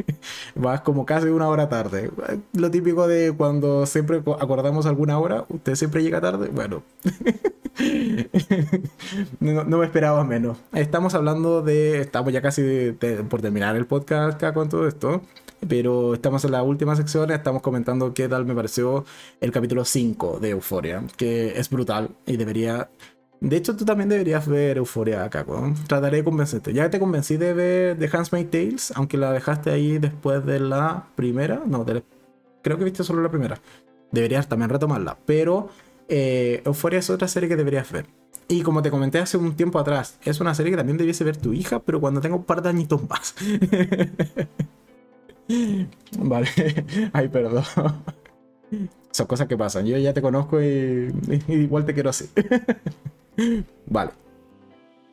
Vas 0.56 0.80
como 0.80 1.06
casi 1.06 1.28
una 1.28 1.48
hora 1.48 1.68
tarde. 1.68 2.10
Lo 2.52 2.68
típico 2.68 3.06
de 3.06 3.32
cuando 3.32 3.86
siempre 3.86 4.24
acordamos 4.40 4.86
alguna 4.86 5.20
hora, 5.20 5.44
usted 5.48 5.76
siempre 5.76 6.02
llega 6.02 6.20
tarde. 6.20 6.48
Bueno, 6.48 6.82
no, 9.38 9.78
me 9.78 9.86
esperaba 9.86 10.24
menos. 10.24 10.58
Estamos 10.72 11.14
hablando 11.14 11.62
de, 11.62 12.00
estamos 12.00 12.32
ya 12.32 12.42
casi 12.42 12.90
por 13.30 13.40
terminar 13.40 13.76
el 13.76 13.86
podcast, 13.86 14.40
Caco, 14.40 14.64
en 14.64 14.68
todo 14.68 14.88
esto. 14.88 15.22
Pero 15.68 16.14
estamos 16.14 16.44
en 16.44 16.52
la 16.52 16.62
última 16.62 16.96
sección, 16.96 17.30
estamos 17.30 17.62
comentando 17.62 18.12
qué 18.12 18.28
tal 18.28 18.44
me 18.44 18.54
pareció 18.54 19.04
el 19.40 19.52
capítulo 19.52 19.84
5 19.84 20.38
de 20.40 20.50
Euforia, 20.50 21.02
que 21.16 21.58
es 21.58 21.70
brutal 21.70 22.10
y 22.26 22.36
debería 22.36 22.90
de 23.40 23.56
hecho, 23.56 23.76
tú 23.76 23.84
también 23.84 24.08
deberías 24.08 24.48
ver 24.48 24.78
Euforia, 24.78 25.28
Caco. 25.28 25.74
Trataré 25.86 26.18
de 26.18 26.24
convencerte. 26.24 26.72
Ya 26.72 26.88
te 26.88 26.98
convencí 26.98 27.36
de 27.36 27.52
ver 27.52 27.98
The 27.98 28.08
Handmaid's 28.16 28.50
Tales, 28.50 28.92
aunque 28.96 29.18
la 29.18 29.30
dejaste 29.32 29.70
ahí 29.70 29.98
después 29.98 30.44
de 30.46 30.58
la 30.58 31.06
primera. 31.14 31.62
No, 31.66 31.84
creo 31.84 32.78
que 32.78 32.84
viste 32.84 33.04
solo 33.04 33.22
la 33.22 33.30
primera. 33.30 33.60
Deberías 34.10 34.48
también 34.48 34.70
retomarla. 34.70 35.18
Pero 35.26 35.68
eh, 36.08 36.62
Euforia 36.64 36.98
es 36.98 37.10
otra 37.10 37.28
serie 37.28 37.48
que 37.48 37.56
deberías 37.56 37.90
ver. 37.92 38.06
Y 38.48 38.62
como 38.62 38.80
te 38.80 38.90
comenté 38.90 39.18
hace 39.18 39.36
un 39.36 39.54
tiempo 39.54 39.78
atrás, 39.78 40.18
es 40.24 40.40
una 40.40 40.54
serie 40.54 40.70
que 40.70 40.76
también 40.78 40.96
debiese 40.96 41.24
ver 41.24 41.36
tu 41.36 41.52
hija, 41.52 41.80
pero 41.80 42.00
cuando 42.00 42.20
tenga 42.20 42.36
un 42.36 42.44
par 42.44 42.62
de 42.62 42.68
añitos 42.68 43.00
más. 43.08 43.34
vale. 46.18 46.48
Ay, 47.12 47.28
perdón. 47.28 47.64
Son 49.10 49.26
cosas 49.26 49.46
que 49.48 49.56
pasan. 49.56 49.86
Yo 49.86 49.96
ya 49.98 50.12
te 50.12 50.22
conozco 50.22 50.62
y 50.62 51.12
igual 51.48 51.84
te 51.84 51.94
quiero 51.94 52.10
así. 52.10 52.28
vale. 53.86 54.10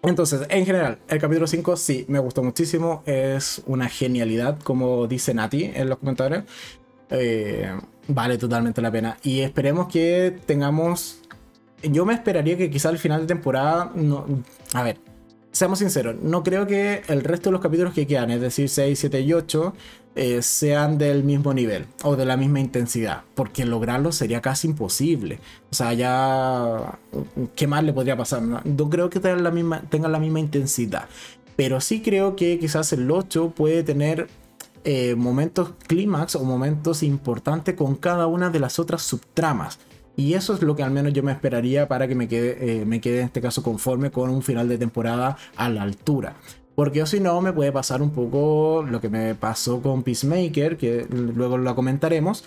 Entonces, 0.03 0.41
en 0.49 0.65
general, 0.65 0.99
el 1.07 1.19
capítulo 1.19 1.47
5 1.47 1.77
sí, 1.77 2.05
me 2.09 2.19
gustó 2.19 2.43
muchísimo. 2.43 3.03
Es 3.05 3.61
una 3.65 3.87
genialidad, 3.87 4.59
como 4.59 5.07
dice 5.07 5.33
Nati 5.33 5.71
en 5.73 5.87
los 5.87 5.97
comentarios. 5.99 6.43
Eh, 7.09 7.71
vale 8.09 8.37
totalmente 8.37 8.81
la 8.81 8.91
pena. 8.91 9.17
Y 9.23 9.41
esperemos 9.41 9.87
que 9.87 10.37
tengamos... 10.45 11.21
Yo 11.83 12.05
me 12.05 12.13
esperaría 12.13 12.57
que 12.57 12.69
quizá 12.69 12.89
al 12.89 12.97
final 12.97 13.21
de 13.21 13.27
temporada... 13.27 13.91
No... 13.95 14.25
A 14.73 14.83
ver, 14.83 14.97
seamos 15.53 15.79
sinceros, 15.79 16.15
no 16.21 16.43
creo 16.43 16.67
que 16.67 17.03
el 17.07 17.23
resto 17.23 17.49
de 17.49 17.53
los 17.53 17.61
capítulos 17.61 17.93
que 17.93 18.07
quedan, 18.07 18.31
es 18.31 18.41
decir, 18.41 18.67
6, 18.67 18.99
7 18.99 19.21
y 19.21 19.33
8, 19.33 19.73
eh, 20.15 20.43
sean 20.43 20.99
del 20.99 21.23
mismo 21.23 21.53
nivel 21.53 21.87
o 22.03 22.15
de 22.15 22.25
la 22.25 22.37
misma 22.37 22.59
intensidad, 22.59 23.23
porque 23.33 23.65
lograrlo 23.65 24.11
sería 24.11 24.41
casi 24.41 24.67
imposible. 24.67 25.39
O 25.71 25.75
sea, 25.75 25.93
ya, 25.93 26.99
¿qué 27.55 27.65
más 27.65 27.83
le 27.83 27.93
podría 27.93 28.15
pasar? 28.15 28.41
No, 28.41 28.89
creo 28.89 29.09
que 29.09 29.19
tengan 29.19 29.43
la, 29.43 29.51
misma, 29.51 29.81
tengan 29.89 30.11
la 30.11 30.19
misma 30.19 30.39
intensidad, 30.39 31.07
pero 31.55 31.81
sí 31.81 32.01
creo 32.01 32.35
que 32.35 32.59
quizás 32.59 32.93
el 32.93 33.09
8 33.09 33.53
puede 33.55 33.81
tener 33.83 34.27
eh, 34.83 35.15
momentos 35.15 35.71
clímax 35.87 36.35
o 36.35 36.43
momentos 36.43 37.03
importantes 37.03 37.73
con 37.75 37.95
cada 37.95 38.27
una 38.27 38.49
de 38.49 38.59
las 38.59 38.79
otras 38.79 39.01
subtramas. 39.01 39.79
Y 40.15 40.35
eso 40.35 40.53
es 40.53 40.61
lo 40.61 40.75
que 40.75 40.83
al 40.83 40.91
menos 40.91 41.13
yo 41.13 41.23
me 41.23 41.31
esperaría 41.31 41.87
para 41.87 42.07
que 42.07 42.13
me 42.13 42.27
quede, 42.27 42.81
eh, 42.81 42.85
me 42.85 43.01
quede 43.01 43.21
en 43.21 43.25
este 43.25 43.41
caso 43.41 43.63
conforme 43.63 44.11
con 44.11 44.29
un 44.29 44.43
final 44.43 44.67
de 44.69 44.77
temporada 44.77 45.37
a 45.55 45.69
la 45.69 45.81
altura. 45.81 46.35
Porque 46.75 47.05
si 47.05 47.19
no, 47.19 47.39
me 47.41 47.53
puede 47.53 47.71
pasar 47.71 48.01
un 48.01 48.11
poco 48.11 48.83
lo 48.89 48.99
que 48.99 49.09
me 49.09 49.35
pasó 49.35 49.81
con 49.81 50.03
Peacemaker, 50.03 50.77
que 50.77 51.05
luego 51.09 51.57
lo 51.57 51.75
comentaremos. 51.75 52.43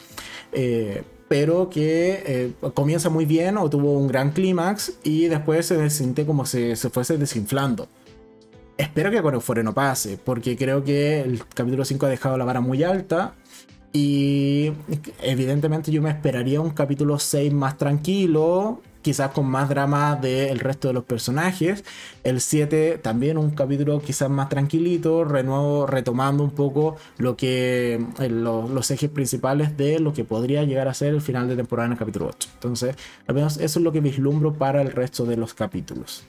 Eh, 0.53 1.03
pero 1.29 1.69
que 1.69 2.23
eh, 2.27 2.53
comienza 2.75 3.11
muy 3.11 3.25
bien 3.25 3.57
o 3.57 3.69
tuvo 3.69 3.99
un 3.99 4.07
gran 4.07 4.31
clímax 4.31 4.99
y 5.03 5.27
después 5.27 5.67
se 5.67 5.91
siente 5.91 6.25
como 6.25 6.47
si 6.47 6.77
se 6.77 6.91
fuese 6.91 7.19
desinflando. 7.19 7.89
Espero 8.77 9.11
que 9.11 9.23
con 9.23 9.35
Euphoria 9.35 9.63
no 9.63 9.73
pase, 9.73 10.19
porque 10.23 10.57
creo 10.57 10.85
que 10.85 11.21
el 11.21 11.43
capítulo 11.47 11.85
5 11.85 12.07
ha 12.07 12.09
dejado 12.11 12.37
la 12.37 12.45
vara 12.45 12.61
muy 12.61 12.85
alta 12.85 13.35
y 13.93 14.73
evidentemente 15.23 15.91
yo 15.91 16.03
me 16.03 16.11
esperaría 16.11 16.61
un 16.61 16.71
capítulo 16.71 17.19
6 17.19 17.53
más 17.55 17.79
tranquilo, 17.79 18.83
quizás 19.07 19.31
con 19.31 19.47
más 19.47 19.69
drama 19.69 20.17
del 20.17 20.59
resto 20.59 20.89
de 20.89 20.95
los 20.95 21.05
personajes. 21.05 21.85
El 22.25 22.41
7 22.41 22.99
también 23.01 23.39
un 23.39 23.51
capítulo 23.51 24.01
quizás 24.01 24.29
más 24.29 24.49
tranquilito, 24.49 25.23
renuevo, 25.23 25.87
retomando 25.87 26.43
un 26.43 26.51
poco 26.51 26.97
lo 27.17 27.37
que 27.37 28.05
eh, 28.19 28.29
los 28.29 28.91
ejes 28.91 29.09
principales 29.09 29.77
de 29.77 30.01
lo 30.01 30.13
que 30.13 30.25
podría 30.25 30.65
llegar 30.65 30.89
a 30.89 30.95
ser 30.95 31.15
el 31.15 31.21
final 31.21 31.47
de 31.47 31.55
temporada 31.55 31.87
en 31.87 31.93
el 31.93 31.99
capítulo 31.99 32.27
8. 32.27 32.49
Entonces, 32.55 32.97
al 33.29 33.37
menos 33.37 33.59
eso 33.59 33.79
es 33.79 33.85
lo 33.85 33.93
que 33.93 34.01
vislumbro 34.01 34.55
para 34.55 34.83
el 34.83 34.91
resto 34.91 35.25
de 35.25 35.37
los 35.37 35.55
capítulos. 35.55 36.25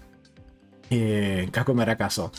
Eh, 0.91 1.49
hará 1.79 1.97
caso. 1.97 2.31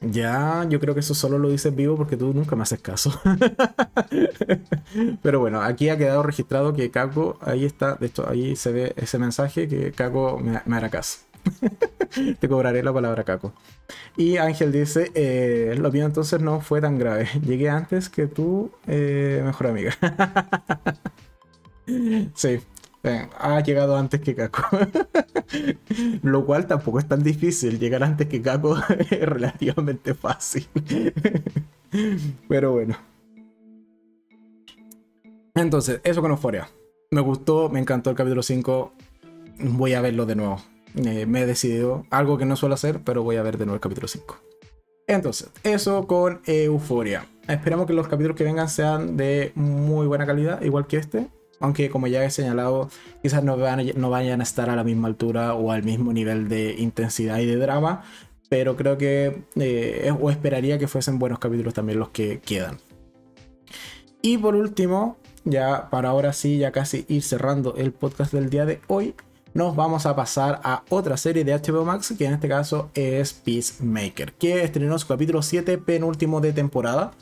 Ya, 0.00 0.64
yo 0.68 0.78
creo 0.78 0.94
que 0.94 1.00
eso 1.00 1.14
solo 1.14 1.38
lo 1.38 1.50
dices 1.50 1.74
vivo 1.74 1.96
porque 1.96 2.16
tú 2.16 2.32
nunca 2.32 2.54
me 2.54 2.62
haces 2.62 2.80
caso. 2.80 3.20
Pero 5.22 5.40
bueno, 5.40 5.60
aquí 5.60 5.88
ha 5.88 5.98
quedado 5.98 6.22
registrado 6.22 6.72
que 6.72 6.90
Kako, 6.90 7.38
ahí 7.40 7.64
está, 7.64 7.96
de 7.96 8.06
hecho, 8.06 8.28
ahí 8.28 8.54
se 8.54 8.70
ve 8.72 8.92
ese 8.96 9.18
mensaje 9.18 9.66
que 9.66 9.90
Kako 9.90 10.38
me, 10.38 10.76
hará 10.76 10.88
caso. 10.88 11.18
Te 12.40 12.48
cobraré 12.48 12.82
la 12.82 12.92
palabra 12.92 13.24
Kako. 13.24 13.52
Y 14.16 14.36
Ángel 14.36 14.70
dice, 14.70 15.10
eh, 15.14 15.74
lo 15.76 15.90
mío 15.90 16.04
entonces 16.06 16.40
no 16.40 16.60
fue 16.60 16.80
tan 16.80 16.98
grave. 16.98 17.28
Llegué 17.44 17.68
antes 17.68 18.08
que 18.08 18.28
tú, 18.28 18.70
eh, 18.86 19.42
mejor 19.44 19.66
amiga. 19.66 19.96
sí, 22.34 22.60
ha 23.02 23.60
llegado 23.60 23.96
antes 23.96 24.20
que 24.20 24.34
Kako. 24.34 24.78
Lo 26.22 26.44
cual 26.44 26.66
tampoco 26.66 26.98
es 26.98 27.08
tan 27.08 27.22
difícil. 27.22 27.78
Llegar 27.78 28.02
antes 28.02 28.28
que 28.28 28.42
Kako 28.42 28.76
es 29.10 29.20
relativamente 29.20 30.14
fácil. 30.14 30.66
Pero 32.48 32.72
bueno. 32.72 32.96
Entonces, 35.54 36.00
eso 36.04 36.20
con 36.20 36.30
Euphoria. 36.30 36.68
Me 37.10 37.20
gustó, 37.20 37.68
me 37.68 37.80
encantó 37.80 38.10
el 38.10 38.16
capítulo 38.16 38.42
5. 38.42 38.92
Voy 39.60 39.94
a 39.94 40.00
verlo 40.00 40.26
de 40.26 40.36
nuevo. 40.36 40.60
Eh, 40.94 41.26
me 41.26 41.42
he 41.42 41.46
decidido, 41.46 42.06
algo 42.10 42.38
que 42.38 42.44
no 42.44 42.56
suelo 42.56 42.74
hacer, 42.74 43.00
pero 43.04 43.22
voy 43.22 43.36
a 43.36 43.42
ver 43.42 43.58
de 43.58 43.66
nuevo 43.66 43.74
el 43.74 43.80
capítulo 43.80 44.08
5. 44.08 44.38
Entonces, 45.06 45.50
eso 45.62 46.06
con 46.06 46.40
Euphoria. 46.46 47.26
Esperamos 47.46 47.86
que 47.86 47.92
los 47.92 48.08
capítulos 48.08 48.36
que 48.36 48.44
vengan 48.44 48.68
sean 48.68 49.16
de 49.16 49.52
muy 49.54 50.06
buena 50.06 50.26
calidad, 50.26 50.60
igual 50.62 50.86
que 50.86 50.98
este 50.98 51.28
aunque 51.60 51.90
como 51.90 52.06
ya 52.06 52.24
he 52.24 52.30
señalado, 52.30 52.90
quizás 53.22 53.42
no, 53.42 53.56
vayan 53.56 54.40
a 54.40 54.42
estar 54.42 54.70
a 54.70 54.76
la 54.76 54.84
misma 54.84 55.08
altura 55.08 55.54
o 55.54 55.72
al 55.72 55.82
mismo 55.82 56.12
nivel 56.12 56.48
de 56.48 56.74
intensidad 56.78 57.38
y 57.38 57.46
de 57.46 57.56
drama, 57.56 58.04
pero 58.48 58.76
creo 58.76 58.96
que, 58.96 59.42
eh, 59.56 60.12
o 60.18 60.30
esperaría 60.30 60.78
que 60.78 60.88
fuesen 60.88 61.18
buenos 61.18 61.38
capítulos 61.38 61.74
también 61.74 61.98
los 61.98 62.10
que 62.10 62.40
quedan. 62.40 62.78
Y 64.22 64.38
por 64.38 64.56
último, 64.56 65.16
ya 65.44 65.90
para 65.90 66.10
ahora 66.10 66.32
sí, 66.32 66.58
ya 66.58 66.72
casi 66.72 67.04
ir 67.08 67.22
cerrando 67.22 67.74
el 67.76 67.92
podcast 67.92 68.32
del 68.32 68.50
día 68.50 68.64
de 68.64 68.80
hoy, 68.88 69.14
nos 69.54 69.74
vamos 69.74 70.06
a 70.06 70.14
pasar 70.14 70.60
a 70.62 70.84
otra 70.88 71.16
serie 71.16 71.44
de 71.44 71.54
HBO 71.54 71.84
Max, 71.84 72.14
que 72.16 72.26
en 72.26 72.34
este 72.34 72.48
caso 72.48 72.90
es 72.94 73.32
Peacemaker, 73.32 74.32
que 74.34 74.62
estrenó 74.62 74.98
su 74.98 75.06
capítulo 75.06 75.42
7, 75.42 75.78
penúltimo 75.78 76.40
de 76.40 76.52
temporada. 76.52 77.12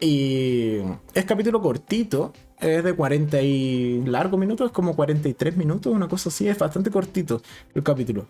Y 0.00 0.78
es 1.14 1.24
capítulo 1.24 1.60
cortito, 1.60 2.32
es 2.60 2.84
de 2.84 2.94
40 2.94 3.40
y 3.42 4.02
largo 4.06 4.36
minutos, 4.36 4.66
es 4.66 4.72
como 4.72 4.96
43 4.96 5.56
minutos, 5.56 5.92
una 5.92 6.08
cosa 6.08 6.28
así, 6.28 6.48
es 6.48 6.58
bastante 6.58 6.90
cortito 6.90 7.42
el 7.74 7.82
capítulo. 7.82 8.26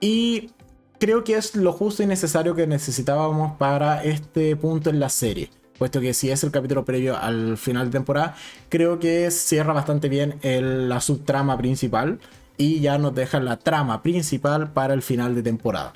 Y 0.00 0.50
creo 0.98 1.24
que 1.24 1.36
es 1.36 1.56
lo 1.56 1.72
justo 1.72 2.02
y 2.02 2.06
necesario 2.06 2.54
que 2.54 2.66
necesitábamos 2.66 3.56
para 3.56 4.04
este 4.04 4.54
punto 4.56 4.90
en 4.90 5.00
la 5.00 5.08
serie. 5.08 5.50
Puesto 5.78 6.00
que 6.00 6.12
si 6.12 6.30
es 6.30 6.44
el 6.44 6.50
capítulo 6.50 6.84
previo 6.84 7.16
al 7.16 7.56
final 7.56 7.86
de 7.86 7.92
temporada, 7.92 8.36
creo 8.68 8.98
que 8.98 9.30
cierra 9.30 9.72
bastante 9.72 10.10
bien 10.10 10.38
la 10.42 11.00
subtrama 11.00 11.56
principal 11.56 12.20
y 12.58 12.80
ya 12.80 12.98
nos 12.98 13.14
deja 13.14 13.40
la 13.40 13.56
trama 13.56 14.02
principal 14.02 14.72
para 14.72 14.92
el 14.92 15.00
final 15.00 15.34
de 15.34 15.42
temporada. 15.42 15.94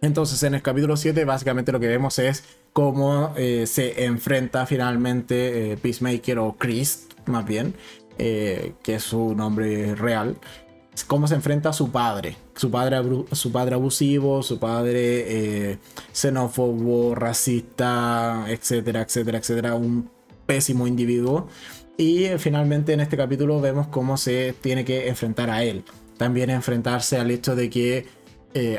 Entonces 0.00 0.40
en 0.44 0.54
el 0.54 0.62
capítulo 0.62 0.96
7 0.96 1.24
básicamente 1.24 1.72
lo 1.72 1.80
que 1.80 1.88
vemos 1.88 2.20
es 2.20 2.44
cómo 2.74 3.32
eh, 3.36 3.66
se 3.68 4.04
enfrenta 4.04 4.66
finalmente 4.66 5.72
eh, 5.72 5.76
Peacemaker 5.76 6.40
o 6.40 6.56
Chris, 6.58 7.06
más 7.24 7.46
bien, 7.46 7.72
eh, 8.18 8.74
que 8.82 8.96
es 8.96 9.04
su 9.04 9.36
nombre 9.36 9.94
real, 9.94 10.36
cómo 11.06 11.28
se 11.28 11.36
enfrenta 11.36 11.68
a 11.68 11.72
su 11.72 11.92
padre, 11.92 12.36
su 12.56 12.72
padre, 12.72 13.00
padre 13.52 13.74
abusivo, 13.76 14.42
su 14.42 14.58
padre 14.58 15.78
xenófobo, 16.12 17.14
racista, 17.14 18.44
etcétera, 18.48 19.02
etcétera, 19.02 19.38
etcétera, 19.38 19.74
un 19.76 20.10
pésimo 20.44 20.88
individuo. 20.88 21.46
Y 21.96 22.26
finalmente 22.38 22.92
en 22.92 23.00
este 23.00 23.16
capítulo 23.16 23.60
vemos 23.60 23.86
cómo 23.86 24.16
se 24.16 24.52
tiene 24.60 24.84
que 24.84 25.08
enfrentar 25.08 25.48
a 25.48 25.62
él. 25.62 25.84
También 26.16 26.50
enfrentarse 26.50 27.18
al 27.18 27.30
hecho 27.30 27.54
de 27.54 27.70
que 27.70 28.06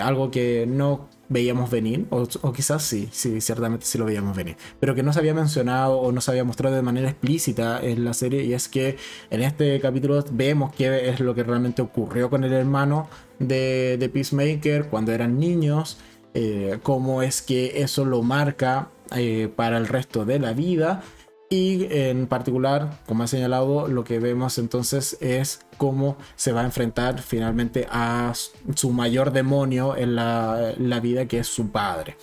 algo 0.01 0.31
que 0.31 0.65
no 0.67 1.09
veíamos 1.29 1.69
venir, 1.69 2.05
o, 2.09 2.53
quizás 2.53 2.83
sí, 2.83 3.09
sí, 3.11 3.41
ciertamente 3.41 3.85
sí 3.85 3.97
lo 3.97 4.05
veíamos 4.05 4.35
venir, 4.35 4.57
pero 4.79 4.95
que 4.95 5.03
no 5.03 5.11
se 5.13 5.19
había 5.19 5.33
mencionado 5.33 5.97
o 5.97 6.11
no 6.11 6.21
se 6.21 6.31
había 6.31 6.43
mostrado 6.43 6.75
de 6.75 6.81
manera 6.81 7.09
explícita 7.09 7.79
en 7.81 8.05
la 8.05 8.13
serie, 8.13 8.43
y 8.43 8.53
es 8.53 8.67
que 8.67 8.97
en 9.29 9.41
este 9.41 9.79
capítulo 9.79 10.23
vemos 10.31 10.73
qué 10.75 11.09
es 11.09 11.19
lo 11.19 11.33
que 11.35 11.43
realmente 11.43 11.81
ocurrió 11.81 12.29
con 12.29 12.43
el 12.43 12.53
hermano 12.53 13.09
de, 13.39 13.97
de 13.99 14.09
Peacemaker 14.09 14.87
cuando 14.87 15.11
eran 15.11 15.39
niños, 15.39 15.97
eh, 16.33 16.79
cómo 16.83 17.21
es 17.21 17.41
que 17.41 17.81
eso 17.81 18.05
lo 18.05 18.21
marca 18.21 18.89
eh, 19.15 19.49
para 19.55 19.77
el 19.77 19.87
resto 19.87 20.25
de 20.25 20.39
la 20.39 20.53
vida 20.53 21.03
y 21.49 21.87
en 21.91 22.27
particular, 22.27 22.99
como 23.05 23.23
he 23.23 23.27
señalado, 23.27 23.87
lo 23.87 24.03
que 24.03 24.19
vemos 24.19 24.57
entonces 24.57 25.17
es 25.21 25.65
cómo 25.77 26.17
se 26.35 26.51
va 26.51 26.61
a 26.61 26.65
enfrentar 26.65 27.21
finalmente 27.21 27.87
a 27.91 28.33
su 28.73 28.91
mayor 28.91 29.31
demonio 29.31 29.95
en 29.95 30.15
la, 30.15 30.99
vida, 31.01 31.27
que 31.27 31.39
es 31.39 31.47
su 31.47 31.69
padre. 31.69 32.17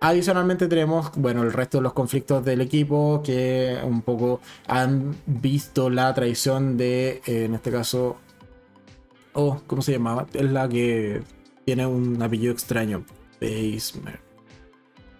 Adicionalmente 0.00 0.66
tenemos, 0.66 1.12
bueno, 1.16 1.42
el 1.42 1.52
resto 1.52 1.78
de 1.78 1.82
los 1.82 1.92
conflictos 1.92 2.44
del 2.44 2.60
equipo 2.60 3.22
que 3.24 3.78
un 3.84 4.02
poco 4.02 4.40
han 4.66 5.16
visto 5.26 5.88
la 5.88 6.12
traición 6.12 6.76
de, 6.76 7.22
en 7.26 7.54
este 7.54 7.70
caso, 7.70 8.16
oh, 9.32 9.60
¿cómo 9.66 9.80
se 9.80 9.92
llamaba? 9.92 10.26
Es 10.32 10.50
la 10.50 10.68
que 10.68 11.22
tiene 11.64 11.86
un 11.86 12.20
apellido 12.20 12.52
extraño. 12.52 13.04
Basement. 13.40 14.18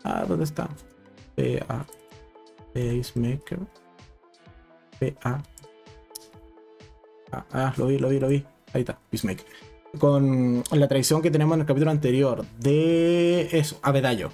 Ah, 0.05 0.25
¿dónde 0.27 0.45
está? 0.45 0.69
-A. 1.37 1.87
Pacemaker. 2.77 3.59
PA. 5.01 5.43
Ah, 7.33 7.45
ah, 7.53 7.75
lo 7.77 7.87
vi, 7.87 7.99
lo 7.99 8.09
vi, 8.11 8.21
lo 8.21 8.29
vi. 8.29 8.45
Ahí 8.75 8.83
está, 8.83 8.99
Peacemaker. 9.11 9.47
Con 9.99 10.63
la 10.71 10.89
traición 10.89 11.23
que 11.23 11.31
tenemos 11.31 11.55
en 11.55 11.63
el 11.63 11.67
capítulo 11.67 11.91
anterior 11.91 12.45
de 12.59 13.49
eso, 13.53 13.79
Adebayo. 13.83 14.31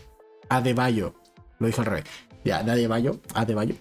Adebayo. 0.48 1.14
Lo 1.58 1.68
dije 1.68 1.80
al 1.80 1.86
revés. 1.86 2.04
Ya, 2.44 2.64
de 2.64 2.72
Adebayo. 2.72 3.20
Adebayo. 3.34 3.76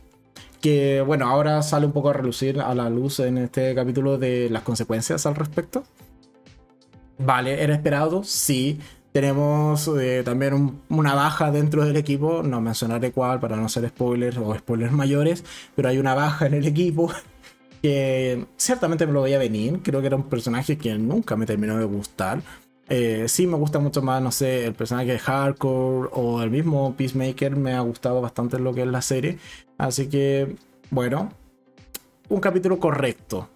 Que 0.62 1.02
bueno, 1.02 1.28
ahora 1.28 1.64
sale 1.64 1.88
un 1.88 1.92
poco 1.92 2.12
a 2.12 2.14
relucir 2.14 2.62
a 2.62 2.76
la 2.76 2.88
luz 2.90 3.20
en 3.20 3.40
este 3.40 3.74
capítulo 3.74 4.20
de 4.20 4.50
las 4.52 4.62
consecuencias 4.62 5.26
al 5.26 5.34
respecto. 5.34 5.84
Vale, 7.18 7.64
¿era 7.64 7.74
esperado? 7.74 8.24
Sí. 8.24 8.80
Tenemos 9.12 9.90
eh, 10.00 10.22
también 10.24 10.80
una 10.88 11.14
baja 11.14 11.52
dentro 11.52 11.84
del 11.84 11.98
equipo, 11.98 12.44
no 12.44 12.62
mencionaré 12.62 13.12
cuál 13.12 13.42
para 13.42 13.58
no 13.58 13.68
ser 13.68 13.90
spoilers 13.90 14.38
o 14.38 14.56
spoilers 14.56 14.94
mayores, 14.94 15.44
pero 15.76 15.90
hay 15.90 15.98
una 15.98 16.14
baja 16.14 16.46
en 16.46 16.54
el 16.54 16.66
equipo 16.66 17.12
que 17.82 18.46
ciertamente 18.56 19.06
me 19.06 19.12
lo 19.12 19.20
voy 19.20 19.34
a 19.34 19.40
venir. 19.40 19.82
Creo 19.84 20.00
que 20.00 20.08
era 20.08 20.16
un 20.16 20.30
personaje 20.30 20.78
que 20.78 20.98
nunca 20.98 21.36
me 21.36 21.46
terminó 21.46 21.78
de 21.78 21.86
gustar. 21.86 22.42
Eh, 22.88 23.26
sí 23.28 23.48
me 23.48 23.58
gusta 23.58 23.80
mucho 23.80 24.02
más, 24.02 24.22
no 24.22 24.32
sé, 24.32 24.66
el 24.66 24.74
personaje 24.74 25.12
de 25.14 25.20
Hardcore 25.20 26.10
o 26.14 26.42
el 26.42 26.50
mismo 26.50 26.96
Peacemaker 26.96 27.56
me 27.56 27.74
ha 27.74 27.82
gustado 27.82 28.22
bastante 28.22 28.60
lo 28.60 28.74
que 28.74 28.82
es 28.82 28.88
la 28.88 29.02
serie. 29.02 29.38
Así 29.78 30.08
que, 30.08 30.56
bueno, 30.90 31.32
un 32.30 32.40
capítulo 32.40 32.80
correcto. 32.80 33.50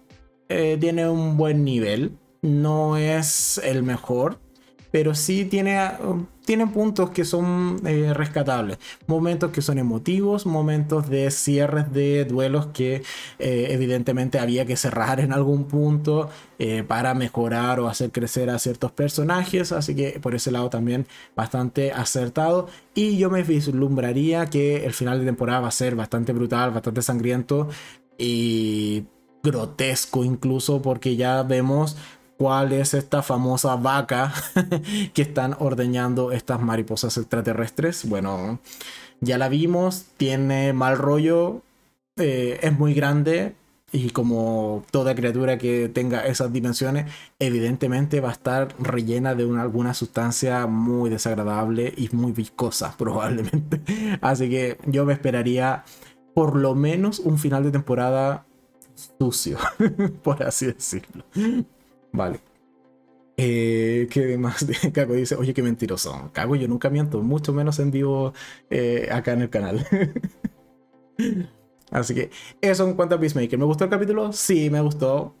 Eh, 0.48 0.76
tiene 0.78 1.08
un 1.08 1.36
buen 1.36 1.64
nivel. 1.64 2.12
No 2.42 2.96
es 2.96 3.58
el 3.64 3.82
mejor, 3.82 4.38
pero 4.96 5.14
sí 5.14 5.44
tiene, 5.44 5.78
tiene 6.46 6.66
puntos 6.68 7.10
que 7.10 7.26
son 7.26 7.82
eh, 7.84 8.14
rescatables. 8.14 8.78
Momentos 9.06 9.50
que 9.50 9.60
son 9.60 9.76
emotivos, 9.76 10.46
momentos 10.46 11.10
de 11.10 11.30
cierres 11.30 11.92
de 11.92 12.24
duelos 12.24 12.68
que 12.68 13.02
eh, 13.38 13.66
evidentemente 13.72 14.38
había 14.38 14.64
que 14.64 14.74
cerrar 14.74 15.20
en 15.20 15.34
algún 15.34 15.64
punto 15.64 16.30
eh, 16.58 16.82
para 16.82 17.12
mejorar 17.12 17.78
o 17.78 17.88
hacer 17.88 18.10
crecer 18.10 18.48
a 18.48 18.58
ciertos 18.58 18.90
personajes. 18.90 19.70
Así 19.70 19.94
que 19.94 20.18
por 20.18 20.34
ese 20.34 20.50
lado 20.50 20.70
también 20.70 21.06
bastante 21.34 21.92
acertado. 21.92 22.68
Y 22.94 23.18
yo 23.18 23.28
me 23.28 23.42
vislumbraría 23.42 24.46
que 24.46 24.86
el 24.86 24.94
final 24.94 25.18
de 25.18 25.26
temporada 25.26 25.60
va 25.60 25.68
a 25.68 25.72
ser 25.72 25.94
bastante 25.94 26.32
brutal, 26.32 26.70
bastante 26.70 27.02
sangriento 27.02 27.68
y 28.16 29.04
grotesco 29.42 30.24
incluso 30.24 30.82
porque 30.82 31.16
ya 31.16 31.42
vemos 31.42 31.96
cuál 32.38 32.72
es 32.72 32.94
esta 32.94 33.22
famosa 33.22 33.76
vaca 33.76 34.32
que 35.14 35.22
están 35.22 35.56
ordeñando 35.58 36.32
estas 36.32 36.60
mariposas 36.60 37.16
extraterrestres. 37.16 38.08
Bueno, 38.08 38.58
ya 39.20 39.38
la 39.38 39.48
vimos, 39.48 40.06
tiene 40.16 40.72
mal 40.72 40.98
rollo, 40.98 41.62
eh, 42.16 42.58
es 42.62 42.78
muy 42.78 42.94
grande 42.94 43.54
y 43.92 44.10
como 44.10 44.84
toda 44.90 45.14
criatura 45.14 45.58
que 45.58 45.88
tenga 45.88 46.26
esas 46.26 46.52
dimensiones, 46.52 47.10
evidentemente 47.38 48.20
va 48.20 48.30
a 48.30 48.32
estar 48.32 48.74
rellena 48.78 49.34
de 49.34 49.46
una, 49.46 49.62
alguna 49.62 49.94
sustancia 49.94 50.66
muy 50.66 51.08
desagradable 51.08 51.94
y 51.96 52.08
muy 52.12 52.32
viscosa 52.32 52.94
probablemente. 52.98 53.80
Así 54.20 54.50
que 54.50 54.78
yo 54.86 55.04
me 55.04 55.12
esperaría 55.12 55.84
por 56.34 56.56
lo 56.56 56.74
menos 56.74 57.18
un 57.20 57.38
final 57.38 57.64
de 57.64 57.70
temporada 57.70 58.44
sucio, 59.18 59.58
por 60.22 60.42
así 60.42 60.66
decirlo. 60.66 61.24
Vale. 62.16 62.40
Eh, 63.36 64.08
¿Qué 64.10 64.38
más? 64.38 64.66
Cago 64.94 65.14
dice, 65.14 65.34
oye, 65.36 65.52
qué 65.52 65.62
mentiroso. 65.62 66.30
Cago, 66.32 66.56
yo 66.56 66.66
nunca 66.66 66.88
miento, 66.88 67.22
mucho 67.22 67.52
menos 67.52 67.78
en 67.78 67.90
vivo 67.90 68.32
eh, 68.70 69.08
acá 69.12 69.32
en 69.34 69.42
el 69.42 69.50
canal. 69.50 69.86
Así 71.90 72.14
que 72.14 72.30
eso 72.60 72.88
en 72.88 72.94
cuanto 72.94 73.14
a 73.14 73.20
Peacemaker. 73.20 73.58
¿Me 73.58 73.66
gustó 73.66 73.84
el 73.84 73.90
capítulo? 73.90 74.32
Sí, 74.32 74.70
me 74.70 74.80
gustó. 74.80 75.34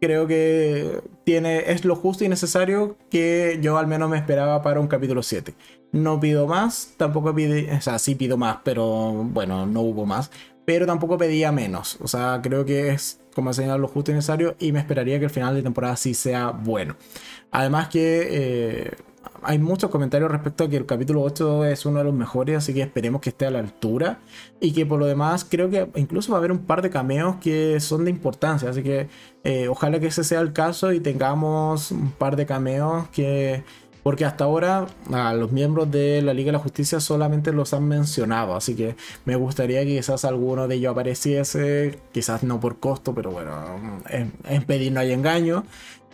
Creo 0.00 0.26
que 0.26 1.00
tiene, 1.24 1.70
es 1.70 1.84
lo 1.84 1.94
justo 1.96 2.24
y 2.24 2.28
necesario 2.28 2.98
que 3.08 3.58
yo 3.62 3.78
al 3.78 3.86
menos 3.86 4.10
me 4.10 4.18
esperaba 4.18 4.60
para 4.62 4.80
un 4.80 4.88
capítulo 4.88 5.22
7. 5.22 5.54
No 5.92 6.20
pido 6.20 6.46
más, 6.46 6.94
tampoco 6.96 7.34
pido, 7.34 7.54
o 7.74 7.80
sea, 7.80 7.98
sí 7.98 8.14
pido 8.14 8.36
más, 8.36 8.58
pero 8.64 8.84
bueno, 9.24 9.64
no 9.66 9.80
hubo 9.82 10.04
más. 10.04 10.30
Pero 10.66 10.86
tampoco 10.86 11.16
pedía 11.16 11.52
menos. 11.52 11.96
O 12.02 12.08
sea, 12.08 12.40
creo 12.42 12.64
que 12.64 12.90
es 12.90 13.20
como 13.36 13.52
señalado 13.52 13.78
lo 13.78 13.88
justo 13.88 14.10
y 14.10 14.14
necesario 14.14 14.56
y 14.58 14.72
me 14.72 14.78
esperaría 14.78 15.18
que 15.18 15.26
el 15.26 15.30
final 15.30 15.54
de 15.54 15.62
temporada 15.62 15.94
sí 15.96 16.14
sea 16.14 16.52
bueno. 16.52 16.96
Además 17.50 17.88
que 17.88 18.28
eh, 18.30 18.90
hay 19.42 19.58
muchos 19.58 19.90
comentarios 19.90 20.30
respecto 20.30 20.64
a 20.64 20.68
que 20.70 20.78
el 20.78 20.86
capítulo 20.86 21.20
8 21.20 21.66
es 21.66 21.84
uno 21.84 21.98
de 21.98 22.04
los 22.04 22.14
mejores, 22.14 22.56
así 22.56 22.72
que 22.72 22.80
esperemos 22.80 23.20
que 23.20 23.28
esté 23.28 23.44
a 23.44 23.50
la 23.50 23.58
altura. 23.58 24.20
Y 24.58 24.72
que 24.72 24.86
por 24.86 24.98
lo 24.98 25.04
demás 25.04 25.44
creo 25.44 25.68
que 25.68 25.86
incluso 25.96 26.32
va 26.32 26.38
a 26.38 26.40
haber 26.40 26.50
un 26.50 26.64
par 26.64 26.80
de 26.80 26.88
cameos 26.88 27.36
que 27.36 27.78
son 27.78 28.06
de 28.06 28.10
importancia, 28.10 28.70
así 28.70 28.82
que 28.82 29.08
eh, 29.44 29.68
ojalá 29.68 30.00
que 30.00 30.06
ese 30.06 30.24
sea 30.24 30.40
el 30.40 30.54
caso 30.54 30.92
y 30.92 31.00
tengamos 31.00 31.90
un 31.90 32.12
par 32.12 32.36
de 32.36 32.46
cameos 32.46 33.08
que... 33.10 33.64
Porque 34.06 34.24
hasta 34.24 34.44
ahora 34.44 34.86
a 35.12 35.34
los 35.34 35.50
miembros 35.50 35.90
de 35.90 36.22
la 36.22 36.32
Liga 36.32 36.46
de 36.46 36.52
la 36.52 36.58
Justicia 36.60 37.00
solamente 37.00 37.52
los 37.52 37.74
han 37.74 37.88
mencionado. 37.88 38.54
Así 38.54 38.76
que 38.76 38.94
me 39.24 39.34
gustaría 39.34 39.80
que 39.80 39.96
quizás 39.96 40.24
alguno 40.24 40.68
de 40.68 40.76
ellos 40.76 40.92
apareciese. 40.92 41.98
Quizás 42.12 42.44
no 42.44 42.60
por 42.60 42.78
costo, 42.78 43.16
pero 43.16 43.32
bueno, 43.32 44.00
en, 44.08 44.62
pedir 44.62 44.92
no 44.92 45.00
hay 45.00 45.10
engaño 45.10 45.64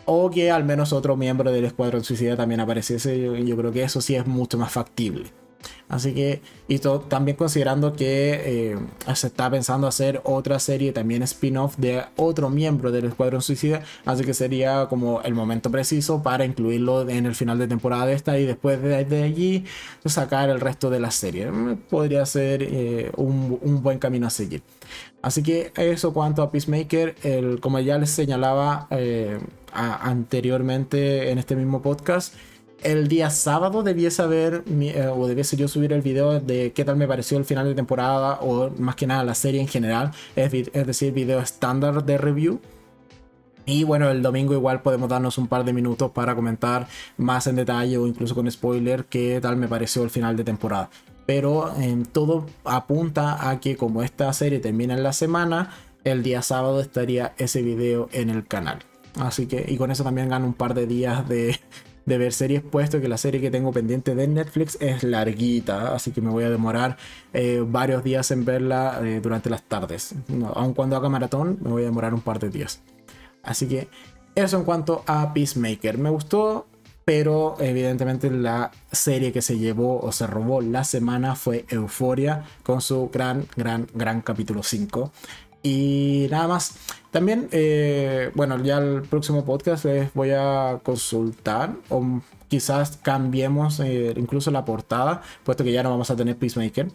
o 0.07 0.31
que 0.31 0.51
al 0.51 0.65
menos 0.65 0.95
otro 0.95 1.19
miembro 1.19 1.53
del 1.53 1.67
Escuadrón 1.67 2.03
Suicida 2.03 2.35
también 2.35 2.61
apareciese. 2.61 3.45
Yo 3.45 3.57
creo 3.59 3.73
que 3.73 3.83
eso 3.83 4.01
sí 4.01 4.15
es 4.15 4.27
mucho 4.27 4.57
más 4.57 4.73
factible. 4.73 5.42
Así 5.89 6.15
que, 6.15 6.41
y 6.69 6.79
también 6.79 7.37
considerando 7.37 7.93
que 7.93 8.71
eh, 8.73 8.79
se 9.15 9.27
está 9.27 9.51
pensando 9.51 9.87
hacer 9.87 10.23
otra 10.25 10.59
serie 10.59 10.93
también 10.93 11.23
spin-off 11.23 11.77
de 11.77 12.03
otro 12.17 12.49
miembro 12.49 12.91
del 12.91 13.05
Escuadrón 13.05 13.43
Suicida, 13.43 13.83
así 14.07 14.25
que 14.25 14.33
sería 14.33 14.87
como 14.89 15.21
el 15.21 15.35
momento 15.35 15.71
preciso 15.71 16.23
para 16.23 16.47
incluirlo 16.47 17.07
en 17.09 17.27
el 17.27 17.35
final 17.35 17.59
de 17.59 17.69
temporada 17.69 18.07
de 18.07 18.15
esta 18.15 18.39
y 18.39 18.47
después 18.47 18.81
de, 18.81 19.23
allí 19.23 19.65
sacar 20.07 20.49
el 20.49 20.61
resto 20.61 20.89
de 20.89 21.01
la 21.01 21.11
serie. 21.11 21.51
Podría 21.91 22.25
ser 22.25 22.63
eh, 22.63 23.13
un, 23.17 23.83
buen 23.83 23.99
camino 23.99 24.29
a 24.29 24.31
seguir. 24.31 24.63
Así 25.21 25.43
que 25.43 25.73
eso 25.77 26.15
cuanto 26.15 26.43
a 26.43 26.51
Peacemaker, 26.51 27.61
como 27.61 27.79
ya 27.81 27.99
les 27.99 28.11
señalaba 28.11 28.87
eh, 28.91 29.39
anteriormente 29.73 31.31
en 31.31 31.39
este 31.39 31.55
mismo 31.55 31.83
podcast, 31.83 32.35
el 32.83 33.09
día 33.09 33.31
sábado 33.31 33.83
debiese 33.83 34.23
haber, 34.23 34.65
eh, 34.69 35.07
o 35.07 35.27
debiese 35.27 35.57
yo 35.57 35.69
subir 35.69 35.93
el 35.93 36.03
video 36.03 36.41
de 36.41 36.73
qué 36.73 36.85
tal 36.85 36.97
me 36.97 37.07
pareció 37.07 37.39
el 37.39 37.45
final 37.45 37.67
de 37.67 37.75
temporada, 37.75 38.39
o 38.41 38.71
más 38.79 38.97
que 38.97 39.07
nada 39.07 39.25
la 39.25 39.35
serie 39.35 39.61
en 39.61 39.69
general, 39.69 40.13
es, 40.37 40.51
decir, 40.87 41.13
video 41.13 41.41
estándar 41.41 42.05
de 42.05 42.19
review. 42.19 42.61
Y 43.65 43.85
bueno, 43.85 44.11
el 44.11 44.23
domingo 44.23 44.55
igual 44.55 44.83
podemos 44.83 45.09
darnos 45.09 45.39
un 45.39 45.47
par 45.47 45.65
de 45.65 45.73
minutos 45.73 46.11
para 46.11 46.35
comentar 46.35 46.89
más 47.17 47.47
en 47.47 47.57
detalle 47.57 47.97
o 47.97 48.09
incluso 48.09 48.35
con 48.35 48.51
spoiler 48.51 49.05
qué 49.05 49.39
tal 49.41 49.57
me 49.57 49.69
pareció 49.69 50.03
el 50.03 50.11
final 50.11 50.37
de 50.37 50.43
temporada. 50.43 50.91
Pero 51.27 51.73
em, 51.79 52.05
todo 52.05 52.47
apunta 52.65 53.49
a 53.49 53.61
que 53.61 53.77
como 53.77 54.03
esta 54.03 54.33
serie 54.33 54.59
termina 54.59 54.95
en 54.95 55.05
la 55.05 55.13
semana, 55.13 55.71
el 56.03 56.25
día 56.25 56.43
sábado 56.43 56.81
estaría 56.81 57.35
ese 57.39 57.63
video 57.63 58.09
en 58.13 58.31
el 58.31 58.45
canal. 58.45 58.81
Así 59.21 59.47
que, 59.47 59.65
y 59.69 59.77
con 59.77 59.93
eso 59.93 60.03
también 60.03 60.29
gano 60.29 60.47
un 60.47 60.55
par 60.55 60.75
de 60.75 60.87
días 60.89 61.29
de, 61.29 61.57
de 62.07 62.19
ver 62.19 62.33
series, 62.33 62.63
puesto 62.63 63.01
que 63.01 63.09
la 63.09 63.17
serie 63.17 63.41
que 63.41 63.51
tengo 63.51 63.73
pendiente 63.73 64.15
de 64.15 64.27
Netflix 64.27 64.77
es 64.81 65.03
larguita, 65.03 65.95
así 65.95 66.11
que 66.11 66.21
me 66.21 66.31
voy 66.31 66.45
a 66.45 66.51
demorar 66.51 66.97
eh, 67.33 67.65
varios 67.67 68.03
días 68.03 68.31
en 68.31 68.45
verla 68.45 69.01
eh, 69.03 69.21
durante 69.23 69.51
las 69.51 69.63
tardes. 69.63 70.15
aun 70.55 70.75
cuando 70.75 70.97
haga 70.97 71.09
maratón, 71.09 71.59
me 71.63 71.71
voy 71.71 71.83
a 71.83 71.87
demorar 71.87 72.15
un 72.15 72.21
par 72.21 72.39
de 72.39 72.51
días. 72.51 72.81
Así 73.43 73.67
que 73.67 73.89
eso 74.35 74.57
en 74.57 74.65
cuanto 74.65 75.05
a 75.07 75.33
Peacemaker. 75.35 75.99
Me 75.99 76.11
gustó, 76.11 76.67
pero 77.05 77.57
evidentemente 77.59 78.31
la 78.31 78.71
serie 78.91 79.33
que 79.33 79.43
se 79.43 79.59
llevó 79.59 80.01
o 80.01 80.13
se 80.13 80.27
robó 80.27 80.61
la 80.61 80.85
semana 80.85 81.35
fue 81.35 81.67
Euforia 81.69 82.45
con 82.63 82.81
su 82.81 83.11
gran, 83.13 83.47
gran, 83.57 83.87
gran 83.95 84.23
capítulo 84.23 84.63
5. 84.63 85.13
Y 85.63 86.27
nada 86.31 86.49
más. 86.49 86.75
También, 87.13 87.49
eh, 87.53 88.31
bueno, 88.35 88.59
ya 88.65 88.79
el 88.79 89.03
próximo 89.03 89.45
podcast 89.45 89.85
les 89.85 90.13
voy 90.15 90.31
a 90.31 90.81
consultar 90.83 91.77
o 91.91 92.23
quizás 92.49 92.97
cambiemos 93.03 93.81
eh, 93.81 94.15
incluso 94.17 94.51
la 94.51 94.65
portada, 94.65 95.21
puesto 95.45 95.63
que 95.63 95.73
ya 95.73 95.83
no 95.83 95.91
vamos 95.91 96.11
a 96.11 96.17
tener 96.17 96.37
Peacemaker. 96.37 96.89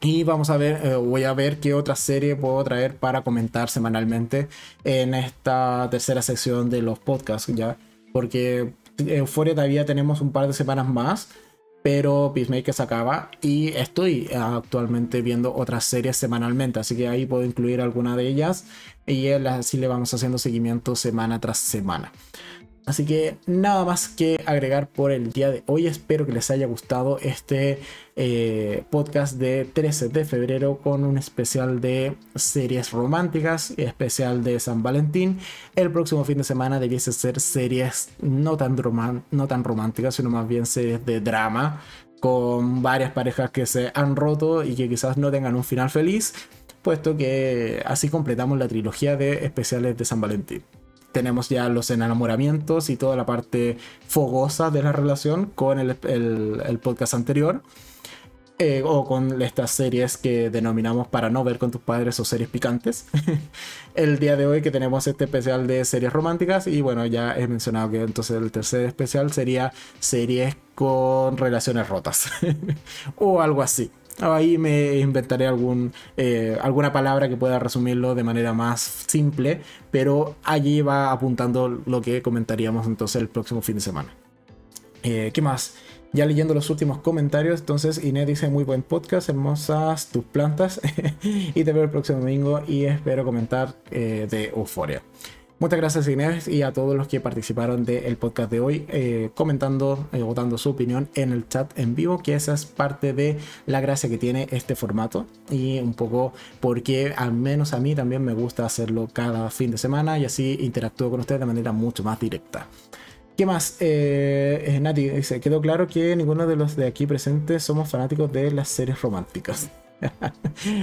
Y 0.00 0.24
vamos 0.24 0.48
a 0.48 0.56
ver, 0.56 0.80
eh, 0.82 0.96
voy 0.96 1.24
a 1.24 1.34
ver 1.34 1.60
qué 1.60 1.74
otra 1.74 1.94
serie 1.94 2.36
puedo 2.36 2.64
traer 2.64 2.96
para 2.96 3.22
comentar 3.22 3.68
semanalmente 3.68 4.48
en 4.84 5.12
esta 5.12 5.88
tercera 5.90 6.22
sección 6.22 6.70
de 6.70 6.80
los 6.80 6.98
podcasts, 6.98 7.52
ya. 7.54 7.76
Porque 8.14 8.72
Euphoria 8.96 9.54
todavía 9.54 9.84
tenemos 9.84 10.22
un 10.22 10.32
par 10.32 10.46
de 10.46 10.54
semanas 10.54 10.88
más 10.88 11.28
pero 11.82 12.32
Peacemaker 12.34 12.74
se 12.74 12.82
acaba 12.82 13.30
y 13.40 13.68
estoy 13.68 14.28
actualmente 14.34 15.22
viendo 15.22 15.54
otras 15.54 15.84
series 15.84 16.16
semanalmente, 16.16 16.80
así 16.80 16.96
que 16.96 17.08
ahí 17.08 17.26
puedo 17.26 17.44
incluir 17.44 17.80
alguna 17.80 18.16
de 18.16 18.28
ellas 18.28 18.64
y 19.06 19.28
así 19.28 19.78
le 19.78 19.88
vamos 19.88 20.12
haciendo 20.12 20.38
seguimiento 20.38 20.96
semana 20.96 21.40
tras 21.40 21.58
semana. 21.58 22.12
Así 22.88 23.04
que 23.04 23.36
nada 23.44 23.84
más 23.84 24.08
que 24.08 24.42
agregar 24.46 24.88
por 24.88 25.12
el 25.12 25.30
día 25.30 25.50
de 25.50 25.62
hoy. 25.66 25.86
Espero 25.86 26.24
que 26.24 26.32
les 26.32 26.50
haya 26.50 26.66
gustado 26.66 27.18
este 27.18 27.80
eh, 28.16 28.82
podcast 28.88 29.36
de 29.36 29.66
13 29.66 30.08
de 30.08 30.24
febrero 30.24 30.78
con 30.78 31.04
un 31.04 31.18
especial 31.18 31.82
de 31.82 32.16
series 32.34 32.92
románticas, 32.92 33.74
especial 33.76 34.42
de 34.42 34.58
San 34.58 34.82
Valentín. 34.82 35.38
El 35.76 35.92
próximo 35.92 36.24
fin 36.24 36.38
de 36.38 36.44
semana 36.44 36.80
debiese 36.80 37.12
ser 37.12 37.40
series 37.40 38.08
no 38.22 38.56
tan, 38.56 38.74
no 39.32 39.46
tan 39.46 39.64
románticas, 39.64 40.14
sino 40.14 40.30
más 40.30 40.48
bien 40.48 40.64
series 40.64 41.04
de 41.04 41.20
drama 41.20 41.82
con 42.20 42.80
varias 42.80 43.12
parejas 43.12 43.50
que 43.50 43.66
se 43.66 43.92
han 43.94 44.16
roto 44.16 44.64
y 44.64 44.74
que 44.74 44.88
quizás 44.88 45.18
no 45.18 45.30
tengan 45.30 45.56
un 45.56 45.62
final 45.62 45.90
feliz, 45.90 46.32
puesto 46.80 47.18
que 47.18 47.82
así 47.84 48.08
completamos 48.08 48.58
la 48.58 48.66
trilogía 48.66 49.14
de 49.18 49.44
especiales 49.44 49.94
de 49.98 50.06
San 50.06 50.22
Valentín 50.22 50.62
tenemos 51.12 51.48
ya 51.48 51.68
los 51.68 51.90
enamoramientos 51.90 52.90
y 52.90 52.96
toda 52.96 53.16
la 53.16 53.26
parte 53.26 53.76
fogosa 54.06 54.70
de 54.70 54.82
la 54.82 54.92
relación 54.92 55.46
con 55.46 55.78
el, 55.78 55.96
podcast 56.82 57.14
anterior. 57.14 57.62
Eh, 58.60 58.82
o 58.84 59.04
con 59.04 59.40
estas 59.40 59.70
series 59.70 60.16
que 60.16 60.50
denominamos 60.50 61.06
para 61.06 61.30
no 61.30 61.44
ver 61.44 61.58
con 61.58 61.70
tus 61.70 61.80
padres 61.80 62.18
o 62.18 62.24
series 62.24 62.48
picantes. 62.48 63.06
el 63.94 64.18
día 64.18 64.34
de 64.34 64.46
hoy 64.46 64.62
que 64.62 64.72
tenemos 64.72 65.06
este 65.06 65.26
especial 65.26 65.68
de 65.68 65.84
series 65.84 66.12
románticas 66.12 66.66
y 66.66 66.80
bueno, 66.80 67.06
ya 67.06 67.38
he 67.38 67.46
mencionado 67.46 67.92
que 67.92 68.02
entonces 68.02 68.36
el 68.36 68.50
tercer 68.50 68.86
especial 68.86 69.32
sería 69.32 69.72
series 70.00 70.56
con 70.74 71.36
relaciones 71.36 71.88
rotas 71.88 72.32
o 73.16 73.40
algo 73.40 73.62
así. 73.62 73.92
Ahí 74.20 74.58
me 74.58 74.96
inventaré 74.98 75.46
algún, 75.46 75.92
eh, 76.16 76.58
alguna 76.60 76.92
palabra 76.92 77.28
que 77.28 77.36
pueda 77.36 77.58
resumirlo 77.58 78.14
de 78.14 78.24
manera 78.24 78.52
más 78.52 79.04
simple, 79.06 79.60
pero 79.90 80.34
allí 80.42 80.82
va 80.82 81.12
apuntando 81.12 81.68
lo 81.68 82.00
que 82.00 82.20
comentaríamos 82.20 82.86
entonces 82.86 83.20
el 83.20 83.28
próximo 83.28 83.62
fin 83.62 83.76
de 83.76 83.80
semana. 83.80 84.14
Eh, 85.02 85.30
¿Qué 85.32 85.40
más? 85.40 85.74
Ya 86.12 86.26
leyendo 86.26 86.54
los 86.54 86.70
últimos 86.70 86.98
comentarios, 86.98 87.60
entonces 87.60 88.02
Inés 88.02 88.26
dice 88.26 88.48
muy 88.48 88.64
buen 88.64 88.82
podcast, 88.82 89.28
hermosas 89.28 90.08
tus 90.08 90.24
plantas 90.24 90.80
y 91.22 91.64
te 91.64 91.72
veo 91.72 91.84
el 91.84 91.90
próximo 91.90 92.18
domingo 92.18 92.62
y 92.66 92.84
espero 92.84 93.24
comentar 93.24 93.74
eh, 93.90 94.26
de 94.28 94.46
Euforia. 94.46 95.02
Muchas 95.60 95.80
gracias 95.80 96.06
Inés 96.06 96.46
y 96.46 96.62
a 96.62 96.72
todos 96.72 96.96
los 96.96 97.08
que 97.08 97.18
participaron 97.18 97.84
del 97.84 98.16
podcast 98.16 98.48
de 98.48 98.60
hoy 98.60 98.86
eh, 98.90 99.30
comentando 99.34 100.06
eh, 100.12 100.22
o 100.22 100.32
dando 100.32 100.56
su 100.56 100.70
opinión 100.70 101.08
en 101.16 101.32
el 101.32 101.48
chat 101.48 101.76
en 101.76 101.96
vivo, 101.96 102.22
que 102.22 102.34
esa 102.34 102.54
es 102.54 102.64
parte 102.64 103.12
de 103.12 103.38
la 103.66 103.80
gracia 103.80 104.08
que 104.08 104.18
tiene 104.18 104.46
este 104.52 104.76
formato 104.76 105.26
y 105.50 105.80
un 105.80 105.94
poco 105.94 106.32
porque 106.60 107.12
al 107.16 107.32
menos 107.32 107.72
a 107.72 107.80
mí 107.80 107.96
también 107.96 108.24
me 108.24 108.34
gusta 108.34 108.64
hacerlo 108.64 109.08
cada 109.12 109.50
fin 109.50 109.72
de 109.72 109.78
semana 109.78 110.16
y 110.16 110.26
así 110.26 110.58
interactúo 110.60 111.10
con 111.10 111.18
ustedes 111.18 111.40
de 111.40 111.46
manera 111.46 111.72
mucho 111.72 112.04
más 112.04 112.20
directa. 112.20 112.68
¿Qué 113.36 113.44
más? 113.44 113.78
Eh, 113.80 114.78
Nati 114.80 115.08
dice, 115.08 115.40
quedó 115.40 115.60
claro 115.60 115.88
que 115.88 116.14
ninguno 116.14 116.46
de 116.46 116.54
los 116.54 116.76
de 116.76 116.86
aquí 116.86 117.04
presentes 117.04 117.64
somos 117.64 117.88
fanáticos 117.88 118.32
de 118.32 118.52
las 118.52 118.68
series 118.68 119.02
románticas. 119.02 119.68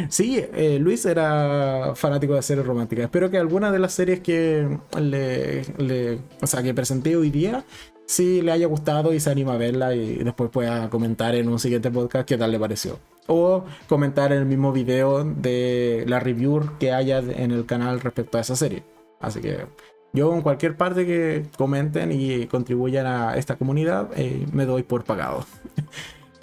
Sí, 0.10 0.44
eh, 0.54 0.78
Luis 0.80 1.06
era 1.06 1.94
fanático 1.96 2.36
de 2.36 2.42
series 2.42 2.66
románticas. 2.66 3.06
Espero 3.06 3.30
que 3.30 3.38
alguna 3.38 3.72
de 3.72 3.80
las 3.80 3.94
series 3.94 4.20
que 4.20 4.78
le, 5.00 6.20
o 6.42 6.48
sea, 6.48 6.64
que 6.64 6.74
presenté 6.74 7.16
hoy 7.16 7.30
día 7.30 7.64
sí 8.06 8.42
le 8.42 8.52
haya 8.52 8.68
gustado 8.68 9.14
y 9.14 9.20
se 9.20 9.32
anima 9.32 9.54
a 9.54 9.58
verla 9.58 9.96
y 9.96 10.18
después 10.18 10.50
pueda 10.52 10.90
comentar 10.90 11.36
en 11.36 11.50
un 11.50 11.60
siguiente 11.60 11.90
podcast 11.92 12.28
qué 12.28 12.38
tal 12.38 12.52
le 12.52 12.60
pareció. 12.60 13.00
O 13.28 13.66
comentar 13.88 14.32
en 14.32 14.40
el 14.40 14.46
mismo 14.46 14.72
video 14.72 15.24
de 15.24 16.04
la 16.08 16.20
review 16.20 16.70
que 16.80 16.92
haya 16.92 17.20
en 17.20 17.52
el 17.52 17.66
canal 17.66 18.00
respecto 18.02 18.38
a 18.38 18.42
esa 18.42 18.56
serie. 18.56 18.84
Así 19.20 19.42
que 19.42 19.66
Yo 20.14 20.34
en 20.34 20.42
cualquier 20.42 20.78
parte 20.78 21.06
que 21.06 21.46
comenten 21.58 22.12
y 22.12 22.48
contribuyan 22.48 23.06
a 23.08 23.36
esta 23.38 23.56
comunidad, 23.58 24.12
eh, 24.16 24.46
me 24.54 24.66
doy 24.66 24.84
por 24.84 25.04
pagado. 25.04 25.46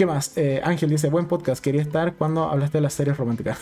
¿Qué 0.03 0.07
más? 0.07 0.37
Eh, 0.37 0.61
Ángel 0.65 0.91
dice, 0.91 1.09
buen 1.11 1.27
podcast, 1.27 1.63
quería 1.63 1.81
estar 1.81 2.17
cuando 2.17 2.51
hablaste 2.51 2.79
de 2.79 2.83
las 2.83 2.93
series 2.93 3.17
románticas. 3.17 3.61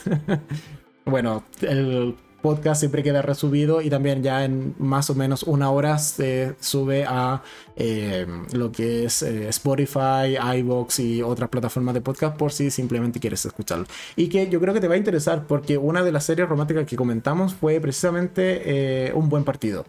bueno, 1.05 1.45
el 1.61 2.17
podcast 2.41 2.81
siempre 2.81 3.03
queda 3.03 3.21
resubido 3.21 3.83
y 3.83 3.91
también 3.91 4.23
ya 4.23 4.43
en 4.47 4.75
más 4.79 5.11
o 5.11 5.15
menos 5.15 5.43
una 5.43 5.71
hora 5.71 5.99
se 5.99 6.55
sube 6.59 7.05
a 7.07 7.43
eh, 7.77 8.27
lo 8.53 8.73
que 8.73 9.05
es 9.05 9.23
eh, 9.23 9.51
Spotify, 9.51 10.39
iBox 10.61 11.01
y 11.01 11.21
otras 11.21 11.51
plataformas 11.51 11.93
de 11.93 12.01
podcast 12.01 12.39
por 12.39 12.53
si 12.53 12.71
simplemente 12.71 13.21
quieres 13.21 13.45
escucharlo. 13.45 13.85
Y 14.17 14.31
que 14.31 14.49
yo 14.49 14.62
creo 14.62 14.73
que 14.73 14.81
te 14.81 14.89
va 14.89 14.95
a 14.95 14.97
interesar 14.97 15.47
porque 15.47 15.77
una 15.77 16.03
de 16.03 16.11
las 16.11 16.25
series 16.25 16.49
románticas 16.49 16.87
que 16.87 16.97
comentamos 16.97 17.53
fue 17.53 17.79
precisamente 17.81 19.12
Un 19.15 19.29
buen 19.29 19.45
partido. 19.45 19.85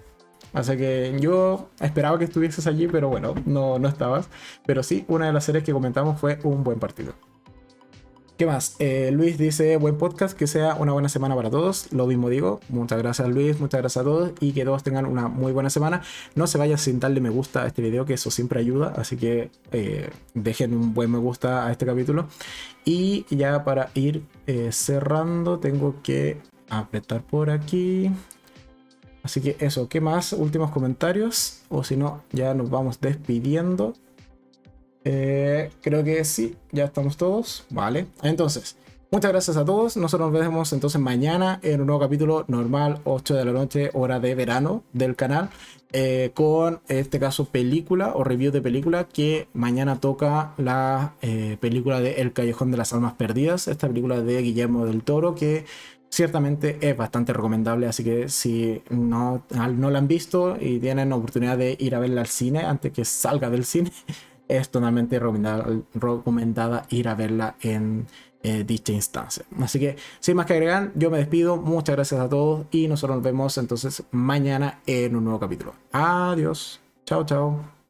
Así 0.54 0.78
que 0.78 1.18
yo 1.20 1.70
esperaba 1.80 2.18
que 2.20 2.26
estuvieses 2.26 2.68
allí, 2.68 2.88
pero 2.88 3.10
bueno, 3.10 3.36
no, 3.46 3.80
no 3.80 3.88
estabas. 3.88 4.30
Pero 4.66 4.84
sí, 4.84 5.06
una 5.08 5.28
de 5.28 5.34
las 5.34 5.46
series 5.46 5.64
que 5.64 5.74
comentamos 5.74 6.20
fue 6.20 6.40
Un 6.44 6.64
buen 6.64 6.80
partido. 6.80 7.14
¿Qué 8.42 8.48
más? 8.48 8.76
Eh, 8.80 9.12
Luis 9.14 9.38
dice, 9.38 9.78
buen 9.78 10.00
podcast, 10.00 10.36
que 10.36 10.48
sea 10.48 10.74
una 10.74 10.94
buena 10.94 11.10
semana 11.10 11.36
para 11.36 11.52
todos. 11.52 11.94
Lo 11.94 12.08
mismo 12.08 12.28
digo, 12.28 12.60
muchas 12.70 12.98
gracias 12.98 13.30
Luis, 13.30 13.60
muchas 13.60 13.82
gracias 13.82 14.02
a 14.02 14.04
todos 14.04 14.32
y 14.40 14.54
que 14.54 14.66
todos 14.66 14.82
tengan 14.82 15.06
una 15.06 15.28
muy 15.28 15.52
buena 15.52 15.70
semana. 15.70 16.02
No 16.34 16.48
se 16.48 16.58
vayan 16.58 16.80
sin 16.80 17.00
darle 17.00 17.22
me 17.22 17.30
gusta 17.30 17.62
a 17.62 17.68
este 17.68 17.84
video, 17.84 18.04
que 18.04 18.16
eso 18.16 18.32
siempre 18.32 18.60
ayuda, 18.60 18.94
así 18.98 19.16
que 19.16 19.52
eh, 19.72 20.10
dejen 20.34 20.74
un 20.74 20.96
buen 20.96 21.12
me 21.12 21.20
gusta 21.20 21.68
a 21.68 21.72
este 21.72 21.86
capítulo. 21.86 22.30
Y 22.84 23.28
ya 23.30 23.64
para 23.64 23.92
ir 23.94 24.24
eh, 24.48 24.70
cerrando, 24.72 25.60
tengo 25.60 26.02
que 26.02 26.42
apretar 26.68 27.22
por 27.22 27.52
aquí. 27.52 28.10
Así 29.24 29.42
que 29.42 29.56
eso, 29.60 29.88
¿qué 29.88 30.02
más? 30.02 30.34
Últimos 30.34 30.72
comentarios, 30.72 31.62
o 31.70 31.84
si 31.84 31.96
no, 31.96 32.24
ya 32.32 32.54
nos 32.54 32.70
vamos 32.70 33.00
despidiendo. 33.00 33.94
Eh, 35.04 35.72
creo 35.82 36.04
que 36.04 36.24
sí, 36.26 36.56
ya 36.72 36.86
estamos 36.86 37.18
todos. 37.18 37.66
Vale. 37.70 38.08
Entonces, 38.24 38.78
muchas 39.12 39.32
gracias 39.32 39.58
a 39.58 39.66
todos. 39.66 39.98
Nosotros 39.98 40.32
nos 40.32 40.42
vemos 40.42 40.74
entonces 40.74 41.00
mañana 41.00 41.60
en 41.62 41.82
un 41.82 41.88
nuevo 41.88 42.02
capítulo 42.02 42.46
normal, 42.48 43.02
8 43.04 43.36
de 43.36 43.46
la 43.46 43.52
noche, 43.52 43.90
hora 43.94 44.20
de 44.20 44.36
verano 44.36 44.84
del 44.94 45.16
canal. 45.16 45.50
Eh, 45.94 46.32
con 46.34 46.80
este 46.88 47.20
caso 47.20 47.44
película 47.46 48.14
o 48.16 48.24
review 48.24 48.54
de 48.54 48.62
película 48.62 49.10
que 49.10 49.50
mañana 49.52 50.00
toca 50.00 50.54
la 50.56 51.16
eh, 51.22 51.58
película 51.60 52.00
de 52.00 52.22
El 52.22 52.32
Callejón 52.32 52.72
de 52.72 52.78
las 52.78 52.94
Almas 52.94 53.14
Perdidas, 53.14 53.68
esta 53.68 53.90
película 53.90 54.22
de 54.22 54.42
Guillermo 54.42 54.86
del 54.86 55.04
Toro 55.04 55.36
que 55.36 55.66
ciertamente 56.12 56.78
es 56.82 56.96
bastante 56.96 57.34
recomendable, 57.34 57.88
así 57.88 58.04
que 58.04 58.30
si 58.30 58.84
no, 58.90 59.44
no 59.50 59.90
la 59.90 59.98
han 59.98 60.08
visto 60.08 60.58
y 60.60 60.80
tienen 60.80 61.14
oportunidad 61.14 61.58
de 61.58 61.76
ir 61.80 61.96
a 61.96 62.00
verla 62.00 62.22
al 62.22 62.28
cine 62.28 62.60
antes 62.60 62.92
que 62.92 63.06
salga 63.06 63.50
del 63.50 63.66
cine, 63.66 63.92
es 64.48 64.70
totalmente 64.70 65.20
recomendada, 65.20 66.86
ir 66.90 67.08
a 67.08 67.16
verla 67.16 67.56
en 67.62 68.06
eh, 68.44 68.64
dicha 68.66 68.92
instancia. 68.92 69.46
Así 69.60 69.80
que, 69.80 69.96
sin 70.20 70.36
más 70.36 70.46
que 70.46 70.54
agregar, 70.54 70.92
yo 70.96 71.10
me 71.10 71.20
despido. 71.20 71.58
Muchas 71.58 71.96
gracias 71.96 72.20
a 72.20 72.28
todos 72.28 72.66
y 72.72 72.88
nosotros 72.88 73.18
nos 73.18 73.24
vemos 73.24 73.58
entonces 73.58 74.04
mañana 74.12 74.82
en 74.86 75.16
un 75.16 75.24
nuevo 75.24 75.40
capítulo. 75.40 75.74
Adiós. 75.92 76.82
Chao, 77.06 77.26
chao. 77.26 77.81